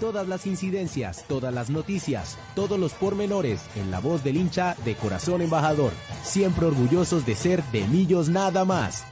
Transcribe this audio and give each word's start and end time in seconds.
Todas 0.00 0.26
las 0.26 0.46
incidencias, 0.46 1.24
todas 1.28 1.54
las 1.54 1.70
noticias, 1.70 2.36
todos 2.56 2.78
los 2.78 2.92
pormenores 2.94 3.60
en 3.76 3.90
la 3.90 4.00
voz 4.00 4.24
del 4.24 4.36
hincha 4.36 4.76
de 4.84 4.96
Corazón 4.96 5.40
Embajador. 5.40 5.92
Siempre 6.22 6.66
orgullosos 6.66 7.24
de 7.24 7.36
ser 7.36 7.62
de 7.64 7.86
Millos 7.86 8.28
nada 8.28 8.64
más. 8.64 9.04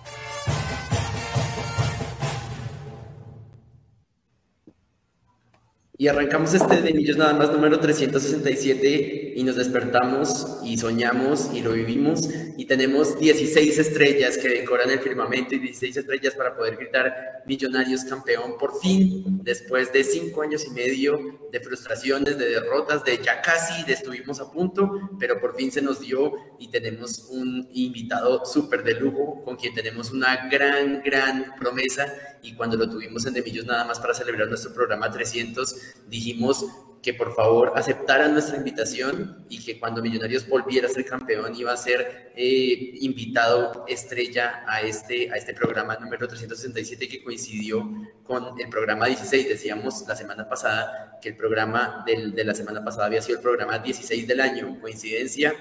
Y 6.03 6.09
arrancamos 6.09 6.53
este 6.53 6.83
de 6.83 6.93
Millos 6.95 7.17
nada 7.17 7.33
más 7.33 7.53
número 7.53 7.79
367 7.79 9.35
y 9.37 9.45
nos 9.45 9.55
despertamos 9.55 10.59
y 10.65 10.77
soñamos 10.77 11.51
y 11.55 11.61
lo 11.61 11.75
vivimos. 11.75 12.29
Y 12.57 12.65
tenemos 12.65 13.21
16 13.21 13.79
estrellas 13.79 14.37
que 14.37 14.49
decoran 14.49 14.91
el 14.91 14.99
firmamento 14.99 15.55
y 15.55 15.61
16 15.61 15.99
estrellas 15.99 16.35
para 16.35 16.57
poder 16.57 16.77
gritar 16.77 17.45
Millonarios 17.47 18.03
campeón 18.05 18.55
por 18.59 18.81
fin, 18.81 19.41
después 19.45 19.93
de 19.93 20.03
cinco 20.03 20.43
años 20.43 20.65
y 20.67 20.71
medio 20.71 21.49
de 21.51 21.61
frustraciones, 21.61 22.39
de 22.39 22.51
derrotas, 22.51 23.05
de 23.05 23.19
ya 23.19 23.41
casi 23.41 23.85
de 23.85 23.93
estuvimos 23.93 24.41
a 24.41 24.51
punto, 24.51 25.11
pero 25.19 25.41
por 25.41 25.57
fin 25.57 25.71
se 25.71 25.83
nos 25.83 26.01
dio 26.01 26.33
y 26.59 26.69
tenemos 26.69 27.29
un 27.31 27.69
invitado 27.73 28.45
súper 28.45 28.83
de 28.85 28.95
lujo 28.95 29.43
con 29.45 29.57
quien 29.57 29.75
tenemos 29.75 30.11
una 30.11 30.49
gran, 30.49 31.03
gran 31.05 31.55
promesa. 31.59 32.13
Y 32.43 32.55
cuando 32.55 32.77
lo 32.77 32.89
tuvimos 32.89 33.25
en 33.27 33.35
De 33.35 33.43
Millos 33.43 33.67
nada 33.67 33.85
más 33.85 34.01
para 34.01 34.15
celebrar 34.15 34.49
nuestro 34.49 34.73
programa 34.73 35.11
300, 35.11 35.92
dijimos 36.09 36.67
que 37.03 37.13
por 37.13 37.35
favor 37.35 37.73
aceptaran 37.75 38.33
nuestra 38.33 38.57
invitación 38.57 39.45
y 39.49 39.63
que 39.63 39.79
cuando 39.81 40.01
Millonarios 40.01 40.49
volviera 40.49 40.87
a 40.87 40.91
ser 40.91 41.05
campeón 41.05 41.55
iba 41.57 41.73
a 41.73 41.77
ser 41.77 42.33
eh, 42.37 42.95
invitado 43.01 43.85
estrella 43.89 44.63
a 44.69 44.83
este, 44.83 45.31
a 45.33 45.35
este 45.35 45.53
programa 45.53 45.97
número 45.97 46.29
367 46.29 47.09
que 47.09 47.23
coincidió 47.25 47.91
con 48.23 48.61
el 48.61 48.69
programa 48.69 49.07
16. 49.07 49.49
Decíamos 49.49 50.05
la 50.07 50.15
semana 50.15 50.49
pasada 50.49 51.19
que 51.21 51.31
el 51.31 51.37
programa 51.37 52.05
de 52.07 52.45
la 52.45 52.55
semana 52.55 52.85
pasada 52.85 53.07
había 53.07 53.21
sido 53.21 53.39
el 53.39 53.43
programa 53.43 53.79
16 53.81 54.29
del 54.29 54.41
año. 54.41 54.79
Coincidencia, 54.81 55.55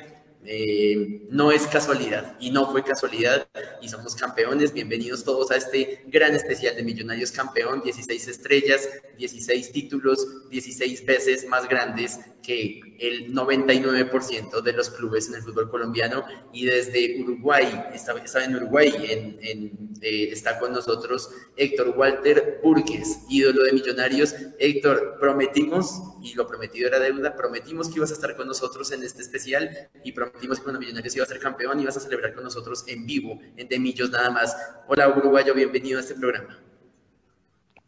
eh, 0.44 1.28
no 1.30 1.52
es 1.52 1.68
casualidad 1.68 2.36
y 2.40 2.50
no 2.50 2.72
fue 2.72 2.84
casualidad 2.84 3.48
y 3.82 3.90
somos 3.90 4.16
campeones. 4.16 4.74
Bienvenidos 4.74 5.24
todos 5.24 5.52
a 5.52 5.56
este 5.56 6.04
gran 6.08 6.34
especial 6.34 6.76
de 6.76 6.84
Millonarios 6.84 7.32
Campeón, 7.32 7.82
16 7.84 8.28
estrellas, 8.28 8.90
16 9.18 9.72
títulos, 9.72 10.50
16 10.50 11.06
veces 11.06 11.48
más 11.48 11.70
grandes 11.70 12.20
que 12.42 12.82
el 13.00 13.34
99% 13.34 14.62
de 14.62 14.74
los 14.74 14.90
clubes 14.90 15.30
en 15.30 15.36
el 15.36 15.44
fútbol 15.44 15.70
colombiano 15.70 16.24
y 16.52 16.66
desde 16.66 17.22
Uruguay, 17.22 17.86
está, 17.94 18.44
en 18.44 18.56
Uruguay, 18.56 18.92
en, 19.00 19.92
eh, 20.02 20.30
está 20.32 20.58
con 20.58 20.74
nosotros 20.74 21.30
Héctor 21.56 21.94
Walter 21.96 22.60
Burgues, 22.64 23.20
ídolo 23.30 23.64
de 23.64 23.74
Millonarios. 23.74 24.34
Héctor, 24.58 25.18
prometimos, 25.20 26.02
y 26.24 26.34
lo 26.34 26.48
prometido 26.48 26.88
era 26.88 27.00
deuda, 27.00 27.36
prometimos 27.36 27.90
que 27.90 27.98
ibas 27.98 28.10
a 28.10 28.16
estar 28.16 28.36
con 28.36 28.48
nosotros 28.48 28.92
en 28.92 29.04
este 29.04 29.22
especial 29.22 29.90
y 30.04 30.12
prometimos 30.12 30.31
que 30.40 30.48
cuando 30.64 30.80
Millonarios 30.80 31.16
iba 31.16 31.24
a 31.24 31.28
ser 31.28 31.40
campeón 31.40 31.80
ibas 31.80 31.98
a 31.98 32.00
celebrar 32.00 32.34
con 32.34 32.44
nosotros 32.44 32.86
en 32.88 33.06
vivo, 33.06 33.40
en 33.58 33.68
De 33.68 33.80
Millos 33.80 34.12
nada 34.12 34.30
más. 34.30 34.56
Hola 34.88 35.10
Uruguayo, 35.10 35.54
bienvenido 35.54 35.98
a 35.98 36.02
este 36.02 36.16
programa. 36.16 36.58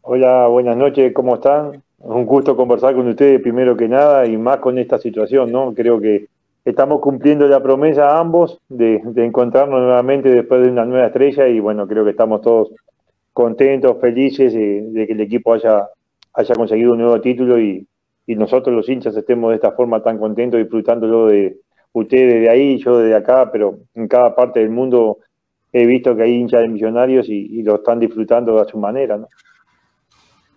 Hola, 0.02 0.46
buenas 0.48 0.76
noches, 0.76 1.12
¿cómo 1.14 1.36
están? 1.36 1.82
un 2.04 2.26
gusto 2.26 2.54
conversar 2.54 2.94
con 2.94 3.08
ustedes 3.08 3.40
primero 3.40 3.76
que 3.76 3.88
nada 3.88 4.26
y 4.26 4.36
más 4.36 4.58
con 4.58 4.78
esta 4.78 4.98
situación, 4.98 5.50
¿no? 5.50 5.72
Creo 5.74 5.98
que 6.00 6.28
estamos 6.64 7.00
cumpliendo 7.00 7.48
la 7.48 7.62
promesa 7.62 8.18
ambos 8.18 8.60
de, 8.68 9.02
encontrarnos 9.16 9.80
nuevamente 9.80 10.28
después 10.28 10.62
de 10.62 10.70
una 10.70 10.84
nueva 10.84 11.06
estrella 11.06 11.48
y 11.48 11.60
bueno, 11.60 11.88
creo 11.88 12.04
que 12.04 12.10
estamos 12.10 12.42
todos 12.42 12.72
contentos, 13.32 13.96
felices 14.00 14.52
de, 14.52 15.06
que 15.06 15.12
el 15.12 15.20
equipo 15.20 15.54
haya, 15.54 15.88
haya 16.34 16.54
conseguido 16.54 16.92
un 16.92 16.98
nuevo 16.98 17.20
título 17.20 17.58
y, 17.58 17.86
nosotros 18.26 18.74
los 18.74 18.88
hinchas 18.88 19.14
estemos 19.14 19.50
de 19.50 19.56
esta 19.56 19.72
forma 19.72 20.02
tan 20.02 20.16
contentos 20.16 20.58
disfrutándolo 20.58 21.26
de 21.26 21.58
ustedes 21.94 22.42
de 22.42 22.50
ahí, 22.50 22.78
yo 22.78 22.98
de 22.98 23.14
acá, 23.14 23.50
pero 23.50 23.78
en 23.94 24.06
cada 24.08 24.34
parte 24.34 24.60
del 24.60 24.70
mundo 24.70 25.18
he 25.72 25.86
visto 25.86 26.14
que 26.14 26.22
hay 26.24 26.32
hinchas 26.34 26.62
de 26.62 26.68
millonarios 26.68 27.28
y, 27.28 27.58
y 27.58 27.62
lo 27.62 27.76
están 27.76 27.98
disfrutando 27.98 28.60
a 28.60 28.66
su 28.66 28.78
manera, 28.78 29.16
¿no? 29.16 29.28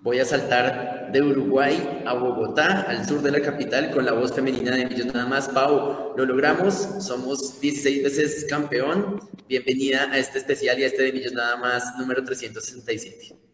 Voy 0.02 0.20
a 0.20 0.26
saltar 0.26 1.12
de 1.12 1.22
Uruguay 1.22 2.04
a 2.06 2.14
Bogotá, 2.14 2.84
al 2.84 3.06
sur 3.06 3.22
de 3.22 3.32
la 3.32 3.42
capital, 3.42 3.92
con 3.92 4.06
la 4.06 4.14
voz 4.14 4.32
femenina 4.34 4.76
de 4.76 4.86
Millos 4.86 5.08
nada 5.08 5.26
más. 5.26 5.50
Pau, 5.50 6.14
lo 6.16 6.26
logramos, 6.26 6.76
somos 7.00 7.60
16 7.60 8.04
veces 8.04 8.46
campeón. 8.50 9.20
Bienvenida 9.50 10.10
a 10.12 10.18
este 10.18 10.38
especial 10.38 10.80
y 10.80 10.84
a 10.84 10.88
este 10.88 11.04
de 11.04 11.14
Millos 11.14 11.34
nada 11.34 11.58
más 11.58 11.96
número 11.98 12.24
367. 12.24 13.47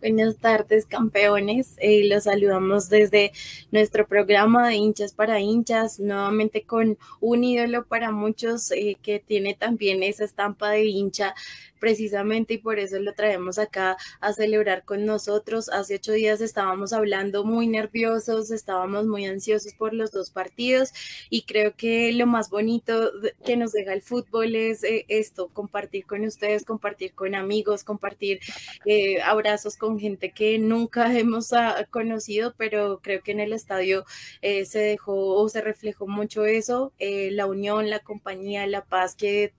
Buenas 0.00 0.38
tardes, 0.38 0.86
campeones. 0.86 1.74
Eh, 1.76 2.08
los 2.08 2.24
saludamos 2.24 2.88
desde 2.88 3.32
nuestro 3.70 4.06
programa 4.06 4.66
de 4.66 4.76
hinchas 4.76 5.12
para 5.12 5.40
hinchas, 5.40 6.00
nuevamente 6.00 6.62
con 6.62 6.96
un 7.20 7.44
ídolo 7.44 7.84
para 7.84 8.10
muchos 8.10 8.70
eh, 8.70 8.96
que 9.02 9.18
tiene 9.18 9.52
también 9.52 10.02
esa 10.02 10.24
estampa 10.24 10.70
de 10.70 10.86
hincha 10.86 11.34
precisamente 11.80 12.54
y 12.54 12.58
por 12.58 12.78
eso 12.78 13.00
lo 13.00 13.14
traemos 13.14 13.58
acá 13.58 13.96
a 14.20 14.32
celebrar 14.32 14.84
con 14.84 15.06
nosotros. 15.06 15.68
Hace 15.70 15.96
ocho 15.96 16.12
días 16.12 16.40
estábamos 16.40 16.92
hablando 16.92 17.44
muy 17.44 17.66
nerviosos, 17.66 18.50
estábamos 18.50 19.06
muy 19.06 19.26
ansiosos 19.26 19.74
por 19.74 19.94
los 19.94 20.12
dos 20.12 20.30
partidos 20.30 20.92
y 21.30 21.42
creo 21.42 21.74
que 21.74 22.12
lo 22.12 22.26
más 22.26 22.50
bonito 22.50 23.10
que 23.44 23.56
nos 23.56 23.72
deja 23.72 23.92
el 23.92 24.02
fútbol 24.02 24.54
es 24.54 24.84
eh, 24.84 25.06
esto, 25.08 25.48
compartir 25.48 26.06
con 26.06 26.24
ustedes, 26.24 26.64
compartir 26.64 27.14
con 27.14 27.34
amigos, 27.34 27.82
compartir 27.82 28.40
eh, 28.84 29.20
abrazos 29.22 29.76
con 29.76 29.98
gente 29.98 30.32
que 30.32 30.58
nunca 30.58 31.12
hemos 31.18 31.52
ah, 31.52 31.86
conocido, 31.90 32.54
pero 32.56 33.00
creo 33.02 33.22
que 33.22 33.32
en 33.32 33.40
el 33.40 33.52
estadio 33.52 34.04
eh, 34.42 34.66
se 34.66 34.80
dejó 34.80 35.36
o 35.36 35.48
se 35.48 35.60
reflejó 35.60 36.06
mucho 36.06 36.44
eso, 36.44 36.92
la 36.98 37.46
unión, 37.46 37.88
la 37.88 38.00
compañía, 38.00 38.66
la 38.66 38.84
paz 38.84 39.14
que 39.14 39.52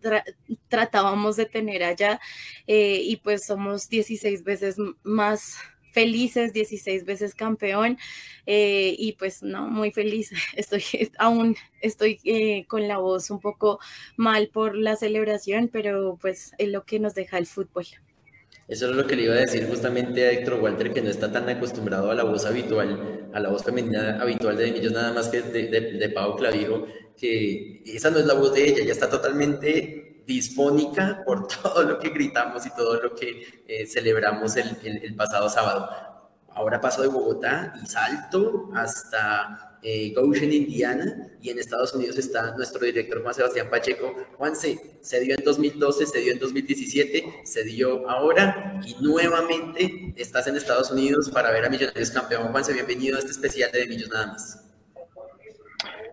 tratábamos 0.69 1.35
de 1.35 1.45
tener 1.45 1.83
allá 1.83 2.10
eh, 2.67 3.01
y 3.03 3.17
pues 3.17 3.45
somos 3.45 3.89
16 3.89 4.44
veces 4.44 4.75
más 5.03 5.57
felices, 5.91 6.53
16 6.53 7.05
veces 7.05 7.35
campeón 7.35 7.97
eh, 8.45 8.95
y 8.97 9.13
pues 9.13 9.44
no, 9.44 9.67
muy 9.67 9.91
feliz. 9.91 10.31
Estoy 10.55 10.83
aún, 11.17 11.55
estoy 11.81 12.19
eh, 12.23 12.66
con 12.67 12.88
la 12.88 12.97
voz 12.97 13.29
un 13.29 13.39
poco 13.39 13.79
mal 14.17 14.50
por 14.50 14.75
la 14.75 14.95
celebración, 14.95 15.69
pero 15.71 16.17
pues 16.21 16.53
es 16.57 16.69
lo 16.69 16.85
que 16.85 17.00
nos 17.00 17.13
deja 17.13 17.38
el 17.38 17.45
fútbol. 17.45 17.85
Eso 18.67 18.89
es 18.89 18.95
lo 18.95 19.05
que 19.05 19.17
le 19.17 19.23
iba 19.23 19.33
a 19.33 19.39
decir 19.39 19.67
justamente 19.67 20.25
a 20.25 20.31
Héctor 20.31 20.61
Walter, 20.61 20.94
que 20.94 21.01
no 21.01 21.09
está 21.09 21.29
tan 21.29 21.50
acostumbrado 21.50 22.09
a 22.09 22.16
la 22.16 22.23
voz 22.23 22.45
habitual, 22.45 23.29
a 23.33 23.39
la 23.39 23.50
voz 23.50 23.66
femenina 23.66 24.21
habitual 24.21 24.55
de 24.55 24.69
ellos, 24.69 24.94
nada 24.94 25.11
más 25.11 25.27
que 25.27 25.41
de, 25.41 25.67
de, 25.67 25.81
de 25.94 26.09
Pau 26.09 26.38
Clavijo, 26.38 26.88
que 27.17 27.81
esa 27.85 28.11
no 28.11 28.19
es 28.19 28.25
la 28.25 28.33
voz 28.33 28.53
de 28.53 28.69
ella, 28.69 28.85
ya 28.85 28.94
está 28.94 29.09
totalmente 29.09 30.10
disfónica 30.31 31.24
por 31.25 31.47
todo 31.64 31.84
lo 31.84 32.00
que 32.00 32.09
gritamos 32.09 32.66
y 32.66 32.69
todo 32.72 33.02
lo 33.02 33.16
que 33.16 33.64
eh, 33.68 33.86
celebramos 33.86 34.56
el, 34.56 35.16
pasado 35.16 35.50
sábado. 35.50 35.90
Ahora 36.53 36.81
paso 36.81 37.02
de 37.02 37.08
Bogotá 37.08 37.74
y 37.81 37.86
salto 37.86 38.69
hasta 38.74 39.78
eh, 39.84 40.14
Goshen, 40.16 40.52
Indiana, 40.52 41.30
y 41.42 41.50
en 41.50 41.58
Estados 41.58 41.94
Unidos 41.94 42.18
está 42.18 42.56
nuestro 42.56 42.86
director 42.86 43.22
Juan 43.22 43.34
Sebastián 43.34 43.69
Pacheco. 43.69 44.14
Juanse, 44.38 44.97
se 45.02 45.19
dio 45.22 45.36
en 45.36 45.44
2012, 45.44 46.06
se 46.06 46.19
dio 46.19 46.34
en 46.34 46.40
2017, 46.40 47.42
se 47.46 47.63
dio 47.63 48.09
ahora 48.09 48.80
y 48.86 49.02
nuevamente 49.02 50.13
estás 50.18 50.48
en 50.48 50.58
Estados 50.58 50.92
Unidos 50.92 51.30
para 51.30 51.52
ver 51.52 51.66
a 51.66 51.69
Millonarios 51.69 52.12
campeón. 52.12 52.52
Juanse, 52.52 52.74
bienvenido 52.74 53.16
a 53.16 53.19
este 53.19 53.31
especial 53.31 53.72
de 53.72 53.88
Millos 53.88 54.09
Nada 54.09 54.28
más. 54.28 54.60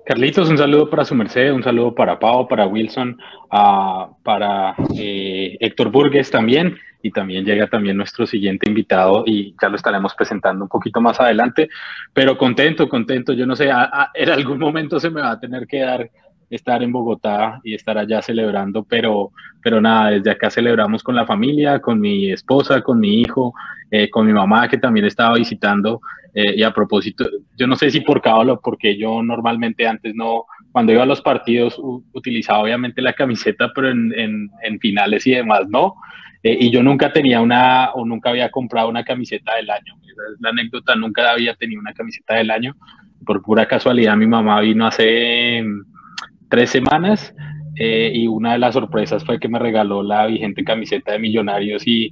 Carlitos, 0.09 0.49
un 0.49 0.57
saludo 0.57 0.89
para 0.89 1.05
su 1.05 1.15
merced, 1.15 1.53
un 1.53 1.63
saludo 1.63 1.95
para 1.95 2.19
Pau, 2.19 2.49
para 2.49 2.67
Wilson, 2.67 3.19
para 3.51 4.75
eh, 4.97 5.59
Héctor 5.61 5.91
Burgues 5.91 6.31
también, 6.31 6.79
y 7.03 7.11
también 7.11 7.45
llega 7.45 7.67
también 7.67 7.99
nuestro 7.99 8.27
siguiente 8.27 8.71
invitado 8.71 9.25
y 9.27 9.55
ya 9.61 9.69
lo 9.69 9.77
estaremos 9.77 10.15
presentando 10.15 10.65
un 10.65 10.71
poquito 10.71 11.03
más 11.03 11.21
adelante, 11.21 11.69
pero 12.15 12.39
contento, 12.39 12.89
contento, 12.89 13.35
yo 13.35 13.45
no 13.45 13.55
sé, 13.55 13.69
en 14.15 14.31
algún 14.31 14.59
momento 14.59 14.99
se 14.99 15.11
me 15.11 15.21
va 15.21 15.33
a 15.33 15.41
tener 15.41 15.67
que 15.67 15.81
dar 15.81 16.11
estar 16.49 16.83
en 16.83 16.91
Bogotá 16.91 17.61
y 17.63 17.75
estar 17.75 17.99
allá 17.99 18.23
celebrando, 18.23 18.85
pero, 18.85 19.33
pero 19.63 19.79
nada, 19.79 20.13
desde 20.13 20.31
acá 20.31 20.49
celebramos 20.49 21.03
con 21.03 21.17
la 21.17 21.27
familia, 21.27 21.81
con 21.81 22.01
mi 22.01 22.33
esposa, 22.33 22.81
con 22.81 22.99
mi 22.99 23.21
hijo, 23.21 23.53
eh, 23.91 24.11
con 24.11 24.27
mi 24.27 24.33
mamá 24.33 24.69
que 24.69 24.79
también 24.79 25.07
estaba 25.07 25.37
visitando. 25.37 26.01
Eh, 26.35 26.55
y 26.57 26.63
a 26.63 26.73
propósito, 26.73 27.29
yo 27.57 27.67
no 27.67 27.75
sé 27.75 27.91
si 27.91 28.01
por 28.01 28.23
o 28.25 28.61
porque 28.61 28.97
yo 28.97 29.23
normalmente 29.23 29.87
antes 29.87 30.15
no, 30.15 30.45
cuando 30.71 30.93
iba 30.93 31.03
a 31.03 31.07
los 31.07 31.23
partidos 31.23 31.81
utilizaba 32.13 32.61
obviamente 32.61 33.03
la 33.03 33.15
camiseta, 33.15 33.73
pero 33.75 33.91
en, 33.91 34.13
en, 34.63 34.79
finales 34.79 35.27
y 35.27 35.33
demás 35.33 35.69
no. 35.69 35.95
Eh, 36.43 36.57
y 36.61 36.71
yo 36.71 36.83
nunca 36.83 37.13
tenía 37.13 37.41
una, 37.41 37.91
o 37.95 38.05
nunca 38.05 38.31
había 38.31 38.51
comprado 38.51 38.89
una 38.89 39.05
camiseta 39.05 39.57
del 39.57 39.71
año. 39.71 39.95
Esa 40.03 40.23
es 40.33 40.41
la 40.41 40.51
anécdota, 40.51 40.95
nunca 40.95 41.31
había 41.31 41.55
tenido 41.55 41.81
una 41.81 41.95
camiseta 41.95 42.35
del 42.35 42.51
año. 42.51 42.77
Por 43.25 43.43
pura 43.43 43.67
casualidad, 43.67 44.17
mi 44.17 44.27
mamá 44.27 44.61
vino 44.61 44.87
hace 44.87 45.65
tres 46.49 46.71
semanas 46.71 47.35
eh, 47.77 48.13
y 48.15 48.27
una 48.27 48.53
de 48.53 48.59
las 48.59 48.75
sorpresas 48.75 49.25
fue 49.25 49.41
que 49.41 49.49
me 49.49 49.59
regaló 49.59 50.03
la 50.03 50.27
vigente 50.27 50.63
camiseta 50.63 51.13
de 51.13 51.19
Millonarios 51.19 51.87
y, 51.87 52.11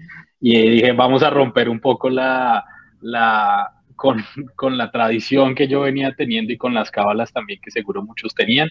y 0.55 0.71
dije, 0.71 0.93
vamos 0.93 1.25
a 1.25 1.31
romper 1.31 1.69
un 1.69 1.81
poco 1.81 2.09
la, 2.09 2.65
la 3.01 3.73
con, 3.97 4.23
con, 4.55 4.79
la 4.79 4.93
tradición 4.93 5.57
que 5.57 5.67
yo 5.67 5.81
venía 5.81 6.15
teniendo 6.15 6.53
y 6.53 6.57
con 6.57 6.73
las 6.73 6.91
cábalas 6.91 7.33
también 7.33 7.59
que 7.61 7.73
seguro 7.73 8.03
muchos 8.05 8.33
tenían. 8.33 8.69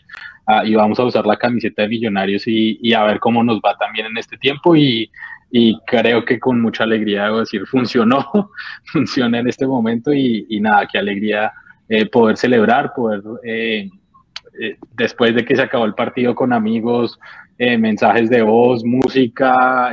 Ah, 0.47 0.63
y 0.65 0.73
vamos 0.75 0.99
a 0.99 1.03
usar 1.03 1.25
la 1.25 1.35
camiseta 1.35 1.81
de 1.81 1.89
Millonarios 1.89 2.47
y, 2.47 2.79
y, 2.81 2.93
a 2.93 3.03
ver 3.03 3.19
cómo 3.19 3.43
nos 3.43 3.57
va 3.57 3.75
también 3.77 4.05
en 4.05 4.17
este 4.17 4.37
tiempo. 4.37 4.73
Y, 4.75 5.11
y 5.51 5.77
creo 5.85 6.23
que 6.23 6.39
con 6.39 6.61
mucha 6.61 6.85
alegría, 6.85 7.25
debo 7.25 7.39
decir, 7.39 7.65
funcionó, 7.65 8.51
funciona 8.85 9.39
en 9.39 9.49
este 9.49 9.67
momento 9.67 10.13
y, 10.13 10.45
y 10.49 10.61
nada, 10.61 10.87
qué 10.89 10.97
alegría 10.97 11.51
eh, 11.89 12.05
poder 12.05 12.37
celebrar, 12.37 12.93
poder, 12.95 13.21
eh, 13.43 13.89
eh, 14.61 14.77
después 14.93 15.35
de 15.35 15.43
que 15.43 15.57
se 15.57 15.61
acabó 15.61 15.83
el 15.83 15.93
partido 15.93 16.33
con 16.35 16.53
amigos, 16.53 17.19
mensajes 17.57 18.29
de 18.29 18.41
voz, 18.41 18.83
música, 18.83 19.91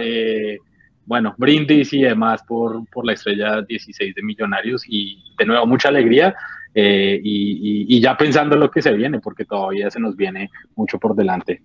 bueno, 1.07 1.35
brindis 1.37 1.93
y 1.93 2.03
demás 2.03 2.43
por, 2.47 2.89
por 2.91 3.05
la 3.07 3.15
estrella 3.15 3.63
16 3.63 4.15
de 4.15 4.23
Millonarios 4.23 4.85
y 4.87 5.23
de 5.37 5.47
nuevo 5.47 5.67
mucha 5.67 5.89
alegría 5.89 6.35
eh, 6.75 7.21
y, 7.23 7.97
y, 7.97 8.01
ya 8.01 8.17
pensando 8.17 8.55
en 8.55 8.61
lo 8.61 8.71
que 8.71 8.81
se 8.81 8.93
viene, 8.93 9.21
porque 9.21 9.45
todavía 9.45 9.91
se 9.91 10.01
nos 10.01 10.17
viene 10.17 10.51
mucho 10.75 10.99
por 10.99 11.15
delante. 11.15 11.61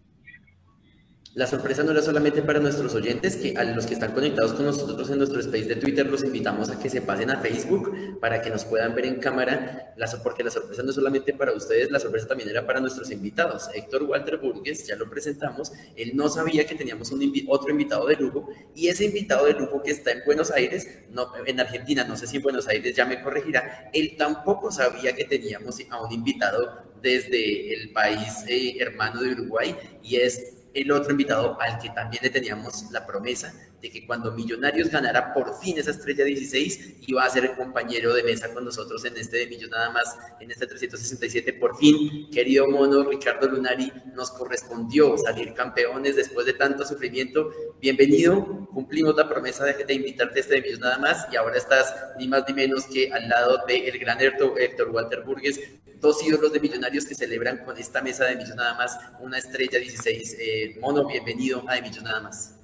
La 1.37 1.45
sorpresa 1.45 1.83
no 1.83 1.91
era 1.91 2.01
solamente 2.01 2.41
para 2.41 2.59
nuestros 2.59 2.95
oyentes, 2.95 3.35
que 3.35 3.55
a 3.55 3.63
los 3.63 3.85
que 3.85 3.93
están 3.93 4.11
conectados 4.11 4.53
con 4.53 4.65
nosotros 4.65 5.07
en 5.11 5.19
nuestro 5.19 5.39
space 5.39 5.65
de 5.65 5.75
Twitter 5.75 6.07
los 6.07 6.23
invitamos 6.23 6.71
a 6.71 6.79
que 6.79 6.89
se 6.89 6.99
pasen 6.99 7.29
a 7.29 7.39
Facebook 7.39 8.19
para 8.19 8.41
que 8.41 8.49
nos 8.49 8.65
puedan 8.65 8.95
ver 8.95 9.05
en 9.05 9.19
cámara, 9.19 9.93
porque 10.23 10.43
la 10.43 10.49
sorpresa 10.49 10.81
no 10.81 10.89
es 10.89 10.95
solamente 10.95 11.33
para 11.33 11.53
ustedes, 11.53 11.91
la 11.91 11.99
sorpresa 11.99 12.27
también 12.27 12.49
era 12.49 12.65
para 12.65 12.79
nuestros 12.79 13.11
invitados. 13.11 13.69
Héctor 13.75 14.01
Walter 14.05 14.37
Burgues, 14.37 14.87
ya 14.87 14.95
lo 14.95 15.07
presentamos, 15.11 15.71
él 15.95 16.13
no 16.15 16.27
sabía 16.27 16.65
que 16.65 16.73
teníamos 16.73 17.11
un 17.11 17.31
otro 17.49 17.69
invitado 17.69 18.07
de 18.07 18.15
lujo 18.15 18.49
y 18.73 18.87
ese 18.87 19.05
invitado 19.05 19.45
de 19.45 19.53
lujo 19.53 19.83
que 19.83 19.91
está 19.91 20.13
en 20.13 20.23
Buenos 20.25 20.49
Aires, 20.49 20.87
no, 21.11 21.27
en 21.45 21.59
Argentina, 21.59 22.03
no 22.03 22.17
sé 22.17 22.25
si 22.25 22.37
en 22.37 22.41
Buenos 22.41 22.67
Aires 22.67 22.95
ya 22.95 23.05
me 23.05 23.21
corregirá, 23.21 23.91
él 23.93 24.15
tampoco 24.17 24.71
sabía 24.71 25.13
que 25.13 25.25
teníamos 25.25 25.79
a 25.87 26.03
un 26.03 26.11
invitado 26.11 26.87
desde 26.99 27.75
el 27.75 27.91
país 27.91 28.43
eh, 28.47 28.77
hermano 28.79 29.21
de 29.21 29.33
Uruguay 29.33 29.75
y 30.01 30.15
es 30.15 30.56
el 30.73 30.91
otro 30.91 31.11
invitado 31.11 31.59
al 31.59 31.79
que 31.79 31.89
también 31.89 32.23
le 32.23 32.29
teníamos 32.29 32.91
la 32.91 33.05
promesa 33.05 33.53
de 33.87 33.99
que 33.99 34.05
cuando 34.05 34.31
Millonarios 34.31 34.89
ganara 34.89 35.33
por 35.33 35.57
fin 35.59 35.77
esa 35.77 35.91
estrella 35.91 36.25
16, 36.25 36.95
iba 37.07 37.23
a 37.23 37.29
ser 37.29 37.45
el 37.45 37.55
compañero 37.55 38.13
de 38.13 38.23
mesa 38.23 38.53
con 38.53 38.65
nosotros 38.65 39.03
en 39.05 39.15
este 39.17 39.37
de 39.37 39.47
Millón 39.47 39.71
nada 39.71 39.89
más, 39.91 40.17
en 40.39 40.51
este 40.51 40.67
367. 40.67 41.53
Por 41.53 41.77
fin, 41.77 42.29
querido 42.29 42.67
mono, 42.67 43.03
Ricardo 43.03 43.47
Lunari, 43.47 43.91
nos 44.13 44.31
correspondió 44.31 45.17
salir 45.17 45.53
campeones 45.53 46.15
después 46.15 46.45
de 46.45 46.53
tanto 46.53 46.85
sufrimiento. 46.85 47.49
Bienvenido, 47.79 48.67
cumplimos 48.73 49.15
la 49.15 49.27
promesa 49.27 49.63
de, 49.63 49.85
de 49.85 49.93
invitarte 49.93 50.39
a 50.39 50.41
este 50.41 50.55
de 50.55 50.61
Millón 50.61 50.81
nada 50.81 50.97
más 50.97 51.27
y 51.31 51.37
ahora 51.37 51.57
estás 51.57 51.95
ni 52.17 52.27
más 52.27 52.43
ni 52.47 52.53
menos 52.53 52.85
que 52.87 53.11
al 53.11 53.29
lado 53.29 53.63
del 53.67 53.87
el 53.87 53.99
gran 53.99 54.19
Héctor 54.19 54.89
Walter 54.91 55.21
Burgues, 55.21 55.59
dos 56.01 56.21
ídolos 56.23 56.51
de 56.51 56.59
millonarios 56.59 57.05
que 57.05 57.15
celebran 57.15 57.59
con 57.59 57.77
esta 57.77 58.01
mesa 58.01 58.25
de 58.25 58.35
Millón 58.35 58.57
Nada 58.57 58.73
Más 58.75 58.99
una 59.19 59.37
estrella 59.37 59.79
16. 59.79 60.37
Eh, 60.39 60.77
Mono, 60.81 61.07
bienvenido 61.07 61.63
a 61.67 61.75
de 61.75 61.81
Millón 61.81 62.03
Nada 62.03 62.21
Más. 62.21 62.56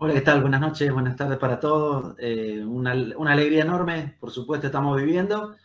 Hola, 0.00 0.14
¿qué 0.14 0.20
tal? 0.20 0.40
Buenas 0.42 0.60
noches, 0.60 0.92
buenas 0.92 1.16
tardes 1.16 1.38
para 1.38 1.58
todos. 1.58 2.14
Eh, 2.18 2.64
una, 2.64 2.92
alegría 2.92 3.62
enorme, 3.62 4.16
por 4.20 4.30
supuesto, 4.30 4.66
estamos 4.68 4.96
viviendo. 4.96 5.56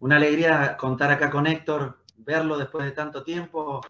Una 0.00 0.16
alegría 0.16 0.76
contar 0.78 1.10
acá 1.12 1.30
con 1.30 1.46
Héctor, 1.46 1.98
verlo 2.16 2.56
después 2.56 2.86
de 2.86 2.92
tanto 2.92 3.22
tiempo. 3.22 3.82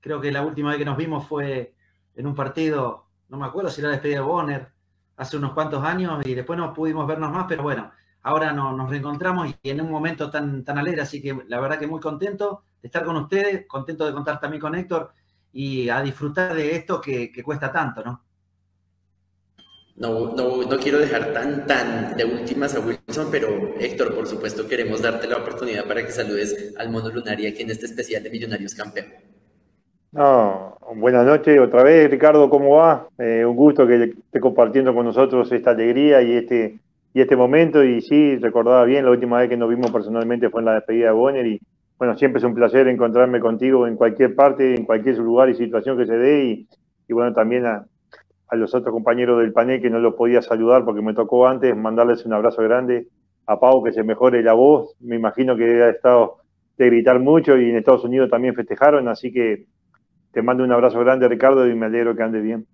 Creo 0.00 0.20
que 0.20 0.30
la 0.30 0.42
última 0.42 0.70
vez 0.70 0.78
que 0.78 0.84
nos 0.84 0.96
vimos 0.96 1.26
fue 1.26 1.74
en 2.14 2.26
un 2.28 2.34
partido, 2.36 3.06
no 3.28 3.38
me 3.38 3.46
acuerdo 3.46 3.70
si 3.70 3.80
era 3.80 3.88
la 3.88 3.94
despedida 3.94 4.18
de 4.18 4.24
Bonner, 4.24 4.68
hace 5.16 5.36
unos 5.36 5.52
cuantos 5.52 5.82
años, 5.84 6.24
y 6.24 6.34
después 6.34 6.56
no 6.56 6.72
pudimos 6.72 7.04
vernos 7.08 7.32
más, 7.32 7.46
pero 7.48 7.64
bueno, 7.64 7.90
ahora 8.22 8.52
nos 8.52 8.88
reencontramos 8.88 9.52
y 9.62 9.70
en 9.70 9.80
un 9.80 9.90
momento 9.90 10.30
tan, 10.30 10.64
tan 10.64 10.78
alegre, 10.78 11.02
así 11.02 11.20
que 11.20 11.36
la 11.48 11.58
verdad 11.58 11.78
que 11.78 11.88
muy 11.88 12.00
contento 12.00 12.62
de 12.80 12.86
estar 12.86 13.04
con 13.04 13.16
ustedes, 13.16 13.66
contento 13.66 14.06
de 14.06 14.12
contar 14.12 14.38
también 14.38 14.60
con 14.60 14.76
Héctor 14.76 15.12
y 15.52 15.88
a 15.88 16.00
disfrutar 16.02 16.54
de 16.54 16.76
esto 16.76 17.00
que, 17.00 17.32
cuesta 17.42 17.72
tanto, 17.72 18.04
¿no? 18.04 18.22
No, 19.96 20.34
no, 20.34 20.62
no 20.62 20.78
quiero 20.78 20.98
dejar 20.98 21.32
tan, 21.32 21.66
tan 21.66 22.16
de 22.16 22.24
últimas 22.24 22.74
a 22.74 22.80
Wilson, 22.80 23.28
pero 23.30 23.74
Héctor, 23.78 24.14
por 24.14 24.26
supuesto, 24.26 24.66
queremos 24.66 25.02
darte 25.02 25.26
la 25.26 25.36
oportunidad 25.36 25.86
para 25.86 26.04
que 26.04 26.12
saludes 26.12 26.74
al 26.78 26.90
Mono 26.90 27.10
Lunar 27.10 27.38
y 27.38 27.46
aquí 27.46 27.62
en 27.62 27.70
este 27.70 27.86
especial 27.86 28.22
de 28.22 28.30
Millonarios 28.30 28.74
Campeón. 28.74 29.06
No, 30.12 30.76
buenas 30.96 31.26
noches 31.26 31.60
otra 31.60 31.82
vez, 31.82 32.10
Ricardo, 32.10 32.48
¿cómo 32.50 32.76
va? 32.76 33.08
Eh, 33.18 33.44
un 33.44 33.54
gusto 33.54 33.86
que 33.86 34.04
esté 34.04 34.40
compartiendo 34.40 34.94
con 34.94 35.04
nosotros 35.04 35.52
esta 35.52 35.70
alegría 35.70 36.22
y 36.22 36.32
este 36.32 36.80
y 37.12 37.20
este 37.20 37.36
momento. 37.36 37.84
Y 37.84 38.00
sí, 38.00 38.36
recordaba 38.36 38.84
bien, 38.84 39.04
la 39.04 39.10
última 39.10 39.38
vez 39.38 39.48
que 39.48 39.56
nos 39.56 39.68
vimos 39.68 39.90
personalmente 39.90 40.50
fue 40.50 40.62
en 40.62 40.66
la 40.66 40.74
despedida 40.74 41.06
de 41.06 41.12
Bonner. 41.12 41.46
Y 41.46 41.60
bueno, 41.98 42.16
siempre 42.16 42.38
es 42.38 42.44
un 42.44 42.54
placer 42.54 42.88
encontrarme 42.88 43.40
contigo 43.40 43.86
en 43.86 43.96
cualquier 43.96 44.34
parte, 44.34 44.74
en 44.74 44.84
cualquier 44.84 45.18
lugar 45.18 45.48
y 45.50 45.54
situación 45.54 45.98
que 45.98 46.06
se 46.06 46.16
dé. 46.16 46.44
Y, 46.44 46.68
y 47.08 47.12
bueno, 47.12 47.32
también 47.32 47.66
a, 47.66 47.86
a, 48.50 48.56
los 48.56 48.74
otros 48.74 48.92
compañeros 48.92 49.40
del 49.40 49.52
panel 49.52 49.80
que 49.80 49.90
no 49.90 49.98
los 49.98 50.14
podía 50.14 50.42
saludar 50.42 50.84
porque 50.84 51.02
me 51.02 51.14
tocó 51.14 51.46
antes, 51.46 51.76
mandarles 51.76 52.24
un 52.26 52.32
abrazo 52.32 52.62
grande. 52.62 53.08
A 53.46 53.58
Pau, 53.58 53.82
que 53.82 53.92
se 53.92 54.04
mejore 54.04 54.42
la 54.42 54.52
voz. 54.52 54.94
Me 55.00 55.16
imagino 55.16 55.56
que 55.56 55.82
ha 55.82 55.90
estado 55.90 56.36
de 56.76 56.86
gritar 56.86 57.18
mucho 57.18 57.56
y 57.56 57.70
en 57.70 57.76
Estados 57.76 58.04
Unidos 58.04 58.30
también 58.30 58.54
festejaron. 58.54 59.08
Así 59.08 59.32
que 59.32 59.66
te 60.32 60.42
mando 60.42 60.62
un 60.62 60.72
abrazo 60.72 61.00
grande, 61.00 61.26
Ricardo, 61.26 61.66
y 61.66 61.74
me 61.74 61.86
alegro 61.86 62.14
que 62.14 62.22
ande 62.22 62.40
bien. 62.40 62.66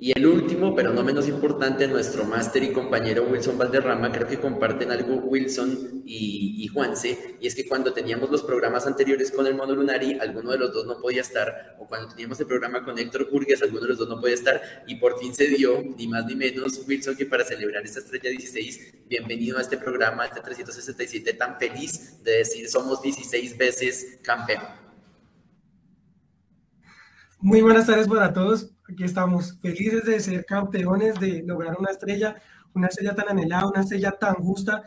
Y 0.00 0.16
el 0.16 0.24
último, 0.26 0.76
pero 0.76 0.92
no 0.92 1.02
menos 1.02 1.26
importante, 1.26 1.88
nuestro 1.88 2.24
máster 2.24 2.62
y 2.62 2.72
compañero 2.72 3.24
Wilson 3.24 3.58
Valderrama, 3.58 4.12
creo 4.12 4.28
que 4.28 4.38
comparten 4.38 4.92
algo 4.92 5.16
Wilson 5.16 6.04
y, 6.06 6.54
y, 6.62 6.68
Juanse, 6.68 7.36
y 7.40 7.48
es 7.48 7.56
que 7.56 7.66
cuando 7.66 7.92
teníamos 7.92 8.30
los 8.30 8.44
programas 8.44 8.86
anteriores 8.86 9.32
con 9.32 9.44
el 9.48 9.56
Mono 9.56 9.74
Lunari, 9.74 10.16
alguno 10.20 10.52
de 10.52 10.58
los 10.58 10.72
dos 10.72 10.86
no 10.86 11.00
podía 11.00 11.22
estar, 11.22 11.74
o 11.80 11.88
cuando 11.88 12.10
teníamos 12.10 12.38
el 12.38 12.46
programa 12.46 12.84
con 12.84 12.96
Héctor 12.96 13.28
Burgues, 13.28 13.60
alguno 13.60 13.80
de 13.80 13.88
los 13.88 13.98
dos 13.98 14.08
no 14.08 14.20
podía 14.20 14.36
estar, 14.36 14.84
y 14.86 14.94
por 15.00 15.18
fin 15.18 15.34
se 15.34 15.48
dio, 15.48 15.82
ni 15.96 16.06
más 16.06 16.24
ni 16.26 16.36
menos, 16.36 16.80
Wilson, 16.86 17.16
que 17.16 17.26
para 17.26 17.42
celebrar 17.42 17.84
esta 17.84 17.98
estrella 17.98 18.30
16, 18.30 19.08
bienvenido 19.08 19.58
a 19.58 19.62
este 19.62 19.78
programa, 19.78 20.26
este 20.26 20.40
367, 20.40 21.32
tan 21.32 21.58
feliz 21.58 22.22
de 22.22 22.36
decir 22.36 22.68
somos 22.68 23.02
16 23.02 23.58
veces 23.58 24.20
campeón. 24.22 24.87
Muy 27.40 27.62
buenas 27.62 27.86
tardes 27.86 28.08
para 28.08 28.32
todos 28.32 28.72
Aquí 28.90 29.04
estamos 29.04 29.56
felices 29.60 30.04
de 30.04 30.18
ser 30.18 30.44
campeones, 30.44 31.20
de 31.20 31.42
lograr 31.44 31.76
una 31.78 31.90
estrella, 31.90 32.34
una 32.74 32.88
estrella 32.88 33.14
tan 33.14 33.28
anhelada, 33.28 33.68
una 33.68 33.82
estrella 33.82 34.10
tan 34.10 34.36
justa. 34.36 34.82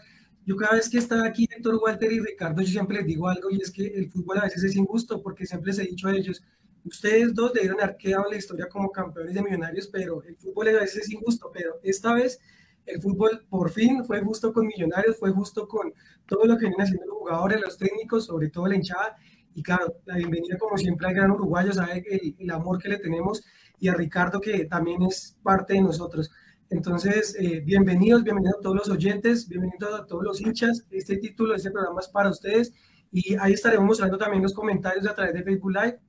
Yo 0.45 0.57
cada 0.57 0.73
vez 0.73 0.89
que 0.89 0.97
está 0.97 1.23
aquí 1.25 1.47
Héctor 1.49 1.75
Walter 1.75 2.11
y 2.11 2.19
Ricardo, 2.19 2.61
yo 2.61 2.67
siempre 2.67 2.97
les 2.97 3.05
digo 3.05 3.29
algo 3.29 3.49
y 3.51 3.61
es 3.61 3.71
que 3.71 3.85
el 3.85 4.11
fútbol 4.11 4.39
a 4.39 4.43
veces 4.43 4.63
es 4.63 4.75
injusto 4.75 5.21
porque 5.21 5.45
siempre 5.45 5.71
les 5.71 5.79
he 5.79 5.83
dicho 5.83 6.07
a 6.07 6.13
ellos, 6.13 6.43
ustedes 6.83 7.33
dos 7.35 7.53
debieron 7.53 7.79
haber 7.79 7.95
quedado 7.95 8.25
la 8.29 8.35
historia 8.35 8.67
como 8.67 8.91
campeones 8.91 9.35
de 9.35 9.43
millonarios, 9.43 9.87
pero 9.87 10.23
el 10.23 10.35
fútbol 10.35 10.69
a 10.69 10.81
veces 10.81 11.03
es 11.03 11.11
injusto, 11.11 11.51
pero 11.53 11.79
esta 11.83 12.13
vez 12.15 12.39
el 12.85 12.99
fútbol 13.01 13.45
por 13.49 13.69
fin 13.69 14.03
fue 14.03 14.19
justo 14.21 14.51
con 14.51 14.65
millonarios, 14.65 15.17
fue 15.17 15.31
justo 15.31 15.67
con 15.67 15.93
todo 16.25 16.45
lo 16.45 16.57
que 16.57 16.65
vienen 16.65 16.81
haciendo 16.81 17.05
los 17.05 17.17
jugadores, 17.17 17.61
los 17.61 17.77
técnicos, 17.77 18.25
sobre 18.25 18.49
todo 18.49 18.67
la 18.67 18.75
hinchada. 18.75 19.15
Y 19.53 19.63
claro, 19.63 19.98
la 20.05 20.15
bienvenida 20.15 20.58
como 20.58 20.77
siempre 20.77 21.08
al 21.08 21.13
gran 21.13 21.31
uruguayo, 21.31 21.74
sabe 21.74 22.03
el, 22.39 22.51
amor 22.51 22.81
que 22.81 22.88
le 22.88 22.98
tenemos 22.98 23.43
y 23.79 23.89
a 23.89 23.93
Ricardo, 23.93 24.39
que 24.39 24.65
también 24.65 25.01
es 25.01 25.38
parte 25.43 25.74
de 25.74 25.81
nosotros. 25.81 26.31
Entonces, 26.70 27.36
eh, 27.38 27.60
bienvenidos, 27.60 28.24
bienvenidos 28.24 28.60
a 28.60 28.62
todos 28.62 28.77
los 28.77 28.89
oyentes, 28.89 29.50
bienvenidos 29.50 30.00
a 30.00 30.05
todos 30.05 30.24
los 30.24 30.39
hinchas. 30.39 30.86
Este 30.89 31.17
título, 31.17 31.53
este 31.53 31.70
programa 31.70 32.00
es 32.00 32.08
para 32.08 32.29
ustedes 32.29 32.74
y 33.12 33.36
ahí 33.36 33.51
estaremos 33.51 33.86
mostrando 33.86 34.17
también 34.17 34.41
los 34.41 34.53
comentarios 34.53 35.05
a 35.05 35.13
través 35.13 35.34
de 35.34 35.43
Facebook 35.43 35.72
Live. 35.72 36.00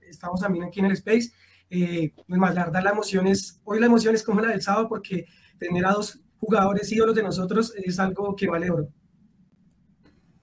Estamos 0.00 0.40
también 0.40 0.64
aquí 0.64 0.80
en 0.80 0.86
el 0.86 0.92
Space. 0.92 1.30
Eh, 1.70 2.12
pues 2.26 2.40
más, 2.40 2.54
la 2.54 2.90
emoción 2.90 3.28
es, 3.28 3.60
hoy 3.62 3.78
la 3.78 3.86
emoción 3.86 4.14
es 4.14 4.24
como 4.24 4.40
la 4.40 4.48
del 4.48 4.62
sábado 4.62 4.88
porque 4.88 5.26
tener 5.58 5.86
a 5.86 5.92
dos 5.92 6.20
jugadores 6.40 6.90
ídolos 6.90 7.14
de 7.14 7.22
nosotros 7.22 7.72
es 7.76 8.00
algo 8.00 8.34
que 8.34 8.48
vale 8.48 8.70
oro. 8.70 8.88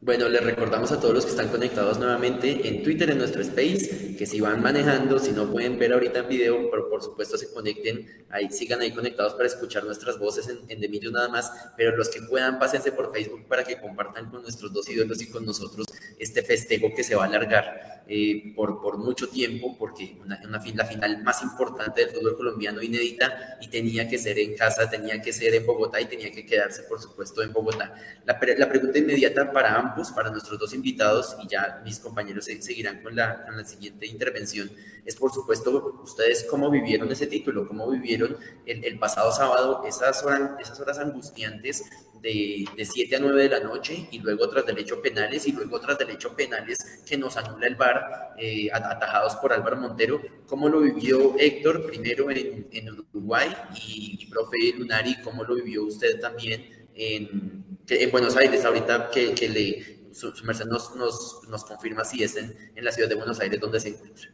Bueno, 0.06 0.30
les 0.30 0.44
recordamos 0.44 0.92
a 0.92 1.00
todos 1.00 1.16
los 1.16 1.26
que 1.26 1.32
están 1.32 1.48
conectados 1.48 1.98
nuevamente 1.98 2.68
en 2.68 2.84
Twitter, 2.84 3.10
en 3.10 3.18
nuestro 3.18 3.42
space, 3.42 4.16
que 4.16 4.28
si 4.28 4.40
van 4.40 4.62
manejando, 4.62 5.18
si 5.18 5.32
no 5.32 5.52
pueden 5.52 5.80
ver 5.80 5.94
ahorita 5.94 6.20
en 6.20 6.28
video, 6.28 6.70
pero 6.70 6.88
por 6.92 7.02
supuesto 7.02 7.40
se 7.40 7.52
conecten, 7.52 8.24
ahí 8.30 8.52
sigan 8.52 8.82
ahí 8.82 8.92
conectados 8.92 9.34
para 9.34 9.48
escuchar 9.48 9.84
nuestras 9.84 10.20
voces 10.20 10.48
en, 10.48 10.60
en 10.70 10.80
The 10.80 11.10
nada 11.10 11.30
más, 11.30 11.52
pero 11.76 11.98
los 11.98 12.10
que 12.10 12.22
puedan, 12.22 12.60
pásense 12.60 12.92
por 12.92 13.12
Facebook 13.12 13.48
para 13.48 13.64
que 13.64 13.82
compartan 13.82 14.30
con 14.30 14.44
nuestros 14.44 14.72
dos 14.72 14.88
ídolos 14.88 15.20
y 15.24 15.28
con 15.32 15.44
nosotros 15.44 15.88
este 16.20 16.44
festejo 16.44 16.94
que 16.96 17.04
se 17.04 17.16
va 17.16 17.24
a 17.24 17.26
alargar 17.26 18.04
eh, 18.08 18.54
por, 18.56 18.84
por 18.84 19.00
mucho 19.00 19.28
tiempo, 19.28 19.76
porque 19.76 20.18
una, 20.24 20.40
una, 20.48 20.62
la 20.76 20.86
final 20.86 21.24
más 21.24 21.42
importante 21.42 22.02
del 22.02 22.12
fútbol 22.12 22.38
colombiano 22.38 22.80
inédita 22.84 23.58
y 23.60 23.70
tenía 23.70 24.08
que 24.08 24.20
ser 24.20 24.38
en 24.38 24.56
casa, 24.56 24.88
tenía 24.88 25.20
que 25.20 25.34
ser 25.34 25.56
en 25.56 25.66
Bogotá 25.66 26.00
y 26.00 26.06
tenía 26.06 26.30
que 26.30 26.46
quedarse, 26.46 26.84
por 26.84 27.02
supuesto, 27.02 27.42
en 27.42 27.52
Bogotá. 27.52 27.96
La, 28.26 28.40
la 28.58 28.70
pregunta 28.70 29.00
inmediata 29.00 29.52
para 29.52 29.74
ambos 29.74 29.95
para 30.12 30.30
nuestros 30.30 30.60
dos 30.60 30.74
invitados, 30.74 31.36
y 31.44 31.48
ya 31.48 31.82
mis 31.84 32.00
compañeros 32.00 32.46
seguirán 32.46 33.02
con 33.02 33.16
la, 33.16 33.46
con 33.46 33.58
la 33.58 33.66
siguiente 33.66 34.06
intervención, 34.06 34.70
es 35.06 35.16
por 35.16 35.32
supuesto 35.32 36.02
ustedes 36.04 36.46
cómo 36.50 36.70
vivieron 36.70 37.12
ese 37.12 37.28
título, 37.28 37.68
cómo 37.68 37.90
vivieron 37.90 38.38
el, 38.66 38.84
el 38.84 39.00
pasado 39.00 39.32
sábado 39.32 39.84
esas 39.88 40.24
horas, 40.24 40.52
esas 40.60 40.80
horas 40.80 40.98
angustiantes 40.98 41.84
de, 42.22 42.66
de 42.75 42.86
7 42.86 43.16
a 43.16 43.20
9 43.20 43.44
de 43.44 43.50
la 43.50 43.60
noche 43.60 44.08
y 44.10 44.20
luego 44.20 44.50
tras 44.50 44.66
del 44.66 44.80
hecho 44.80 45.02
penales 45.02 45.48
y 45.48 45.52
luego 45.52 45.80
tras 45.80 45.98
del 46.00 46.10
hecho 46.10 46.36
penales 46.36 46.78
que 47.06 47.18
nos 47.18 47.38
anula 47.38 47.68
el 47.68 47.75
VAR, 47.75 48.34
eh, 48.38 48.70
atajados 48.74 49.36
por 49.36 49.54
Álvaro 49.54 49.78
Montero. 49.78 50.22
¿Cómo 50.48 50.68
lo 50.68 50.82
vivió 50.82 51.36
Héctor 51.38 51.86
primero 51.86 52.32
en, 52.32 52.68
en 52.72 52.90
Uruguay 52.90 53.56
y, 53.75 54.18
y, 54.20 54.25
profe 54.25 54.58
Lunari, 54.75 55.22
cómo 55.22 55.44
lo 55.44 55.56
vivió 55.56 55.84
usted 55.84 56.20
también 56.20 56.75
en, 56.96 57.66
en 57.88 58.12
Buenos 58.12 58.36
Aires 58.38 58.64
ahorita 58.66 59.10
que, 59.12 59.34
que 59.34 59.50
le, 59.50 59.96
su, 60.14 60.32
su, 60.32 60.46
merced 60.46 60.66
nos, 60.66 60.96
nos, 60.98 61.66
confirma 61.66 62.04
si 62.04 62.24
es 62.24 62.38
en, 62.38 62.84
la 62.84 62.92
ciudad 62.92 63.10
de 63.10 63.16
Buenos 63.16 63.40
Aires 63.40 63.60
donde 63.60 63.80
se 63.80 63.90
encuentra? 63.90 64.30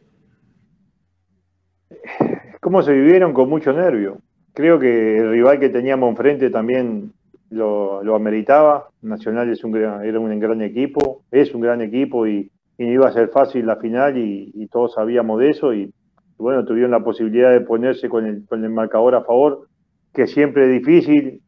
¿Cómo 2.60 2.82
se 2.84 2.94
vivieron 2.94 3.34
con 3.34 3.50
mucho 3.50 3.74
nervio? 3.74 4.20
Creo 4.54 4.80
que 4.80 5.18
el 5.18 5.32
rival 5.32 5.60
que 5.60 5.70
teníamos 5.70 6.10
enfrente 6.10 6.50
también 6.50 7.14
lo, 7.50 8.16
ameritaba. 8.16 8.90
Nacional 9.02 9.50
es 9.50 9.64
un 9.64 9.76
era 9.76 10.20
un 10.20 10.40
gran 10.40 10.62
equipo, 10.62 11.24
es 11.32 11.54
un 11.54 11.62
gran 11.62 11.82
equipo 11.82 12.28
y, 12.28 12.52
y 12.78 12.86
iba 12.86 13.08
a 13.08 13.14
ser 13.14 13.30
fácil 13.30 13.66
la 13.66 13.78
final 13.78 14.18
y, 14.18 14.52
y 14.54 14.68
todos 14.68 14.94
sabíamos 14.94 15.40
de 15.40 15.50
eso 15.50 15.74
y, 15.74 15.92
bueno, 16.38 16.66
tuvieron 16.66 16.92
la 16.92 17.04
posibilidad 17.04 17.52
de 17.52 17.62
ponerse 17.62 18.10
con 18.10 18.26
el, 18.26 18.46
con 18.48 18.64
el 18.64 18.70
marcador 18.72 19.16
a 19.16 19.24
favor, 19.24 19.68
que 20.14 20.28
siempre 20.28 20.66
es 20.66 20.82
difícil, 20.82 21.42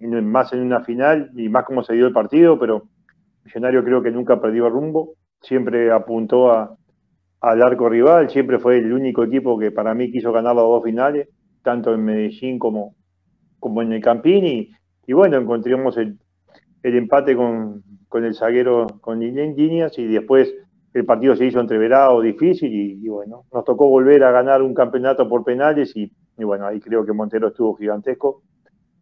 más 0.00 0.52
en 0.52 0.60
una 0.60 0.80
final 0.80 1.30
y 1.36 1.48
más 1.48 1.64
como 1.64 1.82
se 1.82 1.94
dio 1.94 2.06
el 2.06 2.12
partido, 2.12 2.58
pero 2.58 2.84
Millonario 3.44 3.84
creo 3.84 4.02
que 4.02 4.10
nunca 4.10 4.40
perdió 4.40 4.66
el 4.66 4.72
rumbo, 4.72 5.14
siempre 5.40 5.90
apuntó 5.90 6.50
a, 6.50 6.76
al 7.40 7.62
arco 7.62 7.88
rival, 7.88 8.30
siempre 8.30 8.58
fue 8.58 8.78
el 8.78 8.92
único 8.92 9.24
equipo 9.24 9.58
que 9.58 9.70
para 9.70 9.94
mí 9.94 10.10
quiso 10.10 10.32
ganar 10.32 10.54
las 10.56 10.64
dos 10.64 10.82
finales, 10.82 11.28
tanto 11.62 11.92
en 11.94 12.04
Medellín 12.04 12.58
como, 12.58 12.94
como 13.58 13.82
en 13.82 13.92
el 13.92 14.00
Campín 14.00 14.44
y 15.06 15.12
bueno, 15.12 15.36
encontramos 15.36 15.96
el, 15.96 16.18
el 16.82 16.96
empate 16.96 17.36
con, 17.36 17.82
con, 18.08 18.24
el 18.24 18.34
zaguero, 18.34 18.86
con 19.00 19.20
Líneas, 19.20 19.98
y 19.98 20.06
después 20.06 20.54
el 20.94 21.04
partido 21.04 21.34
se 21.34 21.46
hizo 21.46 21.60
entreverado, 21.60 22.20
difícil, 22.20 22.72
y, 22.72 23.04
y, 23.04 23.08
bueno, 23.08 23.44
nos 23.52 23.64
tocó 23.64 23.88
volver 23.88 24.24
a 24.24 24.30
ganar 24.30 24.62
un 24.62 24.74
campeonato 24.74 25.28
por 25.28 25.44
penales, 25.44 25.96
y, 25.96 26.12
y, 26.38 26.44
bueno, 26.44 26.66
ahí 26.66 26.80
creo 26.80 27.04
que 27.04 27.12
Montero 27.12 27.48
estuvo 27.48 27.74
gigantesco. 27.76 28.42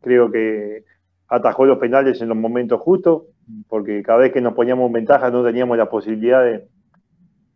Creo 0.00 0.30
que 0.30 0.84
atajó 1.28 1.66
los 1.66 1.78
penales 1.78 2.20
en 2.22 2.28
los 2.28 2.36
momentos 2.36 2.80
justos, 2.80 3.24
porque 3.68 4.02
cada 4.02 4.20
vez 4.20 4.32
que 4.32 4.40
nos 4.40 4.54
poníamos 4.54 4.86
en 4.86 4.92
ventaja 4.92 5.30
no 5.30 5.44
teníamos 5.44 5.76
la 5.76 5.90
posibilidad 5.90 6.44
de, 6.44 6.68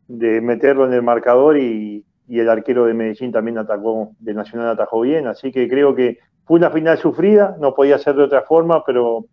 de 0.08 0.40
meterlo 0.40 0.86
en 0.86 0.92
el 0.92 1.02
marcador, 1.02 1.58
y, 1.58 2.04
y 2.26 2.40
el 2.40 2.48
arquero 2.48 2.86
de 2.86 2.94
Medellín 2.94 3.32
también 3.32 3.58
atacó, 3.58 4.12
de 4.18 4.34
Nacional 4.34 4.68
atajó 4.68 5.02
bien, 5.02 5.26
así 5.26 5.52
que 5.52 5.68
creo 5.68 5.94
que 5.94 6.18
fue 6.46 6.58
una 6.58 6.70
final 6.70 6.98
sufrida, 6.98 7.56
no 7.60 7.74
podía 7.74 7.98
ser 7.98 8.16
de 8.16 8.24
otra 8.24 8.42
forma, 8.42 8.84
pero, 8.84 9.26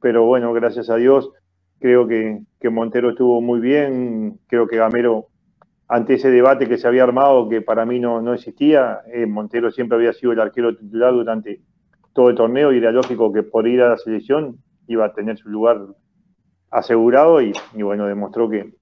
pero 0.00 0.24
bueno, 0.24 0.52
gracias 0.52 0.90
a 0.90 0.96
Dios, 0.96 1.30
creo 1.80 2.06
que, 2.06 2.42
que, 2.60 2.70
Montero 2.70 3.10
estuvo 3.10 3.40
muy 3.40 3.58
bien, 3.58 4.38
creo 4.46 4.68
que 4.68 4.76
Gamero, 4.76 5.26
ante 5.88 6.14
ese 6.14 6.30
debate 6.30 6.68
que 6.68 6.78
se 6.78 6.86
había 6.86 7.02
armado, 7.02 7.48
que 7.48 7.62
para 7.62 7.84
mí 7.84 7.98
no, 7.98 8.22
no 8.22 8.34
existía, 8.34 9.00
eh, 9.12 9.26
Montero 9.26 9.72
siempre 9.72 9.96
había 9.96 10.12
sido 10.12 10.32
el 10.32 10.40
arquero 10.40 10.76
titular 10.76 11.12
durante 11.12 11.60
todo 12.12 12.28
el 12.30 12.36
torneo 12.36 12.72
y 12.72 12.78
era 12.78 12.92
lógico 12.92 13.32
que 13.32 13.42
por 13.42 13.66
ir 13.66 13.80
a 13.82 13.88
la 13.88 13.96
selección 13.96 14.58
iba 14.86 15.06
a 15.06 15.12
tener 15.14 15.38
su 15.38 15.48
lugar 15.48 15.80
asegurado 16.70 17.40
y, 17.40 17.52
bueno, 17.74 18.06
demostró 18.06 18.48
que, 18.48 18.72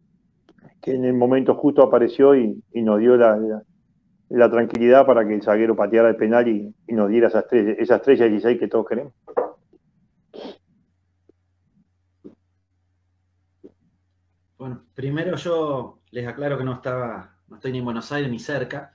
en 0.85 1.05
el 1.05 1.15
momento 1.15 1.55
justo 1.55 1.83
apareció 1.83 2.35
y, 2.35 2.63
nos 2.75 2.99
dio 2.99 3.17
la, 3.17 4.51
tranquilidad 4.51 5.07
para 5.07 5.27
que 5.27 5.35
el 5.35 5.43
zaguero 5.43 5.77
pateara 5.77 6.09
el 6.09 6.17
penal 6.17 6.49
y, 6.49 6.75
y 6.87 6.93
nos 6.95 7.09
diera 7.09 7.29
esa 7.29 7.41
estrella, 7.41 7.73
esa 7.79 7.97
estrella 7.97 8.27
16 8.27 8.59
que 8.59 8.69
todos 8.69 8.87
queremos. 8.87 9.13
Bueno, 14.59 14.83
primero 14.93 15.37
yo 15.37 16.01
les 16.11 16.27
aclaro 16.27 16.59
que 16.59 16.65
no 16.65 16.75
estaba, 16.75 17.37
no 17.47 17.57
estoy 17.57 17.71
ni 17.71 17.79
en 17.79 17.85
Buenos 17.85 18.11
Aires 18.11 18.29
ni 18.29 18.41
cerca. 18.41 18.93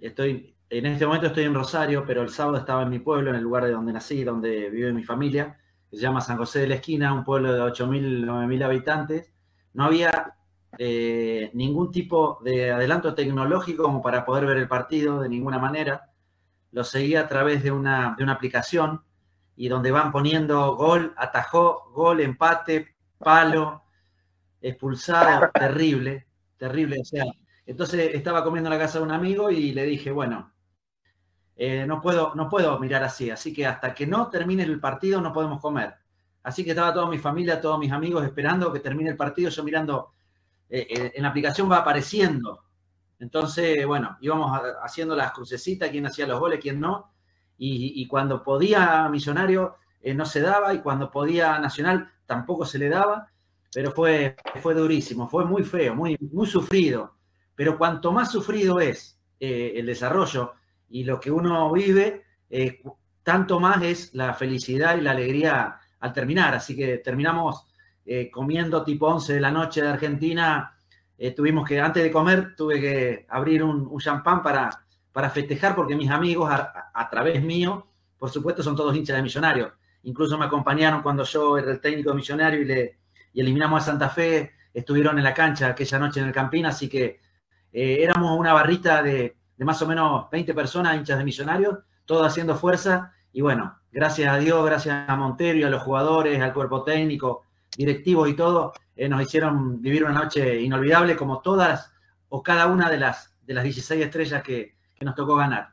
Estoy, 0.00 0.56
en 0.70 0.86
este 0.86 1.04
momento 1.04 1.26
estoy 1.26 1.44
en 1.44 1.52
Rosario, 1.52 2.02
pero 2.06 2.22
el 2.22 2.30
sábado 2.30 2.56
estaba 2.56 2.82
en 2.82 2.88
mi 2.88 2.98
pueblo, 2.98 3.28
en 3.28 3.36
el 3.36 3.42
lugar 3.42 3.66
de 3.66 3.72
donde 3.72 3.92
nací, 3.92 4.24
donde 4.24 4.70
vive 4.70 4.90
mi 4.94 5.04
familia, 5.04 5.58
que 5.90 5.96
se 5.96 6.02
llama 6.02 6.22
San 6.22 6.38
José 6.38 6.60
de 6.60 6.68
la 6.68 6.76
Esquina, 6.76 7.12
un 7.12 7.24
pueblo 7.24 7.52
de 7.52 7.60
8.000, 7.60 8.24
9.000 8.24 8.64
habitantes. 8.64 9.30
No 9.74 9.84
había 9.84 10.34
eh, 10.78 11.50
ningún 11.52 11.90
tipo 11.90 12.38
de 12.42 12.70
adelanto 12.70 13.14
tecnológico 13.14 13.82
como 13.82 14.00
para 14.00 14.24
poder 14.24 14.46
ver 14.46 14.56
el 14.56 14.68
partido 14.68 15.20
de 15.20 15.28
ninguna 15.28 15.58
manera. 15.58 16.10
Lo 16.72 16.84
seguía 16.84 17.20
a 17.20 17.28
través 17.28 17.62
de 17.62 17.70
una, 17.70 18.14
de 18.16 18.24
una 18.24 18.32
aplicación 18.32 19.02
y 19.56 19.68
donde 19.68 19.90
van 19.90 20.10
poniendo 20.10 20.74
gol, 20.74 21.12
atajó, 21.18 21.90
gol, 21.92 22.20
empate, 22.20 22.96
palo, 23.18 23.82
expulsado, 24.60 25.50
terrible, 25.52 26.26
terrible. 26.56 27.00
O 27.00 27.04
sea, 27.04 27.24
entonces 27.66 28.14
estaba 28.14 28.44
comiendo 28.44 28.68
en 28.68 28.78
la 28.78 28.84
casa 28.84 28.98
de 28.98 29.04
un 29.04 29.12
amigo 29.12 29.50
y 29.50 29.72
le 29.72 29.84
dije, 29.84 30.10
bueno, 30.10 30.52
eh, 31.56 31.86
no, 31.86 32.00
puedo, 32.00 32.34
no 32.34 32.48
puedo 32.48 32.78
mirar 32.78 33.02
así, 33.04 33.30
así 33.30 33.52
que 33.52 33.66
hasta 33.66 33.94
que 33.94 34.06
no 34.06 34.28
termine 34.30 34.62
el 34.62 34.80
partido 34.80 35.20
no 35.20 35.32
podemos 35.32 35.60
comer. 35.60 35.94
Así 36.42 36.64
que 36.64 36.70
estaba 36.70 36.94
toda 36.94 37.06
mi 37.06 37.18
familia, 37.18 37.60
todos 37.60 37.78
mis 37.78 37.92
amigos 37.92 38.24
esperando 38.24 38.72
que 38.72 38.80
termine 38.80 39.10
el 39.10 39.16
partido, 39.16 39.50
yo 39.50 39.62
mirando 39.62 40.14
eh, 40.70 40.86
eh, 40.88 41.12
en 41.14 41.22
la 41.22 41.28
aplicación 41.28 41.70
va 41.70 41.78
apareciendo. 41.78 42.64
Entonces, 43.18 43.86
bueno, 43.86 44.16
íbamos 44.22 44.58
haciendo 44.82 45.14
las 45.14 45.32
crucecitas, 45.32 45.90
quién 45.90 46.06
hacía 46.06 46.26
los 46.26 46.40
goles, 46.40 46.60
quién 46.60 46.80
no. 46.80 47.12
Y, 47.58 48.00
y 48.00 48.06
cuando 48.08 48.42
podía 48.42 49.06
Millonario 49.10 49.76
no 50.14 50.24
se 50.24 50.40
daba 50.40 50.72
y 50.72 50.80
cuando 50.80 51.10
podía 51.10 51.58
Nacional 51.58 52.10
tampoco 52.24 52.64
se 52.64 52.78
le 52.78 52.88
daba. 52.88 53.30
Pero 53.72 53.92
fue, 53.92 54.36
fue 54.60 54.74
durísimo, 54.74 55.28
fue 55.28 55.44
muy 55.44 55.62
feo, 55.62 55.94
muy, 55.94 56.16
muy 56.32 56.46
sufrido. 56.46 57.16
Pero 57.54 57.78
cuanto 57.78 58.12
más 58.12 58.32
sufrido 58.32 58.80
es 58.80 59.18
eh, 59.38 59.74
el 59.76 59.86
desarrollo 59.86 60.54
y 60.88 61.04
lo 61.04 61.20
que 61.20 61.30
uno 61.30 61.70
vive, 61.72 62.24
eh, 62.48 62.82
tanto 63.22 63.60
más 63.60 63.82
es 63.82 64.14
la 64.14 64.34
felicidad 64.34 64.96
y 64.96 65.02
la 65.02 65.12
alegría 65.12 65.78
al 66.00 66.12
terminar. 66.12 66.54
Así 66.54 66.74
que 66.74 66.98
terminamos 66.98 67.66
eh, 68.04 68.30
comiendo 68.30 68.82
tipo 68.82 69.06
11 69.06 69.34
de 69.34 69.40
la 69.40 69.50
noche 69.50 69.82
de 69.82 69.88
Argentina, 69.88 70.76
tuvimos 71.36 71.68
que, 71.68 71.78
antes 71.78 72.02
de 72.02 72.10
comer, 72.10 72.56
tuve 72.56 72.80
que 72.80 73.26
abrir 73.28 73.62
un, 73.62 73.86
un 73.86 74.00
champán 74.00 74.42
para, 74.42 74.70
para 75.12 75.28
festejar 75.28 75.74
porque 75.74 75.94
mis 75.94 76.10
amigos, 76.10 76.50
a, 76.50 76.90
a, 76.94 77.10
través 77.10 77.42
mío, 77.42 77.86
por 78.18 78.30
supuesto, 78.30 78.62
son 78.62 78.74
todos 78.74 78.96
hinchas 78.96 79.16
de 79.16 79.22
Millonarios. 79.22 79.72
Incluso 80.04 80.38
me 80.38 80.46
acompañaron 80.46 81.02
cuando 81.02 81.24
yo 81.24 81.58
era 81.58 81.70
el 81.70 81.80
técnico 81.80 82.10
de 82.10 82.16
Millonario 82.16 82.62
y, 82.62 82.64
le, 82.64 82.99
y 83.32 83.40
eliminamos 83.40 83.82
a 83.82 83.86
Santa 83.86 84.08
Fe, 84.08 84.52
estuvieron 84.72 85.18
en 85.18 85.24
la 85.24 85.34
cancha 85.34 85.68
aquella 85.68 85.98
noche 85.98 86.20
en 86.20 86.26
el 86.26 86.32
Campín, 86.32 86.66
así 86.66 86.88
que 86.88 87.20
eh, 87.72 87.98
éramos 88.00 88.38
una 88.38 88.52
barrita 88.52 89.02
de, 89.02 89.36
de, 89.56 89.64
más 89.64 89.80
o 89.82 89.86
menos 89.86 90.30
20 90.30 90.54
personas 90.54 90.96
hinchas 90.96 91.18
de 91.18 91.24
Millonarios, 91.24 91.78
todos 92.04 92.26
haciendo 92.26 92.56
fuerza. 92.56 93.12
Y 93.32 93.40
bueno, 93.40 93.78
gracias 93.92 94.32
a 94.32 94.38
Dios, 94.38 94.64
gracias 94.64 95.08
a 95.08 95.16
Montero 95.16 95.58
y 95.58 95.62
a 95.62 95.70
los 95.70 95.82
jugadores, 95.82 96.40
al 96.40 96.52
cuerpo 96.52 96.82
técnico, 96.82 97.44
directivos 97.76 98.28
y 98.28 98.34
todo, 98.34 98.72
eh, 98.96 99.08
nos 99.08 99.22
hicieron 99.22 99.80
vivir 99.80 100.04
una 100.04 100.12
noche 100.12 100.60
inolvidable 100.60 101.16
como 101.16 101.40
todas 101.40 101.92
o 102.28 102.42
cada 102.42 102.66
una 102.66 102.90
de 102.90 102.98
las, 102.98 103.34
de 103.46 103.54
las 103.54 103.64
16 103.64 104.04
estrellas 104.04 104.42
que, 104.42 104.76
que 104.94 105.04
nos 105.04 105.14
tocó 105.14 105.36
ganar. 105.36 105.70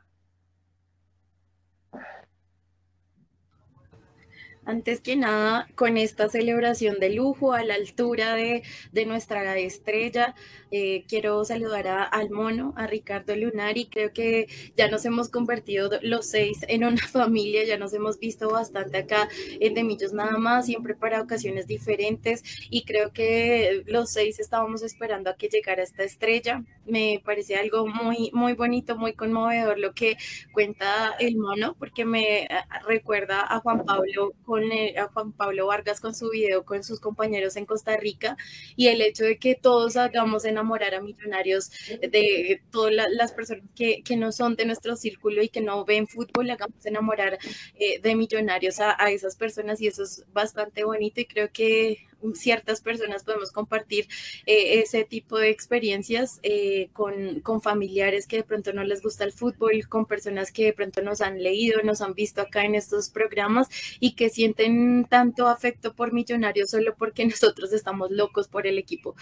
Antes 4.68 5.00
que 5.00 5.16
nada, 5.16 5.66
con 5.74 5.96
esta 5.96 6.28
celebración 6.28 7.00
de 7.00 7.10
lujo 7.10 7.54
a 7.54 7.64
la 7.64 7.74
altura 7.74 8.34
de, 8.34 8.62
de 8.92 9.06
nuestra 9.06 9.56
estrella, 9.58 10.34
eh, 10.70 11.04
quiero 11.08 11.42
saludar 11.46 11.88
a, 11.88 12.02
al 12.02 12.28
mono, 12.30 12.74
a 12.76 12.86
Ricardo 12.86 13.34
Lunari. 13.34 13.86
Creo 13.86 14.12
que 14.12 14.46
ya 14.76 14.90
nos 14.90 15.06
hemos 15.06 15.30
convertido 15.30 15.90
los 16.02 16.26
seis 16.26 16.58
en 16.68 16.84
una 16.84 16.98
familia, 17.08 17.64
ya 17.64 17.78
nos 17.78 17.94
hemos 17.94 18.18
visto 18.18 18.50
bastante 18.50 18.98
acá 18.98 19.28
en 19.60 19.72
Demillos 19.72 20.12
nada 20.12 20.36
más, 20.36 20.66
siempre 20.66 20.94
para 20.94 21.22
ocasiones 21.22 21.66
diferentes. 21.66 22.42
Y 22.70 22.84
creo 22.84 23.12
que 23.12 23.84
los 23.86 24.10
seis 24.10 24.38
estábamos 24.38 24.82
esperando 24.82 25.30
a 25.30 25.36
que 25.36 25.48
llegara 25.48 25.82
esta 25.82 26.04
estrella. 26.04 26.62
Me 26.84 27.22
parece 27.24 27.56
algo 27.56 27.86
muy, 27.86 28.30
muy 28.34 28.52
bonito, 28.52 28.96
muy 28.98 29.14
conmovedor 29.14 29.78
lo 29.78 29.94
que 29.94 30.16
cuenta 30.52 31.14
el 31.18 31.36
mono, 31.36 31.74
porque 31.78 32.04
me 32.04 32.42
eh, 32.44 32.48
recuerda 32.86 33.46
a 33.48 33.60
Juan 33.60 33.84
Pablo 33.84 34.34
con 34.44 34.57
a 34.96 35.08
Juan 35.08 35.32
Pablo 35.32 35.66
Vargas 35.66 36.00
con 36.00 36.14
su 36.14 36.30
video 36.30 36.64
con 36.64 36.82
sus 36.82 37.00
compañeros 37.00 37.56
en 37.56 37.66
Costa 37.66 37.96
Rica 37.96 38.36
y 38.76 38.88
el 38.88 39.00
hecho 39.00 39.24
de 39.24 39.38
que 39.38 39.54
todos 39.54 39.96
hagamos 39.96 40.44
enamorar 40.44 40.94
a 40.94 41.00
millonarios 41.00 41.70
de 42.00 42.60
todas 42.70 42.92
las 43.10 43.32
personas 43.32 43.64
que, 43.74 44.02
que 44.02 44.16
no 44.16 44.32
son 44.32 44.56
de 44.56 44.66
nuestro 44.66 44.96
círculo 44.96 45.42
y 45.42 45.48
que 45.48 45.60
no 45.60 45.84
ven 45.84 46.06
fútbol, 46.06 46.50
hagamos 46.50 46.84
enamorar 46.86 47.38
eh, 47.74 48.00
de 48.00 48.14
millonarios 48.14 48.80
a, 48.80 48.96
a, 49.02 49.10
esas 49.10 49.36
personas 49.36 49.80
y 49.80 49.86
eso 49.86 50.02
es 50.02 50.24
bastante 50.32 50.84
bonito 50.84 51.20
y 51.20 51.26
creo 51.26 51.50
que 51.52 52.07
ciertas 52.34 52.80
personas 52.80 53.24
podemos 53.24 53.52
compartir 53.52 54.08
eh, 54.46 54.80
ese 54.80 55.04
tipo 55.04 55.38
de 55.38 55.50
experiencias 55.50 56.40
eh, 56.42 56.88
con, 56.92 57.40
con, 57.40 57.60
familiares 57.60 58.26
que 58.26 58.36
de 58.36 58.44
pronto 58.44 58.72
no 58.72 58.84
les 58.84 59.02
gusta 59.02 59.24
el 59.24 59.32
fútbol, 59.32 59.88
con 59.88 60.06
personas 60.06 60.52
que 60.52 60.64
de 60.64 60.72
pronto 60.72 61.02
nos 61.02 61.20
han 61.20 61.42
leído, 61.42 61.82
nos 61.82 62.00
han 62.00 62.14
visto 62.14 62.40
acá 62.40 62.64
en 62.64 62.74
estos 62.74 63.10
programas 63.10 63.68
y 64.00 64.14
que 64.14 64.30
sienten 64.30 65.06
tanto 65.08 65.48
afecto 65.48 65.94
por 65.94 66.12
Millonarios 66.12 66.70
solo 66.70 66.94
porque 66.96 67.24
nosotros 67.26 67.72
estamos 67.72 68.10
locos 68.10 68.48
por 68.48 68.66
el 68.66 68.78
equipo. 68.78 69.14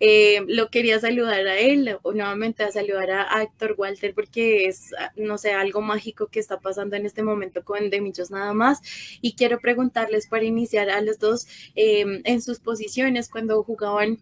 Eh, 0.00 0.42
lo 0.46 0.68
quería 0.68 1.00
saludar 1.00 1.46
a 1.46 1.58
él, 1.58 1.96
o 2.02 2.12
nuevamente 2.12 2.64
a 2.64 2.72
saludar 2.72 3.10
a, 3.10 3.42
Héctor 3.42 3.74
Walter 3.76 4.14
porque 4.14 4.66
es, 4.66 4.92
no 5.16 5.38
sé, 5.38 5.52
algo 5.52 5.80
mágico 5.80 6.28
que 6.28 6.38
está 6.38 6.60
pasando 6.60 6.96
en 6.96 7.06
este 7.06 7.22
momento 7.22 7.64
con 7.64 7.90
De 7.90 8.00
Millos 8.00 8.30
nada 8.30 8.52
más. 8.52 8.80
Y 9.20 9.34
quiero 9.34 9.58
preguntarles 9.58 10.26
para 10.26 10.44
iniciar 10.44 10.90
a 10.90 11.00
los 11.00 11.18
dos 11.18 11.46
en 11.74 12.41
sus 12.42 12.60
posiciones 12.60 13.28
cuando 13.30 13.62
jugaban 13.62 14.18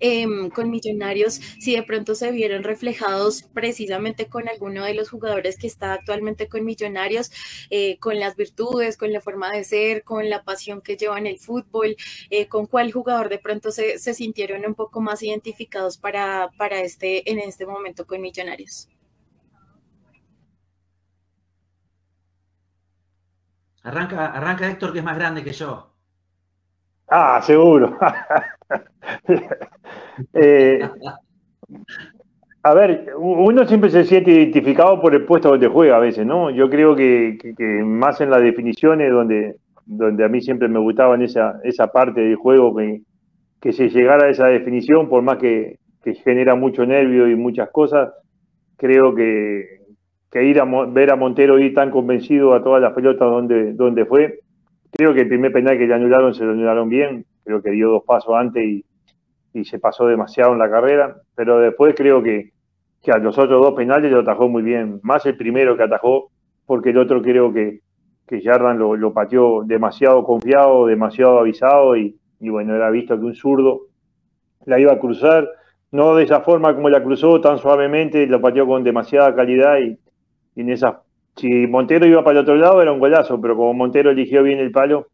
em, 0.00 0.50
con 0.50 0.70
Millonarios, 0.70 1.34
si 1.34 1.76
de 1.76 1.82
pronto 1.82 2.14
se 2.14 2.30
vieron 2.32 2.64
reflejados 2.64 3.44
precisamente 3.54 4.26
con 4.28 4.48
alguno 4.48 4.84
de 4.84 4.94
los 4.94 5.08
jugadores 5.08 5.56
que 5.56 5.66
está 5.66 5.94
actualmente 5.94 6.48
con 6.48 6.64
Millonarios, 6.64 7.30
eh, 7.70 7.98
con 7.98 8.18
las 8.18 8.36
virtudes, 8.36 8.96
con 8.96 9.12
la 9.12 9.20
forma 9.20 9.52
de 9.52 9.64
ser, 9.64 10.02
con 10.02 10.28
la 10.28 10.42
pasión 10.44 10.80
que 10.82 10.96
llevan 10.96 11.26
el 11.26 11.38
fútbol, 11.38 11.96
eh, 12.30 12.48
con 12.48 12.66
cuál 12.66 12.92
jugador 12.92 13.28
de 13.28 13.38
pronto 13.38 13.70
se, 13.70 13.98
sintieron 13.98 14.66
un 14.66 14.74
poco 14.74 15.00
más 15.00 15.22
identificados 15.22 15.98
para, 15.98 16.50
para 16.58 16.80
este, 16.80 17.30
en 17.30 17.38
este 17.38 17.66
momento 17.66 18.06
con 18.06 18.20
Millonarios. 18.20 18.88
Arranca, 23.84 24.26
arranca 24.32 24.66
Héctor, 24.68 24.92
que 24.92 24.98
es 25.00 25.04
más 25.04 25.16
grande 25.16 25.44
que 25.44 25.52
yo. 25.52 25.93
Ah, 27.08 27.40
seguro. 27.42 27.98
Eh, 30.32 30.78
a 32.62 32.72
ver, 32.74 33.12
uno 33.18 33.66
siempre 33.66 33.90
se 33.90 34.04
siente 34.04 34.30
identificado 34.30 35.00
por 35.00 35.14
el 35.14 35.26
puesto 35.26 35.50
donde 35.50 35.68
juega 35.68 35.96
a 35.96 36.00
veces, 36.00 36.24
¿no? 36.24 36.50
Yo 36.50 36.70
creo 36.70 36.96
que, 36.96 37.36
más 37.84 38.20
en 38.20 38.30
las 38.30 38.40
definiciones 38.40 39.10
donde, 39.10 39.56
donde 39.84 40.24
a 40.24 40.28
mí 40.28 40.40
siempre 40.40 40.68
me 40.68 40.78
gustaba 40.78 41.22
esa, 41.22 41.60
esa 41.62 41.88
parte 41.88 42.22
del 42.22 42.36
juego 42.36 42.74
que, 42.74 43.02
que 43.60 43.72
se 43.72 43.90
llegara 43.90 44.26
a 44.26 44.30
esa 44.30 44.46
definición, 44.46 45.08
por 45.08 45.22
más 45.22 45.38
que, 45.38 45.78
genera 46.22 46.54
mucho 46.54 46.86
nervio 46.86 47.28
y 47.28 47.34
muchas 47.34 47.70
cosas, 47.70 48.12
creo 48.76 49.14
que, 49.14 49.80
que 50.30 50.44
ir 50.44 50.60
a 50.60 50.64
ver 50.86 51.10
a 51.10 51.16
Montero 51.16 51.58
ir 51.58 51.74
tan 51.74 51.90
convencido 51.90 52.54
a 52.54 52.62
todas 52.62 52.82
las 52.82 52.92
pelotas 52.92 53.28
donde, 53.28 53.72
donde 53.72 54.04
fue, 54.06 54.40
Creo 54.96 55.12
que 55.12 55.22
el 55.22 55.28
primer 55.28 55.52
penal 55.52 55.76
que 55.76 55.88
le 55.88 55.94
anularon 55.94 56.34
se 56.34 56.44
lo 56.44 56.52
anularon 56.52 56.88
bien, 56.88 57.26
creo 57.42 57.60
que 57.60 57.72
dio 57.72 57.90
dos 57.90 58.04
pasos 58.04 58.32
antes 58.36 58.64
y, 58.64 58.84
se 59.64 59.78
pasó 59.78 60.06
demasiado 60.06 60.52
en 60.52 60.58
la 60.58 60.70
carrera, 60.70 61.16
pero 61.36 61.58
después 61.58 61.94
creo 61.96 62.22
que, 62.22 62.52
a 63.08 63.18
los 63.18 63.38
otros 63.38 63.60
dos 63.60 63.74
penales 63.74 64.10
lo 64.10 64.20
atajó 64.20 64.48
muy 64.48 64.62
bien, 64.62 65.00
más 65.02 65.26
el 65.26 65.36
primero 65.36 65.76
que 65.76 65.82
atajó, 65.84 66.30
porque 66.66 66.90
el 66.90 66.98
otro 66.98 67.22
creo 67.22 67.52
que, 67.52 67.80
que 68.26 68.40
Jardan 68.40 68.78
lo, 68.78 69.12
pateó 69.12 69.62
demasiado 69.64 70.24
confiado, 70.24 70.86
demasiado 70.86 71.38
avisado 71.38 71.96
y, 71.96 72.16
y 72.40 72.48
bueno, 72.48 72.74
era 72.74 72.90
visto 72.90 73.18
que 73.18 73.26
un 73.26 73.34
zurdo 73.34 73.82
la 74.64 74.80
iba 74.80 74.92
a 74.92 74.98
cruzar, 74.98 75.48
no 75.92 76.16
de 76.16 76.24
esa 76.24 76.40
forma 76.40 76.74
como 76.74 76.88
la 76.88 77.02
cruzó, 77.02 77.40
tan 77.40 77.58
suavemente, 77.58 78.26
lo 78.26 78.40
pateó 78.40 78.66
con 78.66 78.82
demasiada 78.82 79.34
calidad 79.34 79.78
y, 79.78 79.98
y 80.56 80.60
en 80.60 80.70
esa 80.70 81.03
si 81.36 81.66
Montero 81.66 82.06
iba 82.06 82.22
para 82.22 82.38
el 82.38 82.44
otro 82.44 82.54
lado 82.54 82.80
era 82.80 82.92
un 82.92 83.00
golazo, 83.00 83.40
pero 83.40 83.56
como 83.56 83.74
Montero 83.74 84.10
eligió 84.10 84.42
bien 84.42 84.60
el 84.60 84.70
palo, 84.70 85.08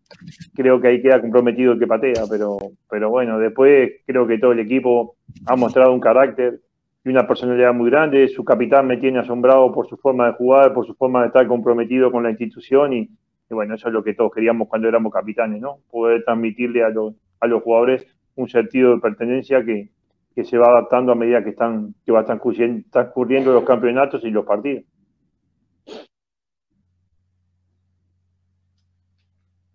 creo 0.54 0.80
que 0.80 0.88
ahí 0.88 1.02
queda 1.02 1.20
comprometido 1.20 1.72
el 1.72 1.78
que 1.78 1.86
patea. 1.86 2.24
Pero, 2.28 2.58
pero 2.90 3.08
bueno, 3.10 3.38
después 3.38 3.92
creo 4.06 4.26
que 4.26 4.38
todo 4.38 4.52
el 4.52 4.58
equipo 4.58 5.16
ha 5.46 5.56
mostrado 5.56 5.92
un 5.92 6.00
carácter 6.00 6.60
y 7.04 7.08
una 7.08 7.26
personalidad 7.26 7.72
muy 7.72 7.90
grande. 7.90 8.28
Su 8.28 8.44
capitán 8.44 8.86
me 8.86 8.98
tiene 8.98 9.20
asombrado 9.20 9.72
por 9.72 9.88
su 9.88 9.96
forma 9.96 10.26
de 10.26 10.32
jugar, 10.34 10.74
por 10.74 10.86
su 10.86 10.94
forma 10.94 11.22
de 11.22 11.28
estar 11.28 11.46
comprometido 11.46 12.12
con 12.12 12.22
la 12.22 12.30
institución 12.30 12.92
y, 12.92 13.09
bueno, 13.48 13.74
eso 13.74 13.88
es 13.88 13.94
lo 13.94 14.04
que 14.04 14.14
todos 14.14 14.33
queríamos 14.33 14.68
cuando 14.68 14.88
éramos 14.88 15.12
capitanes, 15.12 15.61
¿no? 15.61 15.78
Poder 15.90 16.22
transmitirle 16.24 16.85
a 16.85 16.90
los, 16.90 17.14
a 17.40 17.46
los 17.46 17.62
jugadores 17.62 18.06
un 18.37 18.48
sentido 18.48 18.94
de 18.94 19.00
pertenencia 19.00 19.64
que, 19.64 19.88
que 20.35 20.44
se 20.44 20.59
va 20.59 20.68
adaptando 20.68 21.12
a 21.12 21.14
medida 21.14 21.42
que 21.42 21.50
están 21.50 21.94
que 22.04 22.12
va 22.12 22.24
transcurriendo 22.24 23.52
los 23.52 23.64
campeonatos 23.64 24.22
y 24.24 24.30
los 24.30 24.44
partidos. 24.44 24.85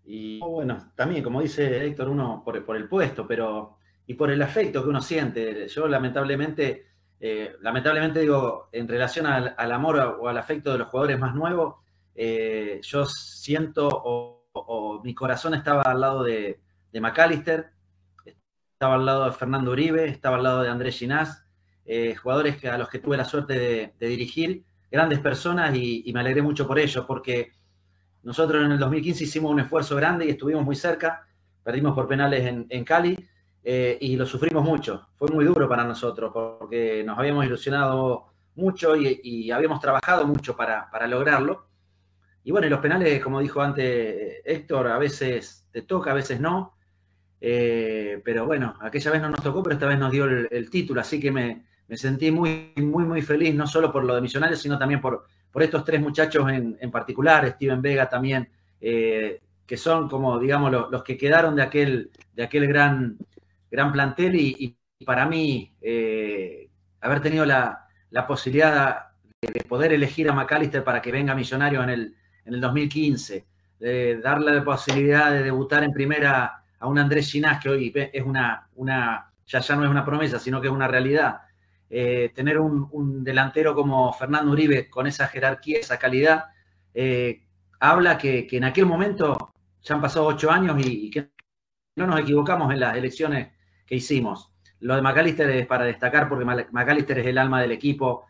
Y 0.06 0.38
bueno, 0.38 0.92
también, 0.94 1.22
como 1.22 1.42
dice 1.42 1.84
Héctor, 1.84 2.08
uno 2.08 2.42
por, 2.44 2.76
el 2.76 2.88
puesto, 2.88 3.26
pero 3.26 3.78
y 4.06 4.14
por 4.14 4.30
el 4.30 4.40
afecto 4.40 4.82
que 4.82 4.88
uno 4.88 5.00
siente. 5.02 5.66
Yo 5.66 5.88
lamentablemente, 5.88 6.86
eh, 7.18 7.56
lamentablemente 7.60 8.20
digo, 8.20 8.68
en 8.70 8.86
relación 8.86 9.26
al, 9.26 9.72
amor 9.72 9.98
o 10.20 10.28
al 10.28 10.38
afecto 10.38 10.72
de 10.72 10.78
los 10.78 10.88
jugadores 10.88 11.18
más 11.18 11.34
nuevos, 11.34 11.76
eh, 12.14 12.80
yo 12.82 13.04
siento 13.04 13.88
o, 13.90 15.02
mi 15.04 15.14
corazón 15.14 15.54
estaba 15.54 15.82
al 15.82 16.00
lado 16.00 16.22
de, 16.22 16.60
de, 16.90 17.00
McAllister, 17.00 17.72
estaba 18.72 18.94
al 18.94 19.04
lado 19.04 19.26
de 19.26 19.32
Fernando 19.32 19.72
Uribe, 19.72 20.06
estaba 20.06 20.36
al 20.36 20.44
lado 20.44 20.62
de 20.62 20.70
Andrés 20.70 20.98
Ginás, 20.98 21.46
eh, 21.84 22.14
jugadores 22.14 22.56
que, 22.56 22.70
a 22.70 22.78
los 22.78 22.88
que 22.88 23.00
tuve 23.00 23.18
la 23.18 23.26
suerte 23.26 23.92
de, 23.98 24.08
dirigir, 24.08 24.64
grandes 24.90 25.18
personas 25.18 25.74
y, 25.74 26.04
y 26.06 26.12
me 26.14 26.20
alegré 26.20 26.40
mucho 26.40 26.66
por 26.66 26.78
ellos, 26.78 27.04
porque 27.06 27.52
nosotros 28.26 28.64
en 28.64 28.72
el 28.72 28.78
2015 28.80 29.22
hicimos 29.22 29.52
un 29.52 29.60
esfuerzo 29.60 29.94
grande 29.94 30.26
y 30.26 30.30
estuvimos 30.30 30.64
muy 30.64 30.74
cerca, 30.74 31.28
perdimos 31.62 31.94
por 31.94 32.08
penales 32.08 32.44
en, 32.68 32.84
Cali 32.84 33.16
eh, 33.62 33.96
y 34.00 34.16
lo 34.16 34.26
sufrimos 34.26 34.64
mucho. 34.64 35.10
Fue 35.14 35.28
muy 35.28 35.44
duro 35.44 35.68
para 35.68 35.84
nosotros 35.84 36.32
porque 36.34 37.04
nos 37.06 37.16
habíamos 37.16 37.46
ilusionado 37.46 38.32
mucho 38.56 38.96
y, 38.96 39.48
habíamos 39.52 39.78
trabajado 39.78 40.26
mucho 40.26 40.56
para, 40.56 41.06
lograrlo. 41.06 41.68
Y 42.42 42.50
bueno, 42.50 42.66
y 42.66 42.70
los 42.70 42.80
penales, 42.80 43.22
como 43.22 43.38
dijo 43.38 43.60
antes 43.62 44.42
Héctor, 44.44 44.88
a 44.88 44.98
veces 44.98 45.68
te 45.70 45.82
toca, 45.82 46.10
a 46.10 46.14
veces 46.14 46.40
no. 46.40 46.74
Eh, 47.40 48.20
pero 48.24 48.44
bueno, 48.44 48.74
aquella 48.80 49.12
vez 49.12 49.22
no 49.22 49.28
nos 49.28 49.40
tocó, 49.40 49.62
pero 49.62 49.74
esta 49.74 49.86
vez 49.86 50.00
nos 50.00 50.10
dio 50.10 50.24
el, 50.24 50.68
título, 50.68 51.00
así 51.00 51.20
que 51.20 51.30
me, 51.30 51.64
me, 51.86 51.96
sentí 51.96 52.32
muy, 52.32 52.72
muy, 52.74 53.04
muy 53.04 53.22
feliz, 53.22 53.54
no 53.54 53.68
solo 53.68 53.92
por 53.92 54.02
lo 54.02 54.16
de 54.16 54.20
Millonarios, 54.20 54.60
sino 54.60 54.76
también 54.76 55.00
por, 55.00 55.26
por 55.56 55.62
estos 55.62 55.86
tres 55.86 56.02
muchachos 56.02 56.46
en, 56.52 56.90
particular, 56.90 57.48
Steven 57.52 57.80
Vega 57.80 58.10
también, 58.10 58.46
eh, 58.78 59.40
que 59.66 59.78
son 59.78 60.06
como, 60.06 60.38
digamos, 60.38 60.70
los, 60.70 61.02
que 61.02 61.16
quedaron 61.16 61.56
de 61.56 61.62
aquel, 61.62 62.10
de 62.34 62.42
aquel 62.42 62.66
gran, 62.66 63.16
gran 63.70 63.90
plantel 63.90 64.36
y, 64.36 64.76
para 65.06 65.24
mí 65.24 65.72
eh, 65.80 66.68
haber 67.00 67.22
tenido 67.22 67.46
la, 67.46 67.88
posibilidad 68.28 69.06
de, 69.40 69.64
poder 69.66 69.94
elegir 69.94 70.28
a 70.28 70.34
McAllister 70.34 70.84
para 70.84 71.00
que 71.00 71.10
venga 71.10 71.34
millonario 71.34 71.82
en 71.84 71.88
el, 71.88 72.14
en 72.44 72.52
el 72.52 72.60
2015, 72.60 73.46
de 73.78 74.18
darle 74.18 74.56
la 74.56 74.62
posibilidad 74.62 75.30
de 75.30 75.42
debutar 75.42 75.84
en 75.84 75.92
primera 75.92 76.64
a 76.78 76.86
un 76.86 76.98
Andrés 76.98 77.32
Ginás, 77.32 77.62
que 77.62 77.70
hoy 77.70 77.94
es 77.94 78.22
una, 78.22 78.68
una 78.74 79.32
ya, 79.46 79.60
ya 79.60 79.74
no 79.74 79.84
es 79.84 79.90
una 79.90 80.04
promesa, 80.04 80.38
sino 80.38 80.60
que 80.60 80.66
es 80.66 80.72
una 80.74 80.86
realidad, 80.86 81.45
eh, 81.88 82.32
tener 82.34 82.58
un, 82.58 83.22
delantero 83.22 83.74
como 83.74 84.12
Fernando 84.12 84.50
Uribe 84.52 84.90
con 84.90 85.06
esa 85.06 85.28
jerarquía, 85.28 85.78
esa 85.78 85.98
calidad, 85.98 86.46
eh, 86.92 87.44
habla 87.78 88.18
que, 88.18 88.48
en 88.50 88.64
aquel 88.64 88.86
momento 88.86 89.52
ya 89.82 89.94
han 89.94 90.00
pasado 90.00 90.26
ocho 90.26 90.50
años 90.50 90.76
y, 90.84 91.10
que 91.10 91.30
no 91.96 92.06
nos 92.08 92.20
equivocamos 92.20 92.72
en 92.72 92.80
las 92.80 92.96
elecciones 92.96 93.52
que 93.86 93.94
hicimos. 93.94 94.52
Lo 94.80 94.96
de 94.96 95.02
McAllister 95.02 95.48
es 95.50 95.66
para 95.66 95.84
destacar 95.84 96.28
porque 96.28 96.44
McAllister 96.44 97.20
es 97.20 97.26
el 97.28 97.38
alma 97.38 97.62
del 97.62 97.72
equipo. 97.72 98.26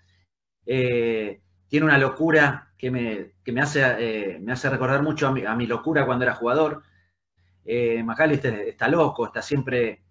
Eh, 0.67 1.41
tiene 1.67 1.87
una 1.87 1.99
locura 1.99 2.73
que 2.77 2.91
me, 2.91 3.33
me, 3.47 3.61
hace, 3.61 4.39
me 4.41 4.53
hace 4.53 4.69
recordar 4.69 5.03
mucho 5.03 5.29
a 5.29 5.33
mi, 5.57 5.67
locura 5.67 6.05
cuando 6.05 6.25
era 6.25 6.35
jugador. 6.35 6.83
McAllister 7.65 8.69
está 8.69 8.87
loco, 8.87 9.27
está 9.27 9.43
siempre 9.43 10.03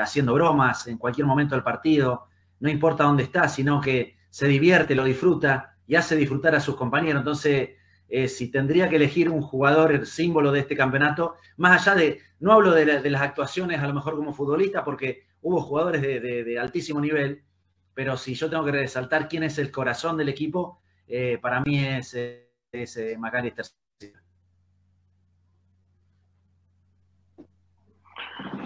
haciendo 0.00 0.34
bromas 0.34 0.88
en 0.88 0.98
cualquier 0.98 1.26
momento 1.26 1.54
del 1.54 1.64
partido 1.64 2.27
no 2.60 2.68
importa 2.68 3.04
dónde 3.04 3.24
está, 3.24 3.48
sino 3.48 3.80
que 3.80 4.16
se 4.30 4.46
divierte, 4.46 4.94
lo 4.94 5.04
disfruta 5.04 5.76
y 5.86 5.94
hace 5.96 6.16
disfrutar 6.16 6.54
a 6.54 6.60
sus 6.60 6.76
compañeros. 6.76 7.20
Entonces, 7.20 7.70
eh, 8.08 8.28
si 8.28 8.50
tendría 8.50 8.88
que 8.88 8.96
elegir 8.96 9.28
un 9.28 9.42
jugador 9.42 9.92
el 9.92 10.06
símbolo 10.06 10.52
de 10.52 10.60
este 10.60 10.76
campeonato, 10.76 11.36
más 11.56 11.86
allá 11.86 11.98
de, 11.98 12.20
no 12.40 12.52
hablo 12.52 12.72
de, 12.72 13.10
las 13.10 13.22
actuaciones 13.22 13.80
a 13.80 13.86
lo 13.86 13.94
mejor 13.94 14.16
como 14.16 14.32
futbolista, 14.32 14.84
porque 14.84 15.24
hubo 15.42 15.60
jugadores 15.60 16.02
de, 16.02 16.58
altísimo 16.58 17.00
nivel, 17.00 17.42
pero 17.94 18.16
si 18.16 18.34
yo 18.34 18.48
tengo 18.48 18.64
que 18.64 18.72
resaltar 18.72 19.28
quién 19.28 19.42
es 19.42 19.58
el 19.58 19.70
corazón 19.70 20.16
del 20.16 20.28
equipo, 20.28 20.80
eh, 21.06 21.38
para 21.40 21.60
mí 21.60 21.84
es, 21.84 22.14
es 22.14 22.96
eh, 22.96 23.16
Macalister 23.18 23.66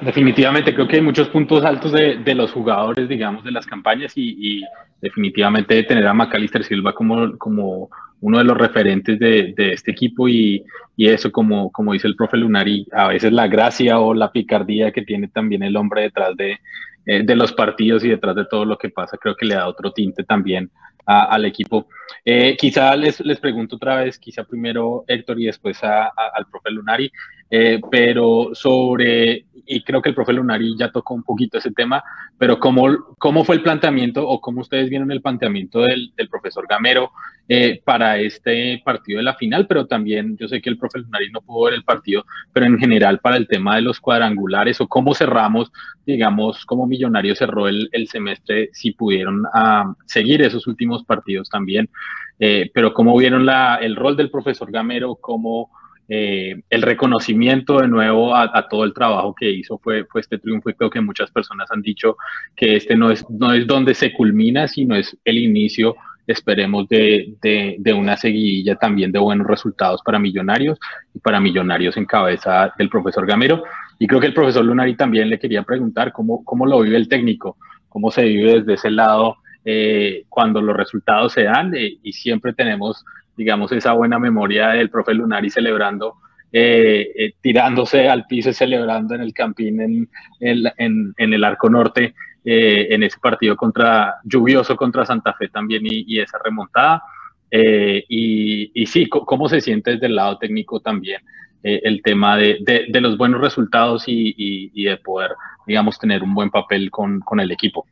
Definitivamente, 0.04 0.74
creo 0.74 0.88
que 0.88 0.96
hay 0.96 1.02
muchos 1.02 1.28
puntos 1.28 1.64
altos 1.64 1.92
de, 1.92 2.34
los 2.34 2.50
jugadores, 2.50 3.08
digamos, 3.08 3.44
de 3.44 3.52
las 3.52 3.66
campañas 3.66 4.12
y, 4.16 4.62
definitivamente 5.00 5.82
tener 5.82 6.06
a 6.06 6.14
Macalister 6.14 6.62
Silva 6.62 6.92
como, 6.92 7.36
como 7.36 7.90
uno 8.22 8.38
de 8.38 8.44
los 8.44 8.56
referentes 8.56 9.18
de, 9.18 9.54
este 9.56 9.90
equipo 9.90 10.28
y, 10.28 10.64
eso, 10.96 11.32
como, 11.32 11.70
como 11.72 11.92
dice 11.92 12.06
el 12.06 12.14
profe 12.14 12.36
Lunari, 12.36 12.86
a 12.92 13.08
veces 13.08 13.32
la 13.32 13.48
gracia 13.48 13.98
o 13.98 14.14
la 14.14 14.30
picardía 14.30 14.92
que 14.92 15.02
tiene 15.02 15.26
también 15.26 15.64
el 15.64 15.76
hombre 15.76 16.02
detrás 16.02 16.36
de, 16.36 16.60
eh, 17.04 17.22
de 17.24 17.34
los 17.34 17.52
partidos 17.52 18.04
y 18.04 18.08
detrás 18.08 18.36
de 18.36 18.44
todo 18.44 18.64
lo 18.64 18.78
que 18.78 18.88
pasa, 18.88 19.18
creo 19.20 19.34
que 19.34 19.46
le 19.46 19.56
da 19.56 19.66
otro 19.66 19.92
tinte 19.92 20.22
también 20.22 20.70
al 21.04 21.44
equipo. 21.44 21.88
Eh, 22.24 22.56
quizá 22.56 22.94
les, 22.94 23.18
les 23.20 23.40
pregunto 23.40 23.74
otra 23.74 23.96
vez, 23.96 24.20
quizá 24.20 24.44
primero 24.44 25.04
Héctor 25.08 25.40
y 25.40 25.46
después 25.46 25.82
al 25.82 26.46
profe 26.48 26.70
Lunari, 26.70 27.10
eh, 27.50 27.80
pero 27.90 28.50
sobre, 28.52 29.46
y 29.66 29.82
creo 29.82 30.00
que 30.00 30.10
el 30.10 30.14
profe 30.14 30.32
Lunari 30.32 30.76
ya 30.78 30.92
tocó 30.92 31.14
un 31.14 31.24
poquito 31.24 31.58
ese 31.58 31.72
tema, 31.72 32.04
pero 32.38 32.60
¿cómo, 32.60 32.86
cómo 33.18 33.44
fue 33.44 33.56
el 33.56 33.62
planteamiento 33.62 34.24
o 34.28 34.40
cómo 34.40 34.60
ustedes 34.60 34.88
vieron 34.88 35.10
el 35.10 35.20
planteamiento 35.20 35.80
del 35.80 36.12
profesor 36.30 36.68
Gamero 36.68 37.10
eh, 37.54 37.82
para 37.84 38.16
este 38.16 38.80
partido 38.82 39.18
de 39.18 39.24
la 39.24 39.34
final, 39.34 39.66
pero 39.66 39.86
también 39.86 40.38
yo 40.38 40.48
sé 40.48 40.62
que 40.62 40.70
el 40.70 40.78
profe 40.78 41.00
Lunari 41.00 41.30
no 41.30 41.42
pudo 41.42 41.66
ver 41.66 41.74
el 41.74 41.84
partido, 41.84 42.24
pero 42.50 42.64
en 42.64 42.78
general 42.78 43.18
para 43.18 43.36
el 43.36 43.46
tema 43.46 43.76
de 43.76 43.82
los 43.82 44.00
cuadrangulares 44.00 44.80
o 44.80 44.88
cómo 44.88 45.14
cerramos, 45.14 45.70
digamos, 46.06 46.64
cómo 46.64 46.86
Millonario 46.86 47.34
cerró 47.34 47.68
el, 47.68 47.90
el 47.92 48.08
semestre, 48.08 48.70
si 48.72 48.92
pudieron 48.92 49.40
uh, 49.40 49.94
seguir 50.06 50.40
esos 50.40 50.66
últimos 50.66 51.04
partidos 51.04 51.50
también, 51.50 51.90
eh, 52.38 52.70
pero 52.72 52.94
cómo 52.94 53.14
vieron 53.18 53.44
la, 53.44 53.76
el 53.82 53.96
rol 53.96 54.16
del 54.16 54.30
profesor 54.30 54.72
Gamero, 54.72 55.16
cómo 55.16 55.70
eh, 56.08 56.62
el 56.70 56.80
reconocimiento 56.80 57.80
de 57.80 57.88
nuevo 57.88 58.34
a, 58.34 58.66
todo 58.70 58.84
el 58.84 58.94
trabajo 58.94 59.34
que 59.34 59.50
hizo 59.50 59.76
fue, 59.76 60.06
fue 60.06 60.22
este 60.22 60.38
triunfo 60.38 60.70
y 60.70 60.74
creo 60.74 60.88
que 60.88 61.02
muchas 61.02 61.30
personas 61.30 61.70
han 61.70 61.82
dicho 61.82 62.16
que 62.56 62.76
este 62.76 62.96
no 62.96 63.10
es, 63.10 63.28
no 63.28 63.52
es 63.52 63.66
donde 63.66 63.92
se 63.92 64.12
culmina, 64.14 64.68
sino 64.68 64.96
es 64.96 65.14
el 65.26 65.36
inicio, 65.36 65.96
esperemos, 66.26 66.88
de, 66.88 67.34
de, 67.40 67.92
una 67.92 68.16
seguidilla 68.16 68.76
también 68.76 69.12
de 69.12 69.18
buenos 69.18 69.46
resultados 69.46 70.00
para 70.04 70.18
Millonarios 70.18 70.78
y 71.14 71.18
para 71.18 71.40
Millonarios 71.40 71.96
en 71.96 72.06
cabeza 72.06 72.72
del 72.78 72.88
profesor 72.88 73.26
Gamero. 73.26 73.62
Y 73.98 74.06
creo 74.06 74.20
que 74.20 74.28
el 74.28 74.34
profesor 74.34 74.64
Lunari 74.64 74.96
también 74.96 75.28
le 75.28 75.38
quería 75.38 75.62
preguntar 75.62 76.12
cómo, 76.12 76.44
cómo 76.44 76.66
lo 76.66 76.80
vive 76.80 76.96
el 76.96 77.08
técnico, 77.08 77.56
cómo 77.88 78.10
se 78.10 78.22
vive 78.22 78.60
desde 78.60 78.74
ese 78.74 78.90
lado 78.90 79.36
eh, 79.64 80.24
cuando 80.28 80.60
los 80.60 80.76
resultados 80.76 81.32
se 81.32 81.44
dan 81.44 81.74
eh, 81.74 81.98
y 82.02 82.12
siempre 82.12 82.52
tenemos 82.52 83.04
digamos, 83.36 83.72
esa 83.72 83.92
buena 83.92 84.18
memoria 84.18 84.68
del 84.68 84.90
profe 84.90 85.14
Lunari 85.14 85.50
celebrando, 85.50 86.16
eh, 86.52 87.10
eh, 87.16 87.32
tirándose 87.40 88.08
al 88.08 88.26
piso 88.26 88.50
y 88.50 88.54
celebrando 88.54 89.14
en 89.14 89.22
el 89.22 89.32
Campín, 89.32 89.80
en, 89.80 90.08
en, 90.40 91.14
en 91.16 91.32
el 91.32 91.44
Arco 91.44 91.70
Norte, 91.70 92.14
eh, 92.44 92.88
en 92.90 93.02
ese 93.02 93.18
partido 93.20 93.56
contra 93.56 94.16
lluvioso 94.24 94.76
contra 94.76 95.06
Santa 95.06 95.32
Fe 95.34 95.48
también 95.48 95.82
y, 95.84 96.20
esa 96.20 96.38
remontada. 96.42 97.02
y, 97.50 98.70
y, 98.74 98.86
sí, 98.86 99.08
cómo 99.08 99.48
se 99.48 99.60
siente 99.60 99.92
desde 99.92 100.06
el 100.06 100.16
lado 100.16 100.38
técnico 100.38 100.80
también 100.80 101.20
el 101.64 102.02
tema 102.02 102.36
de, 102.36 102.58
de, 102.88 103.00
los 103.00 103.16
buenos 103.16 103.40
resultados 103.40 104.04
y, 104.08 104.34
y, 104.36 104.84
de 104.84 104.96
poder, 104.96 105.30
digamos, 105.66 105.96
tener 105.98 106.22
un 106.22 106.34
buen 106.34 106.50
papel 106.50 106.90
con, 106.90 107.20
con 107.20 107.38
el 107.38 107.52
equipo. 107.52 107.86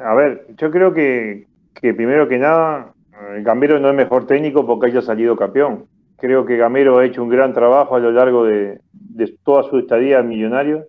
A 0.00 0.14
ver, 0.14 0.46
yo 0.56 0.70
creo 0.70 0.94
que, 0.94 1.46
que 1.74 1.94
primero 1.94 2.28
que 2.28 2.38
nada, 2.38 2.94
eh, 3.12 3.42
Gamero 3.42 3.80
no 3.80 3.90
es 3.90 3.96
mejor 3.96 4.26
técnico 4.26 4.66
porque 4.66 4.86
haya 4.86 5.02
salido 5.02 5.36
campeón. 5.36 5.86
Creo 6.16 6.44
que 6.44 6.56
Gamero 6.56 6.98
ha 6.98 7.04
hecho 7.04 7.22
un 7.22 7.28
gran 7.28 7.52
trabajo 7.52 7.96
a 7.96 8.00
lo 8.00 8.10
largo 8.10 8.44
de, 8.44 8.80
toda 9.44 9.64
su 9.64 9.78
estadía 9.78 10.22
millonario 10.22 10.86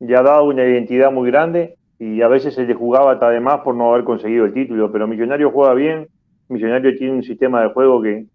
y 0.00 0.12
ha 0.14 0.22
dado 0.22 0.44
una 0.44 0.64
identidad 0.64 1.10
muy 1.10 1.30
grande 1.30 1.76
y 1.98 2.22
a 2.22 2.28
veces 2.28 2.54
se 2.54 2.66
le 2.66 2.74
jugaba 2.74 3.12
hasta 3.12 3.30
de 3.30 3.40
más 3.40 3.60
por 3.60 3.74
no 3.74 3.92
haber 3.92 4.04
conseguido 4.04 4.44
el 4.44 4.52
título, 4.52 4.90
pero 4.90 5.06
Millonario 5.06 5.50
juega 5.50 5.74
bien, 5.74 6.08
Millonario 6.48 6.96
tiene 6.96 7.14
un 7.14 7.22
sistema 7.22 7.62
de 7.62 7.68
juego 7.68 8.02
que, 8.02 8.26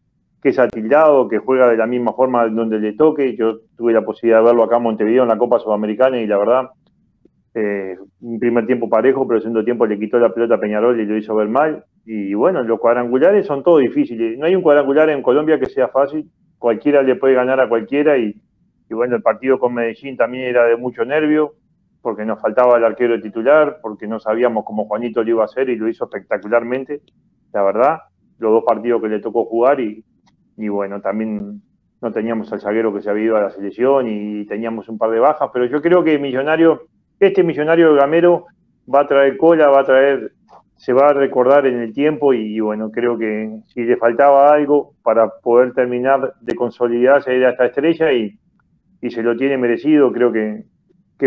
que 0.42 0.50
es 0.50 0.60
atildado, 0.60 1.28
que 1.28 1.38
juega 1.38 1.70
de 1.70 1.78
la 1.78 1.86
misma 1.86 2.14
forma 2.14 2.48
donde 2.48 2.80
le 2.80 2.94
toque. 2.94 3.36
Yo 3.36 3.60
tuve 3.78 3.94
la 3.94 4.02
posibilidad 4.02 4.40
de 4.40 4.46
verlo 4.46 4.64
acá 4.64 4.78
en 4.78 4.84
Montevideo 4.84 5.24
en 5.24 5.30
la 5.30 5.38
Copa 5.38 5.60
Sudamericana 5.60 6.20
y 6.20 6.28
la 6.28 6.38
verdad 6.38 6.70
eh, 7.54 7.98
un 8.22 8.40
primer 8.40 8.66
tiempo 8.66 8.90
parejo, 8.90 9.28
pero 9.28 9.38
el 9.38 9.42
segundo 9.42 9.64
tiempo 9.64 9.86
le 9.86 10.00
quitó 10.00 10.20
la 10.20 10.34
pelota 10.34 10.56
a 10.56 10.60
Peñarol 10.60 11.00
y 11.00 11.06
lo 11.06 11.18
hizo 11.18 11.36
ver 11.36 11.50
mal. 11.50 11.84
Y 12.06 12.34
bueno, 12.34 12.64
los 12.64 12.80
cuadrangulares 12.80 13.46
son 13.46 13.64
todos 13.64 13.82
difíciles. 13.82 14.38
No 14.38 14.46
hay 14.46 14.56
un 14.56 14.62
cuadrangular 14.62 15.10
en 15.10 15.22
Colombia 15.22 15.60
que 15.60 15.66
sea 15.68 15.90
fácil. 15.90 16.30
Cualquiera 16.58 17.02
le 17.02 17.16
puede 17.16 17.34
ganar 17.34 17.60
a 17.60 17.68
cualquiera. 17.70 18.18
Y, 18.90 18.94
bueno, 18.94 19.16
el 19.16 19.22
partido 19.22 19.60
con 19.60 19.74
Medellín 19.74 20.18
también 20.18 20.46
era 20.46 20.66
de 20.66 20.76
mucho 20.76 21.06
nervio, 21.06 21.56
porque 22.02 22.26
nos 22.26 22.42
faltaba 22.42 22.78
el 22.78 22.86
arquero 22.86 23.22
titular, 23.22 23.80
porque 23.82 24.08
no 24.08 24.20
sabíamos 24.20 24.66
cómo 24.66 24.86
Juanito 24.86 25.24
lo 25.24 25.30
iba 25.30 25.42
a 25.44 25.46
hacer 25.46 25.70
y 25.70 25.76
lo 25.76 25.88
hizo 25.88 26.06
espectacularmente, 26.06 27.02
la 27.54 27.64
verdad. 27.64 28.00
Los 28.40 28.52
dos 28.52 28.64
partidos 28.66 29.02
que 29.02 29.10
le 29.10 29.20
tocó 29.20 29.46
jugar 29.46 29.80
y, 29.80 30.04
y 30.58 30.68
bueno, 30.70 31.02
también 31.02 31.62
no 32.02 32.12
teníamos 32.12 32.52
al 32.54 32.62
zaguero 32.62 32.94
que 32.94 33.02
se 33.02 33.10
había 33.10 33.26
ido 33.26 33.38
a 33.38 33.42
la 33.42 33.52
selección 33.52 34.08
y 34.08 34.46
teníamos 34.46 34.88
un 34.88 34.98
par 34.98 35.12
de 35.12 35.20
bajas, 35.20 35.50
pero 35.52 35.66
yo 35.66 35.82
creo 35.82 36.04
que 36.04 36.18
Millonario 36.18 36.88
este 37.20 37.44
millonario 37.44 37.94
Gamero 37.96 38.46
va 38.94 39.02
a 39.02 39.08
traer 39.08 39.38
cola, 39.38 39.68
va 39.68 39.82
a 39.82 39.86
traer, 39.86 40.32
se 40.78 40.94
va 40.94 41.10
a 41.10 41.14
recordar 41.14 41.66
en 41.66 41.80
el 41.80 41.94
tiempo 41.94 42.34
y, 42.34 42.60
bueno, 42.62 42.92
creo 42.92 43.18
que 43.18 43.60
si 43.68 43.84
le 43.84 43.98
faltaba 43.98 44.52
algo 44.54 44.94
para 45.04 45.30
poder 45.30 45.74
terminar 45.74 46.34
de 46.40 46.56
consolidarse 46.56 47.36
era 47.36 47.52
esta 47.52 47.66
estrella 47.66 48.14
y, 48.14 48.40
se 49.02 49.24
lo 49.24 49.36
tiene 49.38 49.58
merecido, 49.58 50.12
creo 50.12 50.32
que, 50.32 50.66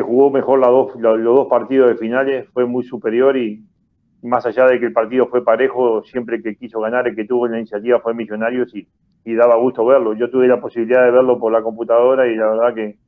jugó 0.01 0.31
mejor 0.31 0.61
dos, 0.61 0.95
los, 0.99 1.23
dos 1.23 1.49
partidos 1.49 1.91
de 1.91 1.97
finales, 1.97 2.49
fue 2.53 2.67
muy 2.67 2.85
superior 2.85 3.37
y 3.37 3.65
más 4.23 4.47
allá 4.47 4.67
de 4.67 4.79
que 4.79 4.87
el 4.87 4.93
partido 4.93 5.27
fue 5.27 5.45
parejo, 5.45 6.03
siempre 6.05 6.43
que 6.43 6.57
quiso 6.57 6.81
ganar, 6.81 7.09
el 7.09 7.17
que 7.17 7.25
tuvo 7.25 7.49
la 7.49 7.59
iniciativa 7.59 8.01
fue 8.01 8.15
Millonarios 8.15 8.75
y, 8.75 8.87
y 9.25 9.35
daba 9.35 9.57
gusto 9.57 9.85
verlo. 9.85 10.15
Yo 10.15 10.31
tuve 10.31 10.47
la 10.47 10.61
posibilidad 10.61 11.05
de 11.05 11.11
verlo 11.11 11.39
por 11.39 11.53
la 11.53 11.63
computadora 11.63 12.27
y 12.27 12.37
la 12.37 12.51
verdad 12.51 12.75
que, 12.75 12.99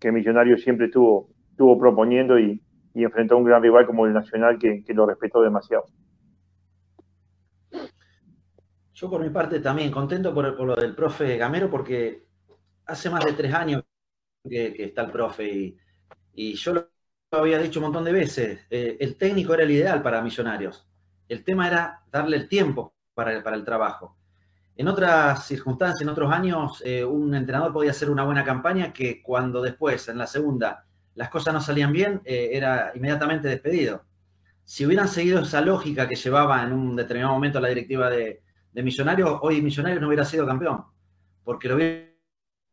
que 0.00 0.12
Millonarios 0.12 0.62
siempre 0.62 0.86
estuvo 0.86 1.28
estuvo 1.56 1.78
proponiendo 1.78 2.38
y, 2.38 2.62
enfrentó 2.94 3.34
a 3.34 3.38
un 3.38 3.44
gran 3.44 3.62
rival 3.62 3.86
como 3.86 4.06
el 4.06 4.12
Nacional 4.12 4.58
que, 4.58 4.82
lo 4.88 5.06
respetó 5.06 5.42
demasiado. 5.42 5.84
Yo 8.94 9.10
por 9.10 9.22
mi 9.22 9.30
parte 9.30 9.60
también 9.60 9.90
contento 9.90 10.34
por, 10.34 10.58
lo 10.60 10.76
del 10.76 10.94
profe 10.94 11.36
Gamero 11.36 11.70
porque 11.70 12.24
hace 12.86 13.10
más 13.10 13.24
de 13.24 13.32
tres 13.32 13.52
años 13.52 13.84
que, 14.48 14.84
está 14.84 15.02
el 15.02 15.10
profe 15.10 15.76
y, 16.34 16.54
yo 16.54 16.74
lo 16.74 16.88
había 17.30 17.58
dicho 17.58 17.80
un 17.80 17.84
montón 17.84 18.04
de 18.04 18.12
veces, 18.12 18.60
eh, 18.70 18.96
el 19.00 19.16
técnico 19.16 19.54
era 19.54 19.62
el 19.62 19.70
ideal 19.70 20.02
para 20.02 20.22
Millonarios. 20.22 20.88
El 21.28 21.42
tema 21.44 21.66
era 21.66 22.02
darle 22.10 22.36
el 22.36 22.48
tiempo 22.48 22.94
para 23.14 23.32
el, 23.34 23.42
para 23.42 23.56
el 23.56 23.64
trabajo. 23.64 24.16
En 24.76 24.88
otras 24.88 25.46
circunstancias, 25.46 26.02
en 26.02 26.10
otros 26.10 26.30
años, 26.30 26.82
eh, 26.84 27.02
un 27.02 27.34
entrenador 27.34 27.72
podía 27.72 27.92
hacer 27.92 28.10
una 28.10 28.24
buena 28.24 28.44
campaña 28.44 28.92
que 28.92 29.22
cuando 29.22 29.62
después, 29.62 30.06
en 30.08 30.18
la 30.18 30.26
segunda, 30.26 30.84
las 31.14 31.30
cosas 31.30 31.54
no 31.54 31.62
salían 31.62 31.92
bien, 31.92 32.20
eh, 32.26 32.50
era 32.52 32.92
inmediatamente 32.94 33.48
despedido. 33.48 34.04
Si 34.64 34.84
hubieran 34.84 35.08
seguido 35.08 35.40
esa 35.40 35.62
lógica 35.62 36.06
que 36.06 36.14
llevaba 36.14 36.62
en 36.62 36.74
un 36.74 36.94
determinado 36.94 37.32
momento 37.32 37.58
la 37.58 37.68
directiva 37.68 38.10
de, 38.10 38.42
Millonarios, 38.74 39.38
hoy 39.40 39.62
Millonarios 39.62 40.02
no 40.02 40.08
hubiera 40.08 40.26
sido 40.26 40.46
campeón, 40.46 40.84
porque 41.42 41.68
lo 41.68 41.76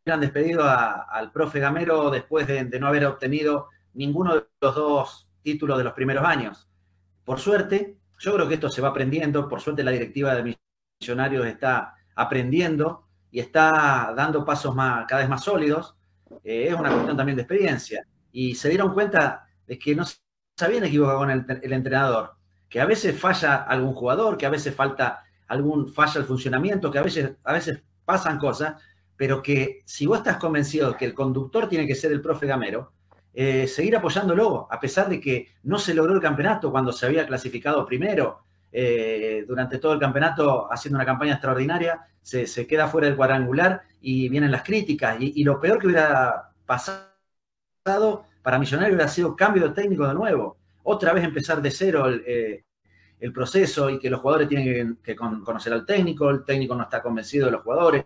hubieran 0.04 0.20
despedido 0.20 0.64
al 0.66 1.32
profe 1.32 1.60
Gamero 1.60 2.10
después 2.10 2.46
de, 2.48 2.66
no 2.80 2.88
haber 2.88 3.06
obtenido 3.06 3.70
ninguno 3.94 4.36
de 4.36 4.46
los 4.60 4.76
dos 4.76 5.30
títulos 5.42 5.78
de 5.78 5.86
los 5.86 5.94
primeros 5.94 6.26
años. 6.26 6.68
Por 7.24 7.40
suerte, 7.40 7.98
yo 8.20 8.34
creo 8.34 8.48
que 8.48 8.56
esto 8.56 8.70
se 8.70 8.82
va 8.82 8.90
aprendiendo, 8.90 9.48
por 9.48 9.62
suerte 9.62 9.84
la 9.84 9.92
directiva 9.92 10.36
de 10.36 10.58
Millonarios 11.00 11.46
está 11.46 11.96
aprendiendo 12.16 13.08
y 13.32 13.40
está 13.40 14.14
dando 14.16 14.44
pasos 14.44 14.76
cada 14.76 15.20
vez 15.20 15.30
más 15.30 15.44
sólidos. 15.44 15.96
Eh, 16.44 16.68
es 16.70 16.74
una 16.74 16.92
cuestión 16.92 17.16
también 17.16 17.38
de 17.38 17.44
experiencia 17.44 18.06
y 18.32 18.56
se 18.56 18.70
dieron 18.70 18.94
cuenta 18.94 19.48
de 19.66 19.80
que 19.80 19.96
no 19.96 20.04
se 20.06 20.18
habían 20.60 20.84
equivocado 20.84 21.20
con 21.20 21.32
el, 21.32 21.74
entrenador, 21.74 22.36
que 22.68 22.82
a 22.82 22.86
veces 22.86 23.18
falla 23.18 23.56
algún 23.64 23.94
jugador, 23.94 24.38
que 24.38 24.46
a 24.46 24.50
veces 24.50 24.76
falta 24.76 25.24
algún 25.48 25.94
falla 25.94 26.20
el 26.20 26.26
funcionamiento, 26.26 26.92
que 26.92 27.00
a 27.00 27.04
veces, 27.04 27.36
a 27.44 27.54
veces 27.54 27.82
pasan 28.04 28.38
cosas, 28.38 28.82
pero 29.18 29.42
que 29.42 29.82
si 29.86 30.06
vos 30.06 30.20
estás 30.20 30.38
convencido 30.38 30.96
que 30.98 31.06
el 31.06 31.14
conductor 31.14 31.70
tiene 31.70 31.88
que 31.88 31.96
ser 31.96 32.12
el 32.12 32.22
profe 32.22 32.48
Gamero, 32.48 32.94
eh, 33.34 33.68
seguir 33.68 33.96
apoyándolo, 33.96 34.68
a 34.70 34.80
pesar 34.80 35.10
de 35.10 35.20
que 35.20 35.48
no 35.64 35.80
se 35.80 35.94
logró 35.94 36.14
el 36.14 36.22
campeonato 36.22 36.72
cuando 36.72 36.92
se 36.92 37.06
había 37.06 37.26
clasificado 37.26 37.86
primero, 37.86 38.44
eh, 38.72 39.46
durante 39.48 39.78
todo 39.78 39.94
el 39.94 40.00
campeonato 40.00 40.72
haciendo 40.72 40.98
una 40.98 41.06
campaña 41.06 41.34
extraordinaria, 41.34 42.08
se, 42.22 42.68
queda 42.68 42.88
fuera 42.88 43.08
del 43.08 43.18
cuadrangular 43.18 43.84
y 44.02 44.30
vienen 44.30 44.52
las 44.52 44.64
críticas. 44.64 45.18
y, 45.20 45.44
lo 45.44 45.60
peor 45.60 45.80
que 45.80 45.88
hubiera 45.88 46.52
pasado 46.66 47.14
para 48.42 48.60
Millonarios 48.60 48.96
hubiera 48.96 49.10
sido 49.10 49.36
cambio 49.36 49.70
de 49.70 49.74
técnico 49.74 50.08
de 50.08 50.14
nuevo. 50.14 50.58
Otra 50.84 51.14
vez 51.14 51.24
empezar 51.24 51.62
de 51.62 51.72
cero 51.72 52.08
el, 52.08 52.24
eh, 52.28 52.64
proceso 53.34 53.90
y 53.90 54.00
que 54.00 54.10
los 54.10 54.20
jugadores 54.20 54.50
tienen 54.50 55.00
que, 55.02 55.16
conocer 55.16 55.72
al 55.72 55.86
técnico, 55.86 56.30
el 56.30 56.44
técnico 56.44 56.76
no 56.76 56.84
está 56.84 57.02
convencido 57.02 57.46
de 57.46 57.54
los 57.54 57.62
jugadores, 57.62 58.06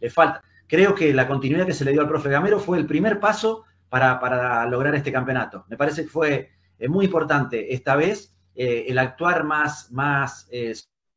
le 0.00 0.10
falta. 0.10 0.42
Creo 0.66 0.94
que 0.94 1.14
la 1.14 1.28
continuidad 1.28 1.66
que 1.66 1.74
se 1.74 1.84
le 1.84 1.92
dio 1.92 2.00
al 2.00 2.08
profe 2.08 2.28
Gamero 2.28 2.58
fue 2.58 2.78
el 2.78 2.86
primer 2.86 3.20
paso 3.20 3.64
para, 3.88 4.66
lograr 4.66 4.94
este 4.94 5.12
campeonato. 5.12 5.64
Me 5.68 5.76
parece 5.76 6.02
que 6.02 6.08
fue 6.08 6.50
eh, 6.78 6.88
muy 6.88 7.04
importante 7.06 7.72
esta 7.72 7.96
vez 7.96 8.32
el 8.58 8.98
actuar 8.98 9.44
más, 9.44 9.92
más 9.92 10.48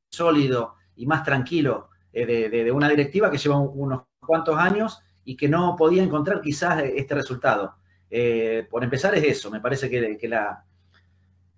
sólido 0.09 0.75
y 0.97 1.05
más 1.05 1.23
tranquilo 1.23 1.89
de, 2.11 2.69
una 2.73 2.89
directiva 2.89 3.31
que 3.31 3.37
lleva 3.37 3.57
unos 3.57 4.03
cuantos 4.19 4.57
años 4.57 4.99
y 5.23 5.37
que 5.37 5.47
no 5.47 5.77
podía 5.77 6.03
encontrar 6.03 6.41
quizás 6.41 6.83
este 6.83 7.15
resultado. 7.15 7.75
por 8.69 8.83
empezar 8.83 9.15
es 9.15 9.23
eso, 9.23 9.49
me 9.49 9.61
parece 9.61 9.89
que, 9.89 10.27
la, 10.27 10.65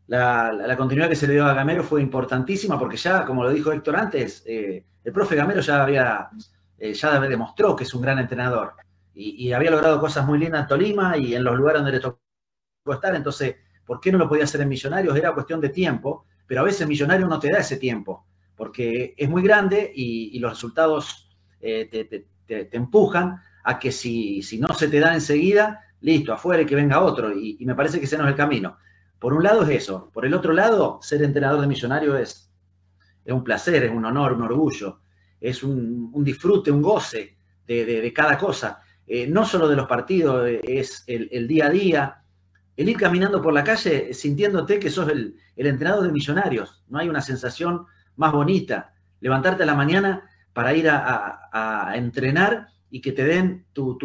la, 0.07 0.77
continuidad 0.77 1.09
que 1.09 1.15
se 1.15 1.25
le 1.25 1.33
dio 1.33 1.45
a 1.45 1.53
Gamero 1.55 1.83
fue 1.83 2.01
importantísima 2.01 2.77
porque 2.77 2.97
ya, 2.97 3.25
como 3.25 3.43
lo 3.43 3.49
dijo 3.49 3.71
Héctor 3.71 3.95
antes, 3.95 4.43
el 4.45 5.13
profe 5.13 5.35
Gamero 5.35 5.61
ya 5.61 5.83
había, 5.83 6.29
ya 6.81 7.19
demostró 7.19 7.75
que 7.75 7.83
es 7.83 7.93
un 7.93 8.01
gran 8.01 8.19
entrenador 8.19 8.73
y, 9.13 9.51
había 9.51 9.71
logrado 9.71 9.99
cosas 9.99 10.25
muy 10.25 10.39
lindas 10.39 10.61
en 10.61 10.67
Tolima 10.67 11.17
y 11.17 11.35
en 11.35 11.43
los 11.43 11.55
lugares 11.55 11.81
donde 11.81 11.97
le 11.97 11.99
tocó 11.99 12.19
estar. 12.93 13.15
Entonces, 13.15 13.55
¿por 13.85 13.99
qué 13.99 14.11
no 14.11 14.17
lo 14.17 14.29
podía 14.29 14.45
hacer 14.45 14.61
en 14.61 14.69
Millonarios? 14.69 15.15
Era 15.15 15.33
cuestión 15.33 15.59
de 15.59 15.69
tiempo, 15.69 16.25
pero 16.47 16.61
a 16.61 16.63
veces 16.63 16.87
Millonarios 16.87 17.29
no 17.29 17.39
te 17.39 17.49
da 17.51 17.59
ese 17.59 17.77
tiempo, 17.77 18.25
porque 18.55 19.13
es 19.17 19.29
muy 19.29 19.41
grande 19.41 19.91
y, 19.93 20.39
los 20.39 20.51
resultados 20.51 21.29
eh, 21.59 21.87
te, 22.47 22.75
empujan 22.75 23.41
a 23.63 23.79
que 23.79 23.91
si, 23.91 24.41
si, 24.41 24.59
no 24.59 24.73
se 24.73 24.87
te 24.87 24.99
da 24.99 25.13
enseguida, 25.13 25.81
listo, 26.01 26.33
afuera 26.33 26.63
y 26.63 26.65
que 26.65 26.75
venga 26.75 27.01
otro. 27.01 27.31
Y, 27.33 27.63
me 27.65 27.75
parece 27.75 27.99
que 27.99 28.05
ese 28.05 28.17
no 28.17 28.23
es 28.23 28.29
el 28.29 28.35
camino. 28.35 28.77
Por 29.19 29.33
un 29.33 29.43
lado 29.43 29.63
es 29.63 29.69
eso. 29.69 30.09
Por 30.11 30.25
el 30.25 30.33
otro 30.33 30.53
lado, 30.53 30.99
ser 31.01 31.21
entrenador 31.21 31.61
de 31.61 31.67
Millonarios 31.67 32.19
es, 32.19 32.51
es 33.23 33.33
un 33.33 33.43
placer, 33.43 33.83
es 33.83 33.91
un 33.91 34.05
honor, 34.05 34.33
un 34.33 34.41
orgullo, 34.41 35.00
es 35.41 35.63
un, 35.63 36.23
disfrute, 36.23 36.71
un 36.71 36.81
goce 36.81 37.35
de 37.67 38.13
cada 38.15 38.37
cosa. 38.37 38.81
Eh, 39.13 39.27
no 39.27 39.45
solo 39.45 39.67
de 39.67 39.75
los 39.75 39.87
partidos, 39.87 40.47
eh, 40.47 40.61
es 40.63 41.03
el, 41.05 41.45
día 41.45 41.65
a 41.65 41.69
día, 41.69 42.23
el 42.77 42.87
ir 42.87 42.95
caminando 42.95 43.41
por 43.41 43.51
la 43.51 43.61
calle 43.61 44.13
sintiéndote 44.13 44.79
que 44.79 44.89
sos 44.89 45.09
el, 45.09 45.35
entrenador 45.57 46.05
de 46.05 46.13
millonarios. 46.13 46.85
No 46.87 46.97
hay 46.97 47.09
una 47.09 47.19
sensación 47.19 47.85
más 48.15 48.31
bonita. 48.31 48.93
Levantarte 49.19 49.63
a 49.63 49.65
la 49.65 49.75
mañana 49.75 50.29
para 50.53 50.73
ir 50.73 50.87
a, 50.89 51.91
entrenar 51.93 52.69
y 52.89 53.01
que 53.01 53.11
te 53.11 53.25
den 53.25 53.65
tu, 53.73 53.97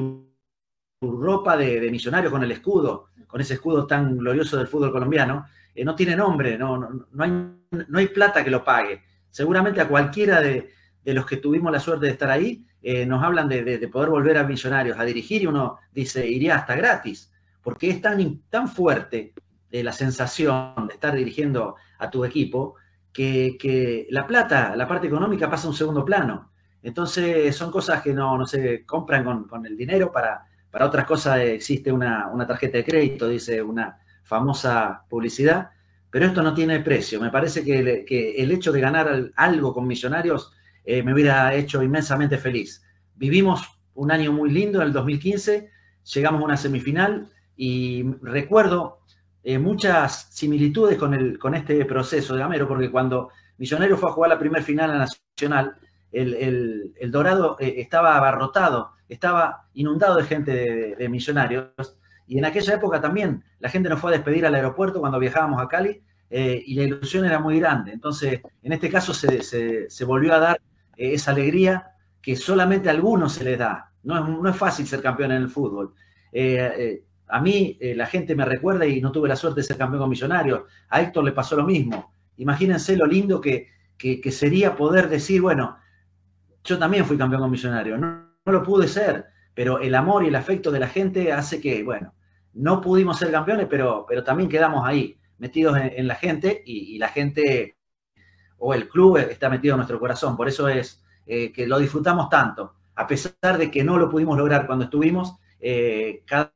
ropa 1.01 1.57
de, 1.57 1.89
millonario 1.89 2.29
con 2.29 2.43
el 2.43 2.51
escudo, 2.51 3.11
con 3.29 3.41
ese 3.41 3.55
escudo 3.55 3.87
tan 3.87 4.19
glorioso 4.19 4.57
del 4.57 4.67
fútbol 4.67 4.91
colombiano, 4.91 5.47
eh, 5.73 5.85
no 5.85 5.95
tiene 5.95 6.17
nombre, 6.17 6.59
no, 6.59 6.79
no, 6.79 7.23
hay, 7.23 7.31
no 7.31 7.99
hay 7.99 8.09
plata 8.09 8.43
que 8.43 8.51
lo 8.51 8.65
pague. 8.65 9.05
Seguramente 9.31 9.81
a 9.81 9.87
cualquiera 9.87 10.41
de, 10.41 10.73
de 11.07 11.15
los 11.15 11.25
que 11.25 11.37
tuvimos 11.37 11.71
la 11.71 11.79
suerte 11.79 12.07
de 12.07 12.13
estar 12.13 12.29
ahí, 12.29 12.67
eh, 12.83 13.07
nos 13.07 13.23
hablan 13.23 13.49
de, 13.49 13.89
poder 13.93 14.11
volver 14.11 14.37
a 14.39 14.43
Millonarios 14.43 14.99
a 14.99 15.05
dirigir 15.05 15.43
y 15.43 15.47
uno 15.47 15.79
dice, 15.93 16.27
iría 16.27 16.57
hasta 16.57 16.75
gratis, 16.75 17.33
porque 17.63 17.89
es 17.89 18.03
tan, 18.03 18.41
tan 18.51 18.67
fuerte 18.67 19.33
eh, 19.71 19.85
la 19.85 19.93
sensación 19.93 20.89
de 20.89 20.95
estar 20.95 21.15
dirigiendo 21.15 21.77
a 22.01 22.11
tu 22.11 22.25
equipo 22.25 22.75
que, 23.13 24.09
la 24.11 24.27
plata, 24.27 24.75
la 24.75 24.89
parte 24.89 25.07
económica 25.07 25.49
pasa 25.49 25.69
a 25.69 25.71
un 25.71 25.77
segundo 25.77 26.05
plano. 26.05 26.51
Entonces 26.83 27.55
son 27.55 27.71
cosas 27.71 28.03
que 28.03 28.13
no, 28.13 28.45
se 28.45 28.85
compran 28.85 29.47
con, 29.49 29.65
el 29.65 29.77
dinero, 29.77 30.11
para, 30.11 30.45
para 30.73 30.87
otras 30.87 31.07
cosas 31.07 31.39
existe 31.39 31.93
una, 31.93 32.29
tarjeta 32.49 32.79
de 32.79 32.85
crédito, 32.85 33.29
dice 33.29 33.63
una 33.63 33.97
famosa 34.25 35.05
publicidad, 35.09 35.71
pero 36.11 36.27
esto 36.27 36.43
no 36.43 36.53
tiene 36.53 36.81
precio. 36.81 37.21
Me 37.21 37.31
parece 37.31 37.63
que, 37.63 38.05
que 38.05 38.35
el 38.43 38.51
hecho 38.51 38.73
de 38.73 38.81
ganar 38.81 39.31
algo 39.37 39.73
con 39.73 39.87
Millonarios 39.87 40.53
eh, 40.87 41.03
me 41.03 41.13
hubiera 41.13 41.53
hecho 41.53 41.83
inmensamente 41.83 42.39
feliz. 42.39 42.81
Vivimos 43.17 43.81
un 43.95 44.13
año 44.13 44.33
muy 44.33 44.51
lindo 44.51 44.81
en 44.81 44.87
el 44.87 44.93
2015, 44.93 45.69
llegamos 46.15 46.41
a 46.41 46.45
una 46.45 46.57
semifinal 46.57 47.29
y 47.57 48.05
recuerdo 48.23 49.01
eh, 49.43 49.59
muchas 49.59 50.29
similitudes 50.31 50.97
con, 50.97 51.13
el, 51.13 51.41
con 51.41 51.57
este 51.57 51.85
proceso 51.87 52.35
de 52.35 52.41
Gamero, 52.41 52.69
porque 52.69 52.91
cuando 52.91 53.31
Millonario 53.59 53.97
fue 53.97 54.11
a 54.11 54.13
jugar 54.13 54.31
la 54.31 54.39
primera 54.39 54.63
final 54.63 54.93
a 54.93 54.99
Nacional, 54.99 55.77
el, 56.13 56.95
Dorado 57.11 57.57
eh, 57.59 57.75
estaba 57.79 58.17
abarrotado, 58.17 58.93
estaba 59.09 59.67
inundado 59.75 60.17
de 60.17 60.25
gente 60.25 60.97
de, 60.97 61.09
Millonarios, 61.09 61.99
y 62.29 62.39
en 62.39 62.45
aquella 62.45 62.75
época 62.75 63.01
también 63.01 63.43
la 63.59 63.71
gente 63.71 63.89
nos 63.89 64.01
fue 64.01 64.13
a 64.13 64.17
despedir 64.17 64.47
al 64.47 64.55
aeropuerto 64.55 65.01
cuando 65.01 65.19
viajábamos 65.19 65.61
a 65.61 65.67
Cali, 65.67 66.01
y 66.29 66.75
la 66.75 66.83
ilusión 66.83 67.25
era 67.25 67.39
muy 67.39 67.59
grande. 67.61 67.93
Entonces, 67.93 68.41
en 68.63 68.73
este 68.73 68.91
caso 68.91 69.15
se, 69.15 69.43
se 69.89 70.05
volvió 70.05 70.35
a 70.35 70.41
dar 70.41 70.61
eh, 70.97 71.15
esa 71.15 71.31
alegría 71.33 71.93
que 72.21 72.37
solamente 72.37 72.89
a 72.89 72.93
algunos 72.93 73.33
se 73.35 73.45
les 73.45 73.59
da. 73.59 73.93
No 74.03 74.17
es, 74.19 74.43
no 74.43 74.49
es 74.49 74.57
fácil 74.57 74.87
ser 74.87 75.03
campeón 75.03 75.33
en 75.33 75.43
el 75.43 75.49
fútbol. 75.49 75.95
Eh, 76.33 76.73
eh, 76.79 77.03
a 77.29 77.41
mí 77.41 77.77
la 77.81 78.07
gente 78.07 78.37
me 78.37 78.45
recuerda 78.45 78.87
y 78.87 79.01
no 79.01 79.11
tuve 79.11 79.29
la 79.29 79.35
suerte 79.35 79.61
de 79.61 79.67
ser 79.67 79.77
campeón 79.77 80.03
con 80.03 80.11
Millonarios. 80.11 80.63
A 80.89 81.01
Héctor 81.01 81.25
le 81.25 81.33
pasó 81.33 81.57
lo 81.57 81.65
mismo. 81.65 82.13
Imagínense 82.37 82.97
lo 82.97 83.07
lindo 83.07 83.41
que, 83.41 83.69
sería 84.31 84.77
poder 84.77 85.09
decir, 85.09 85.41
bueno, 85.41 85.77
yo 86.63 86.79
también 86.79 87.05
fui 87.05 87.17
campeón 87.17 87.43
con 87.43 87.51
Millonarios. 87.51 87.99
No, 87.99 88.29
lo 88.45 88.63
pude 88.63 88.87
ser, 88.87 89.27
pero 89.55 89.81
el 89.81 89.95
amor 89.97 90.25
y 90.25 90.29
el 90.29 90.37
afecto 90.37 90.71
de 90.71 90.79
la 90.79 90.87
gente 90.87 91.33
hace 91.33 91.61
que, 91.61 91.83
bueno, 91.83 92.15
no 92.55 92.81
pudimos 92.81 93.19
ser 93.19 93.33
campeones, 93.33 93.67
pero, 93.69 94.07
pero 94.09 94.23
también 94.23 94.49
quedamos 94.49 94.87
ahí, 94.87 95.19
metidos 95.39 95.77
en, 95.79 96.07
la 96.07 96.15
gente 96.15 96.63
y, 96.65 96.97
la 96.99 97.09
gente 97.09 97.76
o 98.59 98.75
el 98.75 98.89
club 98.89 99.19
está 99.19 99.49
metido 99.49 99.75
en 99.75 99.79
nuestro 99.79 99.99
corazón. 99.99 100.37
Por 100.37 100.49
eso 100.49 100.69
es 100.69 101.03
eh, 101.27 101.53
que 101.53 101.67
lo 101.67 101.79
disfrutamos 101.79 102.29
tanto. 102.29 102.75
A 102.95 103.07
pesar 103.07 103.59
de 103.59 103.71
que 103.71 103.85
no 103.85 103.99
lo 103.99 104.09
pudimos 104.09 104.39
lograr 104.39 104.67
cuando 104.67 104.85
estuvimos, 104.85 105.37
eh, 105.61 106.23
cada 106.25 106.53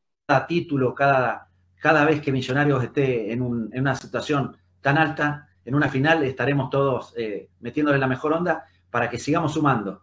título, 0.46 0.94
cada, 0.94 1.48
cada 1.80 2.04
vez 2.04 2.20
que 2.20 2.32
Millonarios 2.32 2.82
esté 2.82 3.32
en, 3.32 3.42
una 3.42 3.94
situación 3.94 4.56
tan 4.80 4.96
alta, 4.96 5.48
en 5.64 5.74
una 5.74 5.88
final, 5.88 6.22
estaremos 6.22 6.70
todos 6.70 7.12
eh, 7.16 7.50
metiéndole 7.60 7.98
la 7.98 8.06
mejor 8.06 8.32
onda 8.32 8.64
para 8.90 9.10
que 9.10 9.18
sigamos 9.18 9.52
sumando. 9.52 10.02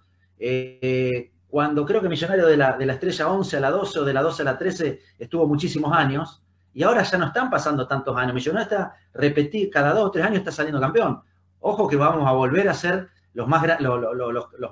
cuando 1.49 1.85
creo 1.85 2.01
que 2.01 2.09
Millonario 2.09 2.45
de 2.45 2.57
la, 2.57 2.77
de 2.77 2.85
la 2.85 2.93
estrella 2.93 3.29
11 3.29 3.57
a 3.57 3.59
la 3.59 3.71
12 3.71 3.99
o 3.99 4.05
de 4.05 4.13
la 4.13 4.21
12 4.21 4.41
a 4.43 4.45
la 4.45 4.57
13 4.57 4.99
estuvo 5.17 5.47
muchísimos 5.47 5.91
años, 5.93 6.43
y 6.77 6.83
ahora 6.83 7.01
ya 7.01 7.17
no 7.17 7.25
están 7.25 7.49
pasando 7.49 7.87
tantos 7.87 8.15
años. 8.15 8.35
Millonario 8.35 8.63
está 8.63 8.93
repetir, 9.11 9.71
cada 9.71 9.93
dos 9.93 10.05
o 10.05 10.11
tres 10.11 10.23
años 10.23 10.37
está 10.37 10.51
saliendo 10.51 10.79
campeón. 10.79 11.23
Ojo 11.59 11.87
que 11.87 11.95
vamos 11.95 12.27
a 12.27 12.31
volver 12.31 12.69
a 12.69 12.73
ser 12.73 13.09
los, 13.33 13.47
más, 13.47 13.61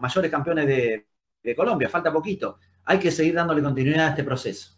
mayores 0.02 0.32
campeones 0.32 0.68
de, 0.68 1.56
Colombia, 1.56 1.88
falta 1.88 2.12
poquito. 2.12 2.58
Hay 2.86 2.98
que 2.98 3.12
seguir 3.12 3.36
dándole 3.36 3.62
continuidad 3.62 4.08
a 4.08 4.10
este 4.10 4.24
proceso. 4.24 4.76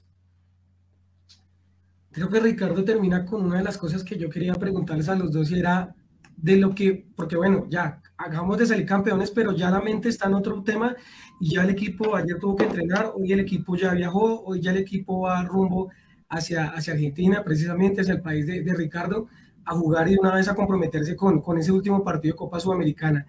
Creo 2.11 2.29
que 2.29 2.39
Ricardo 2.39 2.83
termina 2.83 3.25
con 3.25 3.45
una 3.45 3.59
de 3.59 3.63
las 3.63 3.77
cosas 3.77 4.03
que 4.03 4.17
yo 4.17 4.29
quería 4.29 4.53
preguntarles 4.53 5.07
a 5.07 5.15
los 5.15 5.31
dos 5.31 5.49
y 5.51 5.59
era 5.59 5.95
de 6.35 6.57
lo 6.57 6.75
que, 6.75 7.07
porque 7.15 7.37
bueno, 7.37 7.65
ya 7.69 8.01
acabamos 8.17 8.57
de 8.57 8.65
salir 8.65 8.85
campeones, 8.85 9.31
pero 9.31 9.53
ya 9.53 9.69
la 9.69 9.79
mente 9.79 10.09
está 10.09 10.27
en 10.27 10.33
otro 10.33 10.61
tema 10.63 10.95
y 11.39 11.55
ya 11.55 11.63
el 11.63 11.69
equipo 11.69 12.15
ayer 12.15 12.37
tuvo 12.39 12.55
que 12.57 12.65
entrenar, 12.65 13.13
hoy 13.15 13.31
el 13.31 13.39
equipo 13.39 13.75
ya 13.77 13.93
viajó, 13.93 14.43
hoy 14.43 14.59
ya 14.59 14.71
el 14.71 14.77
equipo 14.77 15.21
va 15.21 15.43
rumbo 15.43 15.89
hacia, 16.27 16.71
hacia 16.71 16.93
Argentina, 16.93 17.43
precisamente 17.43 18.01
hacia 18.01 18.15
el 18.15 18.21
país 18.21 18.45
de 18.45 18.73
Ricardo 18.73 19.27
a 19.67 19.75
jugar 19.75 20.07
y 20.07 20.13
de 20.13 20.19
una 20.19 20.33
vez 20.33 20.47
a 20.47 20.55
comprometerse 20.55 21.15
con, 21.15 21.41
con 21.41 21.57
ese 21.57 21.71
último 21.71 22.03
partido 22.03 22.33
de 22.33 22.37
Copa 22.37 22.59
Sudamericana. 22.59 23.27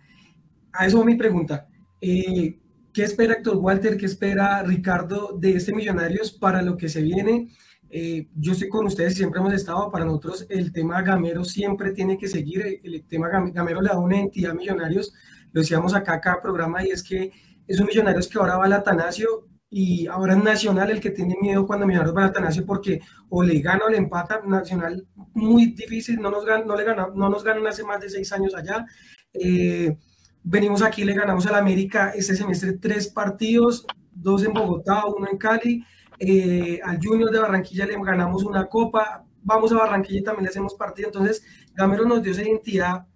A 0.72 0.86
eso 0.86 1.00
va 1.00 1.04
mi 1.04 1.16
pregunta. 1.16 1.66
Eh, 2.00 2.58
¿Qué 2.92 3.02
espera 3.02 3.34
Héctor 3.34 3.56
Walter? 3.56 3.96
¿Qué 3.96 4.06
espera 4.06 4.62
Ricardo 4.62 5.36
de 5.38 5.52
este 5.52 5.74
Millonarios 5.74 6.32
para 6.32 6.62
lo 6.62 6.76
que 6.76 6.88
se 6.88 7.02
viene? 7.02 7.48
Eh, 7.90 8.28
yo 8.34 8.54
sé 8.54 8.68
con 8.68 8.86
ustedes, 8.86 9.14
siempre 9.14 9.40
hemos 9.40 9.52
estado, 9.52 9.90
para 9.90 10.04
nosotros 10.04 10.46
el 10.50 10.72
tema 10.72 11.02
Gamero 11.02 11.42
siempre 11.44 11.92
tiene 11.92 12.18
que 12.18 12.28
seguir, 12.28 12.80
el 12.82 13.04
tema 13.06 13.28
Gamero 13.28 13.80
le 13.80 13.88
da 13.88 13.98
una 13.98 14.20
entidad 14.20 14.50
a 14.50 14.54
Millonarios, 14.54 15.14
lo 15.52 15.62
decíamos 15.62 15.94
acá 15.94 16.20
cada 16.20 16.42
programa, 16.42 16.84
y 16.84 16.90
es 16.90 17.02
que 17.02 17.32
es 17.66 17.80
un 17.80 17.86
Millonarios 17.86 18.28
que 18.28 18.38
ahora 18.38 18.58
va 18.58 18.66
al 18.66 18.74
Atanasio 18.74 19.46
y 19.70 20.06
ahora 20.06 20.34
es 20.34 20.42
Nacional 20.42 20.90
el 20.90 21.00
que 21.00 21.10
tiene 21.10 21.36
miedo 21.40 21.66
cuando 21.66 21.86
Millonarios 21.86 22.16
va 22.16 22.24
a 22.24 22.26
Atanasio 22.26 22.64
porque 22.64 23.00
o 23.28 23.42
le 23.42 23.60
gana 23.60 23.84
o 23.86 23.90
le 23.90 23.98
empata, 23.98 24.40
Nacional 24.46 25.06
muy 25.34 25.66
difícil, 25.72 26.20
no 26.20 26.30
nos, 26.30 26.44
no 26.66 26.76
le 26.76 26.84
gana, 26.84 27.08
no 27.14 27.28
nos 27.28 27.44
ganan 27.44 27.66
hace 27.66 27.84
más 27.84 28.00
de 28.00 28.08
seis 28.08 28.32
años 28.32 28.54
allá. 28.54 28.86
Eh, 29.32 29.96
venimos 30.42 30.82
aquí, 30.82 31.04
le 31.04 31.12
ganamos 31.12 31.46
al 31.46 31.56
América 31.56 32.12
este 32.14 32.34
semestre 32.34 32.78
tres 32.78 33.08
partidos, 33.08 33.86
dos 34.12 34.42
en 34.44 34.54
Bogotá, 34.54 35.02
uno 35.06 35.28
en 35.30 35.36
Cali, 35.36 35.84
eh, 36.18 36.80
al 36.82 36.98
Junior 37.02 37.30
de 37.30 37.38
Barranquilla 37.38 37.86
le 37.86 38.02
ganamos 38.02 38.44
una 38.44 38.66
copa, 38.66 39.24
vamos 39.42 39.70
a 39.72 39.76
Barranquilla 39.76 40.20
y 40.20 40.24
también 40.24 40.44
le 40.44 40.50
hacemos 40.50 40.74
partido, 40.74 41.08
entonces 41.08 41.44
Gamero 41.74 42.06
nos 42.06 42.22
dio 42.22 42.32
esa 42.32 42.42
identidad 42.42 43.06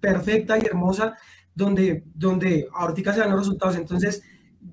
perfecta 0.00 0.56
y 0.56 0.64
hermosa 0.64 1.16
donde, 1.54 2.04
donde 2.14 2.68
ahorita 2.72 3.12
se 3.12 3.20
dan 3.20 3.30
los 3.30 3.40
resultados, 3.40 3.76
entonces 3.76 4.22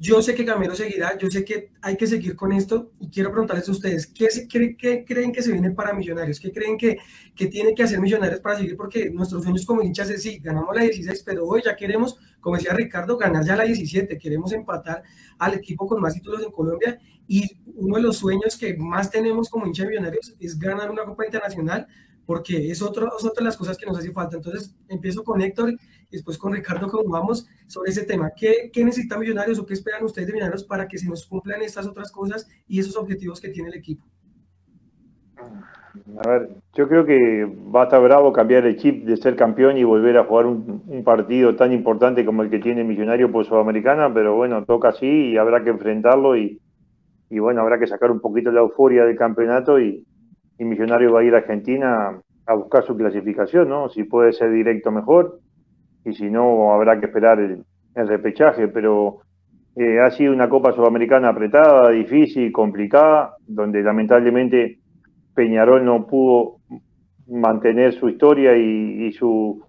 yo 0.04 0.22
sé 0.22 0.36
que 0.36 0.44
Gamero 0.44 0.76
seguirá, 0.76 1.18
yo 1.18 1.32
sé 1.32 1.46
que 1.46 1.72
hay 1.82 1.96
que 1.96 2.08
seguir 2.08 2.36
con 2.36 2.52
esto 2.52 2.92
y 3.00 3.10
quiero 3.10 3.32
preguntarles 3.32 3.70
a 3.70 3.72
ustedes, 3.72 4.06
¿qué, 4.08 4.28
qué, 4.50 5.06
creen 5.06 5.32
que 5.32 5.42
se 5.42 5.54
viene 5.54 5.72
para 5.72 5.94
Millonarios? 5.94 6.42
¿Qué 6.42 6.52
creen 6.52 6.78
que, 6.78 6.98
que 7.34 7.48
tiene 7.48 7.74
que 7.74 7.84
hacer 7.84 8.02
Millonarios 8.02 8.42
para 8.42 8.58
seguir? 8.58 8.76
Porque 8.76 9.10
nuestros 9.10 9.44
sueños 9.44 9.66
como 9.66 9.82
hinchas 9.82 10.10
es, 10.10 10.22
sí, 10.22 10.40
ganamos 10.44 10.76
la 10.76 10.82
16, 10.82 11.24
pero 11.26 11.46
hoy 11.46 11.62
ya 11.64 11.78
queremos, 11.78 12.18
como 12.42 12.58
decía 12.58 12.74
Ricardo, 12.74 13.16
ganar 13.16 13.46
ya 13.46 13.56
la 13.56 13.64
17, 13.64 14.18
queremos 14.18 14.52
empatar 14.52 15.04
al 15.40 15.54
equipo 15.54 15.88
con 15.88 16.02
más 16.02 16.16
títulos 16.16 16.44
en 16.44 16.52
Colombia 16.52 17.00
y 17.26 17.50
uno 17.74 17.96
de 17.96 18.02
los 18.02 18.18
sueños 18.18 18.58
que 18.58 18.76
más 18.76 19.10
tenemos 19.10 19.50
como 19.50 19.66
hincha 19.66 19.84
de 19.84 19.90
Millonarios 19.92 20.36
es 20.38 20.60
ganar 20.60 20.92
una 20.92 21.06
Copa 21.06 21.24
Internacional 21.24 21.88
porque 22.26 22.70
es, 22.70 22.82
otro, 22.82 23.10
es 23.18 23.24
otra 23.24 23.42
de 23.42 23.46
las 23.46 23.58
cosas 23.58 23.78
que 23.78 23.86
nos 23.86 23.98
hace 23.98 24.12
falta. 24.12 24.38
Entonces, 24.38 24.76
empiezo 24.88 25.24
con 25.24 25.42
Héctor 25.42 25.74
después 26.14 26.38
con 26.38 26.54
Ricardo, 26.54 26.90
vamos 27.06 27.48
sobre 27.68 27.92
ese 27.92 28.06
tema. 28.06 28.32
¿Qué, 28.36 28.70
¿Qué 28.72 28.86
necesitan 28.86 29.20
Millonarios 29.20 29.60
o 29.60 29.66
qué 29.66 29.74
esperan 29.74 30.04
ustedes 30.04 30.28
de 30.28 30.34
Millonarios 30.34 30.64
para 30.64 30.88
que 30.88 30.98
se 30.98 31.10
nos 31.10 31.26
cumplan 31.26 31.62
estas 31.62 31.88
otras 31.88 32.12
cosas 32.12 32.48
y 32.68 32.80
esos 32.80 32.96
objetivos 32.96 33.42
que 33.42 33.50
tiene 33.50 33.70
el 33.70 33.76
equipo? 33.76 34.04
A 36.24 36.28
ver, 36.28 36.50
yo 36.74 36.88
creo 36.88 37.06
que 37.06 37.46
va 37.46 37.82
a 37.82 37.84
estar 37.86 38.02
bravo 38.02 38.34
cambiar 38.34 38.66
el 38.66 38.78
chip 38.78 39.06
de 39.06 39.18
ser 39.18 39.36
campeón 39.36 39.78
y 39.78 39.84
volver 39.84 40.18
a 40.18 40.26
jugar 40.26 40.46
un, 40.48 41.04
partido 41.04 41.56
tan 41.56 41.72
importante 41.72 42.26
como 42.26 42.42
el 42.42 42.50
que 42.50 42.60
tiene 42.60 42.84
Millonario 42.84 43.32
por 43.32 43.46
Sudamericana, 43.46 44.12
pero 44.14 44.36
bueno, 44.36 44.64
toca 44.66 44.90
así 44.90 45.32
y 45.32 45.38
habrá 45.38 45.64
que 45.64 45.70
enfrentarlo 45.70 46.36
y, 46.38 46.60
y 47.30 47.40
bueno, 47.40 47.62
habrá 47.62 47.78
que 47.78 47.88
sacar 47.88 48.10
un 48.10 48.22
poquito 48.22 48.52
la 48.52 48.62
euforia 48.62 49.04
del 49.06 49.18
campeonato 49.18 49.80
y, 49.80 50.06
y 50.58 50.66
Millonario 50.66 51.12
va 51.12 51.20
a 51.20 51.24
ir 51.24 51.36
a 51.36 51.40
Argentina 51.40 52.20
a 52.46 52.54
buscar 52.56 52.84
su 52.86 52.96
clasificación, 52.96 53.70
¿no? 53.70 53.90
Si 53.90 54.04
puede 54.04 54.34
ser 54.34 54.52
directo 54.52 54.92
mejor 54.92 55.40
y 56.06 56.14
si 56.14 56.30
no 56.30 56.74
habrá 56.74 57.00
que 57.00 57.08
esperar 57.08 57.40
el, 57.40 57.64
repechaje, 57.96 58.68
pero 58.68 59.20
eh, 59.76 60.00
ha 60.00 60.10
sido 60.12 60.34
una 60.34 60.50
Copa 60.50 60.74
Sudamericana 60.74 61.30
apretada, 61.30 61.92
difícil, 61.92 62.52
complicada, 62.52 63.36
donde 63.48 63.84
lamentablemente 63.84 64.80
Peñarol 65.36 65.86
no 65.86 66.08
pudo 66.08 66.58
mantener 67.28 67.94
su 67.94 68.10
historia 68.10 68.58
y, 68.58 69.12
su, 69.14 69.64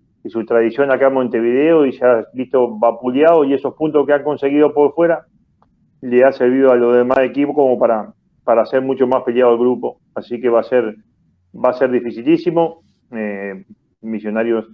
tradición 0.46 0.90
acá 0.90 1.08
en 1.08 1.14
Montevideo 1.14 1.84
y 1.84 1.92
se 1.92 2.04
ha 2.04 2.24
visto 2.32 2.78
vapuleado 2.78 3.44
y 3.44 3.54
esos 3.54 3.74
puntos 3.74 4.06
que 4.06 4.14
han 4.14 4.24
conseguido 4.24 4.72
por 4.72 4.94
fuera 4.94 5.26
le 6.00 6.24
ha 6.24 6.32
servido 6.32 6.72
a 6.72 6.76
los 6.76 6.96
demás 6.96 7.18
equipos 7.18 7.54
como 7.54 7.78
para, 7.78 8.12
para 8.42 8.62
hacer 8.62 8.80
mucho 8.80 9.06
más 9.06 9.22
peleado 9.22 9.52
el 9.52 9.58
grupo. 9.58 9.98
Así 10.14 10.40
que 10.40 10.48
va 10.48 10.60
a 10.60 10.64
ser, 10.64 10.96
va 11.54 11.70
a 11.70 11.74
ser 11.74 11.90
dificilísimo. 11.90 12.80
Eh, 13.10 13.64
Misionarios 14.02 14.66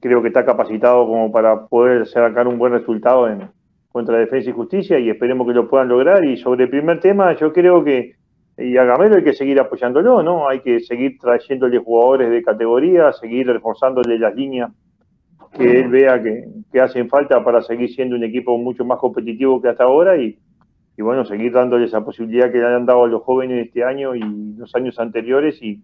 creo 0.00 0.22
que 0.22 0.28
está 0.28 0.44
capacitado 0.44 1.06
como 1.06 1.30
para 1.30 1.66
poder 1.66 2.06
sacar 2.06 2.48
un 2.48 2.58
buen 2.58 2.72
resultado 2.72 3.28
en, 3.28 3.48
contra 3.92 4.18
Defensa 4.18 4.50
y 4.50 4.52
Justicia 4.52 4.98
y 4.98 5.10
esperemos 5.10 5.46
que 5.46 5.54
lo 5.54 5.68
puedan 5.68 5.88
lograr. 5.88 6.24
Y 6.24 6.36
sobre 6.36 6.64
el 6.64 6.70
primer 6.70 7.00
tema, 7.00 7.34
yo 7.34 7.52
creo 7.52 7.84
que 7.84 8.14
y 8.60 8.76
a 8.76 8.84
Gamero 8.84 9.16
hay 9.16 9.24
que 9.24 9.32
seguir 9.32 9.58
apoyándolo, 9.58 10.22
¿no? 10.22 10.48
Hay 10.48 10.60
que 10.60 10.80
seguir 10.80 11.18
trayéndole 11.18 11.78
jugadores 11.78 12.30
de 12.30 12.42
categoría, 12.42 13.12
seguir 13.12 13.46
reforzándole 13.46 14.18
las 14.18 14.34
líneas 14.34 14.70
que 15.56 15.80
él 15.80 15.88
vea 15.88 16.22
que, 16.22 16.44
que, 16.70 16.80
hacen 16.80 17.08
falta 17.08 17.42
para 17.42 17.62
seguir 17.62 17.90
siendo 17.90 18.14
un 18.16 18.22
equipo 18.22 18.56
mucho 18.58 18.84
más 18.84 18.98
competitivo 18.98 19.60
que 19.60 19.68
hasta 19.68 19.84
ahora 19.84 20.16
y, 20.16 20.38
y 20.96 21.02
bueno, 21.02 21.24
seguir 21.24 21.52
dándole 21.52 21.86
esa 21.86 22.04
posibilidad 22.04 22.52
que 22.52 22.58
le 22.58 22.66
han 22.66 22.86
dado 22.86 23.04
a 23.04 23.08
los 23.08 23.22
jóvenes 23.22 23.66
este 23.66 23.82
año 23.82 24.14
y 24.14 24.20
los 24.56 24.74
años 24.74 24.98
anteriores 25.00 25.60
y, 25.62 25.82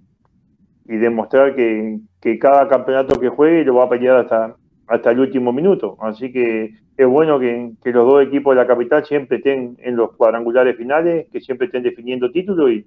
y 0.89 0.97
demostrar 0.97 1.55
que, 1.55 2.01
cada 2.41 2.69
campeonato 2.69 3.21
que 3.21 3.29
juegue 3.29 3.65
lo 3.65 3.77
va 3.77 3.85
a 3.85 3.89
pelear 3.89 4.17
hasta, 4.17 4.57
hasta 4.89 5.11
el 5.11 5.21
último 5.21 5.53
minuto. 5.53 5.97
Así 6.01 6.33
que 6.33 6.75
es 6.97 7.07
bueno 7.07 7.39
que, 7.39 7.73
los 7.85 8.07
dos 8.07 8.23
equipos 8.25 8.55
de 8.55 8.63
la 8.63 8.67
capital 8.67 9.05
siempre 9.05 9.39
estén 9.39 9.77
en 9.81 9.97
los 9.97 10.17
cuadrangulares 10.17 10.77
finales, 10.77 11.27
que 11.31 11.41
siempre 11.41 11.67
estén 11.67 11.83
definiendo 11.83 12.31
títulos 12.31 12.71
y, 12.71 12.87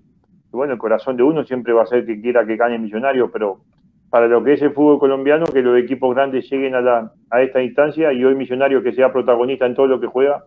bueno, 0.52 0.74
el 0.74 0.80
corazón 0.80 1.16
de 1.16 1.24
uno 1.24 1.44
siempre 1.44 1.74
va 1.74 1.84
a 1.84 1.88
ser 1.88 2.06
que 2.06 2.20
quiera 2.20 2.46
que 2.46 2.58
gane 2.58 2.80
Millonario, 2.80 3.32
pero 3.32 3.62
para 4.10 4.28
lo 4.28 4.44
que 4.44 4.54
es 4.54 4.62
el 4.62 4.72
fútbol 4.72 5.00
colombiano, 5.00 5.46
que 5.46 5.62
los 5.62 5.78
equipos 5.78 6.16
grandes 6.16 6.50
lleguen 6.50 6.74
a, 6.76 6.82
la, 6.82 7.14
a 7.30 7.42
esta 7.44 7.62
instancia 7.62 8.12
y 8.12 8.26
hoy 8.26 8.36
Millonario 8.36 8.82
que 8.82 8.94
sea 8.94 9.14
protagonista 9.14 9.66
en 9.66 9.76
todo 9.76 9.88
lo 9.88 10.00
que 10.00 10.08
juega, 10.08 10.46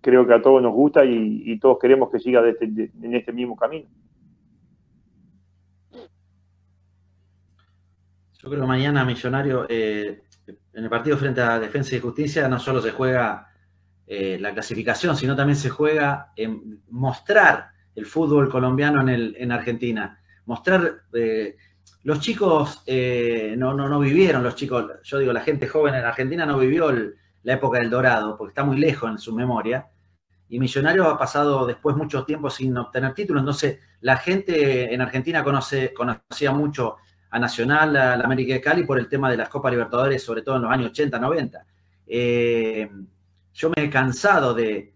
creo 0.00 0.26
que 0.26 0.34
a 0.34 0.42
todos 0.42 0.62
nos 0.62 0.72
gusta 0.72 1.04
y, 1.04 1.58
todos 1.58 1.78
queremos 1.80 2.10
que 2.10 2.20
siga 2.20 2.46
este, 2.46 2.64
en 2.66 3.14
este 3.14 3.32
mismo 3.32 3.56
camino. 3.56 3.86
Yo 8.42 8.50
creo 8.50 8.62
que 8.62 8.66
mañana 8.66 9.04
Millonario 9.04 9.66
eh, 9.68 10.22
en 10.48 10.84
el 10.84 10.90
partido 10.90 11.16
frente 11.16 11.40
a 11.40 11.60
Defensa 11.60 11.94
y 11.94 12.00
Justicia 12.00 12.48
no 12.48 12.58
solo 12.58 12.82
se 12.82 12.90
juega 12.90 13.52
eh, 14.04 14.36
la 14.40 14.52
clasificación, 14.52 15.16
sino 15.16 15.36
también 15.36 15.56
se 15.56 15.70
juega 15.70 16.32
en 16.34 16.82
mostrar 16.90 17.68
el 17.94 18.04
fútbol 18.04 18.50
colombiano 18.50 19.00
en, 19.00 19.08
el, 19.10 19.36
en 19.38 19.52
Argentina. 19.52 20.20
Mostrar, 20.46 21.04
eh, 21.12 21.56
los 22.02 22.18
chicos 22.18 22.82
no, 22.88 23.74
no, 23.74 23.88
no, 23.88 24.00
vivieron, 24.00 24.42
los 24.42 24.56
chicos, 24.56 24.90
yo 25.04 25.18
digo, 25.20 25.32
la 25.32 25.42
gente 25.42 25.68
joven 25.68 25.94
en 25.94 26.04
Argentina 26.04 26.44
no 26.44 26.58
vivió 26.58 26.90
la 27.44 27.52
época 27.52 27.78
del 27.78 27.90
Dorado, 27.90 28.36
porque 28.36 28.50
está 28.50 28.64
muy 28.64 28.76
lejos 28.76 29.08
en 29.08 29.18
su 29.18 29.32
memoria. 29.32 29.86
Y 30.48 30.58
Millonarios 30.58 31.06
ha 31.06 31.16
pasado 31.16 31.64
después 31.64 31.96
mucho 31.96 32.24
tiempo 32.24 32.50
sin 32.50 32.76
obtener 32.76 33.14
títulos, 33.14 33.42
entonces 33.42 33.78
la 34.00 34.16
gente 34.16 34.92
en 34.92 35.00
Argentina 35.00 35.44
conoce, 35.44 35.94
conocía 35.94 36.50
mucho 36.50 36.96
a 37.32 37.38
Nacional, 37.38 37.96
a 37.96 38.16
la 38.16 38.24
América 38.24 38.52
de 38.52 38.60
Cali 38.60 38.84
por 38.84 38.98
el 38.98 39.08
tema 39.08 39.30
de 39.30 39.38
las 39.38 39.48
Copas 39.48 39.72
Libertadores, 39.72 40.22
sobre 40.22 40.42
todo 40.42 40.56
en 40.56 40.62
los 40.62 40.70
años 40.70 40.90
80, 40.90 41.18
90. 41.18 41.66
Eh, 42.06 42.90
yo 43.54 43.70
me 43.74 43.84
he 43.84 43.90
cansado 43.90 44.54
de, 44.54 44.92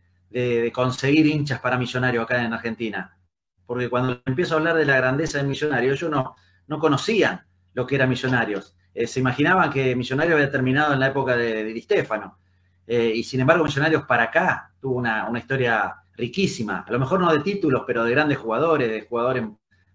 conseguir 0.73 1.27
hinchas 1.27 1.61
para 1.61 1.79
Millonario 1.79 2.21
acá 2.21 2.45
en 2.45 2.53
Argentina, 2.53 3.17
porque 3.65 3.89
cuando 3.89 4.21
empiezo 4.27 4.55
a 4.55 4.59
hablar 4.59 4.77
de 4.77 4.85
la 4.85 4.97
grandeza 4.97 5.39
de 5.39 5.45
Millonario, 5.45 5.95
ellos 5.95 6.11
no, 6.11 6.37
no 6.67 6.79
conocían 6.79 7.41
lo 7.73 7.87
que 7.87 7.95
era 7.95 8.07
Millonarios. 8.07 8.77
Eh, 8.93 9.07
se 9.07 9.21
imaginaban 9.21 9.71
que 9.71 9.97
Millonario 9.97 10.35
había 10.35 10.51
terminado 10.51 10.93
en 10.93 11.01
la 11.01 11.07
época 11.07 11.37
de, 11.37 11.81
Stefano. 11.81 12.39
Eh, 12.87 13.13
y 13.15 13.25
sin 13.25 13.41
embargo, 13.41 13.65
Millonarios 13.65 14.05
para 14.05 14.25
acá 14.25 14.73
tuvo 14.79 14.97
una, 14.97 15.31
historia 15.39 15.95
riquísima. 16.15 16.85
A 16.87 16.93
lo 16.93 16.99
mejor 16.99 17.19
no 17.19 17.33
de 17.33 17.41
títulos, 17.41 17.85
pero 17.87 18.05
de 18.05 18.11
grandes 18.11 18.37
jugadores, 18.37 18.91
de 18.91 19.01
jugadores 19.03 19.45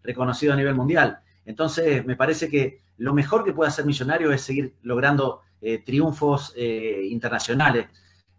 reconocidos 0.01 0.54
a 0.56 0.58
nivel 0.58 0.73
mundial. 0.73 1.19
Entonces, 1.45 2.06
me 2.06 2.15
parece 2.15 2.49
que 2.49 2.82
lo 2.97 3.13
mejor 3.13 3.43
que 3.43 3.54
puede 3.54 3.69
hacer 3.69 3.86
Millonario 3.86 4.32
es 4.32 4.41
seguir 4.41 4.75
logrando 4.84 5.41
eh, 5.62 5.80
triunfos 5.80 6.54
eh, 6.56 7.08
internacionales. 7.10 7.88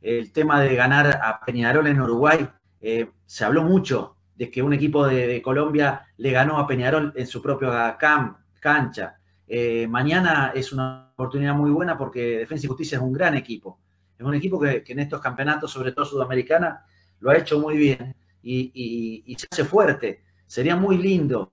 El 0.00 0.32
tema 0.32 0.60
de 0.60 0.74
ganar 0.74 1.20
a 1.22 1.40
Peñarol 1.44 1.86
en 1.86 2.00
Uruguay, 2.00 2.48
eh, 2.80 3.10
se 3.26 3.44
habló 3.44 3.62
mucho 3.62 4.16
de 4.34 4.50
que 4.50 4.62
un 4.62 4.72
equipo 4.72 5.06
de, 5.06 5.40
Colombia 5.42 6.06
le 6.16 6.32
ganó 6.32 6.58
a 6.58 6.66
Peñarol 6.66 7.12
en 7.14 7.26
su 7.26 7.40
propia 7.40 7.96
cancha. 8.60 9.18
mañana 9.88 10.52
es 10.54 10.72
una 10.72 11.12
oportunidad 11.14 11.54
muy 11.54 11.70
buena 11.70 11.96
porque 11.96 12.38
Defensa 12.38 12.66
y 12.66 12.68
Justicia 12.68 12.96
es 12.96 13.02
un 13.02 13.12
gran 13.12 13.36
equipo. 13.36 13.78
Es 14.18 14.24
un 14.26 14.34
equipo 14.34 14.58
que, 14.58 14.82
en 14.86 14.98
estos 14.98 15.20
campeonatos, 15.20 15.70
sobre 15.70 15.92
todo 15.92 16.04
Sudamericana, 16.04 16.84
lo 17.20 17.30
ha 17.30 17.36
hecho 17.36 17.60
muy 17.60 17.76
bien 17.76 18.14
y, 18.42 19.22
y 19.24 19.34
se 19.36 19.46
hace 19.50 19.64
fuerte. 19.64 20.22
Sería 20.46 20.74
muy 20.74 20.98
lindo 20.98 21.52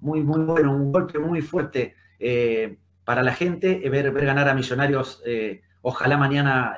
muy, 0.00 0.22
muy 0.22 0.44
bueno, 0.44 0.74
un 0.74 0.92
golpe 0.92 1.18
muy 1.18 1.42
fuerte 1.42 1.94
eh, 2.18 2.78
para 3.04 3.22
la 3.22 3.32
gente, 3.32 3.86
eh, 3.86 3.90
ver, 3.90 4.10
ver 4.10 4.26
ganar 4.26 4.48
a 4.48 4.54
Millonarios, 4.54 5.22
eh, 5.24 5.62
ojalá 5.82 6.16
mañana, 6.16 6.76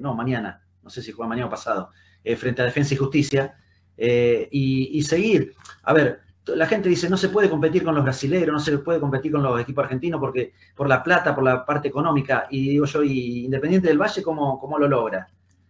no, 0.00 0.14
mañana, 0.14 0.62
no 0.82 0.90
sé 0.90 1.02
si 1.02 1.10
juega 1.10 1.28
mañana 1.28 1.48
o 1.48 1.50
pasado, 1.50 1.90
frente 2.36 2.62
a 2.62 2.64
Defensa 2.64 2.94
y 2.94 2.96
Justicia, 2.96 3.56
y, 3.96 5.02
seguir. 5.02 5.54
A 5.82 5.92
ver, 5.92 6.20
la 6.46 6.66
gente 6.66 6.88
dice, 6.88 7.10
no 7.10 7.16
se 7.16 7.30
puede 7.30 7.50
competir 7.50 7.82
con 7.82 7.96
los 7.96 8.04
brasileños, 8.04 8.52
no 8.52 8.60
se 8.60 8.78
puede 8.78 9.00
competir 9.00 9.32
con 9.32 9.42
los 9.42 9.60
equipos 9.60 9.82
argentinos 9.82 10.20
porque 10.20 10.52
por 10.76 10.88
la 10.88 11.02
plata, 11.02 11.34
por 11.34 11.42
la 11.42 11.64
parte 11.66 11.88
económica, 11.88 12.46
y 12.48 12.68
digo 12.68 12.84
yo, 12.84 13.02
Independiente 13.02 13.88
del 13.88 13.98
Valle, 13.98 14.22
¿cómo, 14.22 14.60
cómo 14.60 14.78
lo 14.78 14.86
logra? 14.86 15.26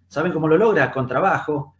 ¿Saben 0.07 0.33
cómo 0.33 0.47
lo 0.47 0.59
logra? 0.59 0.93
Con 0.93 1.07
trabajo, 1.07 1.77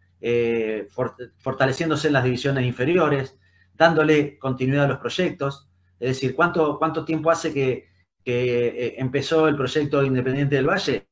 fortaleciéndose 1.39 2.07
en 2.07 2.15
las 2.15 2.25
divisiones 2.25 2.65
inferiores, 2.65 3.39
dándole 3.77 4.39
continuidad 4.39 4.85
a 4.85 4.89
los 4.89 4.99
proyectos. 4.99 5.69
Es 5.99 6.09
decir, 6.09 6.35
¿cuánto, 6.35 6.79
cuánto 6.79 7.05
tiempo 7.05 7.31
hace 7.31 7.53
que, 7.53 7.93
eh, 8.25 8.95
empezó 8.97 9.49
el 9.49 9.57
proyecto 9.57 10.03
Independiente 10.03 10.57
del 10.57 10.69
Valle? 10.69 11.09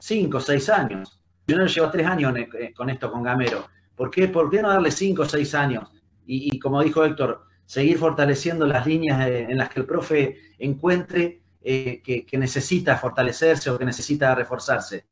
Cinco, 0.00 0.40
seis 0.40 0.68
años. 0.68 1.20
Yo 1.46 1.56
no 1.56 1.66
llevo 1.66 1.90
tres 1.90 2.06
años 2.06 2.34
eh, 2.36 2.72
con 2.74 2.90
esto, 2.90 3.10
con 3.10 3.22
Gamero. 3.22 3.66
¿Por 3.96 4.10
qué, 4.10 4.28
¿Por 4.28 4.50
qué 4.50 4.62
no 4.62 4.68
darle 4.68 4.90
cinco 4.90 5.22
o 5.22 5.28
seis 5.28 5.54
años? 5.54 5.90
Y, 6.30 6.58
como 6.58 6.82
dijo 6.82 7.04
Héctor, 7.04 7.46
seguir 7.64 7.98
fortaleciendo 7.98 8.66
las 8.66 8.86
líneas 8.86 9.26
eh, 9.26 9.46
en 9.48 9.56
las 9.56 9.70
que 9.70 9.80
el 9.80 9.86
profe 9.86 10.36
encuentre 10.58 11.40
que, 11.62 12.26
necesita 12.32 12.96
fortalecerse 12.96 13.70
o 13.70 13.78
que 13.78 13.84
necesita 13.84 14.34
reforzarse. 14.34 15.06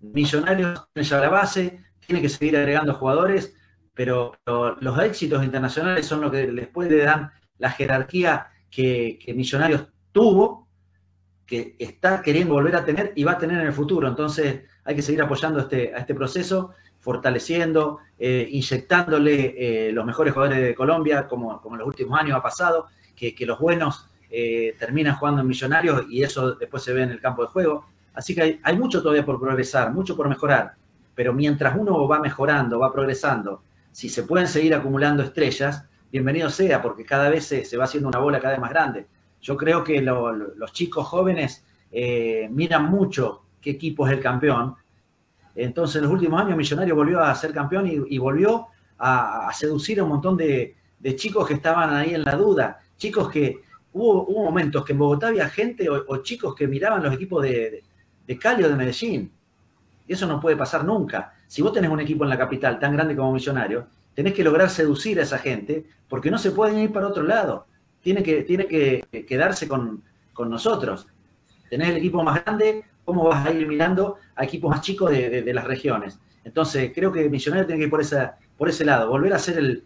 Millonarios 0.00 0.86
tiene 0.92 1.08
ya 1.08 1.18
la 1.18 1.28
base, 1.28 1.82
tiene 2.06 2.22
que 2.22 2.28
seguir 2.28 2.56
agregando 2.56 2.94
jugadores 2.94 3.54
pero, 3.94 4.32
los 4.80 4.98
éxitos 5.00 5.44
internacionales 5.44 6.06
son 6.06 6.20
lo 6.20 6.30
que 6.30 6.46
les 6.46 6.68
puede 6.68 7.04
dar 7.04 7.32
la 7.58 7.70
jerarquía 7.70 8.48
que, 8.70 9.18
Millonarios 9.34 9.86
tuvo, 10.12 10.68
que 11.46 11.74
está 11.78 12.22
queriendo 12.22 12.54
volver 12.54 12.76
a 12.76 12.84
tener 12.84 13.12
y 13.16 13.24
va 13.24 13.32
a 13.32 13.38
tener 13.38 13.60
en 13.60 13.66
el 13.66 13.72
futuro. 13.72 14.08
Entonces 14.08 14.62
hay 14.84 14.94
que 14.94 15.02
seguir 15.02 15.22
apoyando 15.22 15.60
este, 15.60 15.94
a 15.94 15.98
este 15.98 16.14
proceso, 16.14 16.70
fortaleciendo, 17.00 17.98
eh, 18.18 18.46
inyectándole 18.50 19.88
eh, 19.88 19.92
los 19.92 20.04
mejores 20.04 20.32
jugadores 20.32 20.62
de 20.62 20.74
Colombia, 20.74 21.26
como, 21.26 21.60
como 21.60 21.74
en 21.74 21.80
los 21.80 21.88
últimos 21.88 22.18
años 22.18 22.36
ha 22.36 22.42
pasado, 22.42 22.86
que, 23.16 23.34
los 23.44 23.58
buenos 23.58 24.08
eh, 24.30 24.74
terminan 24.78 25.16
jugando 25.16 25.42
en 25.42 25.48
Millonarios 25.48 26.04
y 26.08 26.22
eso 26.22 26.54
después 26.54 26.82
se 26.82 26.94
ve 26.94 27.02
en 27.02 27.10
el 27.10 27.20
campo 27.20 27.42
de 27.42 27.48
juego. 27.48 27.84
Así 28.14 28.34
que 28.34 28.60
hay 28.62 28.78
mucho 28.78 29.02
todavía 29.02 29.24
por 29.26 29.38
progresar, 29.38 29.92
mucho 29.92 30.16
por 30.16 30.28
mejorar, 30.28 30.72
pero 31.14 31.34
mientras 31.34 31.76
uno 31.76 32.08
va 32.08 32.18
mejorando, 32.18 32.78
va 32.78 32.92
progresando, 32.92 33.62
si 33.92 34.08
se 34.08 34.22
pueden 34.22 34.46
seguir 34.46 34.74
acumulando 34.74 35.22
estrellas, 35.22 35.84
bienvenido 36.10 36.50
sea, 36.50 36.80
porque 36.80 37.04
cada 37.04 37.28
vez 37.28 37.46
se, 37.46 37.76
va 37.76 37.84
haciendo 37.84 38.08
una 38.08 38.18
bola 38.18 38.40
cada 38.40 38.52
vez 38.52 38.60
más 38.60 38.70
grande. 38.70 39.06
Yo 39.40 39.56
creo 39.56 39.82
que 39.82 40.00
los 40.02 40.72
chicos 40.72 41.06
jóvenes 41.06 41.64
eh, 41.90 42.48
miran 42.50 42.86
mucho 42.86 43.44
qué 43.60 43.70
equipo 43.70 44.06
es 44.06 44.12
el 44.12 44.20
campeón. 44.20 44.74
Entonces, 45.54 45.96
en 45.96 46.02
los 46.02 46.12
últimos 46.12 46.40
años, 46.40 46.56
Millonario 46.56 46.94
volvió 46.94 47.20
a 47.20 47.34
ser 47.34 47.52
campeón 47.52 47.86
y, 47.86 48.18
volvió 48.18 48.68
a, 48.98 49.50
seducir 49.52 50.00
a 50.00 50.04
un 50.04 50.10
montón 50.10 50.36
de, 50.36 50.76
chicos 51.16 51.46
que 51.46 51.54
estaban 51.54 51.94
ahí 51.94 52.14
en 52.14 52.22
la 52.22 52.36
duda. 52.36 52.80
Chicos 52.96 53.30
que 53.30 53.62
hubo, 53.92 54.44
momentos 54.44 54.84
que 54.84 54.92
en 54.92 54.98
Bogotá 54.98 55.28
había 55.28 55.48
gente 55.48 55.88
o, 55.90 56.16
chicos 56.18 56.54
que 56.54 56.68
miraban 56.68 57.02
los 57.02 57.14
equipos 57.14 57.42
de, 57.42 57.82
de 58.26 58.38
Cali 58.38 58.62
o 58.62 58.68
de 58.68 58.76
Medellín. 58.76 59.32
Eso 60.10 60.26
no 60.26 60.40
puede 60.40 60.56
pasar 60.56 60.84
nunca. 60.84 61.34
Si 61.46 61.62
vos 61.62 61.72
tenés 61.72 61.88
un 61.88 62.00
equipo 62.00 62.24
en 62.24 62.30
la 62.30 62.36
capital 62.36 62.80
tan 62.80 62.94
grande 62.94 63.14
como 63.14 63.32
Millonario, 63.32 63.86
tenés 64.12 64.34
que 64.34 64.42
lograr 64.42 64.68
seducir 64.68 65.20
a 65.20 65.22
esa 65.22 65.38
gente 65.38 65.86
porque 66.08 66.32
no 66.32 66.38
se 66.38 66.50
pueden 66.50 66.80
ir 66.80 66.92
para 66.92 67.06
otro 67.06 67.22
lado. 67.22 67.68
Tiene 68.02 68.20
que, 68.24 68.42
tiene 68.42 68.66
que 68.66 69.04
quedarse 69.28 69.68
con, 69.68 70.02
nosotros. 70.36 71.06
Tenés 71.68 71.90
el 71.90 71.98
equipo 71.98 72.24
más 72.24 72.44
grande, 72.44 72.82
¿cómo 73.04 73.22
vas 73.28 73.46
a 73.46 73.52
ir 73.52 73.68
mirando 73.68 74.16
a 74.34 74.42
equipos 74.42 74.70
más 74.70 74.80
chicos 74.80 75.12
de, 75.12 75.52
las 75.54 75.64
regiones? 75.64 76.18
Entonces, 76.42 76.90
creo 76.92 77.12
que 77.12 77.28
Millonario 77.28 77.66
tiene 77.66 77.78
que 77.78 77.84
ir 77.84 77.90
por, 77.90 78.00
por 78.58 78.68
ese 78.68 78.84
lado, 78.84 79.10
volver 79.10 79.32
a 79.32 79.38
ser 79.38 79.58
el, 79.58 79.84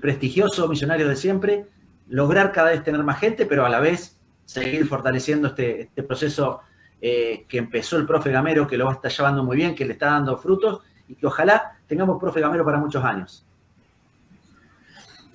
prestigioso 0.00 0.68
Millonario 0.68 1.08
de 1.08 1.16
siempre, 1.16 1.64
lograr 2.08 2.52
cada 2.52 2.72
vez 2.72 2.84
tener 2.84 3.02
más 3.04 3.20
gente, 3.20 3.46
pero 3.46 3.64
a 3.64 3.70
la 3.70 3.80
vez 3.80 4.18
seguir 4.44 4.86
fortaleciendo 4.86 5.48
este, 5.48 5.82
este 5.82 6.02
proceso 6.02 6.60
eh, 7.04 7.46
que 7.48 7.58
empezó 7.58 7.96
el 7.96 8.06
profe 8.06 8.30
Gamero, 8.30 8.64
que 8.68 8.76
lo 8.76 8.88
está 8.88 9.08
llevando 9.08 9.42
muy 9.42 9.56
bien, 9.56 9.74
que 9.74 9.84
le 9.84 9.94
está 9.94 10.06
dando 10.06 10.38
frutos 10.38 10.82
y 11.08 11.16
que 11.16 11.26
ojalá 11.26 11.80
tengamos 11.88 12.20
profe 12.20 12.40
Gamero 12.40 12.64
para 12.64 12.78
muchos 12.78 13.04
años. 13.04 13.44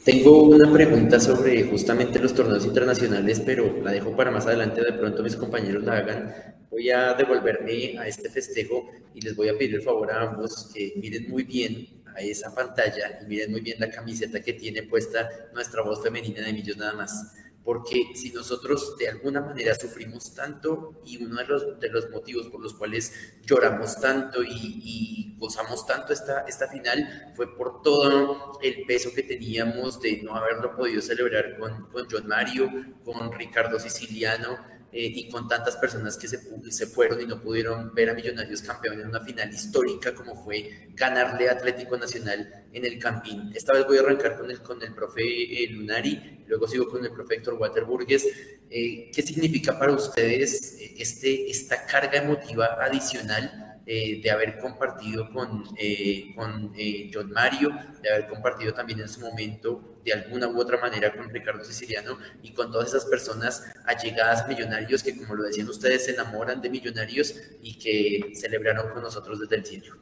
Tengo 0.06 0.44
una 0.44 0.72
pregunta 0.72 1.20
sobre 1.20 1.66
justamente 1.66 2.20
los 2.20 2.34
torneos 2.34 2.64
internacionales, 2.64 3.42
pero 3.46 3.84
la 3.84 3.92
dejo 3.92 4.16
para 4.16 4.32
más 4.32 4.48
adelante, 4.48 4.82
de 4.82 4.94
pronto 4.94 5.22
mis 5.22 5.36
compañeros 5.36 5.84
la 5.84 5.98
hagan. 5.98 6.34
Voy 6.72 6.90
a 6.90 7.14
devolverme 7.14 8.00
a 8.00 8.08
este 8.08 8.30
festejo 8.30 8.90
y 9.14 9.20
les 9.20 9.36
voy 9.36 9.50
a 9.50 9.58
pedir 9.58 9.76
el 9.76 9.82
favor 9.82 10.10
a 10.10 10.22
ambos 10.22 10.72
que 10.74 10.94
miren 10.96 11.30
muy 11.30 11.44
bien 11.44 11.86
a 12.16 12.22
esa 12.22 12.56
pantalla 12.56 13.20
y 13.22 13.26
miren 13.26 13.52
muy 13.52 13.60
bien 13.60 13.78
la 13.78 13.90
camiseta 13.90 14.40
que 14.40 14.54
tiene 14.54 14.84
puesta 14.84 15.30
nuestra 15.54 15.82
voz 15.82 16.02
femenina 16.02 16.46
de 16.46 16.54
Millos 16.54 16.78
nada 16.78 16.94
más 16.94 17.36
porque 17.68 18.12
si 18.16 18.32
nosotros 18.32 18.96
de 18.96 19.10
alguna 19.10 19.42
manera 19.42 19.76
sufrimos 19.76 20.34
tanto 20.34 21.02
y 21.04 21.22
uno 21.22 21.36
de 21.36 21.46
los, 21.48 21.78
de 21.82 21.90
los 21.90 22.10
motivos 22.10 22.48
por 22.48 22.62
los 22.62 22.74
cuales 22.74 23.12
lloramos 23.46 24.00
tanto 24.00 24.42
y, 24.42 25.36
gozamos 25.38 25.86
tanto 25.86 26.14
esta, 26.14 26.46
esta 26.48 26.70
final 26.70 27.34
fue 27.36 27.54
por 27.58 27.82
todo 27.82 28.58
el 28.64 28.86
peso 28.88 29.12
que 29.14 29.22
teníamos 29.22 30.00
de 30.00 30.22
no 30.24 30.34
haberlo 30.34 30.78
podido 30.78 31.02
celebrar 31.02 31.60
con, 31.60 31.88
con 31.92 32.08
John 32.10 32.26
Mario, 32.26 32.72
con 33.04 33.34
Ricardo 33.34 33.78
Siciliano, 33.82 34.58
eh, 35.00 35.12
y 35.14 35.30
con 35.30 35.48
tantas 35.48 35.78
personas 35.78 36.18
que 36.18 36.28
se, 36.28 36.40
se, 36.72 36.88
fueron 36.88 37.22
y 37.22 37.28
no 37.28 37.40
pudieron 37.40 37.94
ver 37.94 38.10
a 38.10 38.16
Millonarios 38.16 38.64
campeón 38.64 39.00
en 39.00 39.10
una 39.10 39.20
final 39.20 39.54
histórica 39.54 40.16
como 40.16 40.44
fue 40.44 40.88
ganarle 40.96 41.52
Atlético 41.52 41.96
Nacional 41.98 42.66
en 42.74 42.84
el 42.84 42.98
Campín. 42.98 43.52
Esta 43.54 43.74
vez 43.74 43.86
voy 43.86 43.98
a 43.98 44.00
arrancar 44.00 44.40
con 44.40 44.50
el, 44.50 44.60
con 44.64 44.82
el 44.82 44.96
profe 44.96 45.22
eh, 45.22 45.68
Lunari, 45.70 46.44
luego 46.48 46.68
sigo 46.68 46.88
con 46.88 47.06
el 47.06 47.12
profe 47.12 47.36
Héctor 47.36 47.54
Waterburgues. 47.60 48.26
Eh, 48.72 49.12
¿Qué 49.14 49.22
significa 49.22 49.78
para 49.78 49.94
ustedes 49.94 50.80
este, 50.98 51.48
esta 51.48 51.86
carga 51.86 52.18
emotiva 52.18 52.66
adicional? 52.82 53.67
Eh, 53.90 54.20
de 54.22 54.30
haber 54.32 54.60
compartido 54.60 55.30
con, 55.30 55.64
eh, 55.78 56.34
con 56.36 56.74
eh, 56.78 57.10
John 57.14 57.32
Mario, 57.32 57.70
de 58.02 58.12
haber 58.12 58.28
compartido 58.28 58.74
también 58.74 59.00
en 59.00 59.08
su 59.08 59.22
momento 59.22 60.02
de 60.04 60.12
alguna 60.12 60.50
u 60.50 60.60
otra 60.60 60.78
manera 60.78 61.16
con 61.16 61.30
Ricardo 61.30 61.64
Siciliano 61.64 62.18
y 62.44 62.52
con 62.52 62.70
todas 62.70 62.90
esas 62.90 63.06
personas 63.06 63.64
allegadas 63.86 64.46
millonarios 64.46 65.02
que, 65.02 65.16
como 65.16 65.36
lo 65.36 65.44
decían 65.44 65.70
ustedes, 65.70 66.04
se 66.04 66.12
enamoran 66.12 66.62
de 66.62 66.70
millonarios 66.70 67.34
y 67.62 67.78
que 67.78 68.36
celebraron 68.36 68.92
con 68.92 69.04
nosotros 69.04 69.40
desde 69.40 69.56
el 69.56 69.66
cielo. 69.66 69.96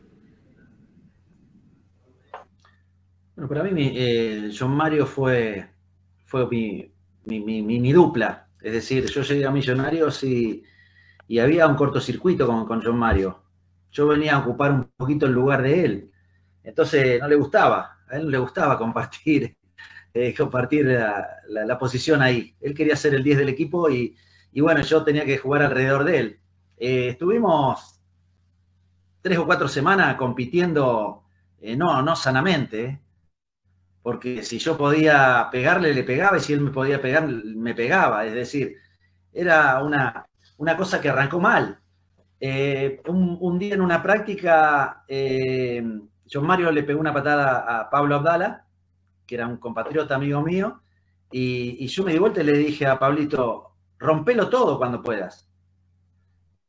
Bueno, 3.36 3.48
para 3.48 3.64
mí 3.66 4.52
John 4.58 4.72
Mario 4.72 5.06
fue, 5.06 5.70
fue 6.26 6.48
mi, 6.48 6.92
mi, 7.26 7.62
mi, 7.62 7.94
dupla. 7.94 8.50
Es 8.64 8.74
decir, 8.74 9.06
yo 9.06 9.22
llegué 9.22 9.46
a 9.46 9.52
Millonarios 9.52 10.24
y, 10.24 10.64
y 11.28 11.38
había 11.38 11.68
un 11.68 11.76
cortocircuito 11.76 12.48
con, 12.48 12.66
con 12.66 12.82
John 12.82 12.98
Mario 12.98 13.45
yo 13.96 14.08
venía 14.08 14.36
a 14.36 14.40
ocupar 14.40 14.72
un 14.72 14.92
poquito 14.98 15.26
el 15.26 15.32
lugar 15.32 15.62
de 15.62 15.86
él. 15.86 16.12
Entonces 16.64 17.20
no 17.22 17.28
le 17.30 17.36
gustaba, 17.36 18.00
a 18.08 18.18
él 18.18 18.26
no 18.26 18.30
le 18.30 18.38
gustaba 18.38 18.78
compartir, 18.78 19.58
eh, 20.14 20.36
compartir 20.36 20.86
la, 20.86 21.80
posición 21.80 22.22
ahí. 22.22 22.56
Él 22.60 22.74
quería 22.74 22.96
ser 22.96 23.16
el 23.16 23.24
10 23.24 23.40
del 23.40 23.50
equipo 23.50 23.90
y, 23.90 24.16
bueno, 24.60 24.82
yo 24.82 25.04
tenía 25.04 25.26
que 25.26 25.38
jugar 25.38 25.62
alrededor 25.64 26.04
de 26.04 26.20
él. 26.20 26.40
Eh, 26.78 27.10
estuvimos 27.10 28.02
tres 29.22 29.38
o 29.38 29.46
cuatro 29.46 29.68
semanas 29.68 30.16
compitiendo, 30.16 31.24
eh, 31.62 31.76
no, 31.78 32.02
no 32.02 32.16
sanamente, 32.16 33.02
porque 34.04 34.44
si 34.44 34.60
yo 34.60 34.78
podía 34.78 35.48
pegarle, 35.52 35.94
le 35.94 36.04
pegaba, 36.04 36.38
y 36.38 36.42
si 36.42 36.54
él 36.54 36.62
me 36.62 36.72
podía 36.72 37.02
pegar, 37.02 37.28
me 37.28 37.74
pegaba. 37.74 38.26
Es 38.26 38.34
decir, 38.34 38.76
era 39.34 39.82
una, 39.84 40.26
una 40.58 40.76
cosa 40.78 41.00
que 41.02 41.10
arrancó 41.10 41.40
mal. 41.40 41.80
Eh, 42.40 43.02
un, 43.08 43.58
día 43.60 43.76
en 43.76 43.82
una 43.82 44.04
práctica, 44.04 45.04
eh, 45.08 45.84
John 46.32 46.46
Mario 46.46 46.72
le 46.72 46.84
pegó 46.84 47.00
una 47.00 47.14
patada 47.14 47.80
a 47.80 47.90
Pablo 47.90 48.16
Abdala, 48.16 48.66
que 49.26 49.36
era 49.36 49.48
un 49.48 49.58
compatriota 49.58 50.16
amigo 50.16 50.42
mío, 50.42 50.82
y, 51.32 51.88
yo 51.88 52.04
me 52.04 52.14
di 52.14 52.20
vuelta 52.20 52.42
y 52.42 52.46
le 52.46 52.58
dije 52.58 52.86
a 52.86 53.00
Pablito, 53.00 53.72
rompelo 53.98 54.50
todo 54.50 54.78
cuando 54.78 55.02
puedas. 55.02 55.50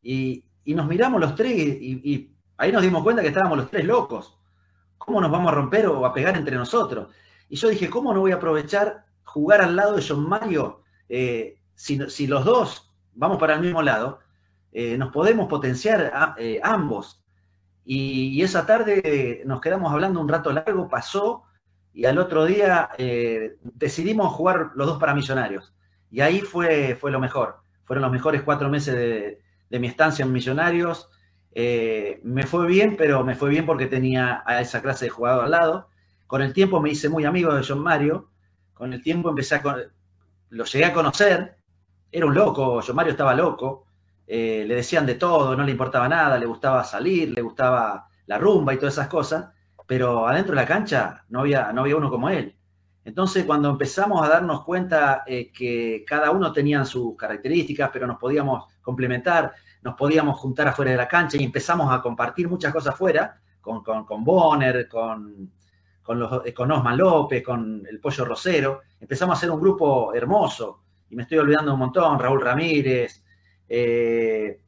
Y, 0.03 0.45
nos 0.67 0.87
miramos 0.87 1.21
los 1.21 1.35
tres 1.35 1.53
y, 1.57 2.33
ahí 2.57 2.73
nos 2.73 2.83
dimos 2.83 3.03
cuenta 3.03 3.23
que 3.23 3.29
estábamos 3.29 3.59
los 3.59 3.71
tres 3.71 3.85
locos. 3.85 4.39
¿Cómo 4.99 5.21
nos 5.21 5.31
vamos 5.31 5.53
a 5.53 5.55
romper 5.55 5.87
o 5.87 6.05
a 6.05 6.13
pegar 6.13 6.37
entre 6.37 6.57
nosotros? 6.57 7.13
Y 7.49 7.57
yo 7.57 7.69
dije, 7.69 7.89
¿cómo 7.89 8.13
no 8.13 8.21
voy 8.21 8.33
a 8.33 8.37
aprovechar 8.37 9.05
jugar 9.25 9.61
al 9.61 9.77
lado 9.77 9.97
de 9.97 10.05
John 10.07 10.29
Mario 10.29 10.83
eh, 11.09 11.61
si, 11.75 11.99
si 12.11 12.27
los 12.27 12.45
dos 12.45 12.93
vamos 13.15 13.39
para 13.39 13.55
el 13.55 13.61
mismo 13.61 13.83
lado? 13.83 14.21
Eh, 14.79 14.99
nos 14.99 15.11
podemos 15.11 15.49
potenciar 15.49 16.35
eh, 16.37 16.61
ambos. 16.63 17.25
Y, 17.87 18.43
esa 18.43 18.67
tarde 18.67 19.43
nos 19.47 19.63
quedamos 19.63 19.91
hablando 19.91 20.21
un 20.21 20.29
rato 20.29 20.53
largo, 20.53 20.87
pasó, 20.87 21.45
y 21.95 22.05
al 22.05 22.19
otro 22.19 22.45
día 22.45 22.91
eh, 22.99 23.57
decidimos 23.63 24.35
jugar 24.35 24.73
los 24.75 24.87
dos 24.87 24.99
para 24.99 25.15
Millonarios. 25.15 25.75
Y 26.11 26.21
ahí 26.21 26.41
fue, 26.43 26.95
fue 26.95 27.11
lo 27.11 27.19
mejor. 27.19 27.63
Fueron 27.85 28.03
los 28.03 28.13
mejores 28.13 28.43
cuatro 28.43 28.69
meses 28.69 28.95
de, 29.71 29.81
mi 29.81 29.87
estancia 29.87 30.27
en 30.27 30.33
Millonarios. 30.33 31.09
me 31.55 32.43
fue 32.47 32.67
bien, 32.67 32.97
pero 32.99 33.25
me 33.25 33.35
fue 33.35 33.49
bien 33.49 33.65
porque 33.65 33.87
tenía 33.87 34.43
a 34.45 34.61
esa 34.61 34.83
clase 34.83 35.07
de 35.07 35.11
jugador 35.11 35.47
al 35.47 35.53
lado. 35.53 35.89
Con 36.27 36.43
el 36.43 36.53
tiempo 36.53 36.83
me 36.83 36.91
hice 36.91 37.09
muy 37.09 37.25
amigo 37.25 37.55
de 37.55 37.65
John 37.67 37.81
Mario. 37.81 38.29
Con 38.75 38.93
el 38.93 39.03
tiempo 39.03 39.31
empecé 39.31 39.55
a... 39.55 39.63
Lo 40.51 40.65
llegué 40.65 40.85
a 40.85 40.93
conocer. 40.93 41.57
Era 42.13 42.27
un 42.27 42.35
loco, 42.35 42.83
John 42.87 42.97
Mario 42.97 43.13
estaba 43.13 43.35
loco. 43.35 43.86
Eh, 44.27 44.65
le 44.67 44.75
decían 44.75 45.07
de 45.07 45.15
todo, 45.15 45.57
no 45.57 45.63
le 45.63 45.71
importaba 45.71 46.09
nada, 46.09 46.39
le 46.39 46.47
gustaba 46.47 46.83
salir, 46.83 47.31
le 47.31 47.43
gustaba 47.43 48.09
la 48.27 48.39
rumba 48.39 48.75
y 48.75 48.77
todas 48.77 48.95
esas 48.95 49.09
cosas, 49.09 49.47
pero 49.87 50.27
adentro 50.27 50.55
de 50.55 50.61
la 50.63 50.67
cancha 50.67 51.25
no 51.29 51.41
había, 51.41 51.73
no 51.73 51.83
había 51.83 51.97
uno 51.97 52.11
como 52.11 52.29
él. 52.29 52.57
Entonces, 53.05 53.45
cuando 53.45 53.71
empezamos 53.71 54.27
a 54.27 54.29
darnos 54.29 54.65
cuenta 54.65 55.23
eh, 55.27 55.53
que 55.53 56.05
cada 56.05 56.33
uno 56.33 56.53
tenía 56.53 56.85
sus 56.85 57.17
características, 57.17 57.91
pero 57.93 58.05
nos 58.05 58.19
podíamos 58.19 58.65
complementar, 58.83 59.53
nos 59.83 59.95
podíamos 59.95 60.41
juntar 60.41 60.67
afuera 60.67 60.91
de 60.91 60.97
la 60.97 61.07
cancha 61.07 61.37
y 61.37 61.45
empezamos 61.45 61.93
a 61.93 62.03
compartir 62.03 62.49
muchas 62.49 62.73
cosas 62.73 62.95
afuera, 62.95 63.41
con, 63.61 63.83
con, 63.83 64.25
Bonner, 64.25 64.89
con, 64.89 65.53
con, 66.03 66.19
los, 66.19 66.43
con 66.53 66.71
Osman 66.73 66.97
López, 66.97 67.45
con 67.45 67.85
el 67.89 68.01
Pollo 68.01 68.25
Rosero, 68.25 68.83
empezamos 68.99 69.35
a 69.35 69.39
hacer 69.39 69.51
un 69.53 69.61
grupo 69.61 70.13
hermoso, 70.13 70.83
y 71.09 71.15
me 71.15 71.23
estoy 71.23 71.39
olvidando 71.39 71.75
un 71.75 71.79
montón, 71.79 72.19
Raúl 72.19 72.41
Ramírez, 72.41 73.25
eh, 73.69 74.61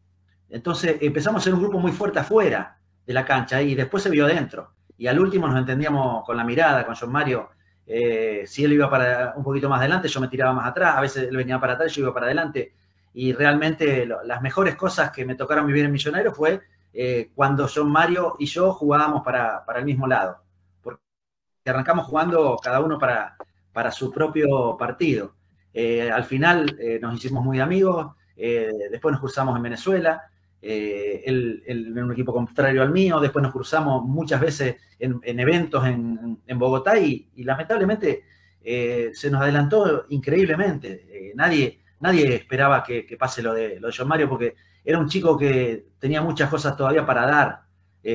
entonces 0.51 0.97
empezamos 1.01 1.43
a 1.43 1.45
ser 1.45 1.55
un 1.55 1.61
grupo 1.61 1.79
muy 1.79 1.93
fuerte 1.93 2.19
afuera 2.19 2.79
de 3.07 3.13
la 3.13 3.25
cancha 3.25 3.61
y 3.63 3.75
después 3.75 4.03
se 4.03 4.11
vio 4.11 4.25
adentro. 4.25 4.73
Y 4.97 5.07
al 5.07 5.21
último 5.21 5.47
nos 5.47 5.59
entendíamos 5.59 6.25
con 6.25 6.37
la 6.37 6.45
mirada, 6.45 6.85
con 6.85 6.95
John 6.95 7.13
Mario. 7.13 7.51
Eh, 7.87 8.45
si 8.47 8.65
él 8.65 8.73
iba 8.73 8.91
para 8.91 9.35
un 9.37 9.45
poquito 9.45 9.69
más 9.69 9.81
adelante, 9.81 10.09
yo 10.09 10.21
me 10.21 10.29
tiraba 10.29 10.53
más 10.53 10.67
atrás. 10.67 10.97
A 10.97 11.01
veces 11.01 11.29
él 11.29 11.37
venía 11.37 11.61
para 11.61 11.75
atrás, 11.75 11.95
yo 11.95 12.03
iba 12.03 12.15
para 12.15 12.27
adelante. 12.27 12.75
Y 13.15 13.33
realmente 13.33 14.07
las 14.07 14.43
mejores 14.43 14.77
cosas 14.77 15.11
que 15.11 15.25
me 15.25 15.35
tocaron 15.35 15.67
vivir 15.67 15.85
en 15.85 15.93
Millonario 15.93 16.33
fue 16.33 16.61
eh, 16.93 17.31
cuando 17.35 17.69
John 17.73 17.91
Mario 17.91 18.37
y 18.39 18.47
yo 18.47 18.73
jugábamos 18.73 19.23
para, 19.23 19.65
el 19.77 19.85
mismo 19.85 20.07
lado. 20.07 20.43
Porque 20.83 21.01
arrancamos 21.67 22.07
jugando 22.07 22.57
cada 22.63 22.81
uno 22.81 22.99
para, 22.99 23.37
para 23.73 23.91
su 23.91 24.11
propio 24.11 24.77
partido. 24.77 25.35
al 26.13 26.25
final 26.25 26.77
nos 27.01 27.15
hicimos 27.15 27.45
muy 27.45 27.61
amigos, 27.61 28.18
eh, 28.41 28.71
después 28.91 29.11
nos 29.13 29.21
cruzamos 29.21 29.57
en 29.57 29.63
Venezuela, 29.65 30.23
eh, 30.63 31.23
en 31.27 31.99
un 31.99 32.13
equipo 32.13 32.33
contrario 32.33 32.83
al 32.83 32.93
mío, 32.93 33.19
después 33.19 33.43
nos 33.43 33.53
cruzamos 33.53 34.05
muchas 34.05 34.41
veces 34.41 34.77
en, 34.99 35.41
eventos 35.41 35.85
en, 35.85 36.59
Bogotá 36.59 36.99
y, 36.99 37.29
lamentablemente 37.39 38.23
eh, 38.63 39.11
se 39.13 39.31
nos 39.31 39.43
adelantó 39.43 40.07
increíblemente. 40.11 41.33
nadie, 41.35 41.81
nadie 42.01 42.37
esperaba 42.37 42.85
que, 42.85 43.17
pase 43.19 43.43
lo 43.43 43.53
de, 43.53 43.81
lo 43.81 43.89
de 43.89 43.95
John 43.97 44.09
Mario 44.09 44.29
porque 44.29 44.55
era 44.85 44.99
un 44.99 45.09
chico 45.09 45.37
que 45.37 45.87
tenía 45.99 46.23
muchas 46.23 46.49
cosas 46.49 46.77
todavía 46.77 47.05
para 47.05 47.27
dar, 47.27 47.63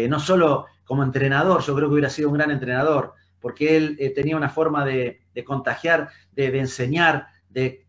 no 0.09 0.19
solo 0.19 0.67
como 0.86 1.03
entrenador, 1.03 1.61
yo 1.61 1.76
creo 1.76 1.88
que 1.89 1.93
hubiera 1.93 2.09
sido 2.09 2.30
un 2.30 2.36
gran 2.36 2.49
entrenador, 2.49 3.13
porque 3.41 3.76
él 3.76 4.13
tenía 4.15 4.38
una 4.38 4.49
forma 4.49 4.86
de, 4.86 5.21
contagiar, 5.45 6.09
de, 6.32 6.57
enseñar, 6.57 7.28
de, 7.49 7.86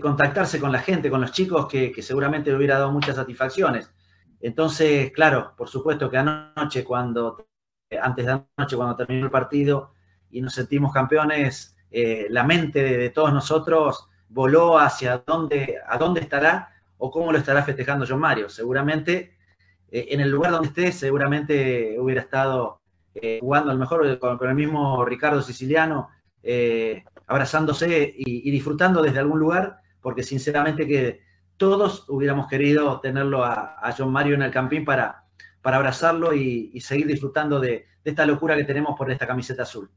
contactarse 0.00 0.60
con 0.60 0.72
la 0.72 0.80
gente, 0.80 1.10
con 1.10 1.20
los 1.20 1.32
chicos, 1.32 1.66
que, 1.66 1.94
seguramente 2.02 2.50
le 2.50 2.56
hubiera 2.56 2.78
dado 2.78 2.92
muchas 2.92 3.16
satisfacciones. 3.16 3.90
Entonces, 4.40 5.12
claro, 5.12 5.54
por 5.56 5.68
supuesto 5.68 6.10
que 6.10 6.18
anoche, 6.18 6.84
cuando, 6.84 7.46
antes 8.00 8.26
de 8.26 8.32
anoche, 8.56 8.76
cuando 8.76 8.96
terminó 8.96 9.26
el 9.26 9.30
partido 9.30 9.92
y 10.30 10.40
nos 10.40 10.54
sentimos 10.54 10.92
campeones, 10.92 11.76
eh, 11.90 12.26
la 12.30 12.44
mente 12.44 12.82
de, 12.82 13.10
todos 13.10 13.32
nosotros 13.32 14.08
voló 14.28 14.78
hacia 14.78 15.22
dónde, 15.26 15.76
a 15.86 15.96
dónde 15.98 16.20
estará 16.20 16.70
o 16.98 17.10
cómo 17.10 17.32
lo 17.32 17.38
estará 17.38 17.62
festejando 17.62 18.06
John 18.08 18.20
Mario. 18.20 18.48
Seguramente 18.48 19.36
eh, 19.90 20.08
en 20.10 20.20
el 20.20 20.30
lugar 20.30 20.50
donde 20.52 20.68
esté, 20.68 20.92
seguramente 20.92 21.96
hubiera 21.98 22.20
estado 22.22 22.80
eh, 23.14 23.38
jugando 23.40 23.70
a 23.70 23.74
lo 23.74 23.80
mejor 23.80 24.18
con, 24.18 24.48
el 24.48 24.54
mismo 24.54 25.04
Ricardo 25.04 25.40
Siciliano, 25.42 26.10
abrazándose 27.26 28.14
y, 28.16 28.50
disfrutando 28.50 29.02
desde 29.02 29.18
algún 29.18 29.38
lugar, 29.38 29.78
porque 30.00 30.22
sinceramente 30.22 30.86
que 30.86 31.20
todos 31.56 32.08
hubiéramos 32.08 32.48
querido 32.48 33.00
tenerlo 33.00 33.44
a, 33.44 33.76
John 33.96 34.12
Mario 34.12 34.34
en 34.34 34.42
el 34.42 34.50
campín 34.50 34.84
para, 34.84 35.24
para 35.62 35.76
abrazarlo 35.78 36.34
y, 36.34 36.80
seguir 36.80 37.06
disfrutando 37.06 37.60
de 37.60 37.86
esta 38.04 38.24
locura 38.26 38.56
que 38.56 38.64
tenemos 38.64 38.96
por 38.96 39.10
esta 39.10 39.26
camiseta 39.26 39.62
azul. 39.62 39.90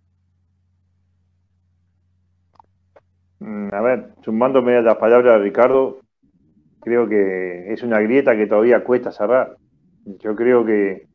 Mm, 3.39 3.73
a 3.73 3.81
ver, 3.81 4.13
sumándome 4.23 4.75
a 4.77 4.81
las 4.81 4.97
palabras 4.97 5.37
de 5.37 5.43
Ricardo, 5.43 6.01
creo 6.81 7.07
que 7.07 7.71
es 7.73 7.83
una 7.83 7.99
grieta 7.99 8.35
que 8.35 8.47
todavía 8.47 8.83
cuesta 8.83 9.11
cerrar. 9.11 9.55
Yo 10.05 10.35
creo 10.35 10.65
que 10.65 11.07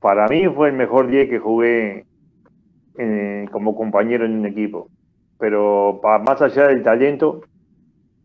para 0.00 0.26
mí 0.28 0.46
fue 0.48 0.68
el 0.68 0.74
mejor 0.74 1.08
día 1.08 1.28
que 1.28 1.38
jugué 1.38 2.06
eh, 2.98 3.46
como 3.52 3.76
compañero 3.76 4.24
en 4.24 4.38
un 4.38 4.46
equipo. 4.46 4.88
Pero 5.40 6.00
más 6.24 6.42
allá 6.42 6.68
del 6.68 6.82
talento, 6.82 7.40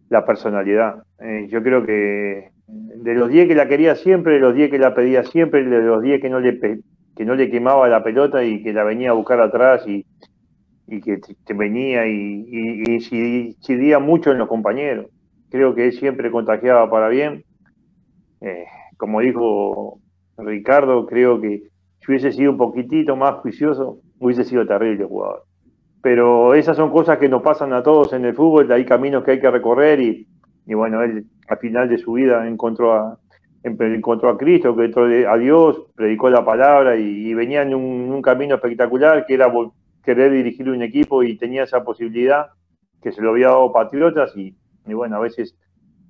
la 0.09 0.26
personalidad. 0.26 1.03
Eh, 1.20 1.47
yo 1.49 1.63
creo 1.63 1.86
que 1.86 2.51
de 2.68 3.13
los 3.16 3.30
10 3.30 3.47
que 3.47 3.55
la 3.55 3.68
quería 3.68 3.95
siempre, 3.95 4.34
de 4.34 4.39
los 4.39 4.53
10 4.53 4.70
que 4.70 4.80
la 4.80 4.93
pedía 4.93 5.24
siempre, 5.24 5.63
de 5.63 5.82
los 5.82 6.01
10 6.01 6.22
que 6.22 6.30
no 6.30 6.39
le 6.39 6.59
que 7.16 7.24
no 7.24 7.36
le 7.36 7.49
quemaba 7.49 7.88
la 7.88 8.03
pelota 8.03 8.43
y 8.43 8.61
que 8.61 8.74
la 8.74 8.84
venía 8.84 9.11
a 9.11 9.13
buscar 9.13 9.39
atrás 9.39 9.88
y, 9.88 10.05
y 10.88 10.99
que 10.99 11.20
te 11.45 11.53
venía 11.53 12.05
y, 12.07 12.84
incidía 12.88 13.99
mucho 13.99 14.32
en 14.32 14.38
los 14.38 14.49
compañeros. 14.49 15.07
Creo 15.49 15.74
que 15.74 15.86
él 15.86 15.93
siempre 15.93 16.32
contagiaba 16.32 16.89
para 16.89 17.07
bien. 17.07 17.45
Eh, 18.41 18.66
como 18.97 19.22
dijo 19.22 19.99
Ricardo, 20.38 21.05
creo 21.05 21.39
que 21.39 21.70
si 21.99 22.11
hubiese 22.11 22.34
sido 22.34 22.51
un 22.51 22.57
poquitito 22.57 23.16
más 23.16 23.36
juicioso, 23.36 23.99
hubiese 24.20 24.43
sido 24.43 24.68
terrible 24.68 25.05
jugador. 25.05 25.43
Pero 26.06 26.53
esas 26.53 26.78
son 26.78 26.91
cosas 26.91 27.18
que 27.18 27.28
nos 27.28 27.41
pasan 27.41 27.74
a 27.74 27.82
todos 27.82 28.14
en 28.14 28.26
el 28.26 28.36
fútbol, 28.36 28.72
hay 28.72 28.86
caminos 28.86 29.24
que 29.24 29.32
hay 29.32 29.39
que 29.39 29.49
recorrer 29.49 29.99
y, 29.99 30.28
bueno, 30.68 31.01
él 31.01 31.26
al 31.47 31.58
final 31.58 31.89
de 31.89 31.97
su 31.97 32.14
vida 32.14 32.47
encontró 32.47 32.93
a, 32.93 33.18
encontró 33.64 34.30
a 34.30 34.38
Cristo, 34.38 34.70
encontró 34.70 35.06
a 35.06 35.38
Dios, 35.39 35.82
predicó 35.95 36.30
la 36.30 36.45
palabra 36.45 36.95
y, 36.95 37.34
venía 37.34 37.64
en 37.64 37.74
un, 37.74 38.22
camino 38.22 38.53
espectacular 38.53 39.26
que 39.26 39.34
era 39.34 39.51
querer 40.03 40.32
dirigir 40.32 40.70
un 40.70 40.84
equipo 40.84 41.24
y 41.24 41.39
tenía 41.39 41.64
esa 41.64 41.84
posibilidad 41.84 42.49
que 43.01 43.12
se 43.12 43.24
lo 43.24 43.32
había 43.32 43.47
dado 43.47 43.74
Patriotas 43.74 44.38
y, 44.38 44.56
bueno, 44.86 45.16
a 45.16 45.22
veces 45.22 45.58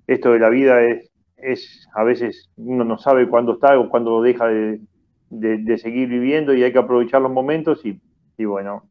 esto 0.08 0.34
de 0.34 0.40
la 0.40 0.50
vida 0.50 0.84
es, 0.84 1.10
es, 1.38 1.88
a 1.96 2.04
veces 2.04 2.50
uno 2.58 2.84
no 2.84 2.98
sabe 2.98 3.30
cuándo 3.30 3.54
está 3.54 3.80
o 3.80 3.88
cuándo 3.88 4.22
deja 4.22 4.46
de, 4.50 5.78
seguir 5.78 6.10
viviendo 6.10 6.54
y 6.54 6.64
hay 6.64 6.74
que 6.74 6.80
aprovechar 6.80 7.22
los 7.22 7.32
momentos 7.32 7.82
y, 7.86 7.98
bueno, 8.44 8.84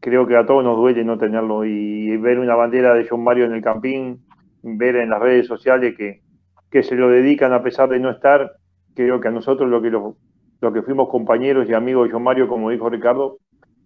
creo 0.00 0.26
que 0.26 0.36
a 0.36 0.46
todos 0.46 0.64
nos 0.64 0.76
duele 0.76 1.04
no 1.04 1.18
tenerlo 1.18 1.64
y 1.64 2.16
ver 2.16 2.38
una 2.38 2.54
bandera 2.54 2.94
de 2.94 3.06
John 3.08 3.24
Mario 3.24 3.46
en 3.46 3.52
el 3.52 3.62
campín, 3.62 4.20
ver 4.62 4.96
en 4.96 5.10
las 5.10 5.20
redes 5.20 5.46
sociales 5.46 5.94
que, 5.96 6.22
que 6.70 6.82
se 6.82 6.94
lo 6.94 7.08
dedican 7.08 7.52
a 7.52 7.62
pesar 7.62 7.88
de 7.88 8.00
no 8.00 8.10
estar, 8.10 8.52
creo 8.94 9.20
que 9.20 9.28
a 9.28 9.32
nosotros 9.32 9.68
lo 9.68 9.80
que, 9.82 9.90
lo, 9.90 10.16
lo 10.60 10.72
que 10.72 10.82
fuimos 10.82 11.08
compañeros 11.08 11.68
y 11.68 11.74
amigos 11.74 12.08
de 12.08 12.12
John 12.12 12.22
Mario, 12.22 12.48
como 12.48 12.70
dijo 12.70 12.88
Ricardo, 12.88 13.38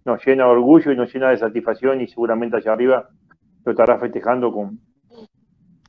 nos 0.05 0.25
llena 0.25 0.45
de 0.45 0.51
orgullo 0.51 0.91
y 0.91 0.95
nos 0.95 1.13
llena 1.13 1.29
de 1.29 1.37
satisfacción 1.37 2.01
y 2.01 2.07
seguramente 2.07 2.57
allá 2.57 2.73
arriba 2.73 3.09
lo 3.63 3.71
estará 3.71 3.99
festejando 3.99 4.51
con, 4.51 4.79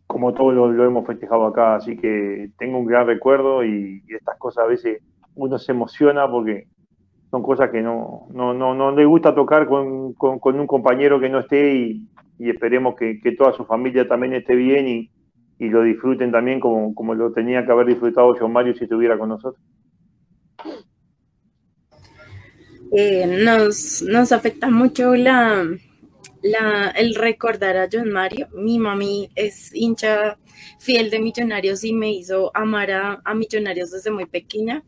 como 0.07 0.35
todos 0.35 0.55
lo, 0.55 0.85
hemos 0.85 1.07
festejado 1.07 1.47
acá. 1.47 1.77
Así 1.77 1.97
que 1.97 2.51
tengo 2.59 2.79
un 2.79 2.87
gran 2.87 3.07
recuerdo 3.07 3.65
y, 3.65 4.03
estas 4.09 4.39
cosas 4.39 4.65
a 4.65 4.69
veces 4.69 5.03
uno 5.35 5.59
se 5.59 5.73
emociona 5.73 6.31
porque 6.31 6.67
son 7.33 7.43
cosas 7.43 7.71
que 7.71 7.81
no, 7.81 8.27
no, 8.35 8.53
no, 8.53 8.75
no 8.75 8.95
le 8.95 9.07
gusta 9.07 9.35
tocar 9.35 9.67
con, 9.67 10.13
con, 10.13 10.61
un 10.61 10.67
compañero 10.67 11.19
que 11.19 11.31
no 11.31 11.39
esté 11.41 11.75
y, 11.75 12.07
esperemos 12.39 12.95
que, 12.95 13.19
toda 13.39 13.55
su 13.55 13.65
familia 13.65 14.07
también 14.07 14.35
esté 14.35 14.55
bien 14.55 14.87
y, 14.87 15.11
y 15.59 15.71
lo 15.71 15.83
disfruten 15.83 16.31
también 16.31 16.61
como, 16.61 16.95
como 16.95 17.15
lo 17.15 17.33
tenía 17.33 17.65
que 17.65 17.73
haber 17.73 17.87
disfrutado 17.87 18.37
John 18.39 18.53
Mario 18.53 18.75
si 18.75 18.85
estuviera 18.85 19.17
con 19.17 19.31
nosotros. 19.31 19.65
Eh, 22.95 23.27
nos, 23.43 24.03
nos 24.03 24.31
afecta 24.31 24.69
mucho 24.69 25.15
la, 25.15 25.65
la, 26.43 26.91
el 26.91 27.15
recordar 27.15 27.79
a 27.79 27.89
John 27.91 28.11
Mario. 28.11 28.49
Mi 28.53 28.79
mami 28.79 29.31
es 29.35 29.75
hincha 29.75 30.37
fiel 30.79 31.09
de 31.09 31.19
Millonarios 31.19 31.83
y 31.83 31.95
me 31.95 32.13
hizo 32.13 32.51
amar 32.53 32.91
a, 32.91 33.23
a, 33.25 33.35
Millonarios 33.35 33.91
desde 33.91 34.11
muy 34.11 34.27
pequeña. 34.27 34.85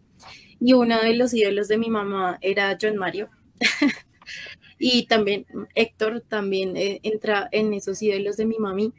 Y 0.66 0.72
uno 0.72 0.98
de 0.98 1.12
los 1.12 1.34
ídolos 1.34 1.68
de 1.68 1.76
mi 1.76 1.90
mamá 1.90 2.38
era 2.40 2.78
John 2.80 2.96
Mario. 2.96 3.28
y 4.78 5.04
también 5.04 5.44
Héctor 5.74 6.22
también 6.26 6.74
eh, 6.78 7.00
entra 7.02 7.50
en 7.52 7.74
esos 7.74 8.00
ídolos 8.00 8.38
de 8.38 8.46
mi 8.46 8.56
mami. 8.56 8.94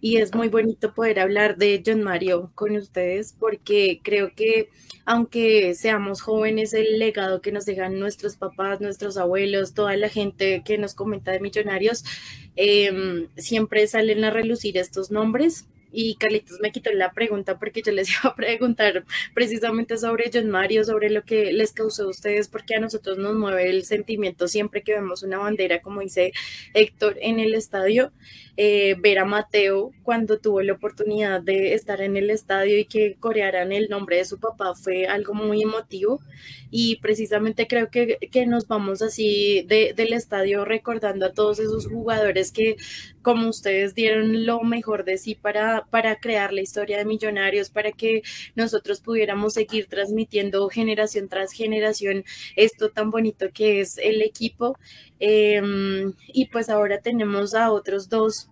Y 0.00 0.16
es 0.16 0.34
muy 0.34 0.48
bonito 0.48 0.92
poder 0.92 1.20
hablar 1.20 1.56
de 1.56 1.80
John 1.86 2.02
Mario 2.02 2.50
con 2.56 2.74
ustedes 2.74 3.32
porque 3.38 4.00
creo 4.02 4.34
que 4.34 4.70
aunque 5.04 5.76
seamos 5.76 6.20
jóvenes, 6.20 6.74
el 6.74 6.98
legado 6.98 7.40
que 7.40 7.52
nos 7.52 7.64
dejan 7.64 8.00
nuestros 8.00 8.36
papás, 8.36 8.80
nuestros 8.80 9.16
abuelos, 9.16 9.72
toda 9.72 9.96
la 9.96 10.08
gente 10.08 10.62
que 10.64 10.78
nos 10.78 10.94
comenta 10.94 11.30
de 11.30 11.38
millonarios, 11.38 12.02
em, 12.56 13.28
siempre 13.36 13.86
salen 13.86 14.24
a 14.24 14.30
relucir 14.30 14.78
estos 14.78 15.12
nombres 15.12 15.68
y 15.94 16.16
Carlitos 16.16 16.58
me 16.60 16.72
quitó 16.72 16.92
la 16.92 17.12
pregunta 17.12 17.58
porque 17.58 17.82
yo 17.82 17.92
les 17.92 18.08
iba 18.10 18.30
a 18.30 18.34
preguntar 18.34 19.04
precisamente 19.32 19.96
sobre 19.96 20.30
John 20.32 20.50
Mario, 20.50 20.84
sobre 20.84 21.08
lo 21.10 21.22
que 21.22 21.52
les 21.52 21.72
causó 21.72 22.04
a 22.04 22.08
ustedes, 22.08 22.48
porque 22.48 22.74
a 22.74 22.80
nosotros 22.80 23.16
nos 23.18 23.34
mueve 23.34 23.70
el 23.70 23.84
sentimiento 23.84 24.48
siempre 24.48 24.82
que 24.82 24.94
vemos 24.94 25.22
una 25.22 25.38
bandera, 25.38 25.80
como 25.80 26.00
dice 26.00 26.32
Héctor, 26.74 27.16
en 27.20 27.38
el 27.38 27.54
estadio. 27.54 28.12
Eh, 28.56 28.94
ver 29.00 29.18
a 29.18 29.24
Mateo 29.24 29.90
cuando 30.04 30.38
tuvo 30.38 30.62
la 30.62 30.74
oportunidad 30.74 31.40
de 31.40 31.74
estar 31.74 32.00
en 32.00 32.16
el 32.16 32.30
estadio 32.30 32.78
y 32.78 32.84
que 32.84 33.16
corearan 33.18 33.72
el 33.72 33.88
nombre 33.88 34.18
de 34.18 34.24
su 34.24 34.38
papá 34.38 34.76
fue 34.76 35.08
algo 35.08 35.34
muy 35.34 35.60
emotivo 35.60 36.20
y 36.70 37.00
precisamente 37.00 37.66
creo 37.66 37.90
que, 37.90 38.18
que 38.30 38.46
nos 38.46 38.68
vamos 38.68 39.02
así 39.02 39.66
del 39.68 40.12
estadio 40.12 40.64
recordando 40.64 41.26
a 41.26 41.32
todos 41.32 41.58
esos 41.58 41.88
jugadores 41.88 42.52
que 42.52 42.76
como 43.24 43.48
ustedes 43.48 43.94
dieron 43.96 44.46
lo 44.46 44.60
mejor 44.62 45.04
de 45.04 45.18
sí 45.18 45.34
para, 45.34 45.86
para 45.90 46.20
crear 46.20 46.52
la 46.52 46.60
historia 46.60 46.98
de 46.98 47.04
Millonarios, 47.04 47.70
para 47.70 47.90
que 47.90 48.22
nosotros 48.54 49.00
pudiéramos 49.00 49.54
seguir 49.54 49.86
transmitiendo 49.86 50.68
generación 50.68 51.28
tras 51.28 51.50
generación 51.52 52.24
esto 52.54 52.90
tan 52.90 53.10
bonito 53.10 53.46
que 53.52 53.80
es 53.80 53.98
el 53.98 54.22
equipo. 54.22 54.78
Em, 55.18 56.12
y 56.28 56.46
pues 56.46 56.68
ahora 56.68 57.00
tenemos 57.00 57.54
a 57.54 57.72
otros 57.72 58.08
dos. 58.08 58.50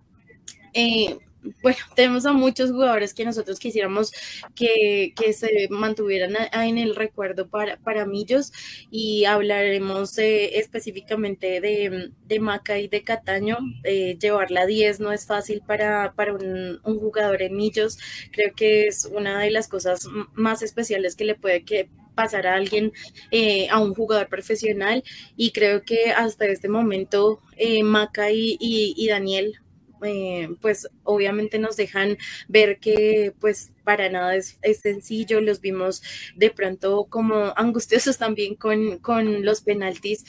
Eh, 0.73 1.17
bueno, 1.61 1.77
tenemos 1.95 2.25
a 2.25 2.33
muchos 2.33 2.71
jugadores 2.71 3.13
que 3.13 3.25
nosotros 3.25 3.59
quisiéramos 3.59 4.11
que, 4.55 5.13
se 5.33 5.67
mantuvieran 5.69 6.35
en 6.53 6.77
el 6.77 6.95
recuerdo 6.95 7.47
para, 7.47 7.77
para 7.77 8.05
Millos 8.05 8.51
y 8.91 9.25
hablaremos 9.25 10.17
eh, 10.17 10.59
específicamente 10.59 11.59
de, 11.59 12.11
de, 12.25 12.39
Maca 12.39 12.77
y 12.79 12.87
de 12.87 13.03
Cataño. 13.03 13.57
Eh, 13.83 14.17
llevar 14.19 14.51
la 14.51 14.65
10 14.65 14.99
no 14.99 15.11
es 15.11 15.25
fácil 15.25 15.61
para, 15.65 16.13
para 16.13 16.33
un, 16.33 16.79
jugador 16.83 17.41
en 17.41 17.55
Millos. 17.55 17.97
Creo 18.31 18.53
que 18.55 18.87
es 18.87 19.05
una 19.11 19.39
de 19.39 19.51
las 19.51 19.67
cosas 19.67 20.07
más 20.33 20.61
especiales 20.61 21.15
que 21.15 21.25
le 21.25 21.35
puede 21.35 21.63
que 21.63 21.89
pasar 22.13 22.47
a 22.47 22.55
alguien, 22.55 22.93
eh, 23.31 23.67
a 23.69 23.79
un 23.79 23.93
jugador 23.93 24.27
profesional 24.27 25.03
y 25.35 25.51
creo 25.51 25.83
que 25.83 26.11
hasta 26.11 26.45
este 26.45 26.69
momento 26.69 27.39
eh, 27.57 27.83
Maca 27.83 28.31
y, 28.31 29.07
Daniel 29.07 29.59
eh, 30.03 30.49
pues 30.61 30.87
obviamente 31.03 31.59
nos 31.59 31.75
dejan 31.77 32.17
ver 32.47 32.79
que 32.79 33.33
pues 33.39 33.71
para 33.83 34.09
nada 34.09 34.35
es, 34.35 34.57
sencillo, 34.81 35.41
los 35.41 35.61
vimos 35.61 36.01
de 36.35 36.49
pronto 36.51 37.05
como 37.09 37.53
angustiosos 37.57 38.17
también 38.17 38.55
con, 38.55 38.99
con 38.99 39.45
los 39.45 39.61
penaltis, 39.61 40.25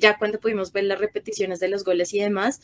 ya 0.00 0.18
cuando 0.18 0.38
pudimos 0.38 0.72
ver 0.72 0.84
las 0.84 0.98
repeticiones 0.98 1.60
de 1.60 1.68
los 1.68 1.84
goles 1.84 2.12
y 2.12 2.20
demás, 2.20 2.60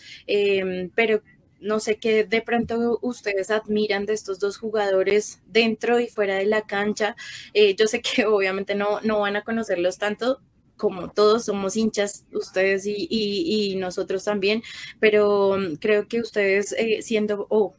pero 0.94 1.22
no 1.60 1.80
sé 1.80 1.98
qué 1.98 2.24
de 2.24 2.42
pronto 2.42 2.98
ustedes 3.02 3.50
admiran 3.50 4.06
de 4.06 4.12
estos 4.12 4.38
dos 4.38 4.58
jugadores 4.58 5.40
dentro 5.46 6.00
y 6.00 6.08
fuera 6.08 6.36
de 6.36 6.46
la 6.46 6.62
cancha. 6.62 7.16
Eh, 7.54 7.74
yo 7.76 7.86
sé 7.86 8.00
que 8.00 8.24
obviamente 8.26 8.74
no, 8.74 9.00
no 9.02 9.20
van 9.20 9.36
a 9.36 9.44
conocerlos 9.44 9.98
tanto, 9.98 10.40
como 10.76 11.10
todos 11.10 11.46
somos 11.46 11.76
hinchas, 11.76 12.26
ustedes 12.32 12.84
y, 12.86 13.74
nosotros 13.76 14.24
también, 14.24 14.62
pero 15.00 15.56
mm, 15.58 15.76
creo 15.76 16.08
que 16.08 16.20
ustedes 16.20 16.72
eh, 16.72 17.02
siendo, 17.02 17.46
o 17.50 17.74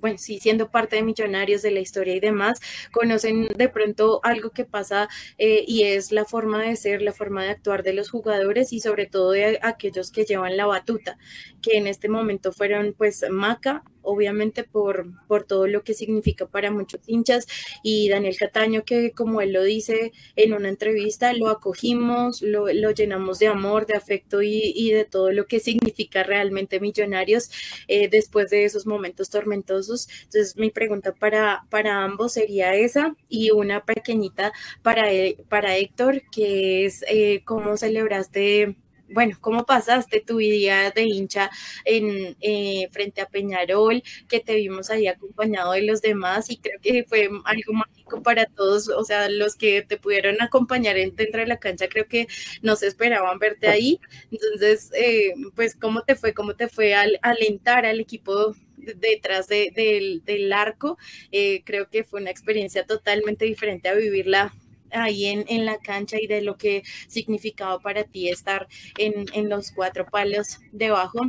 bueno, 0.00 0.18
sí, 0.18 0.38
siendo 0.40 0.70
parte 0.70 0.96
de 0.96 1.02
Millonarios 1.02 1.62
de 1.62 1.70
la 1.70 1.80
historia 1.80 2.14
y 2.14 2.20
demás, 2.20 2.60
conocen 2.92 3.48
de 3.48 3.68
pronto 3.68 4.20
algo 4.22 4.50
que 4.50 4.64
pasa 4.64 5.08
eh, 5.38 5.64
y 5.66 5.84
es 5.84 6.12
la 6.12 6.24
forma 6.24 6.62
de 6.62 6.76
ser, 6.76 7.02
la 7.02 7.12
forma 7.12 7.44
de 7.44 7.50
actuar 7.50 7.82
de 7.82 7.92
los 7.92 8.10
jugadores 8.10 8.72
y 8.72 8.80
sobre 8.80 9.06
todo 9.06 9.32
de 9.32 9.58
aquellos 9.62 10.10
que 10.10 10.24
llevan 10.24 10.56
la 10.56 10.66
batuta, 10.66 11.18
que 11.60 11.76
en 11.76 11.86
este 11.86 12.08
momento 12.08 12.52
fueron 12.52 12.94
pues 12.96 13.24
Maca, 13.30 13.84
obviamente 14.02 14.64
por, 14.64 15.06
por 15.26 15.44
todo 15.44 15.66
lo 15.66 15.82
que 15.82 15.94
significa 15.94 16.46
para 16.46 16.70
muchos 16.70 17.00
hinchas 17.06 17.46
y 17.82 18.08
Daniel 18.08 18.36
Cataño 18.36 18.84
que 18.84 19.12
como 19.12 19.40
él 19.40 19.52
lo 19.52 19.62
dice 19.62 20.12
en 20.36 20.52
una 20.52 20.68
entrevista, 20.68 21.32
lo 21.32 21.48
acogimos, 21.48 22.42
lo, 22.42 22.68
llenamos 22.92 23.38
de 23.38 23.48
amor, 23.48 23.86
de 23.86 23.96
afecto 23.96 24.42
y, 24.42 24.90
de 24.92 25.04
todo 25.04 25.32
lo 25.32 25.46
que 25.46 25.60
significa 25.60 26.22
realmente 26.22 26.80
Millonarios 26.80 27.50
eh, 27.88 28.08
después 28.08 28.50
de 28.50 28.64
esos 28.64 28.86
momentos 28.86 29.30
tormentosos. 29.30 30.08
Entonces 30.24 30.56
mi 30.56 30.70
pregunta 30.70 31.14
para, 31.14 31.64
para 31.70 32.04
ambos 32.04 32.32
sería 32.32 32.74
esa 32.74 33.14
y 33.28 33.50
una 33.50 33.84
pequeñita 33.84 34.52
para, 34.82 35.04
para 35.48 35.76
Héctor, 35.76 36.22
que 36.30 36.84
es 36.84 37.04
eh, 37.08 37.42
cómo 37.44 37.76
celebraste 37.76 38.76
bueno, 39.12 39.36
¿cómo 39.40 39.64
pasaste 39.64 40.20
tu 40.20 40.38
día 40.38 40.90
de 40.90 41.04
hincha 41.04 41.50
en 41.84 42.36
eh, 42.40 42.88
frente 42.92 43.20
a 43.20 43.26
Peñarol, 43.26 44.02
que 44.28 44.40
te 44.40 44.56
vimos 44.56 44.90
ahí 44.90 45.06
acompañado 45.06 45.72
de 45.72 45.82
los 45.82 46.02
demás 46.02 46.50
y 46.50 46.58
creo 46.58 46.78
que 46.80 47.04
fue 47.04 47.28
algo 47.44 47.72
mágico 47.72 48.22
para 48.22 48.46
todos, 48.46 48.88
o 48.88 49.04
sea, 49.04 49.28
los 49.28 49.56
que 49.56 49.82
te 49.82 49.96
pudieron 49.96 50.40
acompañar 50.40 50.96
dentro 50.96 51.40
de 51.40 51.46
la 51.46 51.58
cancha, 51.58 51.88
creo 51.88 52.06
que 52.06 52.26
no 52.62 52.76
se 52.76 52.86
esperaban 52.88 53.38
verte 53.38 53.68
ahí. 53.68 54.00
Entonces, 54.30 54.90
eh, 54.94 55.34
pues, 55.54 55.76
¿cómo 55.76 56.02
te 56.02 56.14
fue? 56.14 56.34
¿Cómo 56.34 56.54
te 56.54 56.68
fue 56.68 56.94
al 56.94 57.18
alentar 57.22 57.86
al 57.86 58.00
equipo 58.00 58.54
detrás 58.76 59.48
del, 59.48 60.52
arco? 60.52 60.98
Eh, 61.30 61.62
creo 61.64 61.88
que 61.88 62.04
fue 62.04 62.20
una 62.20 62.30
experiencia 62.30 62.84
totalmente 62.86 63.44
diferente 63.44 63.88
a 63.88 63.94
vivirla 63.94 64.52
ahí 64.92 65.26
en, 65.26 65.64
la 65.64 65.78
cancha 65.78 66.16
y 66.20 66.26
de 66.26 66.42
lo 66.42 66.56
que 66.56 66.82
significaba 67.08 67.78
para 67.78 68.04
ti 68.04 68.28
estar 68.28 68.66
en, 68.98 69.48
los 69.48 69.72
cuatro 69.72 70.06
palos 70.06 70.60
debajo. 70.72 71.20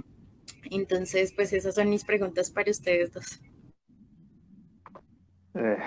Entonces, 0.71 1.33
pues 1.33 1.53
esas 1.53 1.75
son 1.75 1.89
mis 1.89 2.03
preguntas 2.03 2.49
para 2.51 2.71
ustedes 2.71 3.11
dos. 3.11 3.41
Eh, 5.55 5.77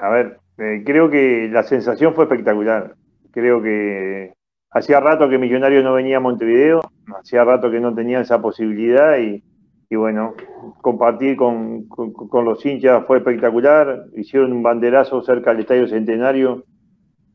a 0.00 0.08
ver, 0.10 0.38
eh, 0.58 0.82
creo 0.84 1.10
que 1.10 1.48
la 1.50 1.62
sensación 1.62 2.14
fue 2.14 2.24
espectacular. 2.24 2.94
Creo 3.30 3.62
que 3.62 4.32
hacía 4.70 5.00
rato 5.00 5.28
que 5.28 5.38
Millonario 5.38 5.82
no 5.82 5.94
venía 5.94 6.18
a 6.18 6.20
Montevideo, 6.20 6.80
hacía 7.18 7.44
rato 7.44 7.70
que 7.70 7.80
no 7.80 7.94
tenía 7.94 8.20
esa 8.20 8.40
posibilidad 8.40 9.18
y, 9.18 9.42
bueno, 9.94 10.34
compartir 10.80 11.36
con, 11.36 11.86
con, 11.88 12.44
los 12.44 12.64
hinchas 12.64 13.04
fue 13.06 13.18
espectacular. 13.18 14.04
Hicieron 14.16 14.52
un 14.52 14.62
banderazo 14.62 15.22
cerca 15.22 15.50
del 15.50 15.60
Estadio 15.60 15.86
Centenario 15.86 16.64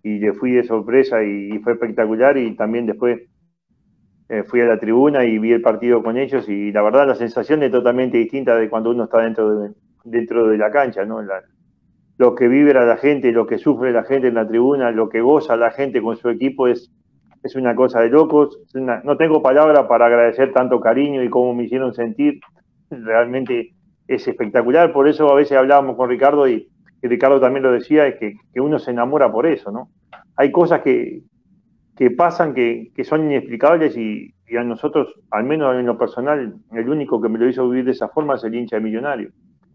y 0.08 0.20
le 0.20 0.34
fui 0.34 0.52
de 0.52 0.64
sorpresa 0.64 1.22
y, 1.22 1.60
fue 1.60 1.74
espectacular 1.74 2.38
y 2.38 2.56
también 2.56 2.86
después 2.86 3.20
eh, 4.30 4.44
fui 4.44 4.62
a 4.62 4.66
la 4.66 4.80
tribuna 4.80 5.26
y 5.26 5.38
vi 5.38 5.52
el 5.52 5.62
partido 5.62 6.02
con 6.02 6.18
ellos 6.18 6.48
y 6.48 6.72
la 6.72 6.82
verdad 6.82 7.06
la 7.08 7.16
sensación 7.16 7.62
es 7.64 7.72
totalmente 7.72 8.18
distinta 8.18 8.56
de 8.56 8.70
cuando 8.70 8.92
uno 8.92 9.04
está 9.04 9.20
dentro 9.20 10.48
de, 10.48 10.58
la 10.58 10.72
cancha, 10.72 11.04
¿no? 11.04 11.20
lo 12.18 12.36
que 12.36 12.48
vibra 12.48 12.86
la 12.86 12.96
gente, 12.96 13.34
lo 13.34 13.46
que 13.48 13.58
sufre 13.58 13.92
la 13.92 14.06
gente 14.06 14.30
en 14.30 14.36
la 14.36 14.48
tribuna, 14.48 14.92
lo 14.92 15.10
que 15.10 15.20
goza 15.20 15.58
la 15.58 15.72
gente 15.72 16.02
con 16.02 16.16
su 16.16 16.30
equipo 16.30 16.68
es, 16.68 16.90
es 17.44 17.56
una 17.56 17.76
cosa 17.76 18.00
de 18.00 18.10
locos. 18.10 18.58
no 18.74 19.18
tengo 19.18 19.42
palabra 19.42 19.90
para 19.90 20.06
agradecer 20.06 20.54
tanto 20.54 20.80
cariño 20.80 21.22
y 21.22 21.30
cómo 21.30 21.54
me 21.54 21.66
hicieron 21.66 21.94
sentir. 21.94 22.40
Realmente 22.90 23.74
es 24.08 24.28
espectacular. 24.28 24.94
Por 24.94 25.08
eso 25.08 25.30
a 25.30 25.36
veces 25.36 25.58
hablábamos 25.58 25.96
con 25.96 26.10
Ricardo 26.10 26.48
y, 26.48 26.70
y 27.04 27.08
Ricardo 27.08 27.40
también 27.40 27.64
lo 27.64 27.72
decía, 27.72 28.08
es 28.08 28.16
que, 28.16 28.36
que, 28.54 28.62
uno 28.62 28.80
se 28.80 28.92
enamora 28.92 29.32
por 29.32 29.46
eso, 29.46 29.72
¿no? 29.72 29.90
Hay 30.38 30.52
cosas 30.52 30.82
que, 30.82 31.24
que 31.96 32.12
pasan 32.12 32.54
que, 32.54 32.92
que, 32.96 33.04
son 33.04 33.26
inexplicables 33.26 33.98
y, 33.98 34.34
y, 34.48 34.58
a 34.58 34.64
nosotros, 34.64 35.14
al 35.32 35.44
menos 35.44 35.76
en 35.76 35.86
lo 35.86 35.98
personal, 35.98 36.56
el 36.72 36.90
único 36.90 37.20
que 37.22 37.30
me 37.30 37.40
lo 37.40 37.50
hizo 37.50 37.68
vivir 37.70 37.86
de 37.86 37.92
esa 37.92 38.08
forma 38.08 38.36
es 38.36 38.44
el 38.44 38.56
hincha 38.56 38.78
de 38.78 38.84
millonario. 38.84 39.32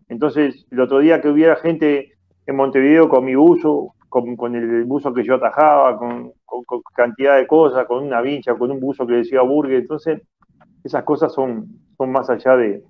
Entonces, 0.09 0.67
el 0.71 0.81
otro 0.81 1.01
día 1.01 1.21
que 1.21 1.29
hubiera 1.29 1.57
gente 1.57 2.13
en 2.47 2.57
Montevideo 2.57 3.09
con 3.09 3.25
mi 3.25 3.35
buzo, 3.35 3.95
con, 4.09 4.37
con 4.37 4.55
el 4.55 4.85
buzo 4.85 5.13
que 5.13 5.25
yo 5.25 5.37
atajaba, 5.37 5.97
con, 5.97 6.33
cantidad 6.95 7.37
de 7.37 7.47
cosas, 7.47 7.87
con 7.87 8.05
una 8.05 8.21
vincha, 8.21 8.55
con 8.55 8.71
un 8.71 8.79
buzo 8.79 9.07
que 9.07 9.15
decía 9.15 9.43
Burger, 9.43 9.79
entonces 9.79 10.21
esas 10.85 11.03
cosas 11.05 11.33
son, 11.33 11.67
son 11.97 12.13
más 12.13 12.29
allá 12.29 12.57
de, 12.57 12.83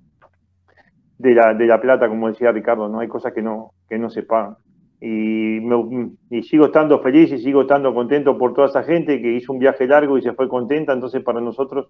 de 1.18 1.34
la, 1.34 1.54
de 1.54 1.66
la 1.66 1.80
plata, 1.80 2.08
como 2.08 2.28
decía 2.28 2.50
Ricardo, 2.50 2.88
no 2.88 2.98
hay 2.98 3.08
cosas 3.08 3.32
que 3.32 3.40
no, 3.40 3.70
que 3.88 3.98
no 3.98 4.10
se 4.10 4.24
pagan. 4.24 4.56
Y, 5.04 5.58
y, 6.30 6.42
sigo 6.44 6.66
estando 6.66 7.00
feliz 7.00 7.32
y 7.32 7.38
sigo 7.38 7.62
estando 7.62 7.92
contento 7.92 8.38
por 8.38 8.54
toda 8.54 8.68
esa 8.68 8.84
gente 8.84 9.20
que 9.20 9.32
hizo 9.32 9.52
un 9.52 9.58
viaje 9.58 9.84
largo 9.88 10.16
y 10.16 10.22
se 10.22 10.32
fue 10.32 10.48
contenta, 10.48 10.92
entonces 10.92 11.24
para 11.24 11.40
nosotros 11.40 11.88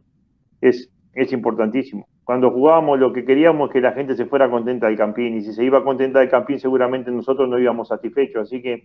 es, 0.63 0.91
es 1.13 1.31
importantísimo. 1.31 2.07
Cuando 2.25 2.51
jugábamos 2.51 2.99
lo 2.99 3.13
que 3.13 3.27
queríamos 3.27 3.69
es 3.69 3.75
que 3.75 3.81
la 3.83 3.93
gente 3.93 4.17
se 4.17 4.25
fuera 4.25 4.51
contenta 4.51 4.87
del 4.87 4.97
Campín 4.97 5.37
y 5.37 5.43
si 5.43 5.53
se 5.53 5.63
iba 5.63 5.85
contenta 5.85 6.21
del 6.21 6.31
Campín 6.31 6.59
seguramente 6.59 7.11
nosotros 7.11 7.51
no 7.51 7.59
íbamos 7.59 7.89
satisfechos, 7.89 8.45
así 8.45 8.63
que 8.63 8.85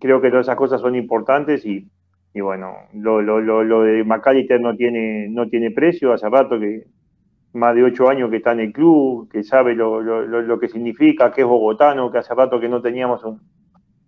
creo 0.00 0.22
que 0.22 0.30
todas 0.30 0.46
esas 0.46 0.56
cosas 0.56 0.80
son 0.80 0.96
importantes 0.96 1.66
y, 1.66 1.90
y 2.32 2.40
bueno, 2.40 2.72
lo, 2.94 3.20
lo, 3.20 3.38
lo, 3.38 3.62
lo 3.64 3.82
de 3.82 4.02
McAllister 4.02 4.62
no 4.62 4.74
tiene, 4.76 5.28
no 5.28 5.46
tiene 5.50 5.70
precio, 5.72 6.14
hace 6.14 6.26
rato 6.30 6.58
que, 6.58 6.84
más 7.54 7.74
de 7.74 7.84
ocho 7.84 8.08
años 8.08 8.30
que 8.30 8.36
está 8.36 8.52
en 8.52 8.60
el 8.60 8.72
club, 8.72 9.30
que 9.30 9.42
sabe 9.42 9.74
lo, 9.74 10.00
lo, 10.00 10.22
lo, 10.22 10.58
que 10.58 10.68
significa, 10.68 11.30
que 11.32 11.42
es 11.42 11.46
bogotano, 11.46 12.10
que 12.10 12.18
hace 12.18 12.34
rato 12.34 12.58
que 12.58 12.68
no 12.68 12.80
teníamos 12.80 13.22
un, 13.24 13.40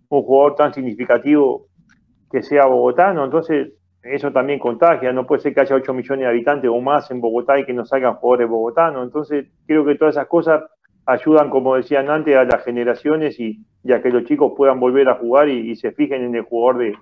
un, 0.09 0.23
jugador 0.23 0.55
tan 0.55 0.73
significativo 0.73 1.67
que 2.31 2.41
sea 2.41 2.65
bogotano, 2.65 3.25
entonces 3.25 3.73
eso 4.01 4.31
también 4.31 4.59
contagia, 4.59 5.11
no 5.13 5.25
puede 5.25 5.41
ser 5.41 5.53
que 5.53 5.61
haya 5.61 5.75
ocho 5.75 5.93
millones 5.93 6.25
de 6.25 6.29
habitantes 6.29 6.69
o 6.69 6.79
más 6.79 7.09
en 7.11 7.21
Bogotá 7.21 7.59
y 7.59 7.65
que 7.65 7.73
no 7.73 7.85
salgan 7.85 8.15
jugadores 8.15 8.49
bogotanos, 8.49 9.03
entonces 9.03 9.47
creo 9.65 9.85
que 9.85 9.95
todas 9.95 10.15
esas 10.15 10.27
cosas 10.27 10.63
ayudan, 11.05 11.49
como 11.49 11.75
decían 11.75 12.09
antes, 12.09 12.35
a 12.35 12.43
las 12.43 12.63
generaciones 12.63 13.39
y, 13.39 13.65
a 13.91 14.01
que 14.01 14.09
los 14.09 14.23
chicos 14.25 14.53
puedan 14.57 14.79
volver 14.79 15.07
a 15.09 15.15
jugar 15.15 15.49
y, 15.49 15.71
y 15.71 15.75
se 15.75 15.91
fijen 15.91 16.23
en 16.23 16.35
el 16.35 16.41
jugador 16.43 16.79
de, 16.79 16.95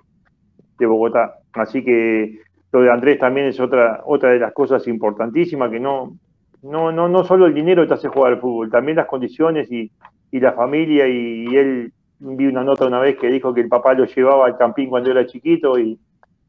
de 0.78 0.86
Bogotá. 0.86 1.36
Así 1.52 1.82
que 1.84 2.40
lo 2.72 2.82
de 2.82 2.90
Andrés 2.90 3.18
también 3.18 3.46
es 3.46 3.60
otra, 3.60 4.02
otra 4.04 4.30
de 4.30 4.40
las 4.40 4.52
cosas 4.52 4.86
importantísimas 4.88 5.70
que 5.70 5.80
no, 5.80 6.18
no, 6.64 6.90
no, 6.92 7.08
no 7.08 7.24
solo 7.24 7.46
el 7.46 7.54
dinero 7.54 7.86
te 7.86 7.94
hace 7.94 8.08
jugar 8.08 8.32
al 8.32 8.40
fútbol, 8.40 8.70
también 8.70 8.96
las 8.96 9.06
condiciones 9.06 9.70
y, 9.70 9.90
la 10.32 10.52
familia. 10.52 11.06
Y, 11.06 11.54
él 11.54 11.92
vi 12.18 12.46
una 12.46 12.64
nota 12.64 12.86
una 12.86 13.00
vez 13.00 13.16
que 13.18 13.28
dijo 13.28 13.52
que 13.52 13.60
el 13.60 13.68
papá 13.68 13.92
lo 13.94 14.06
llevaba 14.06 14.46
al 14.46 14.56
campín 14.56 14.88
cuando 14.88 15.10
era 15.10 15.26
chiquito 15.26 15.78
y, 15.78 15.98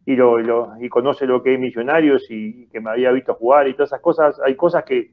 y, 0.05 0.15
lo, 0.15 0.39
y 0.79 0.87
conoce 0.89 1.27
lo 1.27 1.43
que 1.43 1.53
es 1.53 1.59
Millonarios 1.59 2.25
y 2.29 2.67
que 2.67 2.79
me 2.79 2.91
había 2.91 3.11
visto 3.11 3.35
jugar 3.35 3.67
y 3.67 3.73
todas 3.73 3.89
esas 3.89 4.01
cosas. 4.01 4.39
Hay 4.45 4.55
cosas 4.55 4.85
que, 4.85 5.11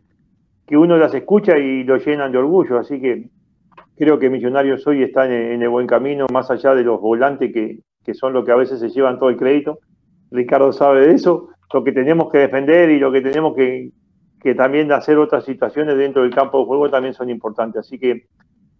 que 0.67 0.77
uno 0.77 0.97
las 0.97 1.13
escucha 1.15 1.59
y 1.59 1.83
lo 1.83 1.97
llenan 1.97 2.31
de 2.31 2.39
orgullo. 2.39 2.79
Así 2.79 3.01
que 3.01 3.29
creo 3.97 4.21
que 4.21 4.31
Millonarios 4.31 4.87
hoy 4.87 5.03
están 5.03 5.33
en, 5.33 5.63
el 5.63 5.69
buen 5.69 5.89
camino, 5.89 6.27
más 6.33 6.49
allá 6.51 6.77
de 6.77 6.85
los 6.85 7.01
volantes 7.01 7.53
que, 7.53 7.81
que 8.05 8.15
son 8.15 8.33
los 8.33 8.45
que 8.45 8.53
a 8.53 8.57
veces 8.57 8.79
se 8.79 8.89
llevan 8.89 9.19
todo 9.19 9.31
el 9.31 9.37
crédito. 9.37 9.81
Ricardo 10.31 10.73
sabe 10.73 11.09
de 11.09 11.15
eso. 11.15 11.49
Lo 11.75 11.83
que 11.83 11.93
tenemos 11.93 12.31
que 12.31 12.39
defender 12.39 12.91
y 12.91 12.99
lo 12.99 13.11
que 13.11 13.23
tenemos 13.23 13.57
que, 13.57 13.91
que 14.43 14.57
también 14.57 14.91
hacer 14.91 15.19
otras 15.19 15.45
situaciones 15.45 15.97
dentro 15.97 16.23
del 16.23 16.35
campo 16.35 16.59
de 16.59 16.65
juego 16.65 16.91
también 16.91 17.15
son 17.15 17.31
importantes. 17.31 17.87
Así 17.87 17.97
que 17.99 18.27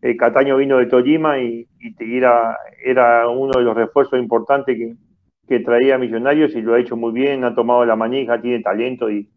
eh, 0.03 0.17
Cataño 0.17 0.57
vino 0.57 0.79
de 0.79 0.87
Tojima 0.87 1.39
y, 1.39 1.69
era, 2.01 2.59
era, 2.85 3.29
uno 3.29 3.53
de 3.57 3.63
los 3.63 3.77
refuerzos 3.77 4.19
importantes 4.19 4.77
que, 4.77 4.97
que, 5.47 5.61
traía 5.61 5.99
Millonarios 5.99 6.57
y 6.57 6.63
lo 6.63 6.75
ha 6.75 6.81
hecho 6.81 6.97
muy 6.97 7.13
bien, 7.13 7.45
ha 7.45 7.55
tomado 7.55 7.85
la 7.85 7.95
manija, 7.95 8.43
tiene 8.43 8.61
talento 8.61 9.09
y, 9.09 9.29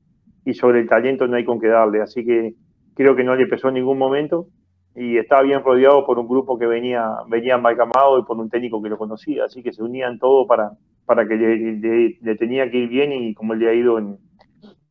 y, 0.46 0.54
sobre 0.56 0.80
el 0.80 0.90
talento 0.90 1.28
no 1.28 1.36
hay 1.36 1.46
con 1.46 1.60
qué 1.60 1.68
darle. 1.68 2.02
Así 2.02 2.26
que 2.26 2.56
creo 2.96 3.16
que 3.16 3.24
no 3.24 3.36
le 3.36 3.46
pesó 3.46 3.68
en 3.68 3.76
ningún 3.76 4.00
momento 4.00 4.48
y 4.96 5.18
estaba 5.18 5.44
bien 5.44 5.62
rodeado 5.64 6.08
por 6.08 6.18
un 6.18 6.28
grupo 6.28 6.58
que 6.58 6.66
venía, 6.66 7.08
venía 7.28 7.54
amalgamado 7.54 8.18
y 8.18 8.24
por 8.24 8.38
un 8.40 8.50
técnico 8.50 8.82
que 8.82 8.90
lo 8.90 8.98
conocía. 8.98 9.46
Así 9.46 9.62
que 9.62 9.72
se 9.72 9.84
unían 9.84 10.18
todos 10.18 10.48
para, 10.48 10.72
para 11.06 11.28
que 11.28 11.36
le, 11.36 12.18
le 12.20 12.36
tenía 12.36 12.72
que 12.72 12.78
ir 12.80 12.90
bien 12.90 13.12
y 13.12 13.36
como 13.36 13.54
le 13.54 13.70
ha 13.70 13.74
ido 13.76 14.00
en, 14.00 14.18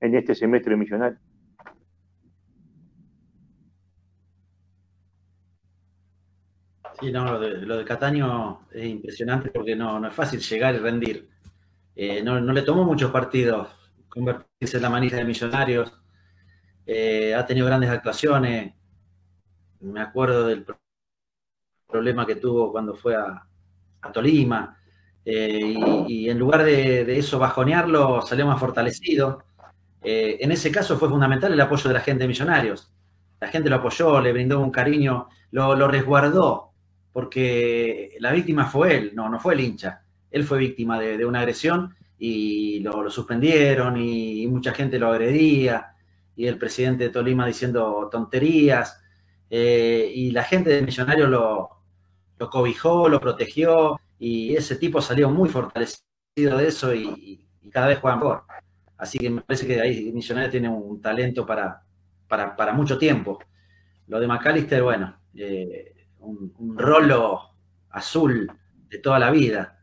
en 0.00 0.14
este 0.14 0.34
semestre 0.34 0.76
millonario. 0.76 1.18
Sí, 7.00 7.10
no, 7.10 7.24
lo 7.24 7.40
de, 7.40 7.50
lo 7.66 7.76
de, 7.78 7.84
Cataño 7.84 8.68
es 8.70 8.84
impresionante 8.84 9.50
porque 9.50 9.74
no, 9.74 9.98
no 9.98 10.08
es 10.08 10.14
fácil 10.14 10.40
llegar 10.40 10.74
y 10.74 10.78
rendir. 10.78 11.28
Eh, 11.96 12.22
no, 12.22 12.40
no, 12.40 12.52
le 12.52 12.62
tomó 12.62 12.84
muchos 12.84 13.10
partidos 13.10 13.68
convertirse 14.08 14.76
en 14.76 14.82
la 14.82 14.90
manija 14.90 15.16
de 15.16 15.24
millonarios. 15.24 15.92
eh, 16.86 17.34
ha 17.34 17.46
tenido 17.46 17.66
grandes 17.66 17.90
actuaciones. 17.90 18.74
Me 19.80 20.00
acuerdo 20.00 20.46
del 20.46 20.64
problema 21.86 22.26
que 22.26 22.36
tuvo 22.36 22.72
cuando 22.72 22.94
fue 22.94 23.14
a, 23.16 23.46
Tolima. 24.12 24.78
Eh, 25.24 25.74
y, 26.08 26.28
en 26.28 26.38
lugar 26.38 26.64
de, 26.64 27.18
eso 27.18 27.38
bajonearlo, 27.38 28.22
salió 28.22 28.46
más 28.46 28.60
fortalecido. 28.60 29.44
Eh, 30.04 30.38
en 30.40 30.52
ese 30.52 30.70
caso 30.70 30.98
fue 30.98 31.08
fundamental 31.08 31.52
el 31.52 31.60
apoyo 31.60 31.88
de 31.88 31.94
la 31.94 32.00
gente 32.00 32.24
de 32.24 32.28
Millonarios. 32.28 32.92
La 33.40 33.48
gente 33.48 33.70
lo 33.70 33.76
apoyó, 33.76 34.20
le 34.20 34.32
brindó 34.32 34.60
un 34.60 34.70
cariño, 34.70 35.28
lo, 35.50 35.88
resguardó, 35.88 36.72
porque 37.12 38.16
la 38.20 38.32
víctima 38.32 38.66
fue 38.66 38.96
él, 38.96 39.12
no, 39.14 39.28
no 39.28 39.38
fue 39.38 39.54
el 39.54 39.60
hincha. 39.60 40.02
Él 40.30 40.44
fue 40.44 40.58
víctima 40.58 40.98
de, 41.00 41.24
una 41.24 41.40
agresión 41.40 41.94
y 42.18 42.80
lo, 42.80 43.10
suspendieron 43.10 43.96
y, 43.96 44.46
mucha 44.46 44.72
gente 44.72 44.98
lo 44.98 45.08
agredía 45.08 45.94
y 46.36 46.46
el 46.46 46.58
presidente 46.58 47.04
de 47.04 47.10
Tolima 47.10 47.46
diciendo 47.46 48.08
tonterías 48.10 49.00
eh, 49.50 50.10
y 50.14 50.30
la 50.30 50.44
gente 50.44 50.70
de 50.70 50.82
Millonarios 50.82 51.28
lo, 51.28 51.70
lo 52.38 52.50
cobijó, 52.50 53.08
lo 53.08 53.20
protegió 53.20 54.00
y 54.18 54.56
ese 54.56 54.76
tipo 54.76 55.00
salió 55.00 55.30
muy 55.30 55.48
fortalecido 55.48 56.02
de 56.56 56.66
eso 56.66 56.94
y, 56.94 57.40
cada 57.70 57.88
vez 57.88 57.98
juega 57.98 58.16
mejor. 58.16 58.44
Así 59.04 59.18
que 59.18 59.28
me 59.28 59.42
parece 59.42 59.66
que 59.66 59.78
ahí 59.78 60.10
Millonarios 60.12 60.50
tiene 60.50 60.66
un 60.70 60.98
talento 60.98 61.44
para, 61.44 61.82
para, 62.26 62.72
mucho 62.72 62.96
tiempo. 62.96 63.38
Lo 64.06 64.18
de 64.18 64.26
McAllister, 64.26 64.82
bueno, 64.82 65.14
eh, 65.34 66.06
un, 66.20 66.74
rolo 66.78 67.50
azul 67.90 68.50
de 68.88 68.98
toda 69.00 69.18
la 69.18 69.30
vida. 69.30 69.78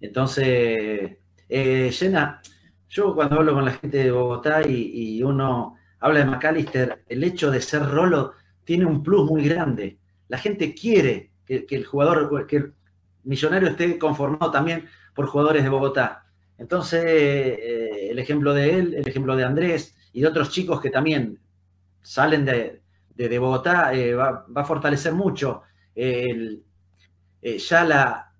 Entonces, 0.00 1.18
eh, 1.48 1.90
Llena, 1.90 2.40
yo 2.88 3.12
cuando 3.12 3.40
hablo 3.40 3.54
con 3.54 3.64
la 3.64 3.72
gente 3.72 4.04
de 4.04 4.12
Bogotá 4.12 4.62
y, 4.62 5.20
uno 5.24 5.74
habla 5.98 6.20
de 6.20 6.26
McAllister, 6.26 7.02
el 7.08 7.24
hecho 7.24 7.50
de 7.50 7.60
ser 7.60 7.84
rolo 7.84 8.34
tiene 8.62 8.84
un 8.84 9.02
plus 9.02 9.28
muy 9.28 9.48
grande. 9.48 9.98
La 10.28 10.38
gente 10.38 10.76
quiere 10.76 11.32
que, 11.44 11.66
el 11.70 11.84
jugador, 11.84 12.46
que 12.46 12.56
el 12.58 12.74
millonario 13.24 13.70
esté 13.70 13.98
conformado 13.98 14.52
también 14.52 14.88
por 15.12 15.26
jugadores 15.26 15.64
de 15.64 15.70
Bogotá. 15.70 16.23
Entonces, 16.58 17.04
eh, 17.04 18.10
el 18.10 18.18
ejemplo 18.18 18.54
de 18.54 18.78
él, 18.78 18.94
el 18.94 19.08
ejemplo 19.08 19.36
de 19.36 19.44
Andrés 19.44 19.96
y 20.12 20.20
de 20.20 20.28
otros 20.28 20.50
chicos 20.50 20.80
que 20.80 20.90
también 20.90 21.40
salen 22.02 22.44
de, 22.44 22.80
Bogotá, 23.38 23.94
eh, 23.94 24.14
va, 24.14 24.46
a 24.54 24.64
fortalecer 24.64 25.12
mucho 25.12 25.62
eh, 25.94 26.60
ya 27.42 27.84
la, 27.84 28.32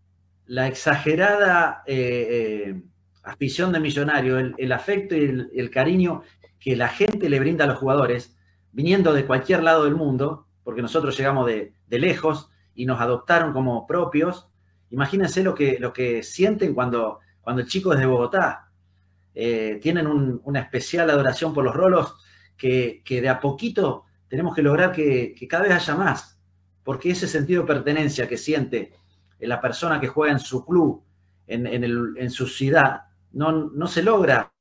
la 0.47 0.67
exagerada 0.67 1.85
afición 3.23 3.73
de 3.73 3.81
millonario, 3.81 4.39
el, 4.39 4.73
afecto 4.73 5.15
y 5.15 5.49
el, 5.55 5.71
cariño 5.71 6.23
que 6.61 6.77
la 6.77 6.89
gente 6.89 7.29
le 7.29 7.41
brinda 7.41 7.65
a 7.65 7.69
los 7.69 7.79
jugadores, 7.79 8.37
viniendo 8.73 9.13
de 9.13 9.27
cualquier 9.27 9.63
lado 9.63 9.85
del 9.85 9.95
mundo, 9.95 10.47
porque 10.63 10.83
nosotros 10.83 11.17
llegamos 11.17 11.47
de, 11.47 11.75
de 11.87 11.99
lejos, 11.99 12.51
y 12.75 12.87
nos 12.87 13.01
adoptaron 13.01 13.53
como 13.53 13.87
propios, 13.87 14.49
imagínense 14.91 15.43
lo 15.43 15.55
que, 15.55 15.79
lo 15.79 15.93
que 15.93 16.23
sienten 16.23 16.75
cuando, 16.75 17.21
cuando 17.45 17.63
el 17.63 17.69
chico 17.69 17.93
es 17.93 18.01
de 18.01 18.07
Bogotá. 18.07 18.71
Eh, 19.35 19.79
tienen 19.83 20.07
una 20.43 20.61
especial 20.61 21.11
adoración 21.11 21.53
por 21.53 21.65
los 21.65 21.75
rolos 21.75 22.17
que, 22.57 23.03
de 23.07 23.29
a 23.29 23.41
poquito 23.41 24.05
tenemos 24.29 24.55
que 24.55 24.63
lograr 24.63 24.91
que, 24.91 25.35
cada 25.49 25.65
vez 25.65 25.73
haya 25.73 25.95
más, 25.95 26.41
porque 26.83 27.11
ese 27.11 27.29
sentido 27.29 27.63
de 27.63 27.69
pertenencia 27.69 28.29
que 28.29 28.37
siente 28.37 28.95
la 29.39 29.61
persona 29.61 30.01
que 30.01 30.09
juega 30.09 30.33
en 30.33 30.41
su 30.41 30.65
club, 30.65 31.05
en, 31.47 32.31
su 32.31 32.47
ciudad, 32.47 33.03
no, 33.33 33.53
no, 33.53 33.87
se 33.87 34.03
logra. 34.03 34.53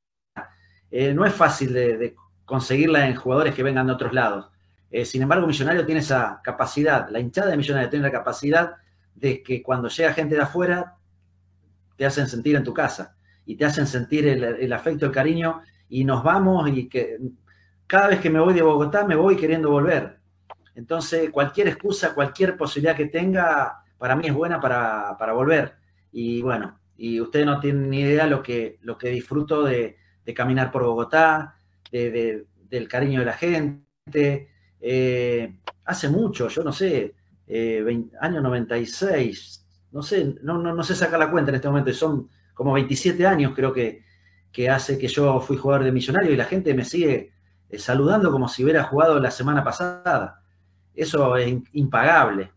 Eh, 0.91 1.13
no 1.13 1.25
es 1.25 1.33
fácil 1.33 1.73
de 1.73 2.15
conseguirla 2.45 3.07
en 3.07 3.15
jugadores 3.15 3.55
que 3.55 3.63
vengan 3.63 3.87
de 3.87 3.93
otros 3.93 4.13
lados. 4.13 4.53
Eh, 4.93 5.05
sin 5.05 5.23
embargo, 5.23 5.47
Millonario 5.47 5.87
tiene 5.87 6.01
esa 6.01 6.39
capacidad, 6.43 7.09
la 7.09 7.19
hinchada 7.19 7.49
de 7.49 7.57
Millonario 7.57 7.89
tiene 7.89 8.05
la 8.05 8.11
capacidad 8.11 8.75
de 9.15 9.41
que 9.41 9.63
cuando 9.63 9.87
llega 9.87 10.13
gente 10.13 10.35
de 10.35 10.41
afuera, 10.41 10.97
te 12.03 12.07
hacen 12.07 12.27
sentir 12.27 12.57
en 12.57 12.65
tu 12.65 12.73
casa 12.73 13.15
y 13.45 13.55
te 13.55 13.63
hacen 13.63 13.87
sentir 13.87 14.27
el, 14.27 14.73
afecto, 14.73 15.05
el 15.05 15.13
cariño 15.13 15.61
y 15.87 16.03
nos 16.03 16.21
vamos 16.21 16.69
y 16.69 16.89
que 16.89 17.17
cada 17.87 18.09
vez 18.09 18.19
que 18.19 18.29
me 18.29 18.41
voy 18.41 18.53
de 18.53 18.61
Bogotá 18.61 19.07
me 19.07 19.15
voy 19.15 19.37
queriendo 19.37 19.71
volver. 19.71 20.19
Entonces, 20.75 21.29
cualquier 21.29 21.69
excusa, 21.69 22.13
cualquier 22.13 22.57
posibilidad 22.57 22.97
que 22.97 23.05
tenga, 23.05 23.85
para 23.97 24.17
mí 24.17 24.27
es 24.27 24.33
buena 24.33 24.59
para, 24.59 25.15
volver. 25.31 25.75
Y 26.11 26.41
bueno, 26.41 26.77
y 26.97 27.21
ustedes 27.21 27.45
no 27.45 27.61
tienen 27.61 27.89
ni 27.89 28.01
idea 28.01 28.27
lo 28.27 28.43
que, 28.43 28.79
lo 28.81 28.97
que 28.97 29.07
disfruto 29.07 29.63
de, 29.63 29.95
caminar 30.35 30.73
por 30.73 30.83
Bogotá, 30.83 31.57
del 31.89 32.87
cariño 32.89 33.21
de 33.21 33.25
la 33.25 33.37
gente, 33.37 34.49
eh, 34.81 35.55
hace 35.85 36.09
mucho, 36.09 36.49
yo 36.49 36.65
no 36.65 36.73
sé, 36.73 37.15
eh, 37.47 38.05
año 38.19 38.41
96, 38.41 39.62
no 39.93 40.01
sé, 40.01 40.35
no, 40.41 40.57
no, 40.57 40.83
sé 40.83 40.95
sacar 40.95 41.19
la 41.19 41.31
cuenta 41.31 41.51
en 41.51 41.55
este 41.55 41.69
momento, 41.69 41.93
son 41.93 42.29
como 42.53 42.73
27 42.73 43.25
años 43.25 43.53
creo 43.55 43.71
que, 43.71 44.03
que 44.51 44.69
hace 44.69 44.97
que 44.97 45.07
yo 45.07 45.39
fui 45.39 45.55
jugador 45.55 45.85
de 45.85 45.91
millonario 45.91 46.31
y 46.33 46.35
la 46.35 46.45
gente 46.45 46.73
me 46.73 46.83
sigue 46.83 47.31
eh, 47.69 47.79
saludando 47.79 48.31
como 48.31 48.47
si 48.47 48.63
hubiera 48.63 48.83
jugado 48.83 49.19
la 49.19 49.31
semana 49.31 49.63
pasada. 49.63 50.41
Eso 50.95 51.37
es 51.37 51.55
impagable. 51.73 52.51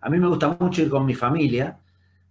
a 0.00 0.10
mí 0.10 0.18
me 0.18 0.28
gusta 0.28 0.56
mucho 0.58 0.82
ir 0.82 0.90
con 0.90 1.06
mi 1.06 1.14
familia 1.14 1.78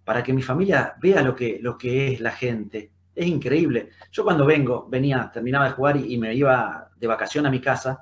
para 0.03 0.23
que 0.23 0.33
mi 0.33 0.41
familia 0.41 0.95
vea 1.01 1.21
lo 1.21 1.35
que, 1.35 1.59
lo 1.61 1.77
que 1.77 2.13
es 2.13 2.19
la 2.19 2.31
gente. 2.31 2.91
Es 3.15 3.27
increíble. 3.27 3.89
Yo 4.11 4.23
cuando 4.23 4.45
vengo, 4.45 4.87
venía, 4.89 5.29
terminaba 5.31 5.65
de 5.65 5.71
jugar 5.71 5.97
y 5.97 6.17
me 6.17 6.33
iba 6.33 6.89
de 6.97 7.07
vacación 7.07 7.45
a 7.45 7.51
mi 7.51 7.59
casa, 7.59 7.99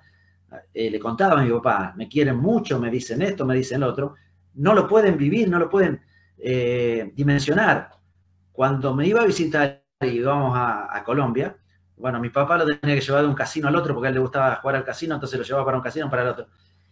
eh, 0.73 0.89
le 0.89 0.99
contaba 0.99 1.39
a 1.39 1.43
mi 1.43 1.51
papá, 1.51 1.93
me 1.97 2.07
quieren 2.07 2.37
mucho, 2.37 2.79
me 2.79 2.89
dicen 2.89 3.21
esto, 3.21 3.45
me 3.45 3.55
dicen 3.55 3.81
lo 3.81 3.87
otro, 3.87 4.15
no 4.57 4.73
lo 4.73 4.87
pueden 4.87 5.17
vivir, 5.17 5.49
no 5.49 5.59
lo 5.59 5.69
pueden 5.69 6.01
eh, 6.37 7.11
dimensionar. 7.15 7.91
Cuando 8.51 8.93
me 8.93 9.07
iba 9.07 9.21
a 9.21 9.25
visitar 9.25 9.83
y 10.01 10.07
íbamos 10.07 10.53
a, 10.55 11.03
Colombia, 11.05 11.55
bueno, 11.95 12.19
mi 12.19 12.29
papá 12.29 12.57
lo 12.57 12.65
tenía 12.65 12.95
que 12.95 13.01
llevar 13.01 13.21
de 13.21 13.29
un 13.29 13.35
casino 13.35 13.67
al 13.67 13.75
otro 13.75 13.93
porque 13.93 14.07
a 14.07 14.09
él 14.09 14.15
le 14.15 14.21
gustaba 14.21 14.55
jugar 14.55 14.75
al 14.75 14.83
casino, 14.83 15.15
entonces 15.15 15.39
lo 15.39 15.45
llevaba 15.45 15.65
para 15.65 15.77
un 15.77 15.83
casino 15.83 16.09
para 16.09 16.23
el 16.23 16.29
otro. 16.29 16.47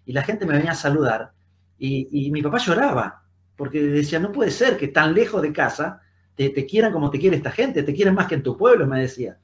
Y 0.05 0.13
la 0.13 0.23
gente 0.23 0.45
me 0.45 0.53
venía 0.53 0.71
a 0.71 0.75
saludar 0.75 1.31
y, 1.77 2.31
mi 2.31 2.41
papá 2.41 2.57
lloraba 2.57 3.23
porque 3.55 3.81
decía, 3.81 4.19
no 4.19 4.31
puede 4.31 4.51
ser 4.51 4.77
que 4.77 4.87
tan 4.87 5.13
lejos 5.13 5.41
de 5.41 5.51
casa 5.51 6.01
te, 6.35 6.49
te, 6.49 6.65
quieran 6.65 6.91
como 6.91 7.09
te 7.09 7.19
quiere 7.19 7.37
esta 7.37 7.51
gente, 7.51 7.83
te 7.83 7.93
quieren 7.93 8.13
más 8.13 8.27
que 8.27 8.35
en 8.35 8.43
tu 8.43 8.57
pueblo, 8.57 8.87
me 8.87 9.01
decía. 9.01 9.37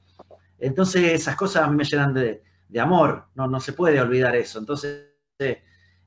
Entonces 0.58 1.12
esas 1.12 1.36
cosas 1.36 1.70
me 1.70 1.84
llenan 1.84 2.14
de, 2.14 2.42
de 2.68 2.80
amor, 2.80 3.26
no, 3.34 3.46
no 3.48 3.60
se 3.60 3.72
puede 3.72 4.00
olvidar 4.00 4.34
eso. 4.36 4.58
Entonces, 4.58 5.08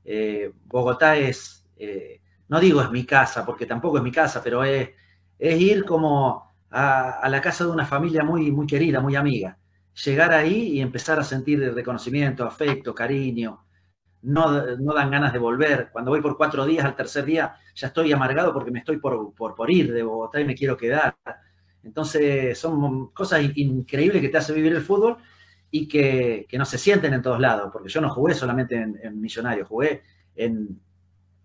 eh, 0.04 0.52
Bogotá 0.64 1.16
es, 1.16 1.65
eh, 1.76 2.20
no 2.48 2.60
digo 2.60 2.80
es 2.80 2.90
mi 2.90 3.04
casa, 3.04 3.44
porque 3.44 3.66
tampoco 3.66 3.98
es 3.98 4.04
mi 4.04 4.12
casa, 4.12 4.42
pero 4.42 4.64
es, 4.64 4.90
es 5.38 5.60
ir 5.60 5.84
como 5.84 6.54
a, 6.70 7.28
la 7.28 7.40
casa 7.40 7.64
de 7.64 7.70
una 7.70 7.86
familia 7.86 8.22
muy, 8.22 8.50
muy 8.50 8.66
querida, 8.66 9.00
muy 9.00 9.16
amiga. 9.16 9.58
Llegar 10.04 10.32
ahí 10.32 10.74
y 10.74 10.80
empezar 10.80 11.18
a 11.18 11.24
sentir 11.24 11.72
reconocimiento, 11.74 12.44
afecto, 12.44 12.94
cariño. 12.94 13.64
No, 14.22 14.76
no, 14.76 14.94
dan 14.94 15.10
ganas 15.10 15.32
de 15.32 15.38
volver. 15.38 15.90
Cuando 15.92 16.10
voy 16.10 16.20
por 16.20 16.36
cuatro 16.36 16.66
días, 16.66 16.84
al 16.84 16.96
tercer 16.96 17.24
día 17.24 17.56
ya 17.74 17.88
estoy 17.88 18.12
amargado 18.12 18.52
porque 18.52 18.70
me 18.70 18.80
estoy 18.80 18.98
por, 18.98 19.34
por, 19.34 19.54
por 19.54 19.70
ir 19.70 19.92
de 19.92 20.02
Bogotá 20.02 20.40
y 20.40 20.44
me 20.44 20.54
quiero 20.54 20.76
quedar. 20.76 21.16
Entonces 21.82 22.58
son 22.58 23.10
cosas 23.12 23.42
increíbles 23.56 24.20
que 24.20 24.28
te 24.28 24.38
hace 24.38 24.52
vivir 24.52 24.72
el 24.74 24.82
fútbol 24.82 25.18
y 25.70 25.86
que, 25.88 26.46
no 26.52 26.64
se 26.64 26.78
sienten 26.78 27.14
en 27.14 27.22
todos 27.22 27.40
lados, 27.40 27.70
porque 27.72 27.88
yo 27.88 28.00
no 28.00 28.10
jugué 28.10 28.34
solamente 28.34 28.76
en, 28.76 28.98
en 29.02 29.20
Millonarios, 29.20 29.68
jugué 29.68 30.02
en 30.34 30.80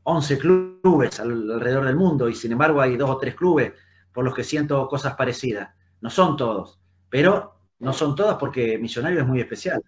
11 0.03 0.37
clubes 0.37 1.19
alrededor 1.19 1.85
del 1.85 1.95
mundo 1.95 2.27
y 2.27 2.35
sin 2.35 2.51
embargo 2.51 2.81
hay 2.81 2.97
dos 2.97 3.09
o 3.09 3.17
tres 3.17 3.35
clubes 3.35 3.73
por 4.11 4.25
los 4.25 4.33
que 4.33 4.43
siento 4.43 4.87
cosas 4.87 5.15
parecidas. 5.15 5.69
No 6.01 6.09
son 6.09 6.35
todos, 6.35 6.79
pero 7.09 7.55
no 7.79 7.93
son 7.93 8.15
todas 8.15 8.37
porque 8.37 8.77
Millonario 8.77 9.21
es 9.21 9.27
muy 9.27 9.39
especial. 9.39 9.81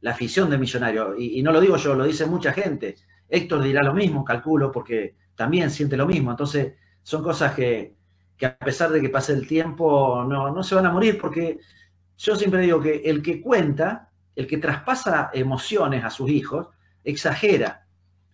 La 0.00 0.12
afición 0.12 0.50
de 0.50 0.58
Millonario, 0.58 1.16
y, 1.16 1.42
no 1.42 1.52
lo 1.52 1.60
digo 1.60 1.76
yo, 1.76 1.94
lo 1.94 2.04
dice 2.04 2.26
mucha 2.26 2.52
gente. 2.52 2.96
Héctor 3.28 3.62
dirá 3.62 3.82
lo 3.82 3.92
mismo, 3.92 4.24
calculo, 4.24 4.70
porque 4.70 5.16
también 5.34 5.70
siente 5.70 5.96
lo 5.96 6.06
mismo. 6.06 6.30
Entonces, 6.30 6.74
son 7.02 7.22
cosas 7.22 7.54
que, 7.54 7.96
a 8.44 8.56
pesar 8.56 8.90
de 8.90 9.00
que 9.00 9.08
pase 9.08 9.32
el 9.32 9.46
tiempo, 9.46 10.24
no, 10.24 10.52
no 10.52 10.62
se 10.62 10.74
van 10.74 10.86
a 10.86 10.92
morir 10.92 11.18
porque 11.18 11.58
yo 12.16 12.36
siempre 12.36 12.60
digo 12.60 12.80
que 12.80 13.02
el 13.04 13.22
que 13.22 13.40
cuenta, 13.40 14.10
el 14.36 14.46
que 14.46 14.58
traspasa 14.58 15.30
emociones 15.32 16.04
a 16.04 16.10
sus 16.10 16.30
hijos, 16.30 16.68
exagera. 17.04 17.87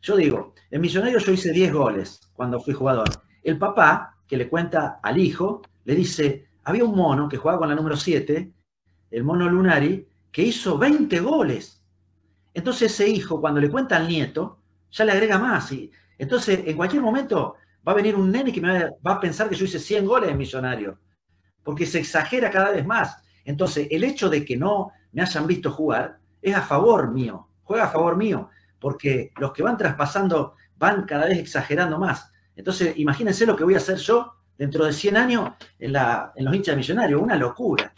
Yo 0.05 0.17
digo, 0.17 0.53
en 0.71 0.83
Millonario 0.83 1.19
yo 1.19 1.33
hice 1.33 1.51
10 1.51 1.73
goles 1.73 2.21
cuando 2.35 2.61
fui 2.61 2.75
jugador. 2.75 3.09
El 3.43 3.57
papá, 3.57 4.19
que 4.27 4.37
le 4.37 4.51
cuenta 4.51 5.01
al 5.03 5.17
hijo, 5.17 5.63
le 5.87 5.95
dice, 5.95 6.51
había 6.63 6.85
un 6.85 6.95
mono 6.95 7.27
que 7.27 7.39
jugaba 7.39 7.61
con 7.61 7.71
la 7.71 7.75
número 7.75 7.97
7, 7.97 8.53
el 9.13 9.25
mono 9.25 9.49
Lunari, 9.49 10.07
que 10.31 10.43
hizo 10.43 10.77
20 10.77 11.21
goles. 11.21 11.83
Entonces 12.53 12.93
ese 12.93 13.09
hijo, 13.09 13.41
cuando 13.41 13.63
le 13.63 13.71
cuenta 13.71 13.97
al 13.97 14.07
nieto, 14.07 14.59
ya 14.91 15.07
le 15.07 15.13
agrega 15.13 15.39
más. 15.39 15.73
Y, 15.73 15.91
entonces, 16.19 16.61
en 16.67 16.77
cualquier 16.77 17.01
momento 17.01 17.55
va 17.89 17.93
a 17.93 17.97
venir 17.97 18.15
un 18.15 18.31
nene 18.31 18.53
que 18.53 18.61
me 18.61 18.91
va, 19.07 19.13
a 19.13 19.21
pensar 19.21 19.49
que 19.49 19.57
yo 19.57 19.65
hice 19.65 19.79
100 19.79 20.05
goles 20.05 20.29
en 20.29 20.37
Millonario, 20.37 20.99
porque 21.63 21.87
se 21.87 22.01
exagera 22.01 22.51
cada 22.51 22.73
vez 22.73 22.85
más. 22.85 23.25
Entonces, 23.43 23.89
el 23.91 24.05
hecho 24.05 24.29
de 24.29 24.45
que 24.45 24.59
no 24.59 24.91
me 25.13 25.23
hayan 25.23 25.47
visto 25.47 25.71
jugar 25.71 26.19
es 26.43 26.55
a 26.55 26.61
favor 26.61 27.11
mío, 27.11 27.49
juega 27.63 27.85
a 27.85 27.91
favor 27.91 28.19
mío, 28.19 28.51
porque 28.85 29.33
los 29.41 29.51
que 29.55 29.63
van 29.63 29.79
traspasando 29.79 30.57
van 30.77 31.05
cada 31.05 31.25
vez 31.25 31.39
exagerando 31.39 31.99
más. 31.99 32.31
Entonces, 32.55 32.93
imagínense 32.99 33.47
lo 33.47 33.57
que 33.57 33.65
voy 33.65 33.73
a 33.73 33.79
hacer 33.79 33.97
yo 33.97 34.35
dentro 34.59 34.85
de 34.85 34.93
100 34.93 35.17
años 35.17 35.53
en, 35.79 35.95
los 35.95 36.55
hinchas 36.55 36.77
millonarios, 36.77 37.23
una 37.23 37.35
locura. 37.35 37.95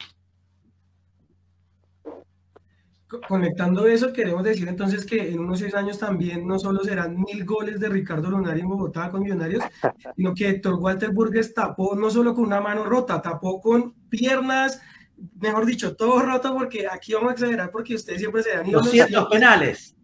Conectando 3.27 3.85
eso, 3.85 4.13
queremos 4.13 4.45
decir 4.45 4.65
entonces 4.69 5.05
que 5.05 5.29
en 5.29 5.39
unos 5.39 5.59
seis 5.59 5.75
años 5.75 5.99
también 5.99 6.47
no 6.47 6.57
solo 6.57 6.81
serán 6.85 7.17
mil 7.19 7.43
goles 7.43 7.81
de 7.81 7.89
Ricardo 7.89 8.29
Lunari 8.29 8.61
en 8.61 8.69
Bogotá 8.69 9.11
con 9.11 9.23
Millonarios, 9.23 9.65
sino 10.15 10.33
que 10.33 10.47
Héctor 10.47 10.75
Walter 10.75 11.11
Burgues 11.11 11.53
tapó 11.53 11.97
no 11.97 12.09
solo 12.09 12.33
con 12.33 12.45
una 12.45 12.61
mano 12.61 12.85
rota, 12.85 13.21
tapó 13.21 13.59
con 13.59 13.93
piernas, 14.07 14.81
mejor 15.41 15.65
dicho, 15.65 15.97
todo 15.97 16.21
roto 16.21 16.53
porque 16.53 16.87
aquí 16.89 17.13
vamos 17.13 17.31
a 17.31 17.33
exagerar 17.33 17.71
porque 17.71 17.95
ustedes 17.95 18.21
siempre 18.21 18.41
se 18.41 18.55
dan 18.55 18.71
200 18.71 19.25
penales 19.25 19.96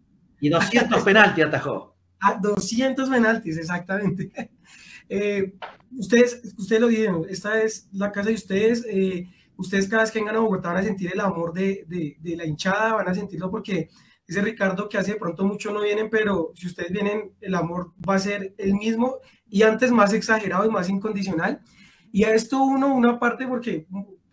y 0.44 0.50
200 0.50 1.02
penaltis 1.04 1.44
atajó. 1.44 1.96
A 2.20 2.34
200 2.34 3.08
penaltis, 3.08 3.56
exactamente. 3.56 4.30
Eh, 5.06 5.52
ustedes, 5.98 6.40
ustedes 6.56 6.80
lo 6.80 6.88
dijeron, 6.88 7.26
esta 7.28 7.62
es 7.62 7.90
la 7.92 8.10
casa 8.10 8.30
de 8.30 8.36
ustedes. 8.36 8.86
Eh, 8.88 9.28
ustedes 9.54 9.86
cada 9.86 10.02
vez 10.02 10.10
que 10.10 10.18
vengan 10.18 10.36
a 10.36 10.38
Bogotá 10.38 10.70
van 10.70 10.78
a 10.78 10.82
sentir 10.82 11.10
el 11.12 11.20
amor 11.20 11.52
de, 11.52 11.84
de, 11.86 12.16
de, 12.20 12.36
la 12.36 12.46
hinchada, 12.46 12.94
van 12.94 13.06
a 13.06 13.14
sentirlo 13.14 13.50
porque 13.50 13.90
ese 14.26 14.40
Ricardo 14.40 14.88
que 14.88 14.96
hace 14.96 15.12
de 15.12 15.18
pronto 15.18 15.44
mucho 15.44 15.74
no 15.74 15.82
vienen, 15.82 16.08
pero 16.08 16.52
si 16.54 16.68
ustedes 16.68 16.90
vienen, 16.90 17.32
el 17.42 17.54
amor 17.54 17.92
va 18.08 18.14
a 18.14 18.18
ser 18.18 18.54
el 18.56 18.72
mismo 18.72 19.18
y 19.46 19.60
antes 19.60 19.92
más 19.92 20.14
exagerado 20.14 20.64
y 20.64 20.70
más 20.70 20.88
incondicional. 20.88 21.60
Y 22.10 22.24
a 22.24 22.34
esto 22.34 22.62
uno, 22.62 22.94
una 22.94 23.20
parte 23.20 23.46
porque 23.46 23.86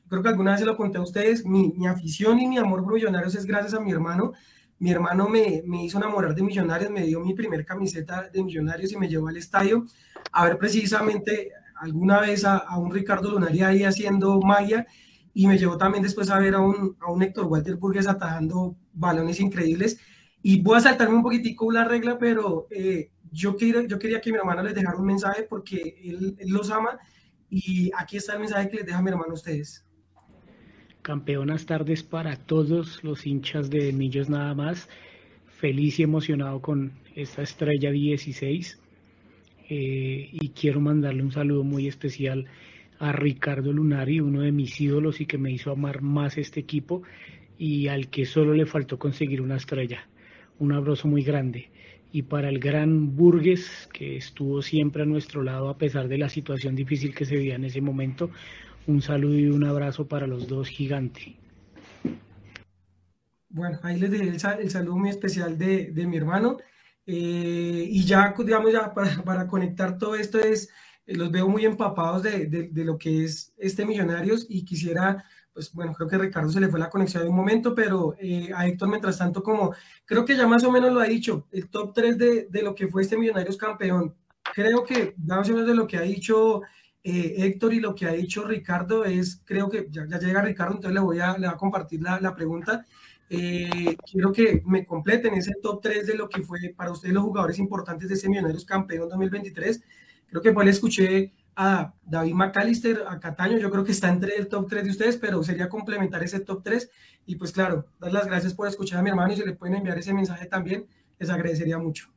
creo 0.07 0.23
que 0.23 0.29
alguna 0.29 0.51
vez 0.51 0.61
se 0.61 0.65
lo 0.65 0.77
conté 0.77 0.99
a 0.99 1.01
ustedes, 1.01 1.45
mi, 1.45 1.73
mi 1.73 1.85
afición 1.85 2.39
y 2.39 2.47
mi 2.47 2.57
amor 2.57 2.81
por 2.81 2.93
Millonarios 2.93 3.35
es 3.35 3.45
gracias 3.45 3.73
a 3.73 3.81
mi 3.81 3.91
hermano. 3.91 4.31
Mi 4.81 4.89
hermano 4.89 5.29
me, 5.29 5.61
me, 5.63 5.85
hizo 5.85 5.99
enamorar 5.99 6.33
de 6.33 6.41
Millonarios, 6.41 6.89
me 6.89 7.03
dio 7.03 7.19
mi 7.19 7.35
primer 7.35 7.63
camiseta 7.63 8.29
de 8.29 8.43
Millonarios 8.43 8.91
y 8.91 8.97
me 8.97 9.07
llevó 9.07 9.27
al 9.27 9.37
estadio 9.37 9.85
a 10.31 10.45
ver 10.45 10.57
precisamente 10.57 11.51
alguna 11.75 12.19
vez 12.19 12.45
a, 12.45 12.57
a 12.57 12.79
un 12.79 12.91
Ricardo 12.91 13.29
Lunari 13.29 13.61
ahí 13.61 13.83
haciendo 13.83 14.39
magia 14.41 14.87
y 15.35 15.45
me 15.45 15.59
llevó 15.59 15.77
también 15.77 16.01
después 16.01 16.31
a 16.31 16.39
ver 16.39 16.55
a 16.55 16.61
un, 16.61 16.97
a 16.99 17.11
un 17.11 17.21
Héctor 17.21 17.45
Walter 17.45 17.75
Burgues 17.75 18.07
atajando 18.07 18.75
balones 18.91 19.39
increíbles. 19.39 19.99
Y 20.41 20.63
voy 20.63 20.77
a 20.77 20.81
saltarme 20.81 21.15
un 21.15 21.21
poquitico 21.21 21.71
la 21.71 21.85
regla, 21.85 22.17
pero 22.17 22.65
eh, 22.71 23.11
yo, 23.31 23.55
quería, 23.55 23.85
yo 23.85 23.99
quería 23.99 24.19
que 24.19 24.31
mi 24.31 24.39
hermano 24.39 24.63
les 24.63 24.73
dejara 24.73 24.97
un 24.97 25.05
mensaje 25.05 25.43
porque 25.43 26.01
él, 26.03 26.35
él 26.39 26.49
los 26.49 26.71
ama 26.71 26.97
y 27.51 27.91
aquí 27.95 28.17
está 28.17 28.33
el 28.33 28.39
mensaje 28.39 28.67
que 28.67 28.77
les 28.77 28.85
deja 28.87 28.99
mi 28.99 29.11
hermano 29.11 29.29
a 29.29 29.35
ustedes. 29.35 29.85
Campeonas 31.01 31.65
tardes 31.65 32.03
para 32.03 32.35
todos 32.35 33.03
los 33.03 33.25
hinchas 33.25 33.71
de 33.71 33.91
Millos 33.91 34.29
nada 34.29 34.53
más. 34.53 34.87
Feliz 35.47 35.99
y 35.99 36.03
emocionado 36.03 36.61
con 36.61 36.91
esta 37.15 37.41
estrella 37.41 37.89
16. 37.89 38.79
Eh, 39.69 40.29
y 40.31 40.49
quiero 40.49 40.79
mandarle 40.79 41.23
un 41.23 41.31
saludo 41.31 41.63
muy 41.63 41.87
especial 41.87 42.45
a 42.99 43.11
Ricardo 43.13 43.73
Lunari, 43.73 44.19
uno 44.19 44.41
de 44.41 44.51
mis 44.51 44.79
ídolos 44.79 45.21
y 45.21 45.25
que 45.25 45.39
me 45.39 45.51
hizo 45.51 45.71
amar 45.71 46.03
más 46.03 46.37
este 46.37 46.59
equipo 46.59 47.01
y 47.57 47.87
al 47.87 48.09
que 48.09 48.25
solo 48.25 48.53
le 48.53 48.67
faltó 48.67 48.99
conseguir 48.99 49.41
una 49.41 49.55
estrella. 49.55 50.07
Un 50.59 50.71
abrazo 50.71 51.07
muy 51.07 51.23
grande. 51.23 51.71
Y 52.13 52.23
para 52.23 52.49
el 52.49 52.59
gran 52.59 53.15
Burgues, 53.15 53.89
que 53.91 54.17
estuvo 54.17 54.61
siempre 54.61 55.01
a 55.01 55.05
nuestro 55.05 55.41
lado 55.41 55.69
a 55.69 55.77
pesar 55.77 56.07
de 56.07 56.19
la 56.19 56.29
situación 56.29 56.75
difícil 56.75 57.15
que 57.15 57.25
se 57.25 57.37
vivía 57.37 57.55
en 57.55 57.65
ese 57.65 57.81
momento, 57.81 58.29
un 58.87 59.01
saludo 59.01 59.35
y 59.35 59.47
un 59.47 59.63
abrazo 59.63 60.07
para 60.07 60.27
los 60.27 60.47
dos 60.47 60.67
gigantes. 60.69 61.41
Bueno, 63.53 63.79
ahí 63.83 63.99
les 63.99 64.11
dejé 64.11 64.29
el, 64.29 64.69
saludo 64.69 64.95
muy 64.95 65.09
especial 65.09 65.57
de, 65.57 65.91
mi 66.07 66.17
hermano. 66.17 66.57
Eh, 67.05 67.85
y 67.89 68.05
ya, 68.05 68.33
digamos, 68.37 68.71
ya 68.71 68.93
para, 68.93 69.47
conectar 69.47 69.97
todo 69.97 70.15
esto 70.15 70.39
es, 70.39 70.69
eh, 71.05 71.15
los 71.15 71.31
veo 71.31 71.49
muy 71.49 71.65
empapados 71.65 72.23
de, 72.23 72.69
lo 72.73 72.97
que 72.97 73.25
es 73.25 73.53
este 73.57 73.85
Millonarios 73.85 74.45
y 74.47 74.63
quisiera, 74.63 75.25
pues 75.51 75.73
bueno, 75.73 75.93
creo 75.93 76.07
que 76.07 76.17
Ricardo 76.17 76.49
se 76.49 76.61
le 76.61 76.69
fue 76.69 76.79
la 76.79 76.89
conexión 76.89 77.23
de 77.23 77.29
un 77.29 77.35
momento, 77.35 77.75
pero 77.75 78.15
eh, 78.19 78.51
a 78.55 78.67
Héctor, 78.67 78.87
mientras 78.87 79.17
tanto, 79.17 79.43
como 79.43 79.73
creo 80.05 80.23
que 80.23 80.37
ya 80.37 80.47
más 80.47 80.63
o 80.63 80.71
menos 80.71 80.93
lo 80.93 81.01
ha 81.01 81.05
dicho, 81.05 81.47
el 81.51 81.69
top 81.69 81.93
3 81.93 82.17
de, 82.17 82.61
lo 82.63 82.73
que 82.73 82.87
fue 82.87 83.01
este 83.01 83.17
Millonarios 83.17 83.57
campeón, 83.57 84.15
creo 84.55 84.85
que 84.85 85.13
más 85.17 85.49
o 85.49 85.53
menos 85.53 85.67
de 85.67 85.75
lo 85.75 85.87
que 85.87 85.97
ha 85.97 86.01
dicho 86.01 86.61
eh, 87.03 87.35
Héctor 87.37 87.73
y 87.73 87.79
lo 87.79 87.95
que 87.95 88.05
ha 88.05 88.11
dicho 88.11 88.45
Ricardo 88.45 89.05
es, 89.05 89.41
creo 89.45 89.69
que 89.69 89.87
ya, 89.89 90.05
llega 90.05 90.41
Ricardo, 90.41 90.75
entonces 90.75 90.93
le 90.93 90.99
voy 90.99 91.19
a, 91.19 91.37
le 91.37 91.47
a 91.47 91.57
compartir 91.57 92.01
la, 92.01 92.19
la 92.19 92.35
pregunta. 92.35 92.85
Eh, 93.33 93.95
quiero 94.11 94.33
que 94.33 94.61
me 94.65 94.85
completen 94.85 95.33
ese 95.33 95.53
top 95.61 95.81
3 95.81 96.05
de 96.05 96.15
lo 96.15 96.27
que 96.27 96.41
fue 96.41 96.59
para 96.75 96.91
ustedes 96.91 97.13
los 97.13 97.23
jugadores 97.23 97.59
importantes 97.59 98.09
de 98.09 98.15
ese 98.15 98.27
Millonarios 98.27 98.65
Campeón 98.65 99.07
2023. 99.07 99.81
Creo 100.27 100.41
que 100.41 100.51
pues 100.51 100.65
le 100.65 100.71
escuché 100.71 101.33
a 101.55 101.93
David 102.03 102.33
McAllister, 102.33 103.03
a 103.07 103.19
Cataño, 103.19 103.57
yo 103.57 103.71
creo 103.71 103.83
que 103.83 103.93
está 103.93 104.09
entre 104.09 104.35
el 104.35 104.47
top 104.47 104.67
3 104.67 104.83
de 104.83 104.89
ustedes, 104.89 105.17
pero 105.17 105.41
sería 105.43 105.69
complementar 105.69 106.21
ese 106.23 106.41
top 106.41 106.61
3 106.61 106.91
y 107.25 107.37
pues 107.37 107.51
claro, 107.51 107.85
dar 107.99 108.11
las 108.11 108.27
gracias 108.27 108.53
por 108.53 108.67
escuchar 108.67 108.99
a 108.99 109.03
mi 109.03 109.09
hermano 109.09 109.31
y 109.31 109.37
si 109.37 109.45
le 109.45 109.53
pueden 109.53 109.77
enviar 109.77 109.97
ese 109.97 110.13
mensaje 110.13 110.45
también, 110.45 110.85
les 111.17 111.29
agradecería 111.29 111.77
mucho. 111.77 112.09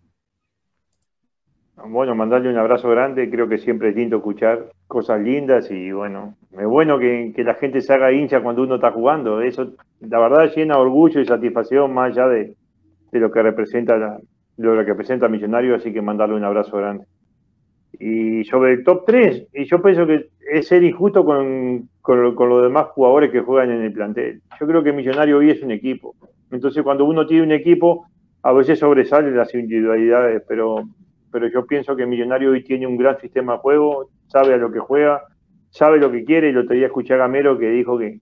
Bueno, 1.76 2.14
mandarle 2.16 2.50
un 2.50 2.58
abrazo 2.58 2.88
grande, 2.88 3.30
creo 3.30 3.48
que 3.48 3.58
siempre 3.58 3.90
es 3.90 3.96
lindo 3.96 4.16
escuchar 4.16 4.73
cosas 4.86 5.20
lindas 5.20 5.70
y 5.70 5.92
bueno, 5.92 6.34
es 6.52 6.66
bueno 6.66 6.98
que, 6.98 7.32
la 7.38 7.54
gente 7.54 7.80
se 7.80 7.92
haga 7.92 8.12
hincha 8.12 8.42
cuando 8.42 8.62
uno 8.62 8.76
está 8.76 8.92
jugando, 8.92 9.40
eso 9.40 9.72
la 10.00 10.18
verdad 10.18 10.52
llena 10.54 10.78
orgullo 10.78 11.20
y 11.20 11.26
satisfacción 11.26 11.92
más 11.92 12.12
allá 12.12 12.28
de, 12.28 12.54
lo 13.12 13.30
que 13.30 13.42
representa 13.42 13.96
la, 13.96 14.18
lo 14.56 14.76
que 14.78 14.84
representa 14.84 15.28
Millonario, 15.28 15.76
así 15.76 15.92
que 15.92 16.02
mandarle 16.02 16.36
un 16.36 16.44
abrazo 16.44 16.76
grande. 16.76 17.06
Y 17.98 18.44
sobre 18.44 18.72
el 18.72 18.84
top 18.84 19.04
3, 19.06 19.48
y 19.54 19.64
yo 19.64 19.80
pienso 19.80 20.06
que 20.06 20.28
es 20.52 20.66
ser 20.66 20.82
injusto 20.82 21.24
con, 21.24 21.88
con, 22.02 22.34
con, 22.34 22.48
los 22.48 22.62
demás 22.62 22.86
jugadores 22.88 23.30
que 23.30 23.40
juegan 23.40 23.70
en 23.70 23.82
el 23.82 23.92
plantel. 23.92 24.40
Yo 24.60 24.66
creo 24.66 24.82
que 24.82 24.92
Millonario 24.92 25.38
hoy 25.38 25.50
es 25.50 25.62
un 25.62 25.70
equipo. 25.70 26.14
Entonces, 26.50 26.82
cuando 26.82 27.04
uno 27.04 27.24
tiene 27.24 27.44
un 27.44 27.52
equipo, 27.52 28.06
a 28.42 28.52
veces 28.52 28.80
sobresalen 28.80 29.36
las 29.36 29.54
individualidades, 29.54 30.42
pero 30.46 30.84
pero 31.34 31.48
yo 31.48 31.66
pienso 31.66 31.96
que 31.96 32.06
Millonario 32.06 32.52
hoy 32.52 32.62
tiene 32.62 32.86
un 32.86 32.96
gran 32.96 33.18
sistema 33.18 33.54
de 33.54 33.58
juego, 33.58 34.08
sabe 34.28 34.54
a 34.54 34.56
lo 34.56 34.70
que 34.70 34.78
juega, 34.78 35.24
sabe 35.68 35.98
lo 35.98 36.12
que 36.12 36.22
quiere, 36.24 36.48
y 36.48 36.52
lo 36.52 36.60
otro 36.60 36.76
día 36.76 36.86
escuché 36.86 37.14
a 37.14 37.16
Gamero 37.16 37.58
que 37.58 37.70
dijo 37.70 37.98
que, 37.98 38.20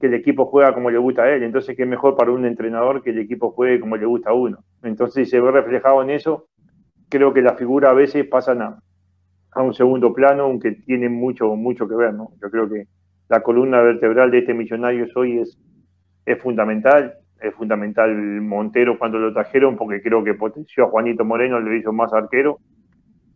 el 0.00 0.14
equipo 0.14 0.46
juega 0.46 0.72
como 0.72 0.90
le 0.90 0.96
gusta 0.96 1.24
a 1.24 1.30
él, 1.30 1.42
entonces 1.42 1.76
qué 1.76 1.84
mejor 1.84 2.16
para 2.16 2.30
un 2.30 2.46
entrenador 2.46 3.02
que 3.02 3.10
el 3.10 3.18
equipo 3.18 3.50
juegue 3.50 3.80
como 3.80 3.98
le 3.98 4.06
gusta 4.06 4.30
a 4.30 4.32
uno. 4.32 4.64
Entonces 4.82 5.26
si 5.26 5.30
se 5.30 5.42
ve 5.42 5.50
reflejado 5.50 6.00
en 6.00 6.08
eso, 6.08 6.46
creo 7.10 7.34
que 7.34 7.42
las 7.42 7.58
figuras 7.58 7.90
a 7.90 7.94
veces 7.94 8.26
pasan 8.26 8.62
a, 8.62 8.78
a 9.50 9.62
un 9.62 9.74
segundo 9.74 10.14
plano, 10.14 10.44
aunque 10.44 10.72
tienen 10.72 11.12
mucho, 11.12 11.54
mucho 11.54 11.86
que 11.86 11.96
ver, 11.96 12.14
¿no? 12.14 12.30
Yo 12.40 12.50
creo 12.50 12.66
que 12.66 12.84
la 13.28 13.42
columna 13.42 13.82
vertebral 13.82 14.30
de 14.30 14.38
este 14.38 14.54
millonario 14.54 15.06
hoy 15.16 15.40
es, 15.40 15.58
es 16.24 16.40
fundamental 16.40 17.12
es 17.40 17.54
fundamental 17.54 18.14
Montero 18.40 18.98
cuando 18.98 19.18
lo 19.18 19.32
trajeron 19.32 19.76
porque 19.76 20.02
creo 20.02 20.24
que 20.24 20.34
potenció 20.34 20.84
a 20.84 20.88
Juanito 20.88 21.24
Moreno, 21.24 21.60
le 21.60 21.78
hizo 21.78 21.92
más 21.92 22.12
arquero, 22.12 22.58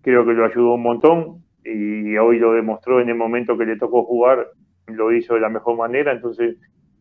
creo 0.02 0.24
que 0.24 0.32
lo 0.32 0.44
ayudó 0.44 0.74
un 0.74 0.82
montón 0.82 1.44
y 1.64 2.16
hoy 2.16 2.38
lo 2.38 2.52
demostró 2.52 3.00
en 3.00 3.08
el 3.08 3.14
momento 3.14 3.56
que 3.56 3.66
le 3.66 3.76
tocó 3.76 4.04
jugar, 4.04 4.46
lo 4.86 5.12
hizo 5.12 5.34
de 5.34 5.40
la 5.40 5.48
mejor 5.48 5.76
manera, 5.76 6.12
entonces 6.12 6.56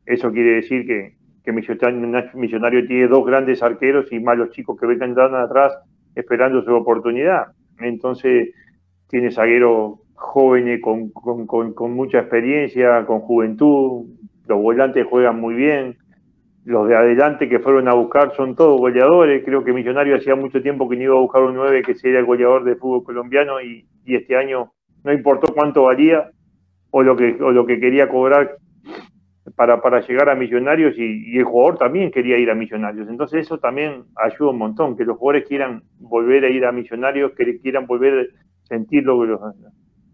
eso 0.06 0.32
quiere 0.32 0.56
decir 0.56 0.86
que, 0.86 1.16
que 1.44 1.52
Millonario 1.52 2.86
tiene 2.86 3.08
dos 3.08 3.26
grandes 3.26 3.64
arqueros 3.64 4.12
y 4.12 4.20
más 4.20 4.38
los 4.38 4.52
chicos 4.52 4.80
que 4.80 4.86
vengan 4.86 5.36
atrás 5.36 5.74
esperando 6.16 6.64
su 6.64 6.74
oportunidad. 6.74 7.48
Entonces 7.80 8.54
tiene 9.10 9.32
zagueros 9.32 10.00
jóvenes 10.14 10.82
con, 10.82 11.10
con, 11.10 11.48
con, 11.48 11.74
con 11.74 11.94
mucha 11.94 12.20
experiencia, 12.20 13.06
con 13.06 13.22
juventud, 13.22 14.06
los 14.48 14.62
volantes 14.62 15.08
juegan 15.08 15.40
muy 15.40 15.56
bien, 15.56 15.98
los 16.66 16.88
de 16.88 16.96
adelante 16.96 17.50
que 17.50 17.60
fueron 17.60 17.88
a 17.88 17.96
buscar 17.96 18.34
son 18.36 18.56
todos 18.56 18.80
goleadores. 18.80 19.44
Creo 19.44 19.64
que 19.64 19.74
Millonario 19.74 20.16
hacía 20.16 20.36
mucho 20.36 20.62
tiempo 20.62 20.88
que 20.88 20.96
no 20.96 21.04
iba 21.04 21.16
a 21.16 21.22
buscar 21.22 21.44
un 21.44 21.56
9 21.56 21.82
que 21.82 21.96
sería 21.96 22.20
el 22.20 22.26
goleador 22.26 22.64
de 22.64 22.76
fútbol 22.76 23.04
colombiano 23.04 23.62
y, 23.62 23.86
este 24.06 24.36
año 24.36 24.74
no 25.04 25.14
importó 25.14 25.54
cuánto 25.54 25.84
valía 25.84 26.32
o 26.90 27.02
lo 27.02 27.16
que, 27.16 27.38
o 27.42 27.52
lo 27.52 27.66
que 27.66 27.80
quería 27.80 28.10
cobrar 28.10 28.58
para, 29.56 29.82
para 29.82 30.02
llegar 30.02 30.30
a 30.30 30.36
Millonarios 30.36 30.96
y, 30.98 31.38
el 31.38 31.46
jugador 31.46 31.78
también 31.78 32.12
quería 32.12 32.38
ir 32.38 32.50
a 32.52 32.56
Millonarios. 32.56 33.08
Entonces 33.10 33.42
eso 33.42 33.58
también 33.58 34.04
ayuda 34.16 34.52
un 34.52 34.58
montón, 34.58 34.98
que 34.98 35.06
los 35.06 35.18
jugadores 35.18 35.48
quieran 35.48 35.84
volver 36.00 36.46
a 36.46 36.50
ir 36.50 36.66
a 36.66 36.72
Millonarios, 36.72 37.32
que 37.32 37.60
quieran 37.60 37.88
volver 37.88 38.20
a 38.20 38.68
sentir 38.68 39.04
lo, 39.04 39.24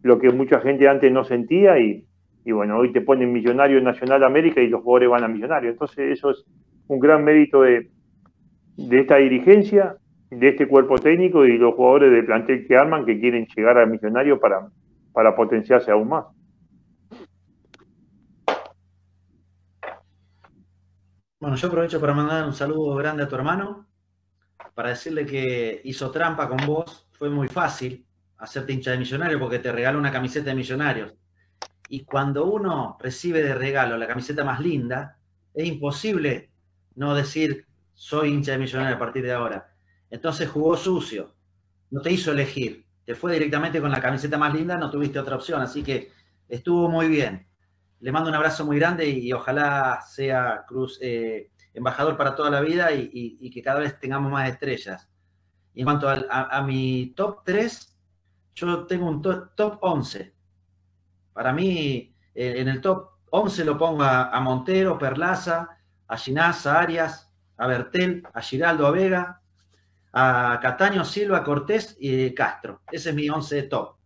lo 0.03 0.19
que 0.19 0.31
mucha 0.31 0.59
gente 0.61 0.87
antes 0.87 1.11
no 1.11 1.23
sentía 1.23 1.79
y, 1.79 2.06
y 2.47 2.53
bueno, 2.53 2.77
hoy 2.77 2.93
te 2.93 3.01
ponen 3.01 3.33
Millonario 3.33 3.81
Nacional 3.81 4.23
América 4.23 4.61
y 4.61 4.69
los 4.69 4.81
jugadores 4.81 5.09
van 5.09 5.25
a 5.25 5.27
Millonario. 5.27 5.69
Entonces 5.69 6.17
eso 6.17 6.29
es 6.29 6.45
un 6.87 6.97
gran 6.97 7.21
mérito 7.21 7.63
de, 7.63 7.91
de 8.77 8.99
esta 9.01 9.17
dirigencia, 9.17 9.97
de 10.29 10.47
este 10.47 10.65
cuerpo 10.65 10.97
técnico 10.97 11.43
y 11.43 11.57
los 11.57 11.75
jugadores 11.75 12.09
de 12.09 12.23
plantel 12.23 12.65
que 12.65 12.77
arman 12.77 13.05
que 13.05 13.19
quieren 13.19 13.47
llegar 13.53 13.77
a 13.77 13.85
Millonario 13.85 14.39
para, 14.39 14.69
para 15.11 15.35
potenciarse 15.35 15.91
aún 15.91 16.07
más. 16.07 16.25
Bueno, 21.41 21.57
yo 21.57 21.67
aprovecho 21.67 21.99
para 21.99 22.13
mandar 22.13 22.45
un 22.45 22.53
saludo 22.53 22.95
grande 22.95 23.23
a 23.23 23.27
tu 23.27 23.35
hermano, 23.35 23.89
para 24.73 24.91
decirle 24.91 25.25
que 25.25 25.81
hizo 25.83 26.09
trampa 26.11 26.47
con 26.47 26.65
vos, 26.65 27.09
fue 27.11 27.29
muy 27.29 27.49
fácil 27.49 28.05
hacerte 28.37 28.71
hincha 28.71 28.91
de 28.91 28.99
millonario 28.99 29.37
porque 29.37 29.59
te 29.59 29.69
regala 29.69 29.97
una 29.97 30.13
camiseta 30.13 30.49
de 30.51 30.55
millonarios. 30.55 31.13
Y 31.89 32.03
cuando 32.03 32.45
uno 32.45 32.97
recibe 32.99 33.41
de 33.41 33.53
regalo 33.53 33.97
la 33.97 34.07
camiseta 34.07 34.43
más 34.43 34.59
linda, 34.59 35.17
es 35.53 35.67
imposible 35.67 36.51
no 36.95 37.15
decir 37.15 37.65
soy 37.93 38.29
hincha 38.29 38.51
de 38.51 38.59
millonario 38.59 38.95
a 38.95 38.99
partir 38.99 39.23
de 39.23 39.33
ahora. 39.33 39.73
Entonces 40.09 40.49
jugó 40.49 40.77
sucio, 40.77 41.33
no 41.89 42.01
te 42.01 42.11
hizo 42.11 42.31
elegir, 42.31 42.85
te 43.05 43.15
fue 43.15 43.33
directamente 43.33 43.81
con 43.81 43.91
la 43.91 44.01
camiseta 44.01 44.37
más 44.37 44.53
linda, 44.53 44.77
no 44.77 44.91
tuviste 44.91 45.19
otra 45.19 45.35
opción, 45.35 45.61
así 45.61 45.83
que 45.83 46.11
estuvo 46.47 46.89
muy 46.89 47.07
bien. 47.07 47.47
Le 47.99 48.11
mando 48.11 48.29
un 48.29 48.35
abrazo 48.35 48.65
muy 48.65 48.77
grande 48.77 49.09
y, 49.09 49.33
ojalá 49.33 50.01
sea 50.07 50.63
Cruz 50.67 50.99
eh, 51.01 51.49
embajador 51.73 52.17
para 52.17 52.35
toda 52.35 52.49
la 52.49 52.61
vida 52.61 52.91
y, 52.91 53.49
que 53.49 53.61
cada 53.61 53.79
vez 53.79 53.99
tengamos 53.99 54.31
más 54.31 54.49
estrellas. 54.49 55.09
Y 55.73 55.81
en 55.81 55.85
cuanto 55.85 56.09
a, 56.09 56.61
mi 56.63 57.13
top 57.15 57.43
3, 57.45 57.97
yo 58.55 58.85
tengo 58.87 59.07
un 59.07 59.21
top, 59.21 59.77
11. 59.81 60.33
Para 61.37 61.53
mí, 61.53 62.15
eh, 62.33 62.55
en 62.57 62.67
el 62.67 62.81
top 62.81 63.11
11 63.29 63.63
lo 63.63 63.77
pongo 63.77 64.01
a, 64.01 64.39
Montero, 64.39 64.97
Perlaza, 64.97 65.69
a 66.07 66.17
Ginás, 66.17 66.65
Arias, 66.65 67.31
a 67.57 67.67
Bertel, 67.67 68.23
a 68.33 68.41
Giraldo, 68.41 68.87
a 68.87 68.89
Vega, 68.89 69.41
a 70.13 70.57
Cataño, 70.59 71.05
Silva, 71.05 71.43
Cortés 71.43 71.95
y 71.99 72.33
Castro. 72.33 72.81
Ese 72.91 73.09
es 73.09 73.15
mi 73.15 73.29
11 73.29 73.61
top. 73.63 73.97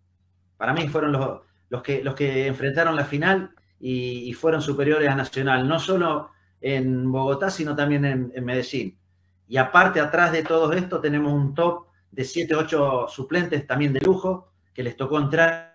Para 0.58 0.74
mí 0.74 0.90
fueron 0.90 1.14
los, 1.14 1.40
los, 1.70 1.82
que, 1.82 2.04
los 2.04 2.16
que 2.16 2.48
enfrentaron 2.48 2.98
la 2.98 3.06
final 3.06 3.56
y, 3.80 4.34
fueron 4.34 4.62
superiores 4.62 5.08
a 5.08 5.16
Nacional, 5.16 5.66
no 5.66 5.80
solo 5.80 6.32
en 6.60 7.10
Bogotá, 7.10 7.50
sino 7.50 7.78
también 7.78 8.04
en, 8.04 8.44
Medellín. 8.44 9.00
Y 9.48 9.56
aparte, 9.56 10.02
atrás 10.02 10.34
de 10.34 10.44
todo 10.44 10.74
esto, 10.74 11.00
tenemos 11.00 11.32
un 11.32 11.56
top 11.56 11.86
de 12.12 12.26
7, 12.26 12.56
8 12.56 13.06
suplentes 13.08 13.66
también 13.66 13.94
de 13.94 14.02
lujo, 14.02 14.52
que 14.74 14.84
les 14.84 14.98
tocó 14.98 15.18
entrar 15.18 15.71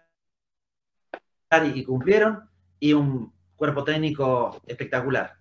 y, 1.74 1.84
cumplieron, 1.84 2.49
y 2.80 2.92
un 2.92 3.32
cuerpo 3.57 3.84
técnico 3.84 4.61
espectacular. 4.66 5.36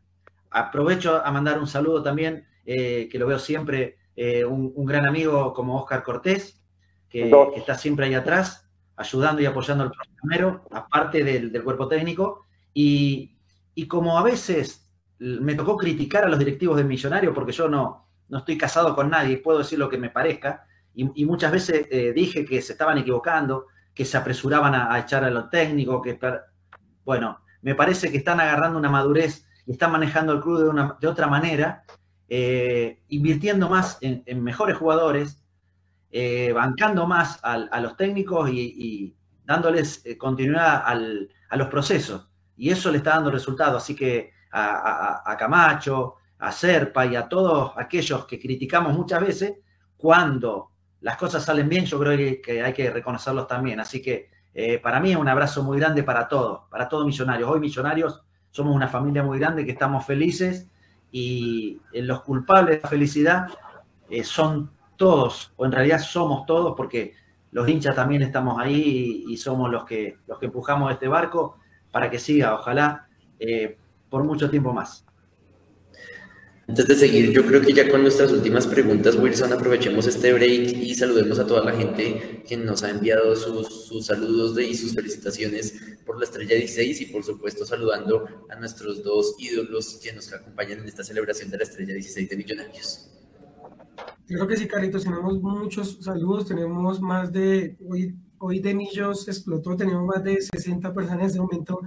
Aprovecho 0.52 1.26
a 1.26 1.32
mandar 1.32 1.60
un 1.60 1.68
saludo 1.68 2.04
también, 2.04 2.46
eh, 2.66 3.10
que 3.12 3.20
lo 3.20 3.28
veo 3.28 3.40
siempre, 3.40 3.98
eh, 4.16 4.46
un, 4.46 4.86
gran 4.86 5.08
amigo 5.08 5.54
como 5.54 5.78
Oscar 5.82 6.04
Cortés, 6.04 6.62
que, 7.10 7.32
está 7.56 7.76
siempre 7.76 8.06
ahí 8.06 8.14
atrás, 8.14 8.70
ayudando 8.96 9.42
y 9.42 9.46
apoyando 9.46 9.84
al 9.84 9.92
primero, 10.22 10.66
aparte 10.72 11.24
del, 11.24 11.52
del 11.52 11.64
cuerpo 11.64 11.88
técnico, 11.88 12.46
y, 12.74 13.32
como 13.88 14.18
a 14.18 14.24
veces 14.24 14.90
me 15.18 15.56
tocó 15.56 15.78
criticar 15.78 16.24
a 16.26 16.30
los 16.30 16.40
directivos 16.40 16.78
de 16.78 16.84
Millonario, 16.84 17.34
porque 17.34 17.52
yo 17.52 17.68
no, 17.68 18.08
no 18.30 18.38
estoy 18.40 18.58
casado 18.58 18.96
con 18.96 19.10
nadie, 19.10 19.38
puedo 19.38 19.60
decir 19.60 19.80
lo 19.80 19.90
que 19.90 19.98
me 19.98 20.10
parezca, 20.10 20.68
y, 20.94 21.26
muchas 21.26 21.52
veces 21.52 21.88
eh, 21.92 22.14
dije 22.14 22.46
que 22.46 22.62
se 22.62 22.74
estaban 22.74 22.98
equivocando, 22.98 23.68
que 23.96 24.06
se 24.06 24.18
apresuraban 24.18 24.76
a, 24.76 25.00
echar 25.00 25.24
a 25.24 25.32
los 25.32 25.50
técnicos, 25.50 26.02
que... 26.04 26.20
Bueno, 27.04 27.40
me 27.62 27.74
parece 27.74 28.12
que 28.12 28.18
están 28.18 28.40
agarrando 28.40 28.78
una 28.78 28.90
madurez 28.90 29.48
y 29.66 29.72
están 29.72 29.92
manejando 29.92 30.34
el 30.34 30.42
club 30.42 30.60
de, 30.60 30.70
una, 30.70 30.98
de 31.00 31.08
otra 31.08 31.28
manera, 31.28 31.84
eh, 32.30 33.02
invirtiendo 33.08 33.70
más 33.70 33.98
en, 34.02 34.44
mejores 34.44 34.78
jugadores, 34.78 35.42
eh, 36.12 36.52
bancando 36.54 37.08
más 37.08 37.40
a, 37.42 37.80
los 37.80 37.96
técnicos 37.96 38.50
y, 38.52 39.16
dándoles 39.46 40.04
continuidad 40.20 40.84
a 40.86 41.56
los 41.56 41.68
procesos 41.68 42.28
y 42.58 42.70
eso 42.70 42.92
le 42.92 42.98
está 42.98 43.12
dando 43.12 43.32
resultado. 43.32 43.78
Así 43.78 43.96
que 43.96 44.32
a, 44.52 45.36
Camacho, 45.38 46.16
a 46.40 46.52
Serpa 46.52 47.06
y 47.06 47.16
a 47.16 47.28
todos 47.28 47.74
aquellos 47.76 48.26
que 48.26 48.40
criticamos 48.40 48.94
muchas 48.94 49.22
veces, 49.22 49.54
cuando 49.98 50.72
las 51.06 51.18
cosas 51.18 51.46
salen 51.46 51.70
bien, 51.70 51.86
yo 51.86 52.00
creo 52.00 52.42
que, 52.42 52.64
hay 52.64 52.74
que 52.74 52.90
reconocerlos 52.90 53.48
también. 53.48 53.80
Así 53.80 54.02
que 54.02 54.32
eh, 54.56 54.80
para 54.80 55.00
mí 55.00 55.12
es 55.12 55.18
un 55.18 55.28
abrazo 55.28 55.62
muy 55.62 55.78
grande 55.78 56.02
para 56.02 56.28
todos, 56.28 56.62
para 56.68 56.90
todos 56.90 57.06
millonarios. 57.06 57.48
Hoy 57.48 57.60
millonarios 57.60 58.24
somos 58.50 58.76
una 58.76 58.88
familia 58.88 59.22
muy 59.22 59.38
grande 59.38 59.64
que 59.66 59.72
estamos 59.74 60.04
felices 60.04 60.68
y 61.12 61.80
los 61.94 62.24
culpables 62.24 62.78
de 62.78 62.82
la 62.82 62.90
felicidad 62.90 63.48
eh, 64.10 64.24
son 64.24 64.72
todos, 64.96 65.54
o 65.58 65.66
en 65.68 65.74
realidad 65.74 66.00
somos 66.00 66.48
todos, 66.48 66.74
porque 66.76 67.14
los 67.52 67.70
hinchas 67.70 67.96
también 67.96 68.24
estamos 68.24 68.60
ahí 68.60 69.26
y, 69.28 69.38
somos 69.38 69.70
los 69.70 69.86
que, 69.86 70.18
los 70.26 70.40
que 70.40 70.48
empujamos 70.48 70.92
este 70.92 71.08
barco 71.08 71.60
para 71.92 72.10
que 72.10 72.18
siga, 72.18 72.56
ojalá, 72.56 73.08
eh, 73.38 73.78
por 74.10 74.24
mucho 74.24 74.50
tiempo 74.50 74.74
más. 74.74 75.05
Antes 76.68 76.88
de 76.88 76.96
seguir, 76.96 77.32
yo 77.32 77.46
creo 77.46 77.62
que 77.62 77.74
ya 77.74 77.90
con 77.90 78.02
nuestras 78.02 78.32
últimas 78.32 78.66
preguntas, 78.66 79.16
Wilson, 79.16 79.54
aprovechemos 79.54 80.08
este 80.08 80.34
break 80.34 80.78
y 80.82 80.96
saludemos 80.96 81.38
a 81.38 81.46
toda 81.46 81.64
la 81.64 81.74
gente 81.74 82.44
que 82.48 82.58
nos 82.58 82.82
ha 82.84 82.90
enviado 82.90 83.36
sus, 83.36 84.06
saludos 84.06 84.56
de, 84.56 84.66
y 84.68 84.74
sus 84.74 84.96
felicitaciones 84.96 85.76
por 86.06 86.18
la 86.18 86.26
estrella 86.26 86.56
16 86.56 87.02
y 87.02 87.06
por 87.06 87.24
supuesto 87.24 87.66
saludando 87.66 88.28
a 88.50 88.56
nuestros 88.56 89.04
dos 89.04 89.36
ídolos 89.38 90.00
que 90.04 90.12
nos 90.14 90.34
acompañan 90.34 90.80
en 90.80 90.88
esta 90.88 91.04
celebración 91.04 91.52
de 91.52 91.58
la 91.58 91.64
estrella 91.64 91.94
16 91.94 92.30
de 92.30 92.38
Millonarios. 92.38 93.10
Creo 94.28 94.48
que 94.48 94.58
sí, 94.58 94.68
Carlitos, 94.68 95.04
tenemos 95.04 95.40
muchos 95.40 96.00
saludos, 96.02 96.48
tenemos 96.48 97.00
más 97.00 97.32
de, 97.32 97.78
hoy 97.88 98.16
Hoy 98.38 98.60
de 98.60 98.74
Millos 98.74 99.28
explotó, 99.28 99.76
tenemos 99.76 100.06
más 100.06 100.24
de 100.24 100.42
60 100.42 100.94
personas 100.94 101.20
en 101.20 101.26
este 101.26 101.40
momento 101.40 101.82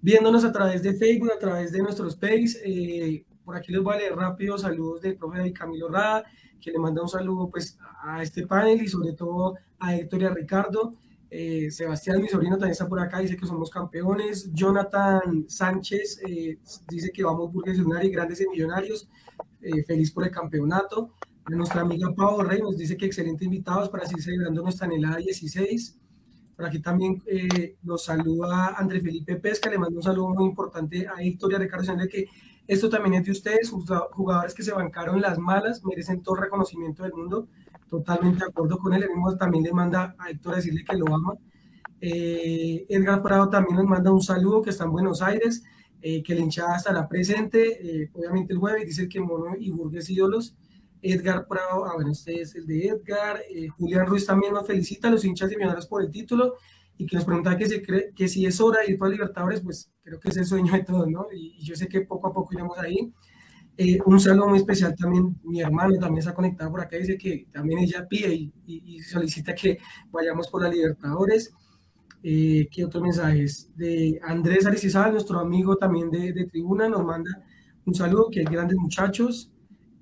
viéndonos 0.00 0.44
a 0.44 0.52
través 0.52 0.82
de 0.82 0.94
Facebook, 0.94 1.32
a 1.32 1.38
través 1.38 1.72
de 1.72 1.80
nuestros 1.80 2.16
pages. 2.16 2.60
Eh, 2.64 3.24
por 3.50 3.56
aquí 3.56 3.72
les 3.72 3.82
voy 3.82 3.94
a 3.94 3.98
leer 3.98 4.14
rápido 4.14 4.56
saludos 4.56 5.00
del 5.00 5.16
profe 5.16 5.52
Camilo 5.52 5.88
Rada, 5.88 6.22
que 6.60 6.70
le 6.70 6.78
manda 6.78 7.02
un 7.02 7.08
saludo 7.08 7.50
pues 7.50 7.76
a 8.00 8.22
este 8.22 8.46
panel 8.46 8.80
y 8.80 8.86
sobre 8.86 9.12
todo 9.12 9.56
a 9.80 9.96
Héctor 9.96 10.22
y 10.22 10.24
a 10.26 10.30
Ricardo. 10.30 10.92
Eh, 11.28 11.68
Sebastián, 11.72 12.22
mi 12.22 12.28
sobrino, 12.28 12.54
también 12.54 12.70
está 12.70 12.86
por 12.86 13.00
acá, 13.00 13.18
dice 13.18 13.36
que 13.36 13.46
somos 13.46 13.68
campeones. 13.68 14.52
Jonathan 14.52 15.46
Sánchez 15.48 16.20
eh, 16.28 16.58
dice 16.88 17.10
que 17.10 17.24
vamos 17.24 17.52
Burgues 17.52 17.76
y 17.76 18.10
grandes 18.10 18.40
y 18.40 18.48
millonarios. 18.48 19.08
feliz 19.84 20.12
por 20.12 20.22
el 20.22 20.30
campeonato 20.30 21.12
nuestra 21.48 21.80
amiga 21.80 22.14
Pau 22.14 22.40
Rey 22.42 22.60
nos 22.60 22.76
dice 22.76 22.96
que 22.96 23.06
excelentes 23.06 23.44
invitados 23.44 23.88
para 23.88 24.06
seguir 24.06 24.22
celebrando 24.22 24.62
nuestra 24.62 24.86
anhelada 24.86 25.16
16. 25.16 25.98
Por 26.54 26.66
aquí 26.66 26.78
también 26.78 27.20
eh, 27.26 27.76
nos 27.82 28.04
saluda 28.04 28.74
André 28.76 29.00
Felipe 29.00 29.34
Pesca, 29.36 29.68
le 29.68 29.78
mando 29.78 29.96
un 29.96 30.02
saludo 30.02 30.28
muy 30.28 30.44
importante 30.44 31.08
a 31.08 31.14
Victoria 31.16 31.58
Ricardo, 31.58 31.96
de 31.96 32.08
que 32.08 32.26
esto 32.70 32.88
también 32.88 33.14
es 33.14 33.24
de 33.24 33.32
ustedes, 33.32 33.72
jugadores 34.12 34.54
que 34.54 34.62
se 34.62 34.70
bancaron 34.70 35.20
las 35.20 35.40
malas, 35.40 35.84
merecen 35.84 36.22
todo 36.22 36.36
reconocimiento 36.36 37.02
del 37.02 37.12
mundo. 37.12 37.48
Totalmente 37.88 38.44
de 38.44 38.50
acuerdo 38.50 38.78
con 38.78 38.94
él. 38.94 39.02
El 39.02 39.08
mismo 39.08 39.36
también 39.36 39.64
le 39.64 39.72
manda 39.72 40.14
a 40.16 40.30
Héctor 40.30 40.52
a 40.52 40.56
decirle 40.58 40.84
que 40.84 40.96
lo 40.96 41.12
ama. 41.12 41.34
Eh, 42.00 42.86
Edgar 42.88 43.22
Prado 43.22 43.48
también 43.48 43.74
nos 43.74 43.86
manda 43.86 44.12
un 44.12 44.22
saludo 44.22 44.62
que 44.62 44.70
está 44.70 44.84
en 44.84 44.92
Buenos 44.92 45.20
Aires, 45.20 45.64
eh, 46.00 46.22
que 46.22 46.32
la 46.32 46.42
hinchada 46.42 46.76
estará 46.76 47.08
presente, 47.08 48.08
obviamente 48.14 48.52
el 48.52 48.60
jueves, 48.60 48.86
dice 48.86 49.08
que 49.08 49.18
Mono 49.20 49.56
y 49.58 49.70
Burgues 49.70 50.08
ídolos. 50.08 50.54
Edgar 51.02 51.48
Prado, 51.48 51.86
ah, 51.86 51.94
bueno, 51.94 52.12
este 52.12 52.40
es 52.40 52.54
el 52.54 52.68
de 52.68 52.86
Edgar. 52.86 53.40
Eh, 53.50 53.66
Julián 53.66 54.06
Ruiz 54.06 54.26
también 54.26 54.52
nos 54.52 54.64
felicita 54.64 55.08
a 55.08 55.10
los 55.10 55.24
hinchas 55.24 55.50
de 55.50 55.56
Millonarios 55.56 55.88
por 55.88 56.02
el 56.02 56.10
título 56.10 56.54
y 57.00 57.06
que 57.06 57.16
nos 57.16 57.24
pregunta 57.24 57.56
que, 57.56 57.64
se 57.64 57.80
cree, 57.80 58.12
que 58.14 58.28
si 58.28 58.44
es 58.44 58.60
hora 58.60 58.80
de 58.82 58.92
ir 58.92 58.98
para 58.98 59.10
Libertadores, 59.10 59.62
pues 59.62 59.90
creo 60.02 60.20
que 60.20 60.28
es 60.28 60.36
el 60.36 60.44
sueño 60.44 60.70
de 60.70 60.84
todos, 60.84 61.08
¿no? 61.08 61.28
Y, 61.32 61.58
yo 61.64 61.74
sé 61.74 61.88
que 61.88 62.02
poco 62.02 62.28
a 62.28 62.32
poco 62.32 62.52
iremos 62.52 62.78
ahí. 62.78 63.10
Eh, 63.78 63.98
un 64.04 64.20
saludo 64.20 64.48
muy 64.48 64.58
especial 64.58 64.94
también, 64.94 65.40
mi 65.42 65.62
hermano 65.62 65.94
también 65.94 66.18
está 66.18 66.34
conectado 66.34 66.70
por 66.70 66.82
acá, 66.82 66.98
dice 66.98 67.16
que 67.16 67.46
también 67.50 67.78
ella 67.78 68.06
pide 68.06 68.34
y, 68.66 69.00
solicita 69.00 69.54
que 69.54 69.78
vayamos 70.10 70.48
por 70.48 70.62
la 70.62 70.68
Libertadores. 70.68 71.50
Eh, 72.22 72.68
¿Qué 72.70 72.84
otros 72.84 73.02
mensajes? 73.02 73.70
De 73.74 74.20
Andrés 74.22 74.66
Aristizabal, 74.66 75.12
nuestro 75.12 75.40
amigo 75.40 75.76
también 75.76 76.10
de, 76.10 76.34
de 76.34 76.44
tribuna, 76.44 76.86
nos 76.86 77.02
manda 77.02 77.30
un 77.86 77.94
saludo, 77.94 78.28
que 78.30 78.40
hay 78.40 78.46
grandes 78.46 78.76
muchachos. 78.76 79.50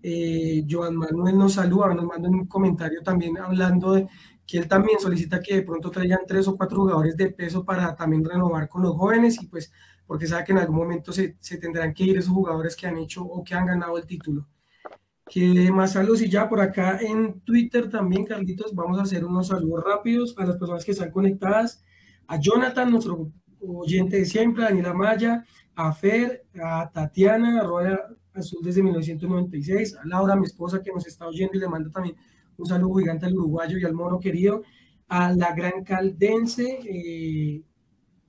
Eh, 0.02 0.64
Joan 0.68 0.96
Manuel 0.96 1.38
nos 1.38 1.52
saluda, 1.54 1.94
nos 1.94 2.06
manda 2.06 2.28
un 2.28 2.46
comentario 2.46 3.02
también 3.02 3.38
hablando 3.38 3.92
de 3.92 4.08
que 4.48 4.56
él 4.56 4.66
también 4.66 4.98
solicita 4.98 5.42
que 5.42 5.56
de 5.56 5.62
pronto 5.62 5.90
traigan 5.90 6.20
tres 6.26 6.48
o 6.48 6.56
cuatro 6.56 6.78
jugadores 6.78 7.14
de 7.18 7.30
peso 7.30 7.66
para 7.66 7.94
también 7.94 8.24
renovar 8.24 8.66
con 8.66 8.80
los 8.82 8.96
jóvenes 8.96 9.40
y 9.42 9.46
pues 9.46 9.70
porque 10.06 10.26
sabe 10.26 10.44
que 10.44 10.52
en 10.52 10.58
algún 10.58 10.76
momento 10.76 11.12
se, 11.12 11.36
se 11.38 11.58
tendrán 11.58 11.92
que 11.92 12.04
ir 12.04 12.16
esos 12.16 12.32
jugadores 12.32 12.74
que 12.74 12.86
han 12.86 12.96
hecho 12.96 13.22
o 13.22 13.44
que 13.44 13.54
han 13.54 13.66
ganado 13.66 13.98
el 13.98 14.06
título. 14.06 14.48
Que 15.26 15.70
más 15.70 15.92
saludos 15.92 16.22
y 16.22 16.30
ya 16.30 16.48
por 16.48 16.62
acá 16.62 16.98
en 16.98 17.40
Twitter 17.40 17.90
también, 17.90 18.24
Carlitos, 18.24 18.74
vamos 18.74 18.98
a 18.98 19.02
hacer 19.02 19.22
unos 19.22 19.48
saludos 19.48 19.84
rápidos 19.84 20.34
a 20.38 20.46
las 20.46 20.56
personas 20.56 20.82
que 20.82 20.92
están 20.92 21.10
conectadas. 21.10 21.84
A 22.26 22.40
Jonathan, 22.40 22.90
nuestro 22.90 23.30
oyente 23.60 24.16
de 24.16 24.24
siempre, 24.24 24.64
a 24.64 24.68
Daniela 24.68 24.94
Maya, 24.94 25.44
a 25.74 25.92
Fer, 25.92 26.46
a 26.58 26.90
Tatiana, 26.90 27.60
a 27.60 28.38
Azul 28.38 28.60
desde 28.62 28.82
1996, 28.82 29.96
a 29.96 30.06
Laura, 30.06 30.36
mi 30.36 30.46
esposa, 30.46 30.82
que 30.82 30.90
nos 30.90 31.06
está 31.06 31.26
oyendo 31.26 31.54
y 31.54 31.60
le 31.60 31.68
manda 31.68 31.90
también 31.90 32.16
un 32.58 32.66
saludo 32.66 32.98
gigante 32.98 33.26
al 33.26 33.34
uruguayo 33.34 33.78
y 33.78 33.84
al 33.84 33.94
mono 33.94 34.18
querido, 34.18 34.62
a 35.08 35.32
la 35.32 35.52
gran 35.52 35.84
caldense, 35.84 36.80
eh, 36.84 37.62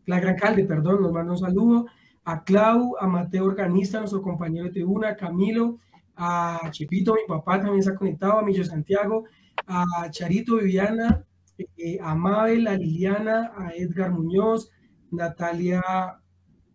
la 0.05 0.19
gran 0.19 0.36
calde, 0.36 0.65
perdón, 0.65 1.01
nos 1.01 1.11
manda 1.11 1.34
un 1.34 1.38
saludo, 1.39 1.88
a 2.23 2.43
Clau, 2.43 2.95
a 2.99 3.07
Mateo 3.07 3.45
Organista, 3.45 3.99
nuestro 3.99 4.21
compañero 4.21 4.65
de 4.65 4.71
tribuna, 4.71 5.09
a 5.09 5.15
Camilo, 5.15 5.80
a 6.15 6.69
Chipito, 6.71 7.15
mi 7.15 7.21
papá 7.27 7.57
también 7.57 7.80
está 7.80 7.95
conectado, 7.95 8.39
a 8.39 8.43
Millo 8.43 8.63
Santiago, 8.63 9.25
a 9.65 10.09
Charito 10.11 10.57
Viviana, 10.57 11.25
eh, 11.57 11.97
a 12.01 12.13
Mabel, 12.13 12.67
a 12.67 12.77
Liliana, 12.77 13.51
a 13.57 13.71
Edgar 13.75 14.11
Muñoz, 14.11 14.69
Natalia, 15.11 15.82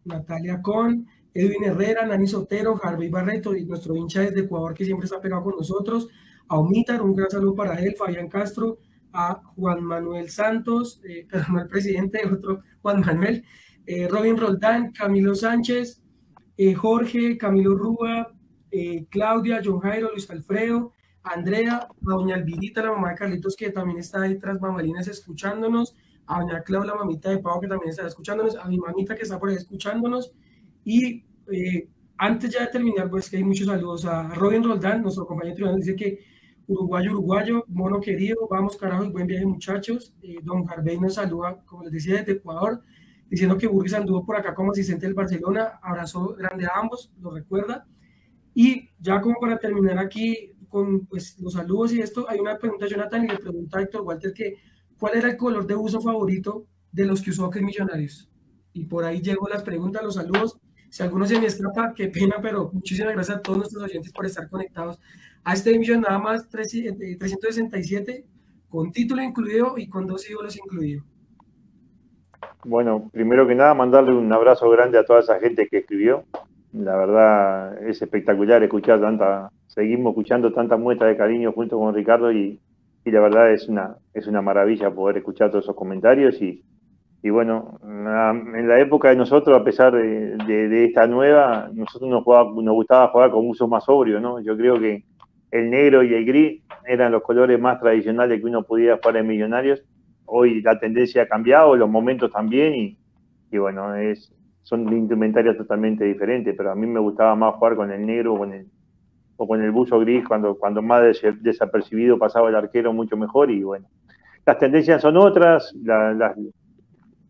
Natalia 0.04 0.60
Con, 0.60 1.06
Edwin 1.32 1.64
Herrera, 1.64 2.04
Nani 2.04 2.26
Sotero, 2.26 2.78
Harvey 2.82 3.08
Barreto 3.08 3.54
y 3.54 3.64
nuestro 3.64 3.94
hincha 3.94 4.20
desde 4.20 4.40
Ecuador 4.40 4.74
que 4.74 4.84
siempre 4.84 5.04
está 5.04 5.20
pegado 5.20 5.44
con 5.44 5.54
nosotros, 5.56 6.08
a 6.48 6.58
Omitar, 6.58 7.02
un 7.02 7.14
gran 7.14 7.30
saludo 7.30 7.54
para 7.54 7.80
él, 7.80 7.94
Fabián 7.96 8.28
Castro, 8.28 8.78
a 9.12 9.40
Juan 9.56 9.82
Manuel 9.82 10.28
Santos, 10.28 11.00
eh, 11.08 11.26
no 11.52 11.60
el 11.60 11.68
presidente, 11.68 12.20
otro 12.26 12.62
Juan 12.82 13.00
Manuel, 13.00 13.44
eh, 13.86 14.08
Robin 14.08 14.36
Roldán, 14.36 14.92
Camilo 14.92 15.34
Sánchez, 15.34 16.02
eh, 16.56 16.74
Jorge, 16.74 17.38
Camilo 17.38 17.74
Rúa, 17.74 18.30
Claudia, 19.08 19.60
John 19.64 19.78
Jairo, 19.78 20.10
Luis 20.10 20.28
Alfredo, 20.28 20.92
Andrea, 21.22 21.76
a 21.76 21.88
doña 22.00 22.34
Alvirita, 22.34 22.82
la 22.82 22.90
mamá 22.90 23.10
de 23.10 23.14
Carlitos, 23.14 23.54
que 23.54 23.70
también 23.70 23.98
está 24.00 24.22
ahí 24.22 24.36
tras 24.36 24.60
mamalinas 24.60 25.06
escuchándonos, 25.06 25.94
a 26.26 26.40
doña 26.40 26.60
Claudia, 26.64 26.90
la 26.90 26.98
mamita 26.98 27.30
de 27.30 27.38
Pau, 27.38 27.60
que 27.60 27.68
también 27.68 27.90
está 27.90 28.04
escuchándonos, 28.04 28.56
a 28.56 28.66
mi 28.66 28.78
mamita 28.78 29.14
que 29.14 29.22
está 29.22 29.38
por 29.38 29.50
ahí 29.50 29.54
escuchándonos, 29.54 30.32
y 30.84 31.24
antes 32.18 32.50
ya 32.50 32.62
de 32.62 32.66
terminar, 32.66 33.08
pues 33.08 33.30
que 33.30 33.36
hay 33.36 33.44
muchos 33.44 33.68
saludos 33.68 34.06
a 34.06 34.34
Robin 34.34 34.64
Roldán, 34.64 35.02
nuestro 35.02 35.24
compañero 35.24 35.54
tribunal, 35.54 35.78
dice 35.78 35.94
que 35.94 36.18
uruguayo, 36.66 37.12
uruguayo, 37.12 37.64
mono 37.68 38.00
querido, 38.00 38.48
vamos 38.50 38.76
carajo, 38.76 39.10
buen 39.10 39.26
viaje 39.26 39.46
muchachos, 39.46 40.14
don 40.42 40.68
Harvey 40.68 40.98
nos 40.98 41.14
saluda, 41.14 41.62
como 41.66 41.84
les 41.84 41.92
decía, 41.92 42.16
desde 42.16 42.32
Ecuador, 42.32 42.82
diciendo 43.28 43.58
que 43.58 43.66
Burgues 43.66 43.94
anduvo 43.94 44.24
por 44.24 44.36
acá 44.36 44.54
como 44.54 44.72
asistente 44.72 45.06
del 45.06 45.14
Barcelona, 45.14 45.78
abrazo 45.82 46.34
grande 46.36 46.66
a 46.66 46.78
ambos, 46.80 47.12
lo 47.20 47.30
recuerda. 47.30 47.86
Y 48.54 48.90
ya 49.00 49.20
como 49.20 49.40
para 49.40 49.58
terminar 49.58 49.98
aquí 49.98 50.52
con 50.68 51.06
pues, 51.06 51.38
los 51.40 51.54
saludos 51.54 51.92
y 51.92 52.00
esto, 52.00 52.28
hay 52.28 52.38
una 52.38 52.58
pregunta 52.58 52.86
a 52.86 52.88
Jonathan 52.88 53.24
y 53.24 53.28
le 53.28 53.38
pregunta 53.38 53.78
a 53.78 53.82
Héctor 53.82 54.02
Walter 54.02 54.32
que 54.32 54.56
¿cuál 54.98 55.16
era 55.16 55.30
el 55.30 55.36
color 55.36 55.66
de 55.66 55.74
uso 55.74 56.00
favorito 56.00 56.66
de 56.92 57.04
los 57.04 57.20
que 57.20 57.30
usó 57.30 57.50
que 57.50 57.60
Millonarios? 57.60 58.30
Y 58.72 58.86
por 58.86 59.04
ahí 59.04 59.20
llego 59.20 59.48
las 59.48 59.62
preguntas, 59.62 60.02
los 60.02 60.14
saludos. 60.14 60.58
Si 60.90 61.02
alguno 61.02 61.26
se 61.26 61.40
me 61.40 61.46
escapa, 61.46 61.92
qué 61.94 62.08
pena, 62.08 62.36
pero 62.40 62.70
muchísimas 62.72 63.14
gracias 63.14 63.38
a 63.38 63.42
todos 63.42 63.58
nuestros 63.58 63.82
oyentes 63.82 64.12
por 64.12 64.26
estar 64.26 64.48
conectados 64.48 64.98
a 65.44 65.52
este 65.52 65.78
millón 65.78 66.00
nada 66.00 66.18
más 66.18 66.48
367 66.48 68.12
eh, 68.12 68.24
con 68.68 68.90
título 68.90 69.22
incluido 69.22 69.74
y 69.76 69.88
con 69.88 70.06
dos 70.06 70.28
ídolos 70.28 70.56
incluidos. 70.56 71.04
Bueno, 72.64 73.10
primero 73.12 73.46
que 73.46 73.54
nada, 73.54 73.74
mandarle 73.74 74.12
un 74.14 74.32
abrazo 74.32 74.68
grande 74.70 74.98
a 74.98 75.04
toda 75.04 75.20
esa 75.20 75.38
gente 75.38 75.68
que 75.68 75.78
escribió. 75.78 76.24
La 76.72 76.96
verdad 76.96 77.86
es 77.86 78.00
espectacular 78.02 78.62
escuchar 78.62 79.00
tanta, 79.00 79.50
seguimos 79.66 80.10
escuchando 80.12 80.52
tanta 80.52 80.76
muestra 80.76 81.08
de 81.08 81.16
cariño 81.16 81.52
junto 81.52 81.78
con 81.78 81.94
Ricardo 81.94 82.32
y, 82.32 82.58
la 83.04 83.20
verdad 83.20 83.52
es 83.52 83.68
una, 83.68 83.96
es 84.14 84.26
una 84.26 84.40
maravilla 84.40 84.90
poder 84.90 85.18
escuchar 85.18 85.50
todos 85.50 85.66
esos 85.66 85.76
comentarios 85.76 86.40
y, 86.40 86.64
y 87.22 87.30
bueno, 87.30 87.78
en 87.82 88.66
la 88.66 88.80
época 88.80 89.10
de 89.10 89.16
nosotros, 89.16 89.56
a 89.56 89.62
pesar 89.62 89.92
de, 89.92 90.84
esta 90.86 91.06
nueva, 91.06 91.68
nosotros 91.72 92.10
nos, 92.10 92.24
nos 92.24 92.74
gustaba 92.74 93.08
jugar 93.08 93.30
con 93.30 93.46
uso 93.46 93.68
más 93.68 93.84
sobrio, 93.84 94.20
¿no? 94.20 94.40
Yo 94.40 94.56
creo 94.56 94.80
que 94.80 95.04
el 95.54 95.70
negro 95.70 96.02
y 96.02 96.12
el 96.12 96.24
gris 96.24 96.62
eran 96.84 97.12
los 97.12 97.22
colores 97.22 97.60
más 97.60 97.78
tradicionales 97.78 98.40
que 98.40 98.46
uno 98.46 98.64
podía 98.64 98.96
jugar 98.96 99.18
en 99.18 99.28
Millonarios. 99.28 99.84
Hoy 100.26 100.60
la 100.60 100.80
tendencia 100.80 101.22
ha 101.22 101.28
cambiado, 101.28 101.76
los 101.76 101.88
momentos 101.88 102.32
también, 102.32 102.74
y, 102.74 103.56
bueno, 103.56 103.92
son 104.64 104.92
indumentarias 104.92 105.56
totalmente 105.56 106.04
diferentes, 106.04 106.56
pero 106.56 106.72
a 106.72 106.74
mí 106.74 106.88
me 106.88 106.98
gustaba 106.98 107.36
más 107.36 107.54
jugar 107.54 107.76
con 107.76 107.92
el 107.92 108.04
negro 108.04 108.34
o 108.34 108.38
con 108.38 108.52
el, 108.52 108.66
o 109.36 109.72
buzo 109.72 110.00
gris, 110.00 110.26
cuando, 110.26 110.58
cuando 110.58 110.82
más 110.82 111.22
desapercibido 111.40 112.18
pasaba 112.18 112.48
el 112.48 112.56
arquero 112.56 112.92
mucho 112.92 113.16
mejor, 113.16 113.52
y 113.52 113.62
bueno, 113.62 113.86
las 114.44 114.58
tendencias 114.58 115.02
son 115.02 115.16
otras, 115.16 115.72
la, 115.84 116.34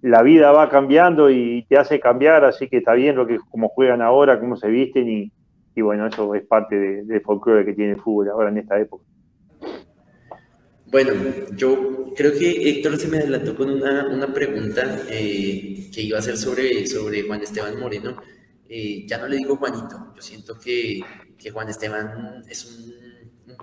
la, 0.01 0.23
vida 0.23 0.51
va 0.51 0.71
cambiando 0.71 1.29
y 1.29 1.67
te 1.69 1.77
hace 1.77 2.01
cambiar, 2.01 2.47
así 2.47 2.69
que 2.69 2.79
está 2.79 2.95
bien 2.95 3.17
lo 3.17 3.27
que 3.27 3.39
como 3.51 3.69
juegan 3.69 4.01
ahora, 4.01 4.41
cómo 4.41 4.57
se 4.57 4.69
visten, 4.69 5.11
y, 5.11 5.33
y 5.75 5.81
bueno, 5.83 6.07
eso 6.07 6.35
es 6.35 6.45
parte 6.45 6.77
del 6.77 7.21
folclore 7.21 7.65
que 7.65 7.73
tiene 7.73 7.93
el 7.93 8.01
fútbol 8.01 8.31
ahora 8.31 8.51
en 8.51 8.59
esta 8.59 8.79
época. 8.79 9.05
Bueno, 10.87 11.13
yo 11.57 12.13
creo 12.15 12.33
que 12.39 12.71
Héctor 12.71 12.97
se 12.99 13.09
me 13.09 13.19
adelantó 13.19 13.57
con 13.57 13.69
una, 13.69 14.07
una 14.07 14.33
pregunta 14.33 15.03
eh, 15.11 15.91
que 15.93 16.03
iba 16.03 16.19
a 16.19 16.23
ser 16.23 16.37
sobre, 16.37 16.87
sobre 16.87 17.23
Juan 17.23 17.43
Esteban 17.43 17.81
Moreno. 17.81 18.17
Eh, 18.69 19.05
ya 19.07 19.19
no 19.19 19.27
le 19.27 19.39
digo 19.39 19.57
Juanito, 19.57 20.13
yo 20.15 20.23
siento 20.23 20.59
que, 20.59 21.01
que 21.37 21.51
Juan 21.51 21.69
Esteban 21.69 22.45
es 22.49 22.65
un, 22.65 22.95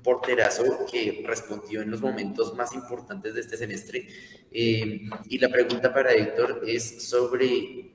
porterazo 0.04 0.86
que 0.92 1.24
respondió 1.26 1.82
en 1.82 1.92
los 1.92 2.02
momentos 2.02 2.56
más 2.56 2.74
importantes 2.74 3.34
de 3.34 3.42
este 3.42 3.58
semestre. 3.58 4.08
Eh, 4.52 5.02
y 5.30 5.38
la 5.38 5.50
pregunta 5.50 5.94
para 5.94 6.12
Héctor 6.12 6.64
es 6.66 7.08
sobre 7.08 7.91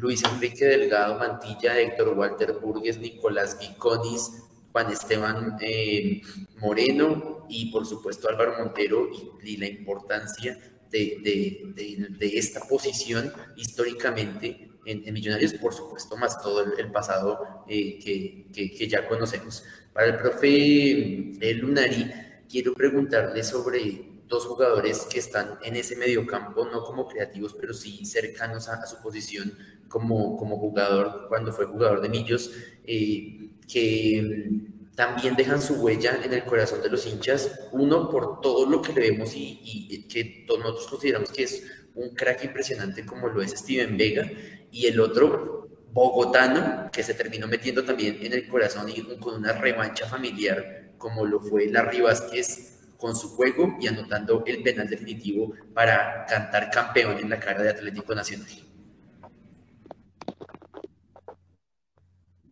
Luis 0.00 0.24
Enrique 0.24 0.64
Delgado 0.64 1.18
Mantilla, 1.18 1.78
Héctor 1.78 2.08
Walter 2.18 2.54
Burgues, 2.54 2.98
Nicolás 2.98 3.56
Viconis, 3.60 4.42
Juan 4.72 4.92
Esteban 4.92 5.56
eh, 5.60 6.20
Moreno 6.56 7.46
y 7.48 7.70
por 7.70 7.86
supuesto 7.86 8.28
Álvaro 8.28 8.58
Montero 8.58 9.08
y, 9.42 9.56
la 9.56 9.66
importancia 9.66 10.58
de, 10.90 12.12
esta 12.20 12.60
posición 12.66 13.32
históricamente 13.56 14.68
en, 14.84 15.12
Millonarios, 15.12 15.52
por 15.54 15.74
supuesto, 15.74 16.16
más 16.16 16.42
todo 16.42 16.64
el, 16.76 16.90
pasado 16.90 17.64
eh, 17.68 17.98
que, 18.52 18.88
ya 18.88 19.06
conocemos. 19.06 19.62
Para 19.92 20.08
el 20.08 20.16
profe 20.16 21.36
eh, 21.40 21.54
Lunari, 21.54 22.10
quiero 22.48 22.74
preguntarle 22.74 23.44
sobre 23.44 24.17
dos 24.28 24.44
jugadores 24.46 25.06
que 25.10 25.18
están 25.18 25.58
en 25.62 25.74
ese 25.74 25.96
mediocampo, 25.96 26.66
no 26.66 26.84
como 26.84 27.08
creativos, 27.08 27.54
pero 27.58 27.72
sí 27.72 28.04
cercanos 28.04 28.68
a, 28.68 28.86
su 28.86 29.00
posición 29.02 29.56
como, 29.88 30.36
como 30.36 30.58
jugador, 30.58 31.26
cuando 31.28 31.52
fue 31.52 31.66
jugador 31.66 32.00
de 32.00 32.08
Millos 32.10 32.52
que 33.68 34.50
también 34.94 35.36
dejan 35.36 35.62
su 35.62 35.74
huella 35.74 36.20
en 36.24 36.32
el 36.32 36.44
corazón 36.44 36.82
de 36.82 36.88
los 36.88 37.06
hinchas, 37.06 37.68
uno 37.72 38.10
por 38.10 38.40
todo 38.40 38.68
lo 38.68 38.82
que 38.82 38.92
le 38.92 39.10
vemos 39.10 39.32
y, 39.34 40.06
que 40.08 40.44
todos 40.46 40.60
nosotros 40.60 40.88
consideramos 40.88 41.30
que 41.30 41.44
es 41.44 41.62
un 41.94 42.14
crack 42.14 42.44
impresionante 42.44 43.06
como 43.06 43.28
lo 43.28 43.40
es 43.40 43.52
Steven 43.52 43.96
Vega, 43.96 44.28
y 44.72 44.86
el 44.86 44.98
otro 44.98 45.68
bogotano 45.92 46.90
que 46.90 47.02
se 47.02 47.14
terminó 47.14 47.46
metiendo 47.46 47.84
también 47.84 48.18
en 48.22 48.32
el 48.32 48.48
corazón 48.48 48.88
y 48.88 49.02
con 49.18 49.36
una 49.36 49.52
revancha 49.52 50.06
familiar 50.06 50.92
como 50.98 51.24
lo 51.24 51.40
fue 51.40 51.66
Larry 51.66 52.00
Vázquez 52.00 52.77
con 52.98 53.14
su 53.14 53.28
juego 53.30 53.76
y 53.80 53.86
anotando 53.86 54.42
el 54.44 54.62
penal 54.62 54.88
definitivo 54.88 55.52
para 55.72 56.26
cantar 56.26 56.68
campeón 56.68 57.18
en 57.18 57.30
la 57.30 57.38
cara 57.38 57.62
de 57.62 57.70
Atlético 57.70 58.14
Nacional. 58.14 58.48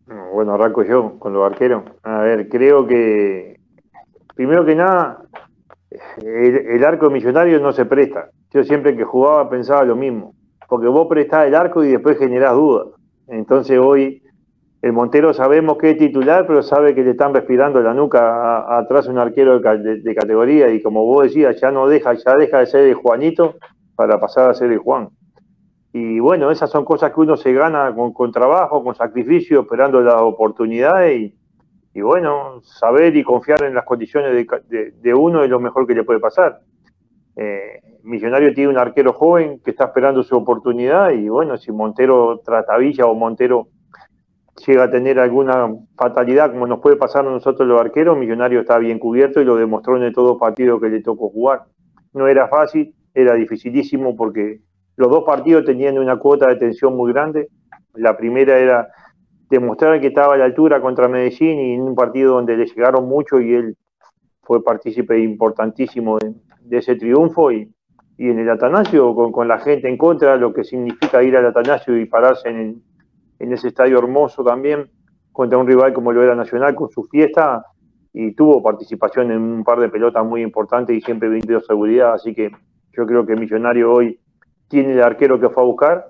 Bueno, 0.07 0.53
arranco 0.53 0.83
yo 0.83 1.19
con 1.19 1.33
los 1.33 1.45
arqueros. 1.45 1.83
A 2.03 2.19
ver, 2.19 2.47
creo 2.47 2.87
que, 2.87 3.59
primero 4.35 4.65
que 4.65 4.75
nada, 4.75 5.21
el, 6.21 6.83
arco 6.83 7.09
millonario 7.09 7.59
no 7.59 7.73
se 7.73 7.85
presta. 7.85 8.29
Yo 8.51 8.63
siempre 8.63 8.95
que 8.95 9.03
jugaba 9.03 9.49
pensaba 9.49 9.83
lo 9.83 9.95
mismo, 9.95 10.33
porque 10.69 10.87
vos 10.87 11.07
prestás 11.09 11.47
el 11.47 11.55
arco 11.55 11.83
y 11.83 11.91
después 11.91 12.17
generás 12.17 12.53
dudas. 12.53 12.87
Entonces 13.27 13.77
hoy 13.77 14.23
el 14.81 14.93
Montero 14.93 15.33
sabemos 15.33 15.77
que 15.77 15.91
es 15.91 15.97
titular, 15.97 16.45
pero 16.45 16.61
sabe 16.61 16.93
que 16.93 17.03
le 17.03 17.11
están 17.11 17.33
respirando 17.33 17.81
la 17.81 17.93
nuca 17.93 18.77
atrás 18.77 19.07
un 19.07 19.17
arquero 19.17 19.59
de, 19.59 20.15
categoría 20.15 20.69
y 20.69 20.81
como 20.81 21.03
vos 21.03 21.23
decías, 21.23 21.59
ya 21.59 21.71
no 21.71 21.87
deja, 21.87 22.13
ya 22.13 22.35
deja 22.35 22.59
de 22.59 22.67
ser 22.67 22.83
el 22.83 22.93
Juanito 22.93 23.55
para 23.95 24.19
pasar 24.19 24.49
a 24.49 24.53
ser 24.53 24.71
el 24.71 24.77
Juan. 24.77 25.09
Y 25.93 26.19
bueno, 26.19 26.51
esas 26.51 26.69
son 26.69 26.85
cosas 26.85 27.11
que 27.11 27.21
uno 27.21 27.37
se 27.37 27.53
gana 27.53 27.95
con, 27.95 28.31
trabajo, 28.31 28.83
con 28.83 28.93
sacrificio, 28.93 29.61
esperando 29.61 29.99
las 30.01 30.21
oportunidades 30.21 31.33
y, 31.93 32.01
bueno, 32.01 32.61
saber 32.61 33.15
y 33.15 33.23
confiar 33.23 33.63
en 33.63 33.73
las 33.73 33.83
condiciones 33.83 34.45
de, 34.67 35.13
uno 35.15 35.43
es 35.43 35.49
lo 35.49 35.59
mejor 35.59 35.87
que 35.87 35.95
le 35.95 36.03
puede 36.03 36.19
pasar. 36.19 36.59
Eh, 37.35 37.81
Millonario 38.03 38.53
tiene 38.53 38.69
un 38.69 38.77
arquero 38.77 39.11
joven 39.11 39.59
que 39.65 39.71
está 39.71 39.85
esperando 39.85 40.21
su 40.21 40.35
oportunidad 40.37 41.09
y 41.09 41.29
bueno, 41.29 41.57
si 41.57 41.71
Montero 41.71 42.41
Tratavilla 42.45 43.07
o 43.07 43.15
Montero 43.15 43.69
llega 44.65 44.83
a 44.83 44.91
tener 44.91 45.19
alguna 45.19 45.69
fatalidad 45.95 46.51
como 46.51 46.67
nos 46.67 46.79
puede 46.79 46.95
pasar 46.95 47.25
a 47.27 47.29
nosotros 47.29 47.67
los 47.67 47.79
arqueros, 47.79 48.17
Millonario 48.17 48.61
está 48.61 48.77
bien 48.77 48.99
cubierto 48.99 49.41
y 49.41 49.45
lo 49.45 49.55
demostró 49.55 50.01
en 50.01 50.11
todo 50.13 50.37
partido 50.37 50.79
que 50.79 50.89
le 50.89 51.01
tocó 51.01 51.29
jugar. 51.29 51.63
No 52.13 52.27
era 52.27 52.47
fácil, 52.47 52.95
era 53.13 53.35
dificilísimo 53.35 54.15
porque 54.15 54.61
los 54.95 55.09
dos 55.09 55.23
partidos 55.23 55.65
tenían 55.65 55.97
una 55.97 56.17
cuota 56.17 56.47
de 56.47 56.55
tensión 56.55 56.95
muy 56.95 57.13
grande. 57.13 57.49
La 57.93 58.17
primera 58.17 58.57
era 58.57 58.87
demostrar 59.49 59.99
que 60.01 60.07
estaba 60.07 60.33
a 60.33 60.37
la 60.37 60.45
altura 60.45 60.81
contra 60.81 61.07
Medellín 61.07 61.59
y 61.59 61.73
en 61.75 61.81
un 61.81 61.95
partido 61.95 62.33
donde 62.33 62.57
le 62.57 62.65
llegaron 62.65 63.07
mucho 63.07 63.39
y 63.39 63.53
él 63.53 63.77
fue 64.41 64.63
partícipe 64.63 65.19
importantísimo 65.19 66.17
de, 66.19 66.77
ese 66.77 66.95
triunfo 66.95 67.51
y, 67.51 67.71
en 68.17 68.39
el 68.39 68.49
Atanasio 68.49 69.13
con, 69.13 69.47
la 69.47 69.59
gente 69.59 69.87
en 69.87 69.97
contra, 69.97 70.35
lo 70.35 70.53
que 70.53 70.63
significa 70.63 71.21
ir 71.21 71.37
al 71.37 71.45
Atanasio 71.45 71.97
y 71.97 72.05
pararse 72.05 72.49
en 72.49 72.81
en 73.39 73.53
ese 73.53 73.69
estadio 73.69 73.97
hermoso 73.99 74.43
también, 74.43 74.89
contra 75.31 75.57
un 75.57 75.67
rival 75.67 75.93
como 75.93 76.11
lo 76.11 76.23
era 76.23 76.35
Nacional, 76.35 76.75
con 76.75 76.89
su 76.89 77.03
fiesta, 77.03 77.63
y 78.13 78.33
tuvo 78.33 78.63
participación 78.63 79.31
en 79.31 79.41
un 79.41 79.63
par 79.63 79.79
de 79.79 79.89
pelotas 79.89 80.25
muy 80.25 80.41
importantes 80.41 80.97
y 80.97 81.01
siempre 81.01 81.29
brindó 81.29 81.59
seguridad, 81.61 82.13
así 82.13 82.33
que 82.33 82.49
yo 82.91 83.05
creo 83.05 83.25
que 83.25 83.35
Millonario 83.35 83.93
hoy 83.93 84.19
tiene 84.67 84.93
el 84.93 85.03
arquero 85.03 85.39
que 85.39 85.49
fue 85.49 85.61
a 85.61 85.65
buscar, 85.67 86.05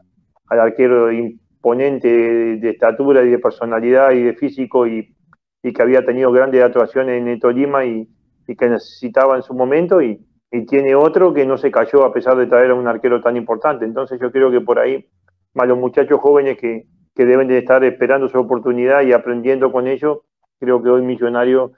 al 0.47 0.59
arquero 0.61 1.11
imponente 1.11 2.07
de, 2.07 2.69
estatura 2.69 3.23
y 3.23 3.29
de 3.29 3.39
personalidad 3.39 4.11
y 4.11 4.23
de 4.23 4.33
físico 4.33 4.87
y, 4.87 5.13
que 5.61 5.81
había 5.81 6.05
tenido 6.05 6.31
grandes 6.31 6.63
actuaciones 6.63 7.21
en 7.21 7.39
Tolima 7.41 7.83
y, 7.83 8.07
que 8.57 8.69
necesitaba 8.69 9.35
en 9.35 9.41
su 9.41 9.53
momento 9.53 10.01
y, 10.01 10.25
tiene 10.69 10.95
otro 10.95 11.33
que 11.33 11.45
no 11.45 11.57
se 11.57 11.69
cayó 11.69 12.05
a 12.05 12.13
pesar 12.13 12.37
de 12.37 12.47
traer 12.47 12.71
a 12.71 12.75
un 12.75 12.87
arquero 12.87 13.19
tan 13.19 13.35
importante. 13.35 13.83
Entonces 13.83 14.17
yo 14.21 14.31
creo 14.31 14.49
que 14.49 14.61
por 14.61 14.79
ahí, 14.79 15.05
más 15.53 15.67
los 15.67 15.77
muchachos 15.77 16.21
jóvenes 16.21 16.57
que, 16.57 16.85
que 17.17 17.25
deben 17.25 17.47
de 17.47 17.57
estar 17.57 17.83
esperando 17.83 18.29
su 18.29 18.37
oportunidad 18.37 19.01
y 19.01 19.11
aprendiendo 19.11 19.71
con 19.71 19.87
ellos, 19.87 20.19
creo 20.59 20.83
que 20.83 20.89
hoy 20.89 21.01
Millonario 21.01 21.71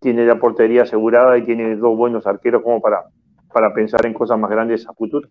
tiene 0.00 0.26
la 0.26 0.40
portería 0.40 0.82
asegurada 0.82 1.38
y 1.38 1.44
tiene 1.44 1.76
dos 1.76 1.96
buenos 1.96 2.26
arqueros 2.26 2.64
como 2.64 2.80
para, 2.82 3.04
para 3.54 3.72
pensar 3.72 4.04
en 4.04 4.12
cosas 4.12 4.40
más 4.40 4.50
grandes 4.50 4.84
a 4.88 4.92
futuro. 4.92 5.28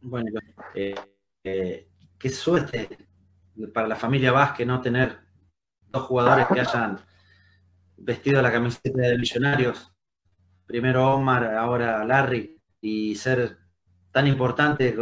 Bueno, 0.00 0.40
eh, 0.74 0.94
eh, 1.44 1.86
qué 2.18 2.28
suerte 2.30 2.88
para 3.74 3.86
la 3.86 3.96
familia 3.96 4.32
Vázquez 4.32 4.66
no 4.66 4.80
tener 4.80 5.18
dos 5.90 6.04
jugadores 6.04 6.46
que 6.46 6.60
hayan 6.60 6.98
vestido 8.00 8.42
la 8.42 8.52
camiseta 8.52 9.02
de 9.02 9.18
Millonarios. 9.18 9.92
Primero 10.66 11.14
Omar, 11.14 11.54
ahora 11.54 12.04
Larry, 12.04 12.56
y 12.80 13.14
ser 13.14 13.58
tan 14.12 14.26
importante 14.26 14.96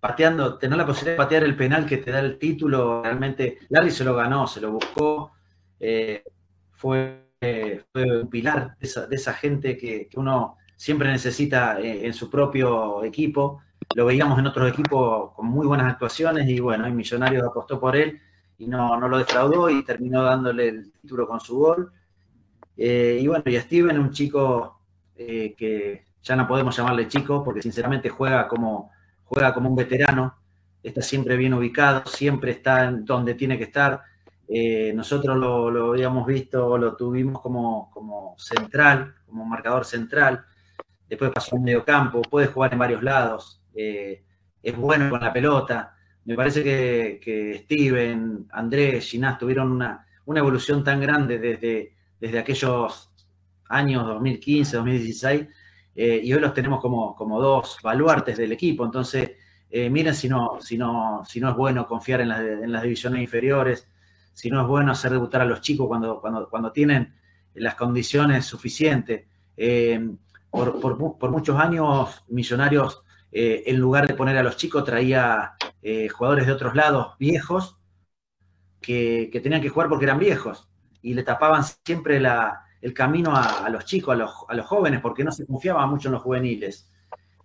pateando, 0.00 0.58
tener 0.58 0.78
la 0.78 0.86
posibilidad 0.86 1.14
de 1.14 1.24
patear 1.24 1.44
el 1.44 1.56
penal 1.56 1.86
que 1.86 1.98
te 1.98 2.10
da 2.10 2.20
el 2.20 2.38
título, 2.38 3.02
realmente 3.02 3.58
Larry 3.68 3.90
se 3.90 4.04
lo 4.04 4.14
ganó, 4.14 4.46
se 4.46 4.60
lo 4.60 4.72
buscó, 4.72 5.32
eh, 5.78 6.24
fue, 6.72 7.28
un 7.94 8.28
pilar 8.30 8.76
de 8.78 9.16
esa, 9.16 9.32
gente 9.32 9.76
que, 9.76 10.08
uno 10.14 10.56
siempre 10.76 11.10
necesita 11.10 11.80
en 11.80 12.14
su 12.14 12.30
propio 12.30 13.02
equipo 13.04 13.60
lo 13.94 14.06
veíamos 14.06 14.38
en 14.38 14.46
otros 14.46 14.70
equipos 14.70 15.32
con 15.32 15.46
muy 15.46 15.66
buenas 15.66 15.92
actuaciones 15.92 16.48
y 16.48 16.60
bueno, 16.60 16.86
el 16.86 16.94
Millonarios 16.94 17.44
apostó 17.44 17.78
por 17.78 17.96
él 17.96 18.20
y 18.58 18.66
no, 18.66 18.98
no 18.98 19.08
lo 19.08 19.18
defraudó 19.18 19.68
y 19.68 19.84
terminó 19.84 20.22
dándole 20.22 20.68
el 20.68 20.92
título 20.92 21.26
con 21.26 21.40
su 21.40 21.58
gol. 21.58 21.92
Eh, 22.84 23.20
y 23.20 23.28
bueno, 23.28 23.44
y 23.46 23.56
Steven, 23.60 23.96
un 23.96 24.10
chico 24.10 24.80
eh, 25.14 25.54
que 25.56 26.04
ya 26.20 26.34
no 26.34 26.48
podemos 26.48 26.76
llamarle 26.76 27.06
chico 27.06 27.44
porque 27.44 27.62
sinceramente 27.62 28.08
juega 28.08 28.48
como, 28.48 28.90
juega 29.22 29.54
como 29.54 29.68
un 29.68 29.76
veterano, 29.76 30.34
está 30.82 31.00
siempre 31.00 31.36
bien 31.36 31.54
ubicado, 31.54 32.04
siempre 32.06 32.50
está 32.50 32.90
donde 32.90 33.34
tiene 33.34 33.56
que 33.56 33.64
estar. 33.64 34.02
Eh, 34.48 34.92
nosotros 34.96 35.36
lo, 35.36 35.92
habíamos 35.92 36.26
visto, 36.26 36.76
lo 36.76 36.96
tuvimos 36.96 37.40
como, 37.40 37.88
como 37.92 38.34
central, 38.36 39.14
como 39.26 39.44
marcador 39.44 39.84
central, 39.84 40.44
después 41.08 41.30
pasó 41.30 41.54
a 41.54 41.60
medio 41.60 41.84
campo, 41.84 42.20
puede 42.22 42.48
jugar 42.48 42.72
en 42.72 42.80
varios 42.80 43.04
lados, 43.04 43.62
es 43.72 44.76
bueno 44.76 45.08
con 45.08 45.20
la 45.20 45.32
pelota. 45.32 45.94
Me 46.24 46.34
parece 46.34 46.64
que, 46.64 47.60
Steven, 47.62 48.48
Andrés, 48.50 49.08
Ginás 49.08 49.38
tuvieron 49.38 49.70
una, 49.70 50.04
evolución 50.26 50.82
tan 50.82 51.00
grande 51.00 51.38
desde, 51.38 52.01
desde 52.22 52.38
aquellos 52.38 53.10
años 53.68 54.06
2015, 54.06 54.76
2016, 54.76 55.46
eh, 55.94 56.20
y 56.22 56.32
hoy 56.32 56.40
los 56.40 56.54
tenemos 56.54 56.80
como, 56.80 57.16
como 57.16 57.40
dos 57.40 57.78
baluartes 57.82 58.36
del 58.36 58.52
equipo. 58.52 58.84
Entonces, 58.84 59.32
eh, 59.68 59.90
miren 59.90 60.14
si 60.14 60.28
no, 60.28 60.58
si, 60.60 60.78
no, 60.78 61.22
si 61.26 61.40
no 61.40 61.50
es 61.50 61.56
bueno 61.56 61.86
confiar 61.86 62.20
en 62.20 62.28
las, 62.28 62.82
divisiones 62.82 63.22
inferiores, 63.22 63.88
si 64.32 64.50
no 64.50 64.60
es 64.60 64.66
bueno 64.68 64.92
hacer 64.92 65.10
debutar 65.10 65.40
a 65.40 65.46
los 65.46 65.60
chicos 65.60 65.88
cuando, 65.88 66.20
cuando, 66.20 66.48
cuando 66.48 66.70
tienen 66.70 67.14
las 67.54 67.74
condiciones 67.74 68.46
suficientes. 68.46 69.26
por, 70.50 70.80
por, 71.18 71.30
muchos 71.30 71.58
años, 71.58 72.24
Millonarios 72.28 73.02
eh, 73.32 73.64
en 73.66 73.78
lugar 73.78 74.06
de 74.06 74.14
poner 74.14 74.36
a 74.36 74.42
los 74.42 74.58
chicos, 74.58 74.84
traía 74.84 75.54
eh, 75.80 76.08
jugadores 76.08 76.46
de 76.46 76.52
otros 76.52 76.74
lados 76.74 77.14
viejos 77.18 77.78
que, 78.80 79.30
tenían 79.42 79.62
que 79.62 79.70
jugar 79.70 79.88
porque 79.88 80.04
eran 80.04 80.18
viejos 80.18 80.68
y 81.02 81.14
le 81.14 81.22
tapaban 81.22 81.62
siempre 81.84 82.16
el 82.16 82.94
camino 82.94 83.34
a, 83.34 83.68
los 83.68 83.84
chicos, 83.84 84.14
a 84.14 84.54
los, 84.54 84.66
jóvenes, 84.66 85.00
porque 85.00 85.24
no 85.24 85.32
se 85.32 85.46
confiaba 85.46 85.86
mucho 85.86 86.08
en 86.08 86.12
los 86.12 86.22
juveniles. 86.22 86.88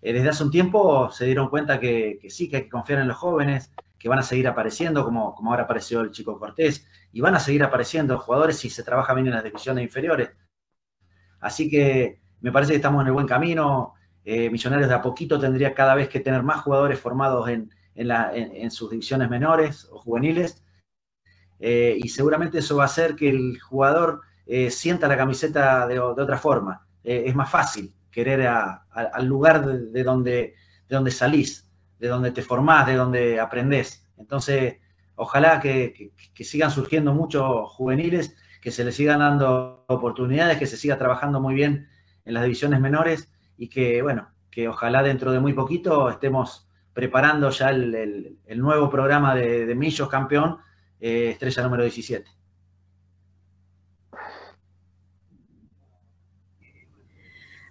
Eh, 0.02 0.14
desde 0.14 0.30
hace 0.30 0.44
un 0.44 0.52
tiempo 0.52 1.10
se 1.12 1.26
dieron 1.26 1.50
cuenta 1.50 1.80
que, 1.80 2.20
sí, 2.30 2.50
que 2.50 2.58
hay 2.58 2.64
que 2.64 2.70
confiar 2.70 3.00
en 3.00 3.08
los 3.08 3.18
jóvenes, 3.18 3.74
que 3.98 4.10
van 4.10 4.20
a 4.20 4.24
seguir 4.24 4.48
apareciendo, 4.48 5.04
como, 5.04 5.34
como 5.34 5.52
ahora 5.52 5.64
apareció 5.64 6.02
el 6.02 6.12
chico 6.12 6.38
Cortés, 6.38 6.88
y 7.12 7.20
van 7.20 7.36
a 7.36 7.40
seguir 7.40 7.64
apareciendo 7.64 8.18
jugadores 8.20 8.58
si 8.58 8.70
se 8.70 8.84
trabaja 8.84 9.14
bien 9.14 9.28
en 9.28 9.34
las 9.34 9.44
divisiones 9.44 9.84
inferiores. 9.84 10.30
Así 11.40 11.70
que 11.70 12.20
me 12.42 12.52
parece 12.52 12.74
que 12.74 12.78
estamos 12.78 13.02
en 13.02 13.08
el 13.08 13.14
buen 13.14 13.28
camino. 13.28 13.94
Eh, 14.24 14.50
Millonarios 14.50 14.90
de 14.90 14.96
a 14.96 15.02
poquito 15.02 15.40
tendría 15.40 15.74
cada 15.74 15.96
vez 15.96 16.10
que 16.10 16.20
tener 16.20 16.44
más 16.44 16.62
jugadores 16.62 17.00
formados 17.00 17.48
en, 17.50 17.72
sus 18.70 18.92
divisiones 18.92 19.30
menores 19.30 19.88
o 19.92 20.00
juveniles. 20.00 20.64
Eh, 21.60 21.98
y 21.98 22.10
seguramente 22.10 22.60
eso 22.60 22.78
va 22.78 22.84
a 22.84 22.88
hacer 22.88 23.16
que 23.16 23.30
el 23.30 23.60
jugador 23.60 24.22
eh, 24.46 24.70
sienta 24.70 25.08
la 25.08 25.18
camiseta 25.18 25.88
de, 25.88 26.00
otra 26.00 26.38
forma. 26.38 26.86
es 27.04 27.36
más 27.36 27.50
fácil 27.50 27.94
querer 28.12 28.48
al 28.48 29.26
lugar 29.26 29.66
de, 29.66 30.04
donde, 30.04 30.56
de 30.88 30.96
donde 30.96 31.12
salís, 31.12 31.70
de 32.00 32.08
donde 32.08 32.32
te 32.32 32.42
formás, 32.42 32.88
de 32.88 32.96
donde 32.96 33.40
aprendés. 33.40 34.08
Entonces, 34.18 34.78
ojalá 35.16 35.60
que, 35.60 36.12
sigan 36.40 36.72
surgiendo 36.72 37.14
muchos 37.14 37.70
juveniles, 37.72 38.36
que 38.62 38.72
se 38.72 38.84
les 38.84 38.96
sigan 38.96 39.20
dando 39.20 39.86
oportunidades, 39.88 40.58
que 40.58 40.66
se 40.66 40.78
siga 40.78 40.98
trabajando 40.98 41.40
muy 41.40 41.54
bien 41.54 41.88
en 42.26 42.34
las 42.34 42.44
divisiones 42.44 42.80
menores 42.80 43.32
y 43.58 43.70
que, 43.70 44.02
bueno, 44.02 44.30
que 44.50 44.68
ojalá 44.68 45.04
dentro 45.04 45.32
de 45.32 45.40
muy 45.40 45.54
poquito 45.54 46.10
estemos 46.10 46.68
preparando 46.94 47.50
ya 47.52 47.70
el, 47.70 48.40
nuevo 48.56 48.90
programa 48.90 49.36
de, 49.36 49.74
Millos 49.76 50.10
Campeón, 50.10 50.58
eh, 51.00 51.32
estrella 51.32 51.64
número 51.64 51.84
17. 51.84 52.38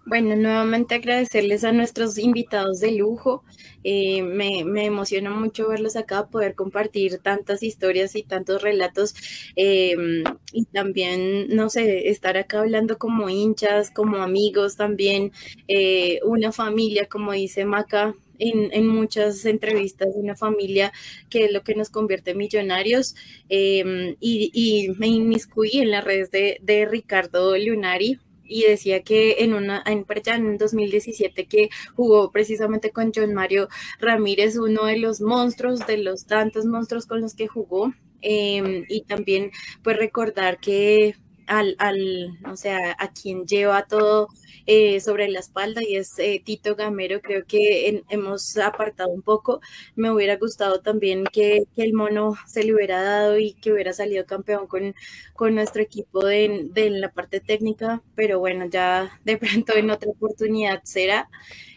Bueno, 0.08 0.36
nuevamente 0.36 0.94
agradecerles 0.94 1.64
a 1.64 1.72
nuestros 1.72 2.16
invitados 2.16 2.78
de 2.78 2.92
lujo. 2.92 3.42
Eh, 3.82 4.22
me, 4.22 4.64
me, 4.64 4.84
emociona 4.84 5.30
mucho 5.30 5.68
verlos 5.68 5.96
acá, 5.96 6.28
poder 6.28 6.54
compartir 6.54 7.18
tantas 7.18 7.64
historias 7.64 8.14
y 8.14 8.22
tantos 8.22 8.62
relatos. 8.62 9.14
Em, 9.56 10.22
y 10.52 10.64
también, 10.66 11.48
no 11.48 11.68
sé, 11.70 12.08
estar 12.08 12.36
acá 12.36 12.60
hablando 12.60 12.98
como 12.98 13.28
hinchas, 13.28 13.90
como 13.90 14.18
amigos 14.18 14.76
también, 14.76 15.32
eh, 15.66 16.20
una 16.24 16.52
familia, 16.52 17.08
como 17.08 17.32
dice 17.32 17.64
Maca. 17.64 18.14
En, 18.38 18.86
muchas 18.86 19.44
entrevistas, 19.44 20.08
una 20.14 20.36
familia 20.36 20.92
que 21.30 21.46
es 21.46 21.52
lo 21.52 21.62
que 21.62 21.74
nos 21.74 21.90
convierte 21.90 22.32
en 22.32 22.38
millonarios. 22.38 23.14
Em, 23.48 24.16
y, 24.20 24.50
y, 24.52 24.90
me 24.98 25.08
inmiscuí 25.08 25.78
en 25.78 25.90
las 25.90 26.04
redes 26.04 26.30
de, 26.30 26.58
de 26.62 26.86
Ricardo 26.86 27.56
Lunari, 27.56 28.18
y 28.48 28.62
decía 28.62 29.02
que 29.02 29.36
en 29.40 29.54
una 29.54 29.82
en, 29.86 30.06
en 30.26 30.58
2017 30.58 31.46
que 31.46 31.68
jugó 31.94 32.30
precisamente 32.30 32.90
con 32.90 33.12
John 33.14 33.34
Mario 33.34 33.68
Ramírez, 34.00 34.56
uno 34.56 34.84
de 34.86 34.98
los 34.98 35.20
monstruos, 35.20 35.86
de 35.86 35.98
los 35.98 36.26
tantos 36.26 36.64
monstruos 36.64 37.06
con 37.06 37.20
los 37.20 37.34
que 37.34 37.48
jugó. 37.48 37.92
Em, 38.22 38.84
y 38.88 39.02
también 39.02 39.50
pues 39.82 39.96
recordar 39.98 40.58
que 40.58 41.14
al, 41.46 41.76
al, 41.78 42.38
o 42.50 42.56
sea, 42.56 42.96
a 42.98 43.12
quien 43.12 43.46
lleva 43.46 43.86
todo 43.86 44.28
eh, 44.66 45.00
sobre 45.00 45.28
la 45.28 45.38
espalda 45.40 45.82
y 45.82 45.96
es 45.96 46.18
eh, 46.18 46.42
Tito 46.44 46.74
Gamero. 46.76 47.20
Creo 47.20 47.44
que 47.46 48.02
hemos 48.08 48.56
apartado 48.58 49.10
un 49.10 49.22
poco. 49.22 49.60
Me 49.94 50.10
hubiera 50.10 50.36
gustado 50.36 50.80
también 50.80 51.24
que, 51.32 51.64
el 51.76 51.92
mono 51.92 52.34
se 52.46 52.64
le 52.64 52.74
hubiera 52.74 53.02
dado 53.02 53.38
y 53.38 53.54
que 53.54 53.72
hubiera 53.72 53.92
salido 53.92 54.26
campeón 54.26 54.66
con, 54.66 54.94
con 55.34 55.54
nuestro 55.54 55.82
equipo 55.82 56.24
de, 56.24 56.68
de 56.72 56.90
la 56.90 57.12
parte 57.12 57.40
técnica, 57.40 58.02
pero 58.14 58.38
bueno, 58.38 58.66
ya 58.66 59.20
de 59.24 59.36
pronto 59.38 59.74
en 59.74 59.90
otra 59.90 60.10
oportunidad 60.10 60.82
será. 60.84 61.28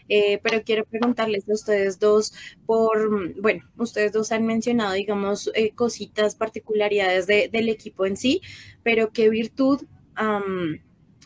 Eh, 0.09 0.39
pero 0.43 0.63
quiero 0.63 0.85
preguntarles 0.85 1.47
a 1.47 1.53
ustedes 1.53 1.99
dos 1.99 2.33
por, 2.65 3.39
bueno, 3.39 3.63
ustedes 3.77 4.11
dos 4.11 4.31
han 4.31 4.45
mencionado, 4.45 4.93
digamos, 4.93 5.51
eh, 5.53 5.71
cositas, 5.71 6.35
particularidades 6.35 7.27
del 7.27 7.69
equipo 7.69 8.05
en 8.05 8.17
sí, 8.17 8.41
pero 8.83 9.11
qué 9.11 9.29
virtud, 9.29 9.85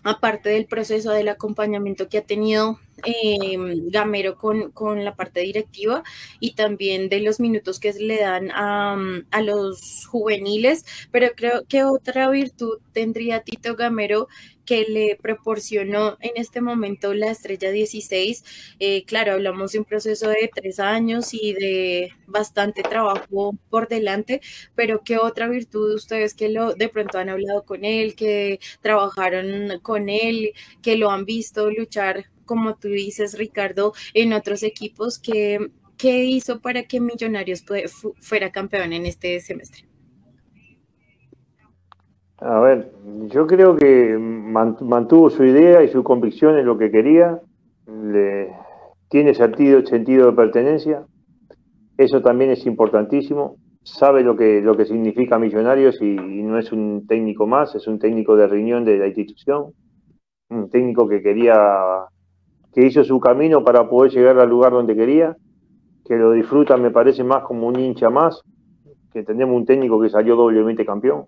aparte 0.04 0.50
del 0.50 0.66
proceso 0.66 1.12
del 1.12 1.30
acompañamiento 1.30 2.10
que 2.10 2.18
ha 2.18 2.26
tenido 2.26 2.80
em, 3.06 3.90
Gamero 3.90 4.38
con, 4.38 5.04
la 5.04 5.16
parte 5.16 5.40
directiva 5.40 6.04
y 6.40 6.54
también 6.56 7.10
de 7.10 7.22
los 7.22 7.40
minutos 7.40 7.80
que 7.80 7.94
le 7.94 8.20
dan 8.20 8.52
a, 8.52 8.98
a, 9.32 9.42
los 9.42 10.06
juveniles, 10.06 10.86
pero 11.12 11.30
creo 11.36 11.66
que 11.68 11.84
otra 11.86 12.30
virtud 12.30 12.80
tendría 12.92 13.42
Tito 13.42 13.76
Gamero 13.76 14.28
que 14.66 14.86
le 14.88 15.18
proporcionó 15.22 16.18
en 16.22 16.32
este 16.36 16.62
momento 16.62 17.14
la 17.14 17.32
estrella 17.32 17.72
16. 17.72 18.44
Eh, 18.80 19.04
claro, 19.06 19.34
hablamos 19.34 19.72
de 19.72 19.80
un 19.80 19.86
proceso 19.86 20.30
de 20.30 20.50
tres 20.54 20.80
años 20.80 21.34
y 21.34 21.54
de 21.54 22.12
bastante 22.28 22.84
trabajo 22.84 23.56
por 23.70 23.88
delante, 23.88 24.42
pero 24.76 25.04
¿qué 25.04 25.18
otra 25.18 25.48
virtud 25.48 25.94
ustedes 25.96 26.34
que 26.34 26.50
lo 26.50 26.74
de 26.74 26.90
pronto 26.90 27.18
han 27.18 27.30
hablado 27.30 27.66
con 27.66 27.86
él, 27.86 28.16
que 28.16 28.60
trabajaron 28.82 29.80
con 29.82 30.10
él, 30.10 30.54
que 30.82 30.98
lo 30.98 31.12
han 31.12 31.26
visto 31.26 31.70
luchar, 31.72 32.26
como 32.46 32.76
tú 32.76 32.90
dices, 32.90 33.38
Ricardo, 33.38 33.94
en 34.14 34.34
otros 34.34 34.64
equipos, 34.64 35.20
que, 35.20 35.72
¿qué 35.98 36.26
hizo 36.26 36.62
para 36.62 36.84
que 36.84 37.00
Millonarios 37.00 37.64
fuera 38.20 38.52
campeón 38.52 38.94
en 38.94 39.06
este 39.06 39.40
semestre? 39.40 39.93
A 42.40 42.60
ver, 42.60 42.92
yo 43.28 43.48
creo 43.48 43.76
que 43.76 44.18
mantuvo 44.18 45.30
su 45.30 45.46
idea 45.46 45.84
y 45.84 45.88
su 45.88 46.04
convicción 46.04 46.58
en 46.58 46.66
lo 46.66 46.78
que 46.78 46.92
quería, 46.92 47.40
le, 47.88 48.52
tiene 49.10 49.34
sentido, 49.34 49.86
sentido 49.86 50.28
de 50.28 50.34
pertenencia, 50.34 51.06
eso 51.98 52.22
también 52.22 52.52
es 52.52 52.66
importantísimo, 52.66 53.58
sabe 53.84 54.24
lo 54.24 54.36
que, 54.36 54.62
lo 54.62 54.76
que 54.76 54.86
significa 54.86 55.38
Millonarios 55.38 56.02
y, 56.02 56.16
no 56.16 56.58
es 56.58 56.72
un 56.72 57.06
técnico 57.08 57.46
más, 57.46 57.76
es 57.76 57.88
un 57.88 58.00
técnico 58.00 58.36
de 58.36 58.48
reunión 58.48 58.84
de 58.84 58.98
la 58.98 59.08
institución, 59.08 59.72
un 60.50 60.70
técnico 60.70 61.08
que 61.08 61.22
quería, 61.22 61.56
que 62.74 62.86
hizo 62.86 63.04
su 63.04 63.20
camino 63.20 63.64
para 63.64 63.88
poder 63.88 64.12
llegar 64.12 64.40
al 64.40 64.50
lugar 64.50 64.72
donde 64.72 64.96
quería, 64.96 65.38
que 66.04 66.16
lo 66.16 66.32
disfruta 66.32 66.76
me 66.76 66.92
parece 66.92 67.24
más 67.24 67.44
como 67.44 67.68
un 67.68 67.80
hincha 67.80 68.10
más, 68.10 68.42
que 69.14 69.24
tenemos 69.24 69.56
un 69.56 69.66
técnico 69.66 70.02
que 70.02 70.10
salió 70.10 70.36
doblemente 70.36 70.86
campeón 70.86 71.26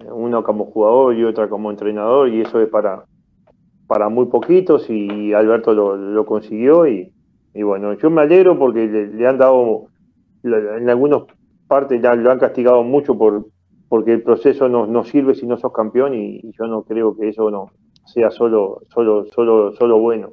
uno 0.00 0.42
como 0.42 0.66
jugador 0.66 1.14
y 1.14 1.24
otra 1.24 1.48
como 1.48 1.70
entrenador, 1.70 2.28
y 2.28 2.40
eso 2.40 2.60
es 2.60 2.68
para, 2.68 3.04
para 3.86 4.08
muy 4.08 4.26
poquitos, 4.26 4.88
y 4.90 5.32
Alberto 5.32 5.72
lo, 5.74 6.26
consiguió, 6.26 6.86
y, 6.86 7.12
bueno, 7.62 7.94
yo 7.94 8.10
me 8.10 8.22
alegro 8.22 8.58
porque 8.58 8.86
le, 8.86 9.26
han 9.26 9.38
dado, 9.38 9.86
en 10.42 10.90
algunas 10.90 11.22
partes 11.68 12.02
ya 12.02 12.14
lo 12.14 12.30
han 12.30 12.38
castigado 12.38 12.82
mucho 12.82 13.16
por 13.16 13.46
porque 13.88 14.12
el 14.12 14.22
proceso 14.22 14.68
no, 14.68 14.86
no 14.86 15.04
sirve 15.04 15.36
si 15.36 15.46
no 15.46 15.56
sos 15.56 15.72
campeón, 15.72 16.14
y, 16.14 16.40
yo 16.58 16.66
no 16.66 16.82
creo 16.82 17.16
que 17.16 17.28
eso 17.28 17.48
no 17.50 17.70
sea 18.06 18.30
solo, 18.30 18.80
solo, 18.92 19.26
solo, 19.26 19.72
solo 19.72 19.98
bueno. 19.98 20.30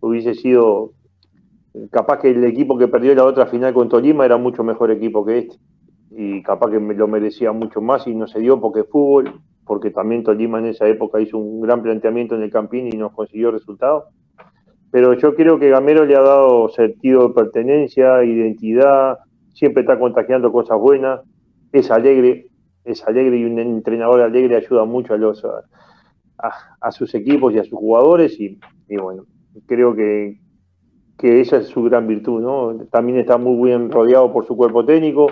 Hubiese 0.00 0.34
sido 0.34 0.92
capaz 1.90 2.20
que 2.20 2.30
el 2.30 2.44
equipo 2.44 2.78
que 2.78 2.88
perdió 2.88 3.14
la 3.14 3.24
otra 3.24 3.46
final 3.46 3.74
con 3.74 3.88
Tolima 3.88 4.24
era 4.24 4.36
mucho 4.36 4.64
mejor 4.64 4.90
equipo 4.90 5.24
que 5.24 5.38
este 5.38 5.56
y 6.14 6.42
capaz 6.42 6.70
que 6.70 6.78
lo 6.78 7.08
merecía 7.08 7.52
mucho 7.52 7.80
más 7.80 8.06
y 8.06 8.14
no 8.14 8.26
se 8.26 8.40
dio 8.40 8.60
porque 8.60 8.84
fútbol, 8.84 9.40
porque 9.64 9.90
también 9.90 10.22
Tolima 10.22 10.58
en 10.58 10.66
esa 10.66 10.86
época 10.88 11.20
hizo 11.20 11.38
un 11.38 11.60
gran 11.60 11.82
planteamiento 11.82 12.34
en 12.34 12.42
el 12.42 12.50
Campín 12.50 12.88
y 12.92 12.96
nos 12.96 13.12
consiguió 13.12 13.50
resultados. 13.50 14.04
Pero 14.90 15.14
yo 15.14 15.34
creo 15.34 15.58
que 15.58 15.70
Gamero 15.70 16.04
le 16.04 16.16
ha 16.16 16.20
dado 16.20 16.68
sentido 16.68 17.28
de 17.28 17.34
pertenencia, 17.34 18.22
identidad, 18.24 19.18
siempre 19.54 19.82
está 19.82 19.98
contagiando 19.98 20.52
cosas 20.52 20.78
buenas, 20.78 21.20
es 21.72 21.90
alegre, 21.90 22.48
es 22.84 23.02
alegre 23.06 23.38
y 23.38 23.44
un 23.44 23.58
entrenador 23.58 24.20
alegre 24.20 24.56
ayuda 24.56 24.84
mucho 24.84 25.14
a 25.14 25.16
los 25.16 25.42
a, 26.38 26.92
sus 26.92 27.14
equipos 27.14 27.54
y 27.54 27.58
a 27.58 27.64
sus 27.64 27.78
jugadores 27.78 28.38
y, 28.40 28.58
bueno, 29.00 29.24
creo 29.66 29.94
que, 29.94 30.40
que 31.16 31.40
esa 31.40 31.58
es 31.58 31.68
su 31.68 31.84
gran 31.84 32.06
virtud, 32.06 32.42
¿no? 32.42 32.84
También 32.90 33.18
está 33.18 33.38
muy 33.38 33.68
bien 33.68 33.90
rodeado 33.90 34.32
por 34.32 34.44
su 34.46 34.56
cuerpo 34.56 34.84
técnico, 34.84 35.28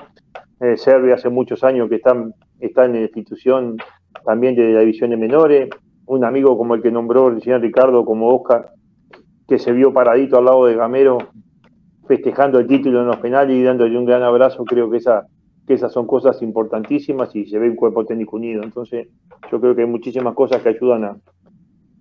eh, 0.61 0.77
Serbia 0.77 1.15
hace 1.15 1.29
muchos 1.29 1.65
años 1.65 1.89
que 1.89 1.97
están, 1.97 2.35
está 2.59 2.85
en 2.85 2.93
la 2.93 3.01
institución 3.01 3.77
también 4.25 4.55
de 4.55 4.73
la 4.73 4.81
división 4.81 5.11
de 5.11 5.17
menores, 5.17 5.71
un 6.07 6.25
amigo 6.25 6.57
como 6.59 6.75
el 6.75 6.83
que 6.83 6.91
nombró 6.91 7.29
el 7.29 7.43
señor 7.43 7.61
Ricardo, 7.61 8.05
como 8.05 8.35
Oscar, 8.35 8.73
que 9.49 9.59
se 9.59 9.73
vio 9.73 9.93
paradito 9.93 10.39
al 10.39 10.45
lado 10.45 10.67
de 10.67 10.75
Gamero, 10.75 11.19
festejando 12.07 12.59
el 12.59 12.67
título 12.67 13.01
en 13.01 13.07
los 13.07 13.19
penales 13.19 13.57
y 13.57 13.63
dándole 13.63 13.97
un 13.97 14.05
gran 14.05 14.23
abrazo, 14.23 14.65
creo 14.65 14.91
que, 14.91 14.97
esa, 14.97 15.27
que 15.67 15.75
esas 15.75 15.93
son 15.93 16.07
cosas 16.07 16.43
importantísimas 16.43 17.35
y 17.37 17.47
se 17.47 17.59
ve 17.59 17.71
un 17.71 17.77
cuerpo 17.77 18.05
técnico 18.05 18.37
unido. 18.37 18.63
Entonces, 18.65 19.09
yo 19.51 19.61
creo 19.61 19.75
que 19.75 19.83
hay 19.83 19.89
muchísimas 19.89 20.35
cosas 20.35 20.61
que 20.61 20.71
ayudan 20.71 21.05
a, 21.05 21.17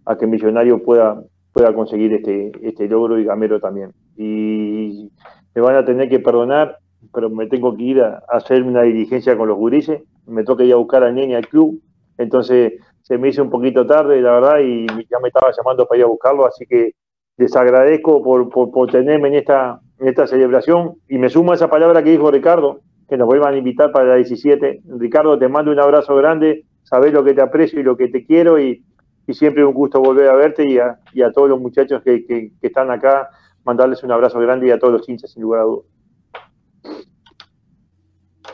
a 0.05 0.17
que 0.17 0.25
Millonario 0.25 0.81
pueda, 0.81 1.21
pueda 1.53 1.73
conseguir 1.73 2.13
este, 2.13 2.51
este 2.63 2.87
logro 2.87 3.19
y 3.19 3.25
Gamero 3.25 3.59
también. 3.59 3.91
Y 4.17 5.11
me 5.53 5.61
van 5.61 5.75
a 5.75 5.85
tener 5.85 6.09
que 6.09 6.19
perdonar 6.19 6.78
pero 7.13 7.29
me 7.29 7.47
tengo 7.47 7.75
que 7.75 7.83
ir 7.83 8.01
a, 8.01 8.23
hacer 8.29 8.63
una 8.63 8.83
diligencia 8.83 9.37
con 9.37 9.47
los 9.47 9.57
gurises, 9.57 10.01
me 10.25 10.43
toca 10.43 10.63
ir 10.63 10.73
a 10.73 10.77
buscar 10.77 11.03
al 11.03 11.15
nene 11.15 11.35
al 11.35 11.47
club, 11.47 11.81
entonces 12.17 12.73
se 13.01 13.17
me 13.17 13.29
hizo 13.29 13.41
un 13.41 13.49
poquito 13.49 13.85
tarde, 13.85 14.21
la 14.21 14.33
verdad, 14.33 14.59
y 14.59 14.85
ya 15.09 15.19
me 15.21 15.29
estaba 15.29 15.51
llamando 15.55 15.87
para 15.87 15.99
ir 15.99 16.03
a 16.05 16.07
buscarlo, 16.07 16.45
así 16.45 16.65
que 16.65 16.93
les 17.37 17.55
agradezco 17.55 18.21
por, 18.21 18.49
por, 18.49 18.91
tenerme 18.91 19.29
en 19.29 19.35
esta, 19.35 19.79
en 19.97 20.09
esta 20.09 20.27
celebración 20.27 20.95
y 21.07 21.17
me 21.17 21.29
sumo 21.29 21.53
a 21.53 21.55
esa 21.55 21.69
palabra 21.69 22.03
que 22.03 22.11
dijo 22.11 22.29
Ricardo, 22.29 22.81
que 23.07 23.17
nos 23.17 23.27
vuelvan 23.27 23.53
a 23.53 23.57
invitar 23.57 23.91
para 23.91 24.09
la 24.09 24.15
17. 24.15 24.81
Ricardo, 24.97 25.39
te 25.39 25.47
mando 25.47 25.71
un 25.71 25.79
abrazo 25.79 26.15
grande, 26.15 26.65
sabes 26.83 27.13
lo 27.13 27.23
que 27.23 27.33
te 27.33 27.41
aprecio 27.41 27.79
y 27.79 27.83
lo 27.83 27.97
que 27.97 28.09
te 28.09 28.25
quiero 28.25 28.59
y, 28.59 28.83
y 29.25 29.33
siempre 29.33 29.65
un 29.65 29.73
gusto 29.73 30.01
volver 30.01 30.27
a 30.27 30.35
verte 30.35 30.67
y 30.67 30.79
a, 30.79 30.99
y 31.13 31.21
a 31.21 31.31
todos 31.31 31.49
los 31.49 31.59
muchachos 31.59 32.03
que, 32.03 32.25
que, 32.25 32.51
que 32.59 32.67
están 32.67 32.91
acá, 32.91 33.29
mandarles 33.63 34.03
un 34.03 34.11
abrazo 34.11 34.39
grande 34.39 34.67
y 34.67 34.71
a 34.71 34.77
todos 34.77 34.93
los 34.93 35.09
hinchas, 35.09 35.31
sin 35.31 35.43
lugar 35.43 35.61
a 35.61 35.63
dudas. 35.63 35.98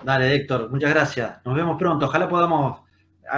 Dale, 0.06 0.36
Héctor, 0.36 0.70
muchas 0.70 0.92
gracias. 0.92 1.44
Nos 1.44 1.56
vemos 1.56 1.78
pronto. 1.80 2.06
Ojalá 2.06 2.30
podamos 2.30 2.82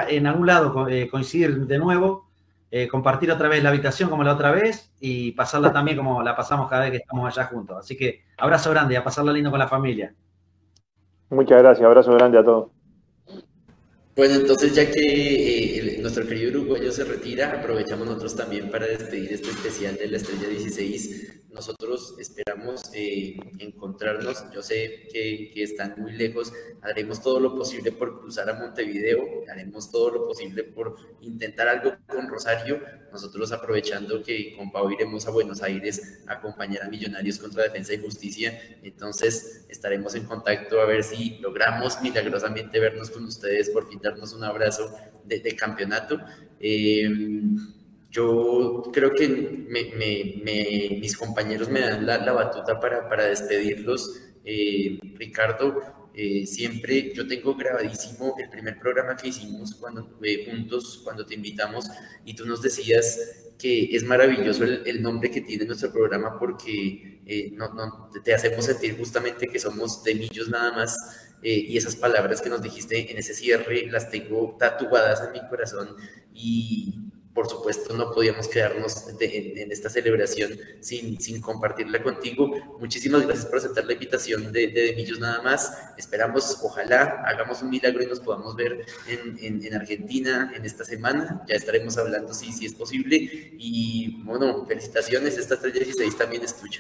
en 0.10 0.27
algún 0.27 0.48
lado 0.48 0.89
eh, 0.89 1.07
coincidir 1.10 1.65
de 1.65 1.77
nuevo, 1.80 2.27
eh, 2.69 2.89
compartir 2.89 3.31
otra 3.31 3.48
vez 3.48 3.64
la 3.64 3.69
habitación 3.69 4.10
como 4.10 4.22
la 4.22 4.34
otra 4.34 4.52
vez 4.52 4.94
y 4.99 5.31
pasarla 5.31 5.72
también 5.72 5.95
como 5.95 6.22
la 6.22 6.35
pasamos 6.35 6.69
cada 6.69 6.81
vez 6.81 6.91
que 6.91 6.98
estamos 6.98 7.26
allá 7.26 7.48
juntos. 7.48 7.77
Así 7.80 7.95
que 7.95 8.23
abrazo 8.38 8.69
grande 8.72 8.95
y 8.95 8.98
a 8.98 9.03
pasarla 9.03 9.31
lindo 9.31 9.49
con 9.49 9.60
la 9.60 9.69
familia. 9.69 10.14
Muchas 11.30 11.61
gracias, 11.61 11.85
abrazo 11.85 12.11
grande 12.11 12.38
a 12.38 12.44
todos. 12.44 12.77
Bueno, 14.18 14.34
entonces 14.34 14.73
ya 14.73 14.89
que 14.89 15.77
eh, 15.77 15.98
nuestro 15.99 16.26
querido 16.27 16.60
uruguayo 16.60 16.91
se 16.91 17.03
retira, 17.03 17.52
aprovechamos 17.52 18.07
nosotros 18.07 18.35
también 18.35 18.72
para 18.72 18.88
despedir 18.88 19.31
este 19.31 19.52
especial 19.52 19.95
de 19.95 20.07
la 20.07 20.18
Estrella 20.18 20.48
16 20.48 21.38
nosotros 21.57 22.14
esperamos 22.19 22.84
eh, 22.94 23.35
encontrarnos. 23.57 24.45
Yo 24.53 24.61
sé 24.61 25.07
que, 25.11 25.49
que, 25.52 25.64
están 25.64 25.95
muy 25.98 26.11
lejos. 26.11 26.53
Haremos 26.84 27.19
todo 27.19 27.39
lo 27.39 27.56
posible 27.56 27.91
por 27.91 28.19
cruzar 28.22 28.48
a 28.48 28.53
Montevideo. 28.53 29.26
Haremos 29.52 29.89
todo 29.89 30.11
lo 30.11 30.27
posible 30.27 30.64
por 30.64 30.95
intentar 31.22 31.68
algo 31.68 31.95
con 32.07 32.27
Rosario. 32.27 32.80
Nosotros 33.11 33.52
aprovechando 33.52 34.22
que 34.22 34.56
con 34.56 34.72
Pau 34.72 34.91
iremos 34.91 35.27
a 35.27 35.31
Buenos 35.31 35.64
Aires 35.64 36.22
a 36.27 36.34
acompañar 36.34 36.84
a 36.84 36.89
Millonarios 36.89 37.39
contra 37.39 37.64
Defensa 37.64 37.95
y 37.95 38.03
Justicia. 38.03 38.77
Entonces 38.84 39.65
estaremos 39.68 40.14
en 40.14 40.26
contacto 40.26 40.80
a 40.80 40.85
ver 40.85 41.03
si 41.03 41.39
logramos 41.39 41.99
milagrosamente 42.03 42.80
vernos 42.80 43.10
con 43.10 43.26
ustedes, 43.26 43.72
por 43.72 43.89
fin 43.89 43.99
darnos 44.09 44.34
un 44.34 44.43
abrazo 44.43 44.93
de, 45.25 45.39
de 45.39 45.55
campeonato. 45.55 46.19
Eh, 46.59 47.07
yo 48.09 48.84
creo 48.93 49.11
que 49.11 49.27
mis 51.01 51.17
compañeros 51.17 51.69
me 51.69 51.81
dan 51.81 52.05
la, 52.05 52.34
batuta 52.34 52.79
para, 52.79 53.07
para 53.07 53.25
despedirlos. 53.25 54.21
Eh, 54.43 54.97
Ricardo, 55.15 56.09
eh, 56.15 56.45
siempre 56.47 57.13
yo 57.13 57.27
tengo 57.27 57.55
grabadísimo 57.55 58.35
el 58.39 58.49
primer 58.49 58.79
programa 58.79 59.15
que 59.15 59.27
hicimos 59.27 59.75
cuando 59.75 60.17
eh, 60.23 60.47
juntos, 60.49 61.01
cuando 61.03 61.25
te 61.25 61.35
invitamos, 61.35 61.85
y 62.25 62.34
tú 62.34 62.45
nos 62.45 62.61
decías 62.61 63.53
que 63.59 63.95
es 63.95 64.03
maravilloso 64.03 64.63
el, 64.63 65.01
nombre 65.01 65.29
que 65.29 65.41
tiene 65.41 65.65
nuestro 65.65 65.91
programa 65.91 66.39
porque 66.39 67.21
no, 67.53 67.73
no, 67.73 68.09
te 68.23 68.34
hacemos 68.34 68.65
sentir 68.65 68.95
justamente 68.97 69.47
que 69.47 69.59
somos 69.59 70.03
de 70.03 70.15
millos 70.15 70.47
nada 70.47 70.71
más. 70.71 70.95
Y 71.41 71.77
esas 71.77 71.95
palabras 71.95 72.41
que 72.41 72.49
nos 72.49 72.61
dijiste 72.61 73.11
en 73.11 73.18
ese 73.18 73.34
cierre 73.34 73.85
las 73.91 74.09
tengo 74.09 74.55
tatuadas 74.59 75.23
en 75.23 75.34
mi 75.34 75.47
corazón 75.47 75.95
y, 76.34 77.07
por 77.38 77.47
supuesto 77.47 77.95
no 77.95 78.09
podíamos 78.11 78.47
quedarnos 78.47 79.05
en, 79.19 79.72
esta 79.72 79.91
celebración 79.91 80.57
sin, 80.80 81.22
sin, 81.22 81.39
compartirla 81.39 82.01
contigo. 82.01 82.49
Muchísimas 82.80 83.27
gracias 83.27 83.45
por 83.45 83.59
aceptar 83.59 83.85
la 83.85 83.93
invitación 83.93 84.51
de, 84.51 84.69
de, 84.69 84.95
Millos 84.95 85.19
nada 85.19 85.43
más. 85.43 85.72
Esperamos, 85.99 86.57
ojalá 86.64 87.22
hagamos 87.27 87.61
un 87.61 87.69
milagro 87.69 88.01
y 88.01 88.07
nos 88.07 88.22
podamos 88.22 88.55
ver 88.55 88.88
en, 89.07 89.64
en, 89.64 89.76
Argentina 89.76 90.51
en 90.55 90.65
esta 90.65 90.84
semana. 90.84 91.43
Ya 91.47 91.53
estaremos 91.53 91.95
hablando 91.99 92.34
si, 92.34 92.51
si 92.51 92.65
es 92.65 92.73
posible. 92.73 93.15
Y 93.59 94.19
bueno, 94.23 94.65
felicitaciones, 94.65 95.38
esta 95.38 95.59
316 95.59 96.18
también 96.18 96.43
es 96.43 96.57
tuya. 96.57 96.80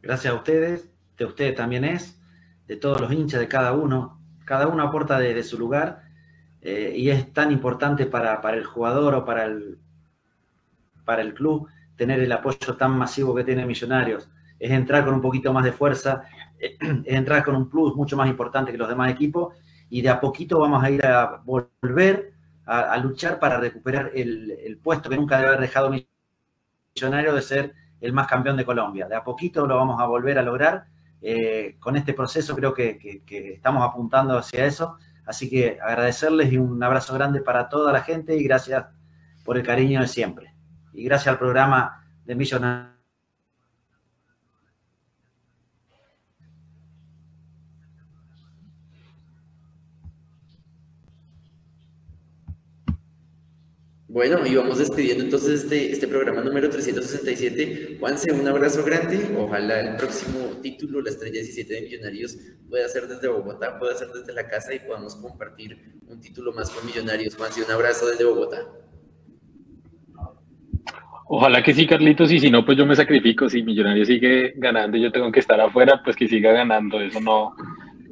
Gracias 0.00 0.32
a 0.32 0.36
ustedes, 0.36 0.84
de 1.18 1.24
ustedes 1.24 1.56
también 1.56 1.84
es, 1.84 2.14
de 2.66 2.76
todos 2.76 3.00
los 3.00 3.12
hinchas, 3.12 3.40
de 3.40 3.48
cada 3.48 3.72
uno. 3.72 4.20
Cada 4.44 4.68
uno 4.68 4.82
aporta 4.82 5.18
desde 5.18 5.42
su 5.42 5.58
lugar 5.58 6.02
eh, 6.60 6.94
y 6.96 7.10
es 7.10 7.32
tan 7.32 7.50
importante 7.50 8.06
para, 8.06 8.40
el 8.54 8.64
jugador 8.64 9.14
o 9.14 9.24
para 9.24 9.44
el, 9.44 9.78
para 11.04 11.22
el 11.22 11.34
club 11.34 11.68
tener 11.96 12.20
el 12.20 12.32
apoyo 12.32 12.76
tan 12.76 12.96
masivo 12.96 13.34
que 13.34 13.44
tiene 13.44 13.66
Millonarios. 13.66 14.28
Es 14.58 14.70
entrar 14.70 15.04
con 15.04 15.14
un 15.14 15.20
poquito 15.20 15.52
más 15.52 15.64
de 15.64 15.72
fuerza, 15.72 16.22
es 16.58 16.76
entrar 17.06 17.44
con 17.44 17.56
un 17.56 17.68
plus 17.68 17.94
mucho 17.94 18.16
más 18.16 18.28
importante 18.28 18.72
que 18.72 18.78
los 18.78 18.88
demás 18.88 19.10
equipos 19.10 19.54
y 19.88 20.02
de 20.02 20.08
a 20.08 20.20
poquito 20.20 20.58
vamos 20.58 20.82
a 20.82 20.90
ir 20.90 21.04
a 21.04 21.42
volver 21.44 22.32
a, 22.66 22.96
luchar 22.98 23.38
para 23.38 23.58
recuperar 23.58 24.10
el, 24.14 24.80
puesto 24.82 25.08
que 25.08 25.16
nunca 25.16 25.36
debe 25.36 25.48
haber 25.48 25.60
dejado 25.60 25.94
Millonario 26.94 27.34
de 27.34 27.42
ser 27.42 27.74
el 28.00 28.12
más 28.12 28.26
campeón 28.26 28.56
de 28.56 28.64
Colombia. 28.64 29.06
De 29.06 29.14
a 29.14 29.22
poquito 29.22 29.66
lo 29.66 29.76
vamos 29.76 30.00
a 30.00 30.06
volver 30.06 30.38
a 30.38 30.42
lograr. 30.42 30.86
Eh, 31.28 31.74
con 31.80 31.96
este 31.96 32.14
proceso 32.14 32.54
creo 32.54 32.72
que, 32.72 33.24
estamos 33.26 33.82
apuntando 33.82 34.38
hacia 34.38 34.64
eso. 34.64 34.96
Así 35.26 35.50
que 35.50 35.76
agradecerles 35.82 36.52
y 36.52 36.56
un 36.56 36.80
abrazo 36.80 37.14
grande 37.14 37.40
para 37.40 37.68
toda 37.68 37.92
la 37.92 38.02
gente 38.02 38.36
y 38.36 38.44
gracias 38.44 38.86
por 39.44 39.56
el 39.56 39.64
cariño 39.64 40.00
de 40.00 40.06
siempre. 40.06 40.54
Y 40.92 41.02
gracias 41.02 41.32
al 41.32 41.38
programa 41.40 42.06
de 42.24 42.36
Millonario 42.36 42.95
Bueno, 54.16 54.46
y 54.46 54.54
vamos 54.54 54.78
despidiendo 54.78 55.24
entonces 55.24 55.64
este, 55.64 55.92
este 55.92 56.08
programa 56.08 56.40
número 56.40 56.70
367. 56.70 57.98
Juanse, 58.00 58.32
un 58.32 58.48
abrazo 58.48 58.82
grande. 58.82 59.20
Ojalá 59.38 59.78
el 59.80 59.96
próximo 59.96 60.38
título, 60.62 61.02
la 61.02 61.10
estrella 61.10 61.34
17 61.34 61.74
de 61.74 61.82
Millonarios, 61.82 62.38
pueda 62.66 62.88
ser 62.88 63.08
desde 63.08 63.28
Bogotá, 63.28 63.78
pueda 63.78 63.94
ser 63.94 64.08
desde 64.08 64.32
la 64.32 64.48
casa 64.48 64.72
y 64.72 64.78
podamos 64.78 65.16
compartir 65.16 65.98
un 66.08 66.18
título 66.18 66.54
más 66.54 66.70
con 66.70 66.86
Millonarios. 66.86 67.36
Juanse, 67.36 67.62
un 67.62 67.70
abrazo 67.70 68.08
desde 68.08 68.24
Bogotá. 68.24 68.66
Ojalá 71.26 71.62
que 71.62 71.74
sí, 71.74 71.86
Carlitos, 71.86 72.32
y 72.32 72.40
si 72.40 72.50
no, 72.50 72.64
pues 72.64 72.78
yo 72.78 72.86
me 72.86 72.96
sacrifico. 72.96 73.50
Si 73.50 73.62
Millonarios 73.62 74.08
sigue 74.08 74.54
ganando 74.56 74.96
y 74.96 75.02
yo 75.02 75.12
tengo 75.12 75.30
que 75.30 75.40
estar 75.40 75.60
afuera, 75.60 76.00
pues 76.02 76.16
que 76.16 76.26
siga 76.26 76.52
ganando. 76.52 77.02
Eso 77.02 77.20
no, 77.20 77.54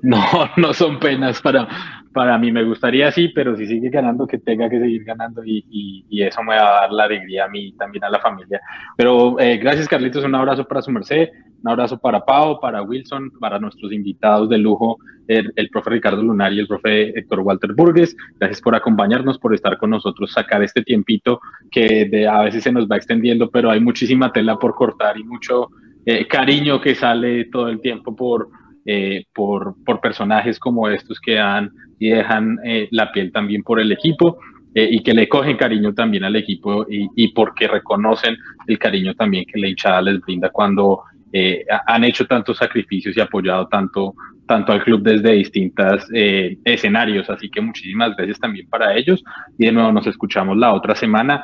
no, 0.02 0.20
no 0.58 0.74
son 0.74 1.00
penas 1.00 1.40
para, 1.40 2.03
para 2.14 2.38
mí. 2.38 2.50
Me 2.50 2.64
gustaría 2.64 3.12
sí, 3.12 3.28
pero 3.28 3.54
si 3.56 3.66
sigue 3.66 3.90
ganando, 3.90 4.26
que 4.26 4.38
tenga 4.38 4.70
que 4.70 4.80
seguir 4.80 5.04
ganando 5.04 5.44
y, 5.44 6.06
y, 6.08 6.22
eso 6.22 6.42
me 6.42 6.54
va 6.54 6.78
a 6.78 6.80
dar 6.82 6.92
la 6.92 7.04
alegría 7.04 7.44
a 7.44 7.48
mí 7.48 7.72
también 7.72 8.04
a 8.04 8.08
la 8.08 8.20
familia. 8.20 8.60
Pero 8.96 9.38
eh, 9.38 9.58
gracias, 9.58 9.88
Carlitos. 9.88 10.24
Un 10.24 10.34
abrazo 10.34 10.64
para 10.66 10.80
su 10.80 10.90
merced, 10.90 11.28
un 11.62 11.68
abrazo 11.70 11.98
para 11.98 12.24
Pau, 12.24 12.58
para 12.60 12.80
Wilson, 12.80 13.30
para 13.38 13.58
nuestros 13.58 13.92
invitados 13.92 14.48
de 14.48 14.56
lujo, 14.56 14.96
el, 15.28 15.52
el 15.56 15.68
profe 15.68 15.90
Ricardo 15.90 16.22
Lunar 16.22 16.52
y 16.52 16.60
el 16.60 16.68
profe 16.68 17.18
Héctor 17.18 17.40
Walter 17.40 17.74
Burgues. 17.74 18.16
Gracias 18.38 18.62
por 18.62 18.74
acompañarnos, 18.74 19.38
por 19.38 19.54
estar 19.54 19.76
con 19.76 19.90
nosotros, 19.90 20.32
sacar 20.32 20.62
este 20.62 20.82
tiempito 20.82 21.40
que 21.70 22.06
de, 22.06 22.26
a 22.26 22.40
veces 22.42 22.62
se 22.62 22.72
nos 22.72 22.86
va 22.88 22.96
extendiendo, 22.96 23.50
pero 23.50 23.70
hay 23.70 23.80
muchísima 23.80 24.32
tela 24.32 24.56
por 24.56 24.74
cortar 24.74 25.18
y 25.18 25.24
mucho 25.24 25.68
eh, 26.06 26.26
cariño 26.26 26.80
que 26.80 26.94
sale 26.94 27.46
todo 27.46 27.68
el 27.68 27.80
tiempo 27.80 28.14
por 28.14 28.48
eh, 28.86 29.24
por, 29.34 29.76
por, 29.82 29.98
personajes 30.02 30.58
como 30.58 30.90
estos 30.90 31.18
que 31.18 31.36
dan 31.36 31.70
y 31.98 32.10
dejan 32.10 32.58
eh, 32.64 32.86
la 32.90 33.10
piel 33.12 33.32
también 33.32 33.62
por 33.62 33.80
el 33.80 33.90
equipo 33.90 34.38
eh, 34.74 34.86
y 34.90 35.02
que 35.02 35.14
le 35.14 35.26
cogen 35.26 35.56
cariño 35.56 35.94
también 35.94 36.22
al 36.24 36.36
equipo 36.36 36.84
y, 36.90 37.08
y, 37.16 37.28
porque 37.28 37.66
reconocen 37.66 38.36
el 38.66 38.78
cariño 38.78 39.14
también 39.14 39.46
que 39.46 39.58
la 39.58 39.68
hinchada 39.68 40.02
les 40.02 40.20
brinda 40.20 40.50
cuando 40.50 41.02
han 41.88 42.04
hecho 42.04 42.26
tantos 42.26 42.58
sacrificios 42.58 43.16
y 43.16 43.20
apoyado 43.20 43.66
tanto, 43.66 44.14
tanto 44.46 44.70
al 44.70 44.84
club 44.84 45.02
desde 45.02 45.32
distintos 45.32 46.06
escenarios. 46.12 47.28
Así 47.28 47.50
que 47.50 47.60
muchísimas 47.60 48.14
gracias 48.14 48.38
también 48.38 48.68
para 48.68 48.94
ellos 48.94 49.20
y 49.58 49.66
de 49.66 49.72
nuevo 49.72 49.90
nos 49.90 50.06
escuchamos 50.06 50.56
la 50.56 50.72
otra 50.72 50.94
semana. 50.94 51.42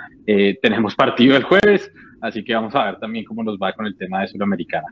tenemos 0.62 0.94
partido 0.94 1.36
el 1.36 1.42
jueves, 1.42 1.90
así 2.20 2.44
que 2.44 2.54
vamos 2.54 2.72
a 2.76 2.84
ver 2.84 3.00
también 3.00 3.24
cómo 3.24 3.42
nos 3.42 3.58
va 3.58 3.72
con 3.72 3.84
el 3.84 3.96
tema 3.96 4.20
de 4.20 4.28
Sudamericana. 4.28 4.86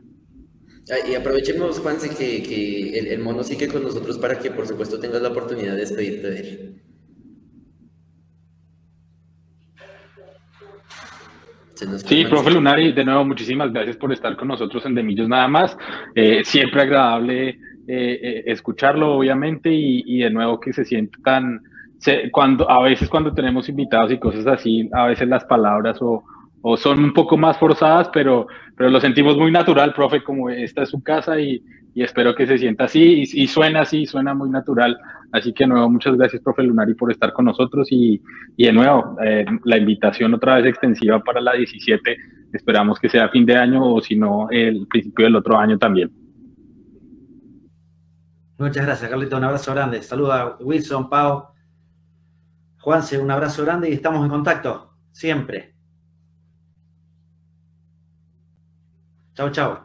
Y 1.07 1.13
aprovechemos, 1.13 1.79
Juanse, 1.79 2.09
que, 2.09 2.41
que 2.41 2.97
el, 2.97 3.19
mono 3.19 3.43
sigue 3.43 3.67
con 3.67 3.83
nosotros 3.83 4.17
para 4.17 4.39
que, 4.39 4.49
por 4.49 4.65
supuesto, 4.65 4.99
tengas 4.99 5.21
la 5.21 5.29
oportunidad 5.29 5.73
de 5.73 5.81
despedirte 5.81 6.29
de 6.29 6.39
él. 6.39 6.81
Sí, 12.05 12.25
profe 12.25 12.51
Lunari, 12.51 12.91
de 12.91 13.05
nuevo, 13.05 13.23
muchísimas 13.23 13.71
gracias 13.71 13.95
por 13.95 14.11
estar 14.11 14.35
con 14.35 14.49
nosotros 14.49 14.85
en 14.85 14.95
Demillos 14.95 15.29
Nada 15.29 15.47
más. 15.47 15.77
Eh, 16.13 16.41
siempre 16.43 16.81
agradable 16.81 17.49
eh, 17.49 17.57
eh, 17.87 18.43
escucharlo, 18.47 19.13
obviamente, 19.13 19.71
y, 19.71 20.03
y, 20.05 20.19
de 20.19 20.29
nuevo 20.29 20.59
que 20.59 20.73
se 20.73 20.83
siente 20.83 21.17
tan... 21.23 21.61
cuando, 22.31 22.69
a 22.69 22.83
veces 22.83 23.07
cuando 23.07 23.33
tenemos 23.33 23.69
invitados 23.69 24.11
y 24.11 24.17
cosas 24.17 24.45
así, 24.47 24.89
a 24.91 25.05
veces 25.05 25.27
las 25.27 25.45
palabras 25.45 25.99
o, 26.01 26.23
o 26.61 26.77
son 26.77 27.03
un 27.03 27.13
poco 27.13 27.37
más 27.37 27.57
forzadas, 27.57 28.09
pero, 28.13 28.47
pero 28.75 28.89
lo 28.89 28.99
sentimos 28.99 29.37
muy 29.37 29.51
natural, 29.51 29.93
profe, 29.93 30.23
como 30.23 30.49
esta 30.49 30.83
es 30.83 30.89
su 30.89 31.01
casa 31.01 31.39
y, 31.39 31.63
y 31.93 32.03
espero 32.03 32.35
que 32.35 32.47
se 32.47 32.57
sienta 32.57 32.85
así 32.85 33.23
y, 33.33 33.47
suena 33.47 33.81
así, 33.81 34.05
suena 34.05 34.33
muy 34.33 34.49
natural. 34.49 34.97
Así 35.31 35.53
que 35.53 35.63
de 35.63 35.69
nuevo, 35.69 35.89
muchas 35.89 36.15
gracias, 36.15 36.41
profe 36.41 36.63
Lunari, 36.63 36.93
por 36.93 37.11
estar 37.11 37.33
con 37.33 37.45
nosotros 37.45 37.87
y, 37.91 38.21
y 38.57 38.65
de 38.65 38.73
nuevo, 38.73 39.17
eh, 39.23 39.45
la 39.63 39.77
invitación 39.77 40.33
otra 40.33 40.55
vez 40.55 40.65
extensiva 40.65 41.19
para 41.23 41.41
la 41.41 41.53
17. 41.53 42.17
Esperamos 42.53 42.99
que 42.99 43.09
sea 43.09 43.29
fin 43.29 43.45
de 43.45 43.55
año 43.55 43.93
o 43.93 44.01
si 44.01 44.15
no, 44.15 44.49
el 44.49 44.87
principio 44.87 45.25
del 45.25 45.35
otro 45.35 45.57
año 45.57 45.77
también. 45.77 46.11
Muchas 48.57 48.85
gracias, 48.85 49.09
Carlito. 49.09 49.37
Un 49.37 49.45
abrazo 49.45 49.73
grande. 49.73 50.01
Saluda 50.01 50.41
a 50.41 50.57
Wilson, 50.59 51.09
Pau, 51.09 51.45
Juanse, 52.79 53.17
un 53.17 53.31
abrazo 53.31 53.63
grande 53.63 53.89
y 53.89 53.93
estamos 53.93 54.23
en 54.23 54.29
contacto 54.29 54.93
siempre. 55.11 55.78
Chao, 59.39 59.49
chao. 59.51 59.77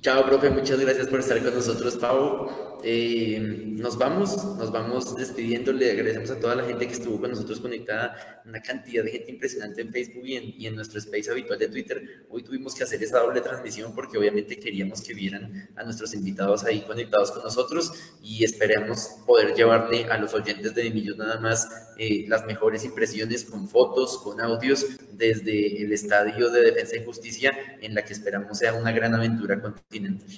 Chao, 0.00 0.26
profe, 0.26 0.50
muchas 0.50 0.80
gracias 0.80 1.06
por 1.06 1.20
estar 1.20 1.40
con 1.40 1.54
nosotros, 1.54 1.96
Pau. 1.96 2.71
Eh, 2.84 3.38
nos 3.40 3.96
vamos, 3.96 4.44
nos 4.58 4.72
vamos 4.72 5.16
despidiéndole, 5.16 5.90
agradecemos 5.92 6.30
a 6.30 6.40
toda 6.40 6.56
la 6.56 6.64
gente 6.64 6.86
que 6.86 6.94
estuvo 6.94 7.20
con 7.20 7.30
nosotros 7.30 7.60
conectada, 7.60 8.42
una 8.44 8.60
cantidad 8.60 9.04
de 9.04 9.12
gente 9.12 9.30
impresionante 9.30 9.82
en 9.82 9.90
Facebook 9.90 10.24
y 10.26 10.36
en, 10.36 10.54
y 10.58 10.66
en, 10.66 10.74
nuestro 10.74 10.98
space 10.98 11.30
habitual 11.30 11.58
de 11.58 11.68
Twitter. 11.68 12.26
Hoy 12.28 12.42
tuvimos 12.42 12.74
que 12.74 12.82
hacer 12.82 13.02
esa 13.02 13.20
doble 13.20 13.40
transmisión 13.40 13.94
porque 13.94 14.18
obviamente 14.18 14.58
queríamos 14.58 15.00
que 15.00 15.14
vieran 15.14 15.70
a 15.76 15.84
nuestros 15.84 16.12
invitados 16.14 16.64
ahí 16.64 16.82
conectados 16.82 17.30
con 17.30 17.42
nosotros 17.42 17.92
y 18.20 18.42
esperamos 18.44 19.10
poder 19.26 19.54
llevarle 19.54 20.04
a 20.06 20.18
los 20.18 20.34
oyentes 20.34 20.74
de 20.74 20.90
Millos 20.90 21.16
nada 21.16 21.38
más 21.38 21.68
eh, 21.98 22.24
las 22.28 22.44
mejores 22.46 22.84
impresiones 22.84 23.44
con 23.44 23.68
fotos, 23.68 24.18
con 24.18 24.40
audios 24.40 24.86
desde 25.12 25.82
el 25.82 25.92
estadio 25.92 26.50
de 26.50 26.62
Defensa 26.62 26.96
y 26.96 27.04
Justicia 27.04 27.52
en 27.80 27.94
la 27.94 28.04
que 28.04 28.12
esperamos 28.12 28.58
sea 28.58 28.74
una 28.74 28.90
gran 28.90 29.14
aventura 29.14 29.60
continental. 29.60 30.28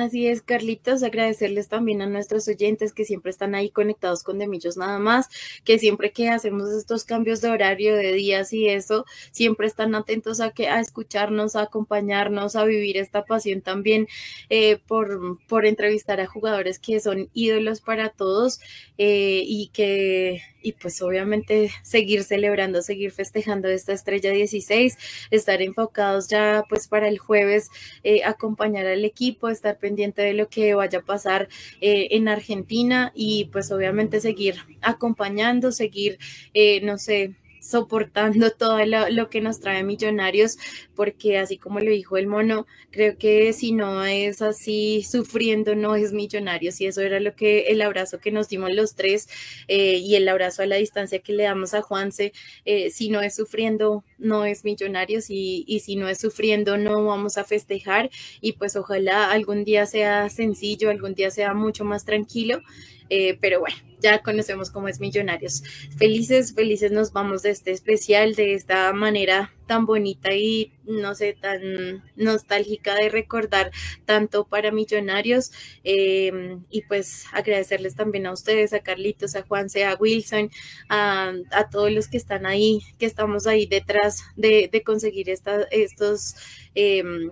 Así 0.00 0.26
es, 0.26 0.40
Carlitos, 0.40 1.02
agradecerles 1.02 1.68
también 1.68 2.00
a 2.00 2.06
nuestros 2.06 2.48
oyentes 2.48 2.94
que 2.94 3.04
siempre 3.04 3.30
están 3.30 3.54
ahí 3.54 3.68
conectados 3.68 4.22
con 4.22 4.38
Demillos 4.38 4.78
nada 4.78 4.98
más, 4.98 5.28
que 5.62 5.78
siempre 5.78 6.10
que 6.10 6.30
hacemos 6.30 6.70
estos 6.70 7.04
cambios 7.04 7.42
de 7.42 7.50
horario, 7.50 7.94
de 7.94 8.12
días 8.12 8.50
y 8.54 8.66
eso, 8.66 9.04
siempre 9.30 9.66
están 9.66 9.94
atentos 9.94 10.40
a 10.40 10.52
que 10.52 10.68
a 10.68 10.80
escucharnos, 10.80 11.54
a 11.54 11.62
acompañarnos, 11.64 12.56
a 12.56 12.64
vivir 12.64 12.96
esta 12.96 13.26
pasión 13.26 13.60
también 13.60 14.08
eh, 14.48 14.78
por, 14.86 15.38
por 15.46 15.66
entrevistar 15.66 16.18
a 16.18 16.26
jugadores 16.26 16.78
que 16.78 16.98
son 16.98 17.28
ídolos 17.34 17.82
para 17.82 18.08
todos 18.08 18.60
eh, 19.02 19.42
y 19.46 19.68
que 19.68 20.42
y 20.62 20.72
pues 20.72 21.00
obviamente 21.00 21.70
seguir 21.82 22.22
celebrando, 22.22 22.82
seguir 22.82 23.12
festejando 23.12 23.68
esta 23.68 23.94
estrella 23.94 24.30
16, 24.30 24.98
estar 25.30 25.62
enfocados 25.62 26.28
ya 26.28 26.64
pues 26.68 26.86
para 26.86 27.08
el 27.08 27.18
jueves, 27.18 27.70
eh, 28.04 28.24
acompañar 28.24 28.86
al 28.86 29.04
equipo, 29.06 29.48
estar 29.48 29.78
pendiente 29.78 30.20
de 30.20 30.34
lo 30.34 30.48
que 30.48 30.74
vaya 30.74 30.98
a 30.98 31.02
pasar 31.02 31.48
eh, 31.80 32.08
en 32.10 32.28
Argentina 32.28 33.10
y 33.14 33.46
pues 33.46 33.72
obviamente 33.72 34.20
seguir 34.20 34.56
acompañando, 34.82 35.72
seguir, 35.72 36.18
eh, 36.52 36.82
no 36.82 36.98
sé, 36.98 37.34
soportando 37.60 38.50
todo 38.58 38.78
lo, 38.84 39.30
que 39.30 39.40
nos 39.40 39.60
trae 39.60 39.84
Millonarios, 39.84 40.58
porque 40.94 41.38
así 41.38 41.58
como 41.58 41.78
lo 41.78 41.90
dijo 41.90 42.16
el 42.16 42.26
mono, 42.26 42.66
creo 42.90 43.16
que 43.16 43.52
si 43.52 43.72
no 43.72 44.04
es 44.04 44.42
así 44.42 45.02
sufriendo, 45.02 45.76
no 45.76 45.94
es 45.94 46.12
Millonarios, 46.12 46.80
y 46.80 46.86
eso 46.86 47.02
era 47.02 47.20
lo 47.20 47.34
que 47.34 47.66
el 47.68 47.82
abrazo 47.82 48.18
que 48.18 48.32
nos 48.32 48.48
dimos 48.48 48.72
los 48.74 48.94
tres 48.94 49.28
eh, 49.68 49.98
y 49.98 50.16
el 50.16 50.28
abrazo 50.28 50.62
a 50.62 50.66
la 50.66 50.76
distancia 50.76 51.20
que 51.20 51.32
le 51.32 51.44
damos 51.44 51.74
a 51.74 51.82
Juanse, 51.82 52.32
eh, 52.64 52.90
si 52.90 53.10
no 53.10 53.20
es 53.20 53.36
sufriendo, 53.36 54.04
no 54.18 54.44
es 54.44 54.64
Millonarios, 54.64 55.30
y, 55.30 55.64
y 55.68 55.80
si 55.80 55.96
no 55.96 56.08
es 56.08 56.18
sufriendo, 56.18 56.76
no 56.78 57.04
vamos 57.04 57.38
a 57.38 57.44
festejar, 57.44 58.10
y 58.40 58.52
pues 58.52 58.74
ojalá 58.76 59.30
algún 59.30 59.64
día 59.64 59.86
sea 59.86 60.28
sencillo, 60.30 60.90
algún 60.90 61.14
día 61.14 61.30
sea 61.30 61.54
mucho 61.54 61.84
más 61.84 62.04
tranquilo. 62.04 62.62
Eh, 63.10 63.36
pero 63.40 63.58
bueno, 63.60 63.76
ya 64.00 64.22
conocemos 64.22 64.70
cómo 64.70 64.88
es 64.88 65.00
Millonarios. 65.00 65.62
Felices, 65.98 66.54
felices 66.54 66.92
nos 66.92 67.12
vamos 67.12 67.42
de 67.42 67.50
este 67.50 67.72
especial, 67.72 68.34
de 68.34 68.54
esta 68.54 68.92
manera 68.92 69.52
tan 69.66 69.84
bonita 69.84 70.32
y 70.32 70.72
no 70.84 71.14
sé, 71.14 71.36
tan 71.40 72.02
nostálgica 72.16 72.94
de 72.94 73.08
recordar 73.08 73.72
tanto 74.04 74.46
para 74.46 74.70
Millonarios. 74.70 75.50
Em, 75.82 76.64
y 76.70 76.82
pues 76.82 77.24
agradecerles 77.32 77.96
también 77.96 78.26
a 78.26 78.32
ustedes, 78.32 78.72
a 78.72 78.80
Carlitos, 78.80 79.34
a 79.34 79.42
Juanse, 79.42 79.84
a 79.84 79.96
Wilson, 79.96 80.50
a, 80.88 81.34
todos 81.70 81.92
los 81.92 82.08
que 82.08 82.16
están 82.16 82.46
ahí, 82.46 82.80
que 82.98 83.06
estamos 83.06 83.46
ahí 83.46 83.66
detrás 83.66 84.22
de, 84.36 84.70
conseguir 84.84 85.28
estos... 85.30 86.34
Em, 86.74 87.30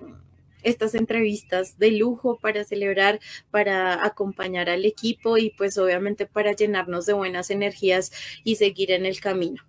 estas 0.62 0.94
entrevistas 0.94 1.78
de 1.78 1.92
lujo 1.92 2.38
para 2.40 2.64
celebrar, 2.64 3.20
para 3.50 4.04
acompañar 4.04 4.70
al 4.70 4.84
equipo 4.84 5.38
y 5.38 5.50
pues 5.50 5.78
obviamente 5.78 6.26
para 6.26 6.52
llenarnos 6.52 7.06
de 7.06 7.12
buenas 7.12 7.50
energías 7.50 8.12
y 8.44 8.56
seguir 8.56 8.90
en 8.90 9.06
el 9.06 9.20
camino. 9.20 9.62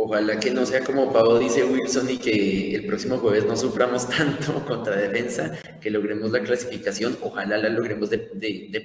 Ojalá 0.00 0.38
que 0.38 0.52
no 0.52 0.64
sea 0.64 0.84
como 0.84 1.12
Pau 1.12 1.38
dice 1.38 1.64
Wilson 1.64 2.08
y 2.08 2.18
que 2.18 2.74
el 2.74 2.86
próximo 2.86 3.18
jueves 3.18 3.46
no 3.46 3.56
suframos 3.56 4.08
tanto 4.08 4.64
contra 4.66 4.94
defensa, 4.94 5.58
que 5.80 5.90
logremos 5.90 6.30
la 6.30 6.40
clasificación, 6.40 7.18
ojalá 7.20 7.58
la 7.58 7.68
logremos 7.68 8.08
de, 8.08 8.18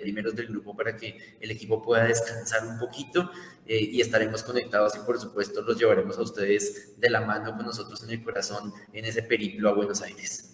primeros 0.01 0.35
del 0.35 0.47
grupo 0.47 0.76
para 0.76 0.95
que 0.95 1.38
el 1.39 1.51
equipo 1.51 1.84
pueda 1.84 2.05
descansar 2.05 2.65
un 2.65 2.80
poquito 2.80 3.30
eh, 3.68 3.80
y 3.91 4.01
estaremos 4.01 4.41
conectados 4.41 4.95
y 4.95 5.05
por 5.05 5.19
supuesto 5.19 5.61
los 5.61 5.77
llevaremos 5.77 6.18
a 6.18 6.22
ustedes 6.23 6.99
de 6.99 7.10
la 7.11 7.22
mano 7.22 7.55
con 7.55 7.65
nosotros 7.65 8.01
en 8.03 8.10
el 8.10 8.23
corazón 8.23 8.73
en 8.91 9.05
ese 9.05 9.22
periplo 9.22 9.69
a 9.69 9.73
Buenos 9.73 10.01
Aires. 10.01 10.52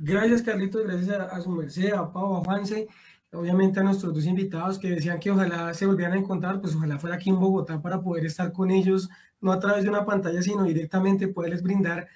Gracias 0.00 0.42
Carlitos, 0.42 0.84
gracias 0.84 1.10
a, 1.10 1.40
su 1.40 1.50
merced, 1.50 1.92
a 1.92 2.12
Pau, 2.12 2.36
a 2.36 2.44
Juanse, 2.44 2.86
obviamente 3.32 3.80
a 3.80 3.82
nuestros 3.82 4.14
dos 4.14 4.24
invitados 4.26 4.78
que 4.78 4.90
decían 4.90 5.18
que 5.18 5.32
ojalá 5.32 5.74
se 5.74 5.86
volvieran 5.86 6.14
a 6.14 6.20
encontrar, 6.20 6.60
pues 6.60 6.76
ojalá 6.76 7.00
fuera 7.00 7.16
aquí 7.16 7.30
en 7.30 7.40
Bogotá 7.40 7.82
para 7.82 8.00
poder 8.00 8.24
estar 8.24 8.52
con 8.52 8.70
ellos 8.70 9.08
no 9.40 9.50
a 9.50 9.58
través 9.58 9.82
de 9.82 9.90
una 9.90 10.04
pantalla, 10.04 10.40
sino 10.40 10.62
directamente 10.62 11.26
poderles 11.26 11.64
brindar, 11.64 12.06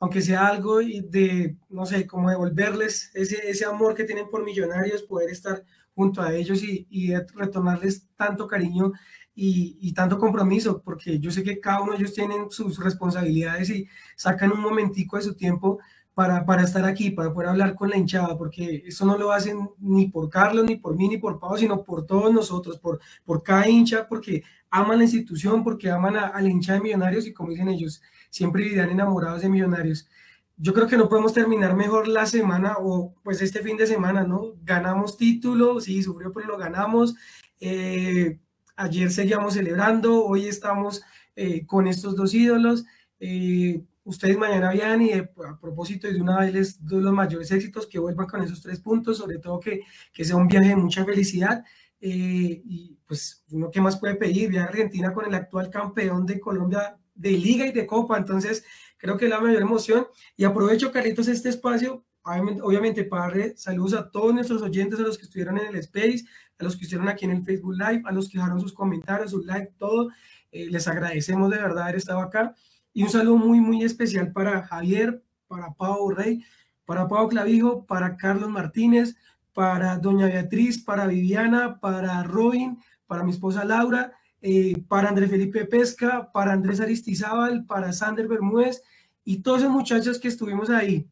aunque 0.00 0.20
sea 0.20 0.48
algo 0.48 0.78
de, 0.78 1.56
no 1.68 1.86
sé, 1.86 2.08
como 2.08 2.28
devolverles 2.28 3.12
ese, 3.14 3.48
ese 3.48 3.64
amor 3.64 3.94
que 3.94 4.04
tienen 4.04 4.28
por 4.28 4.44
millonarios, 4.44 5.02
poder 5.02 5.30
estar 5.30 5.64
junto 5.94 6.22
a 6.22 6.34
ellos 6.34 6.62
y, 6.64 6.88
y 6.90 7.14
retornarles 7.14 8.06
tanto 8.16 8.48
cariño 8.48 8.92
y, 9.34 9.78
y, 9.80 9.92
tanto 9.92 10.18
compromiso, 10.18 10.82
porque 10.82 11.20
yo 11.20 11.30
sé 11.30 11.44
que 11.44 11.60
cada 11.60 11.80
uno 11.82 11.92
de 11.92 11.98
ellos 11.98 12.14
tienen 12.14 12.50
sus 12.50 12.82
responsabilidades 12.82 13.70
y 13.70 13.88
sacan 14.16 14.50
un 14.50 14.60
momentico 14.60 15.16
de 15.16 15.22
su 15.22 15.34
tiempo 15.34 15.78
para, 16.18 16.44
para 16.44 16.64
estar 16.64 16.84
aquí, 16.84 17.12
para 17.12 17.32
poder 17.32 17.50
hablar 17.50 17.76
con 17.76 17.90
la 17.90 17.96
hinchada, 17.96 18.36
porque 18.36 18.82
eso 18.84 19.06
no 19.06 19.16
lo 19.16 19.30
hacen 19.30 19.70
ni 19.78 20.08
por 20.08 20.28
Carlos, 20.28 20.64
ni 20.66 20.74
por 20.74 20.96
mí, 20.96 21.06
ni 21.06 21.16
por 21.16 21.38
Pau, 21.38 21.56
sino 21.56 21.84
por 21.84 22.06
todos 22.06 22.32
nosotros, 22.32 22.76
por, 22.76 22.98
por 23.24 23.44
cada 23.44 23.68
hincha, 23.68 24.08
porque 24.08 24.42
aman 24.68 24.98
la 24.98 25.04
institución, 25.04 25.62
porque 25.62 25.92
aman 25.92 26.16
a, 26.16 26.40
la 26.40 26.48
hincha 26.48 26.72
de 26.72 26.80
Millonarios 26.80 27.24
y 27.24 27.32
como 27.32 27.50
dicen 27.50 27.68
ellos, 27.68 28.02
siempre 28.30 28.64
vivirán 28.64 28.90
enamorados 28.90 29.42
de 29.42 29.48
Millonarios. 29.48 30.08
Yo 30.56 30.74
creo 30.74 30.88
que 30.88 30.96
no 30.96 31.08
podemos 31.08 31.32
terminar 31.32 31.76
mejor 31.76 32.08
la 32.08 32.26
semana 32.26 32.74
o 32.80 33.14
pues 33.22 33.40
este 33.40 33.60
fin 33.60 33.76
de 33.76 33.86
semana, 33.86 34.24
¿no? 34.24 34.54
Ganamos 34.64 35.16
título, 35.16 35.80
sí, 35.80 36.02
sufrió, 36.02 36.32
pero 36.32 36.48
lo 36.48 36.58
ganamos. 36.58 37.14
Eh, 37.60 38.40
ayer 38.74 39.12
seguíamos 39.12 39.54
celebrando, 39.54 40.24
hoy 40.24 40.46
estamos 40.48 41.00
eh, 41.36 41.64
con 41.64 41.86
estos 41.86 42.16
dos 42.16 42.34
ídolos. 42.34 42.86
Eh, 43.20 43.84
ustedes 44.08 44.38
mañana 44.38 44.72
vienen 44.72 45.02
y 45.02 45.12
a 45.12 45.58
propósito 45.60 46.08
de 46.08 46.20
una 46.20 46.38
vez 46.40 46.52
les 46.54 46.84
doy 46.84 47.02
los 47.02 47.12
mayores 47.12 47.50
éxitos, 47.50 47.86
que 47.86 47.98
vuelvan 47.98 48.26
con 48.26 48.42
esos 48.42 48.62
tres 48.62 48.80
puntos, 48.80 49.18
sobre 49.18 49.38
todo 49.38 49.60
que, 49.60 49.82
que 50.12 50.24
sea 50.24 50.36
un 50.36 50.48
viaje 50.48 50.68
de 50.68 50.76
mucha 50.76 51.04
felicidad. 51.04 51.64
y 52.00 52.98
pues 53.06 53.44
uno 53.50 53.70
qué 53.70 53.80
más 53.80 53.98
puede 53.98 54.14
pedir, 54.16 54.50
viajar 54.50 54.68
a 54.68 54.72
Argentina 54.72 55.12
con 55.12 55.26
el 55.26 55.34
actual 55.34 55.70
campeón 55.70 56.26
de 56.26 56.38
Colombia 56.40 56.98
de 57.14 57.32
liga 57.32 57.66
y 57.66 57.72
de 57.72 57.86
copa, 57.86 58.16
entonces 58.16 58.64
creo 58.96 59.16
que 59.16 59.26
es 59.26 59.30
la 59.30 59.40
mayor 59.40 59.62
emoción. 59.62 60.06
Y 60.36 60.44
aprovecho 60.44 60.92
Carlitos 60.92 61.28
este 61.28 61.48
espacio, 61.48 62.04
obviamente, 62.22 63.04
para 63.04 63.22
darle 63.22 63.56
saludos 63.56 63.94
a 63.94 64.10
todos 64.10 64.32
nuestros 64.32 64.62
oyentes, 64.62 64.98
a 65.00 65.02
los 65.02 65.18
que 65.18 65.24
estuvieron 65.24 65.58
en 65.58 65.66
el 65.66 65.76
space, 65.76 66.24
a 66.58 66.64
los 66.64 66.76
que 66.76 66.84
estuvieron 66.84 67.08
aquí 67.08 67.24
en 67.24 67.32
el 67.32 67.42
Facebook 67.42 67.74
Live, 67.74 68.02
a 68.04 68.12
los 68.12 68.28
que 68.28 68.38
dejaron 68.38 68.60
sus 68.60 68.72
comentarios, 68.72 69.32
sus 69.32 69.44
likes, 69.44 69.74
todo, 69.78 70.10
eh, 70.52 70.68
les 70.70 70.86
agradecemos 70.88 71.50
de 71.50 71.58
verdad 71.58 71.84
haber 71.84 71.96
estado 71.96 72.20
acá 72.20 72.54
y 72.98 73.04
un 73.04 73.10
saludo 73.10 73.36
muy, 73.36 73.60
muy 73.60 73.84
especial 73.84 74.32
para 74.32 74.64
Javier, 74.64 75.22
para 75.46 75.72
Pau 75.72 76.10
Rey, 76.10 76.44
para 76.84 77.06
Pau 77.06 77.28
Clavijo, 77.28 77.86
para 77.86 78.16
Carlos 78.16 78.50
Martínez, 78.50 79.14
para 79.52 79.98
Doña 79.98 80.26
Beatriz, 80.26 80.82
para 80.82 81.06
Viviana, 81.06 81.78
para 81.78 82.24
Robin, 82.24 82.76
para 83.06 83.22
mi 83.22 83.30
esposa 83.30 83.64
Laura, 83.64 84.14
eh, 84.42 84.82
para 84.88 85.10
Andrés 85.10 85.30
Felipe 85.30 85.64
Pesca, 85.64 86.32
para 86.32 86.52
Andrés 86.52 86.80
Aristizábal, 86.80 87.66
para 87.66 87.92
Sander 87.92 88.26
Bermúdez 88.26 88.82
y 89.22 89.42
todos 89.42 89.60
esos 89.60 89.70
muchachos 89.70 90.18
que 90.18 90.26
estuvimos 90.26 90.68
ahí. 90.68 91.08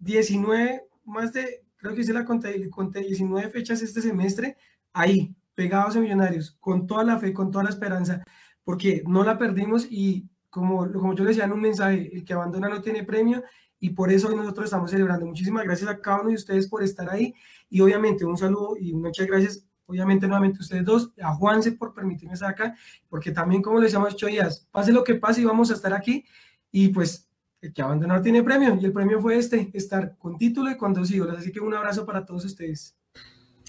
19, 0.00 0.82
más 1.06 1.32
de, 1.32 1.64
creo 1.76 1.94
que 1.94 2.02
hice 2.02 2.12
la 2.12 2.26
conté, 2.26 2.68
conté 2.68 3.00
19 3.00 3.48
fechas 3.48 3.80
este 3.80 4.02
semestre, 4.02 4.58
ahí, 4.92 5.34
pegados 5.54 5.96
a 5.96 6.00
Millonarios, 6.00 6.58
con 6.60 6.86
toda 6.86 7.02
la 7.02 7.18
fe, 7.18 7.32
con 7.32 7.50
toda 7.50 7.64
la 7.64 7.70
esperanza, 7.70 8.22
porque 8.62 9.02
no 9.06 9.24
la 9.24 9.38
perdimos 9.38 9.86
y 9.90 10.28
como, 10.50 10.90
como 10.92 11.14
yo 11.14 11.24
les 11.24 11.36
decía 11.36 11.44
en 11.44 11.52
un 11.52 11.60
mensaje, 11.60 12.10
el 12.14 12.24
que 12.24 12.32
abandona 12.32 12.68
no 12.68 12.80
tiene 12.80 13.04
premio 13.04 13.42
y 13.80 13.90
por 13.90 14.10
eso 14.10 14.28
hoy 14.28 14.36
nosotros 14.36 14.64
estamos 14.64 14.90
celebrando. 14.90 15.26
Muchísimas 15.26 15.64
gracias 15.64 15.88
a 15.90 16.00
cada 16.00 16.20
uno 16.20 16.30
de 16.30 16.36
ustedes 16.36 16.68
por 16.68 16.82
estar 16.82 17.08
ahí 17.10 17.34
y 17.70 17.80
obviamente 17.80 18.24
un 18.24 18.36
saludo 18.36 18.76
y 18.78 18.92
muchas 18.94 19.26
gracias 19.26 19.68
obviamente 19.88 20.26
nuevamente 20.26 20.60
ustedes 20.60 20.84
dos, 20.84 21.12
a 21.20 21.34
Juanse 21.34 21.72
por 21.72 21.94
permitirme 21.94 22.34
estar 22.34 22.50
acá, 22.50 22.76
porque 23.08 23.32
también 23.32 23.62
como 23.62 23.80
les 23.80 23.94
hemos 23.94 24.10
dicho 24.10 24.26
días, 24.26 24.68
pase 24.70 24.92
lo 24.92 25.02
que 25.02 25.14
pase 25.14 25.40
y 25.40 25.44
vamos 25.44 25.70
a 25.70 25.74
estar 25.74 25.94
aquí, 25.94 26.26
y 26.70 26.88
pues 26.88 27.26
el 27.62 27.72
que 27.72 27.80
abandonar 27.80 28.20
tiene 28.20 28.42
premio, 28.42 28.78
y 28.78 28.84
el 28.84 28.92
premio 28.92 29.18
fue 29.18 29.38
este, 29.38 29.70
estar 29.72 30.16
con 30.18 30.36
título 30.36 30.70
y 30.70 30.76
con 30.76 30.92
dos 30.92 31.10
ídolos, 31.10 31.38
así 31.38 31.50
que 31.50 31.60
un 31.60 31.72
abrazo 31.72 32.04
para 32.04 32.26
todos 32.26 32.44
ustedes. 32.44 32.97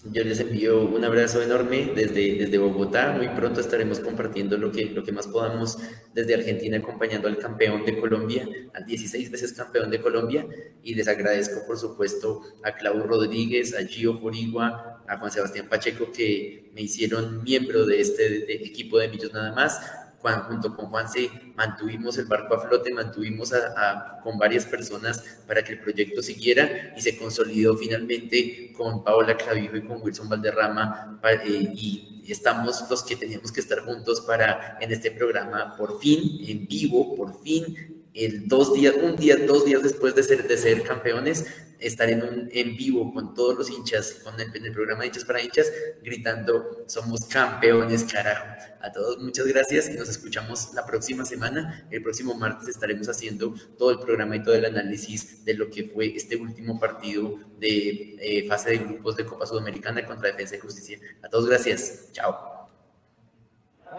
Yo 0.06 0.24
les 0.24 0.40
envío 0.40 0.86
un 0.86 1.04
abrazo 1.04 1.42
enorme 1.42 1.92
desde, 1.94 2.36
desde 2.36 2.58
Bogotá. 2.58 3.12
Muy 3.18 3.28
pronto 3.30 3.60
estaremos 3.60 4.00
compartiendo 4.00 4.58
lo 4.58 4.72
que, 4.72 4.86
lo 4.86 5.04
que 5.04 5.12
más 5.12 5.28
podamos 5.28 5.78
desde 6.14 6.36
Argentina, 6.36 6.78
acompañando 6.78 7.28
al 7.28 7.38
campeón 7.38 7.86
de 7.86 8.00
Colombia, 8.00 8.48
al 8.74 8.86
16 8.86 9.30
veces 9.30 9.52
campeón 9.52 9.92
de 9.92 10.00
Colombia. 10.00 10.48
Y 10.84 10.96
les 10.96 11.10
agradezco, 11.10 11.68
por 11.68 11.78
supuesto, 11.78 12.42
a 12.64 12.76
Clau 12.76 13.04
Rodríguez, 13.04 13.76
a 13.76 13.86
Gio 13.86 14.18
Forigua, 14.18 15.04
a 15.06 15.18
Juan 15.18 15.32
Sebastián 15.32 15.68
Pacheco, 15.68 16.10
que 16.14 16.72
me 16.74 16.82
hicieron 16.82 17.44
miembro 17.44 17.86
de 17.86 18.00
este 18.00 18.54
equipo 18.66 19.00
de 19.00 19.10
Millos 19.10 19.34
Nada 19.34 19.52
más 19.54 19.82
junto 20.22 20.76
con 20.76 20.88
Juanse 20.88 21.30
mantuvimos 21.56 22.18
el 22.18 22.26
barco 22.26 22.56
a 22.56 22.62
flote, 22.62 22.94
mantuvimos 22.94 23.54
a, 23.54 24.20
con 24.22 24.38
varias 24.38 24.66
personas 24.66 25.42
para 25.48 25.64
que 25.64 25.74
el 25.74 25.80
proyecto 25.80 26.22
siguiera 26.22 26.94
y 26.96 27.02
se 27.02 27.18
consolidó 27.18 27.76
finalmente 27.78 28.74
con 28.74 29.04
Paola 29.04 29.36
Clavijo 29.38 29.78
y 29.78 29.82
con 29.84 30.02
Wilson 30.02 30.30
Valderrama 30.30 31.20
eh, 31.24 31.72
y 31.74 32.24
estamos 32.28 32.86
los 32.90 33.04
que 33.04 33.16
teníamos 33.16 33.52
que 33.52 33.62
estar 33.62 33.80
juntos 33.80 34.22
para 34.22 34.78
en 34.80 34.92
este 34.92 35.12
programa 35.12 35.76
por 35.76 36.00
fin 36.00 36.40
en 36.48 36.68
vivo, 36.68 37.16
por 37.16 37.42
fin 37.42 37.99
el 38.26 38.48
dos 38.48 38.74
días, 38.74 38.96
un 39.02 39.16
día, 39.16 39.38
dos 39.38 39.66
días 39.66 39.82
después 39.84 40.16
de 40.16 40.24
ser, 40.24 40.48
de 40.48 40.58
ser 40.58 40.84
campeones, 40.84 41.46
estar 41.80 42.10
en, 42.10 42.24
un, 42.24 42.50
en 42.52 42.76
vivo 42.76 43.14
con 43.14 43.34
todos 43.34 43.58
los 43.58 43.70
hinchas, 43.70 44.22
con 44.24 44.40
el, 44.40 44.54
en 44.56 44.66
el 44.66 44.74
programa 44.74 45.02
de 45.02 45.08
hinchas 45.08 45.26
para 45.26 45.42
hinchas, 45.42 45.72
gritando, 46.04 46.84
somos 46.88 47.26
campeones, 47.26 48.04
carajo. 48.04 48.46
A 48.82 48.92
todos 48.92 49.18
muchas 49.20 49.46
gracias 49.48 49.90
y 49.90 49.94
nos 49.94 50.10
escuchamos 50.10 50.74
la 50.74 50.86
próxima 50.86 51.26
semana. 51.26 51.88
El 51.92 52.02
próximo 52.02 52.34
martes 52.34 52.70
estaremos 52.70 53.10
haciendo 53.10 53.54
todo 53.78 53.92
el 53.92 54.00
programa 54.00 54.36
y 54.36 54.44
todo 54.44 54.56
el 54.56 54.66
análisis 54.66 55.44
de 55.44 55.54
lo 55.54 55.70
que 55.70 55.86
fue 55.86 56.16
este 56.16 56.38
último 56.38 56.80
partido 56.80 57.40
de 57.60 58.18
eh, 58.20 58.48
fase 58.48 58.72
de 58.72 58.78
grupos 58.78 59.18
de 59.18 59.26
Copa 59.26 59.46
Sudamericana 59.46 60.06
contra 60.06 60.30
Defensa 60.30 60.56
y 60.56 60.60
Justicia. 60.60 61.00
A 61.22 61.30
todos 61.30 61.48
gracias. 61.48 62.10
Chao. 62.14 62.59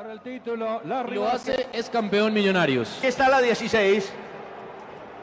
Ahora 0.01 0.15
el 0.15 0.21
título, 0.23 0.81
Lo 0.83 1.29
hace, 1.29 1.69
es 1.75 1.91
campeón 1.91 2.33
Millonarios. 2.33 3.05
Está 3.05 3.29
la 3.29 3.39
16. 3.39 4.11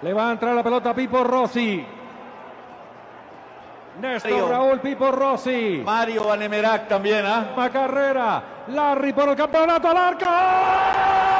Le 0.03 0.13
va 0.13 0.29
a 0.29 0.33
entrar 0.33 0.53
la 0.53 0.61
pelota 0.61 0.93
Pipo 0.93 1.23
Rossi. 1.23 1.83
Néstor 3.99 4.49
Raúl 4.51 4.79
Pipo 4.79 5.11
Rossi. 5.11 5.81
Mario 5.83 6.25
Vanemerac 6.25 6.87
también, 6.87 7.25
¿ah? 7.25 7.55
¿eh? 7.57 7.69
carrera. 7.73 8.43
Larry 8.67 9.13
por 9.13 9.29
el 9.29 9.35
campeonato 9.35 9.89
al 9.89 9.97
arco. 9.97 11.36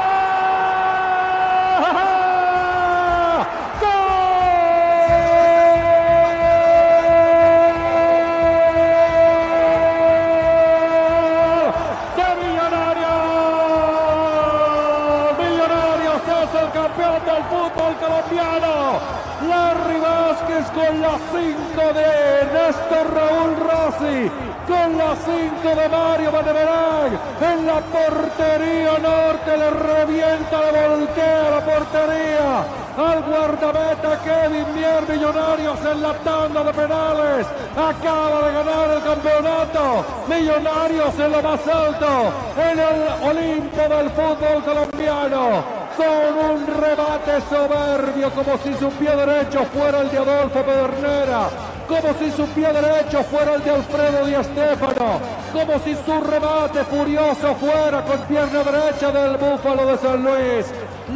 5 21.78 21.92
de 21.92 22.44
Néstor 22.52 23.14
Raúl 23.14 23.56
Rossi, 23.56 24.30
con 24.66 24.98
la 24.98 25.14
5 25.14 25.80
de 25.80 25.88
Mario 25.88 26.32
Vandeverag, 26.32 27.12
en 27.40 27.66
la 27.66 27.80
portería 27.80 28.98
norte 28.98 29.56
le 29.56 29.70
revienta, 29.70 30.72
le 30.72 30.88
voltea 30.88 31.50
la 31.50 31.60
portería. 31.64 32.64
Al 32.98 33.22
guardameta 33.22 34.18
Kevin 34.24 34.74
Mier 34.74 35.08
Millonarios 35.08 35.78
en 35.88 36.02
la 36.02 36.14
tanda 36.14 36.64
de 36.64 36.72
penales, 36.72 37.46
acaba 37.76 38.48
de 38.48 38.52
ganar 38.54 38.90
el 38.96 39.02
campeonato, 39.04 40.04
Millonarios 40.28 41.14
en 41.20 41.30
lo 41.30 41.42
más 41.42 41.60
alto, 41.68 42.32
en 42.58 42.78
el 42.80 43.30
Olimpo 43.30 43.82
del 43.82 44.10
fútbol 44.10 44.64
colombiano, 44.64 45.62
con 45.96 46.50
un 46.50 46.66
rebate 46.66 47.40
soberbio 47.48 48.30
como 48.30 48.58
si 48.58 48.74
su 48.74 48.88
pie 48.90 49.14
derecho 49.14 49.64
fuera 49.72 50.00
el 50.00 50.10
de 50.10 50.18
Adolfo 50.18 50.62
Pedernera, 50.62 51.48
como 51.88 52.12
si 52.18 52.30
su 52.30 52.46
pie 52.48 52.70
derecho 52.72 53.22
fuera 53.24 53.54
el 53.54 53.64
de 53.64 53.70
Alfredo 53.70 54.26
Di 54.26 54.34
Stéfano, 54.44 55.20
como 55.52 55.78
si 55.80 55.94
su 55.94 56.20
rebate 56.20 56.84
furioso 56.84 57.54
fuera 57.54 58.04
con 58.04 58.18
pierna 58.26 58.62
derecha 58.62 59.10
del 59.10 59.36
Búfalo 59.38 59.86
de 59.86 59.98
San 59.98 60.22
Luis. 60.22 60.66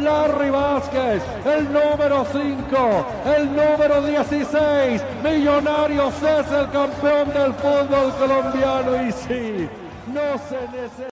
Larry 0.01 0.49
Vázquez, 0.49 1.21
el 1.45 1.71
número 1.71 2.25
5, 2.31 3.05
el 3.37 3.55
número 3.55 4.01
16, 4.01 5.03
Millonarios 5.23 6.15
es 6.15 6.51
el 6.51 6.69
campeón 6.71 7.29
del 7.31 7.53
fútbol 7.53 8.11
colombiano 8.17 9.07
y 9.07 9.11
sí, 9.11 9.69
no 10.07 10.37
se 10.49 10.67
necesita. 10.75 11.12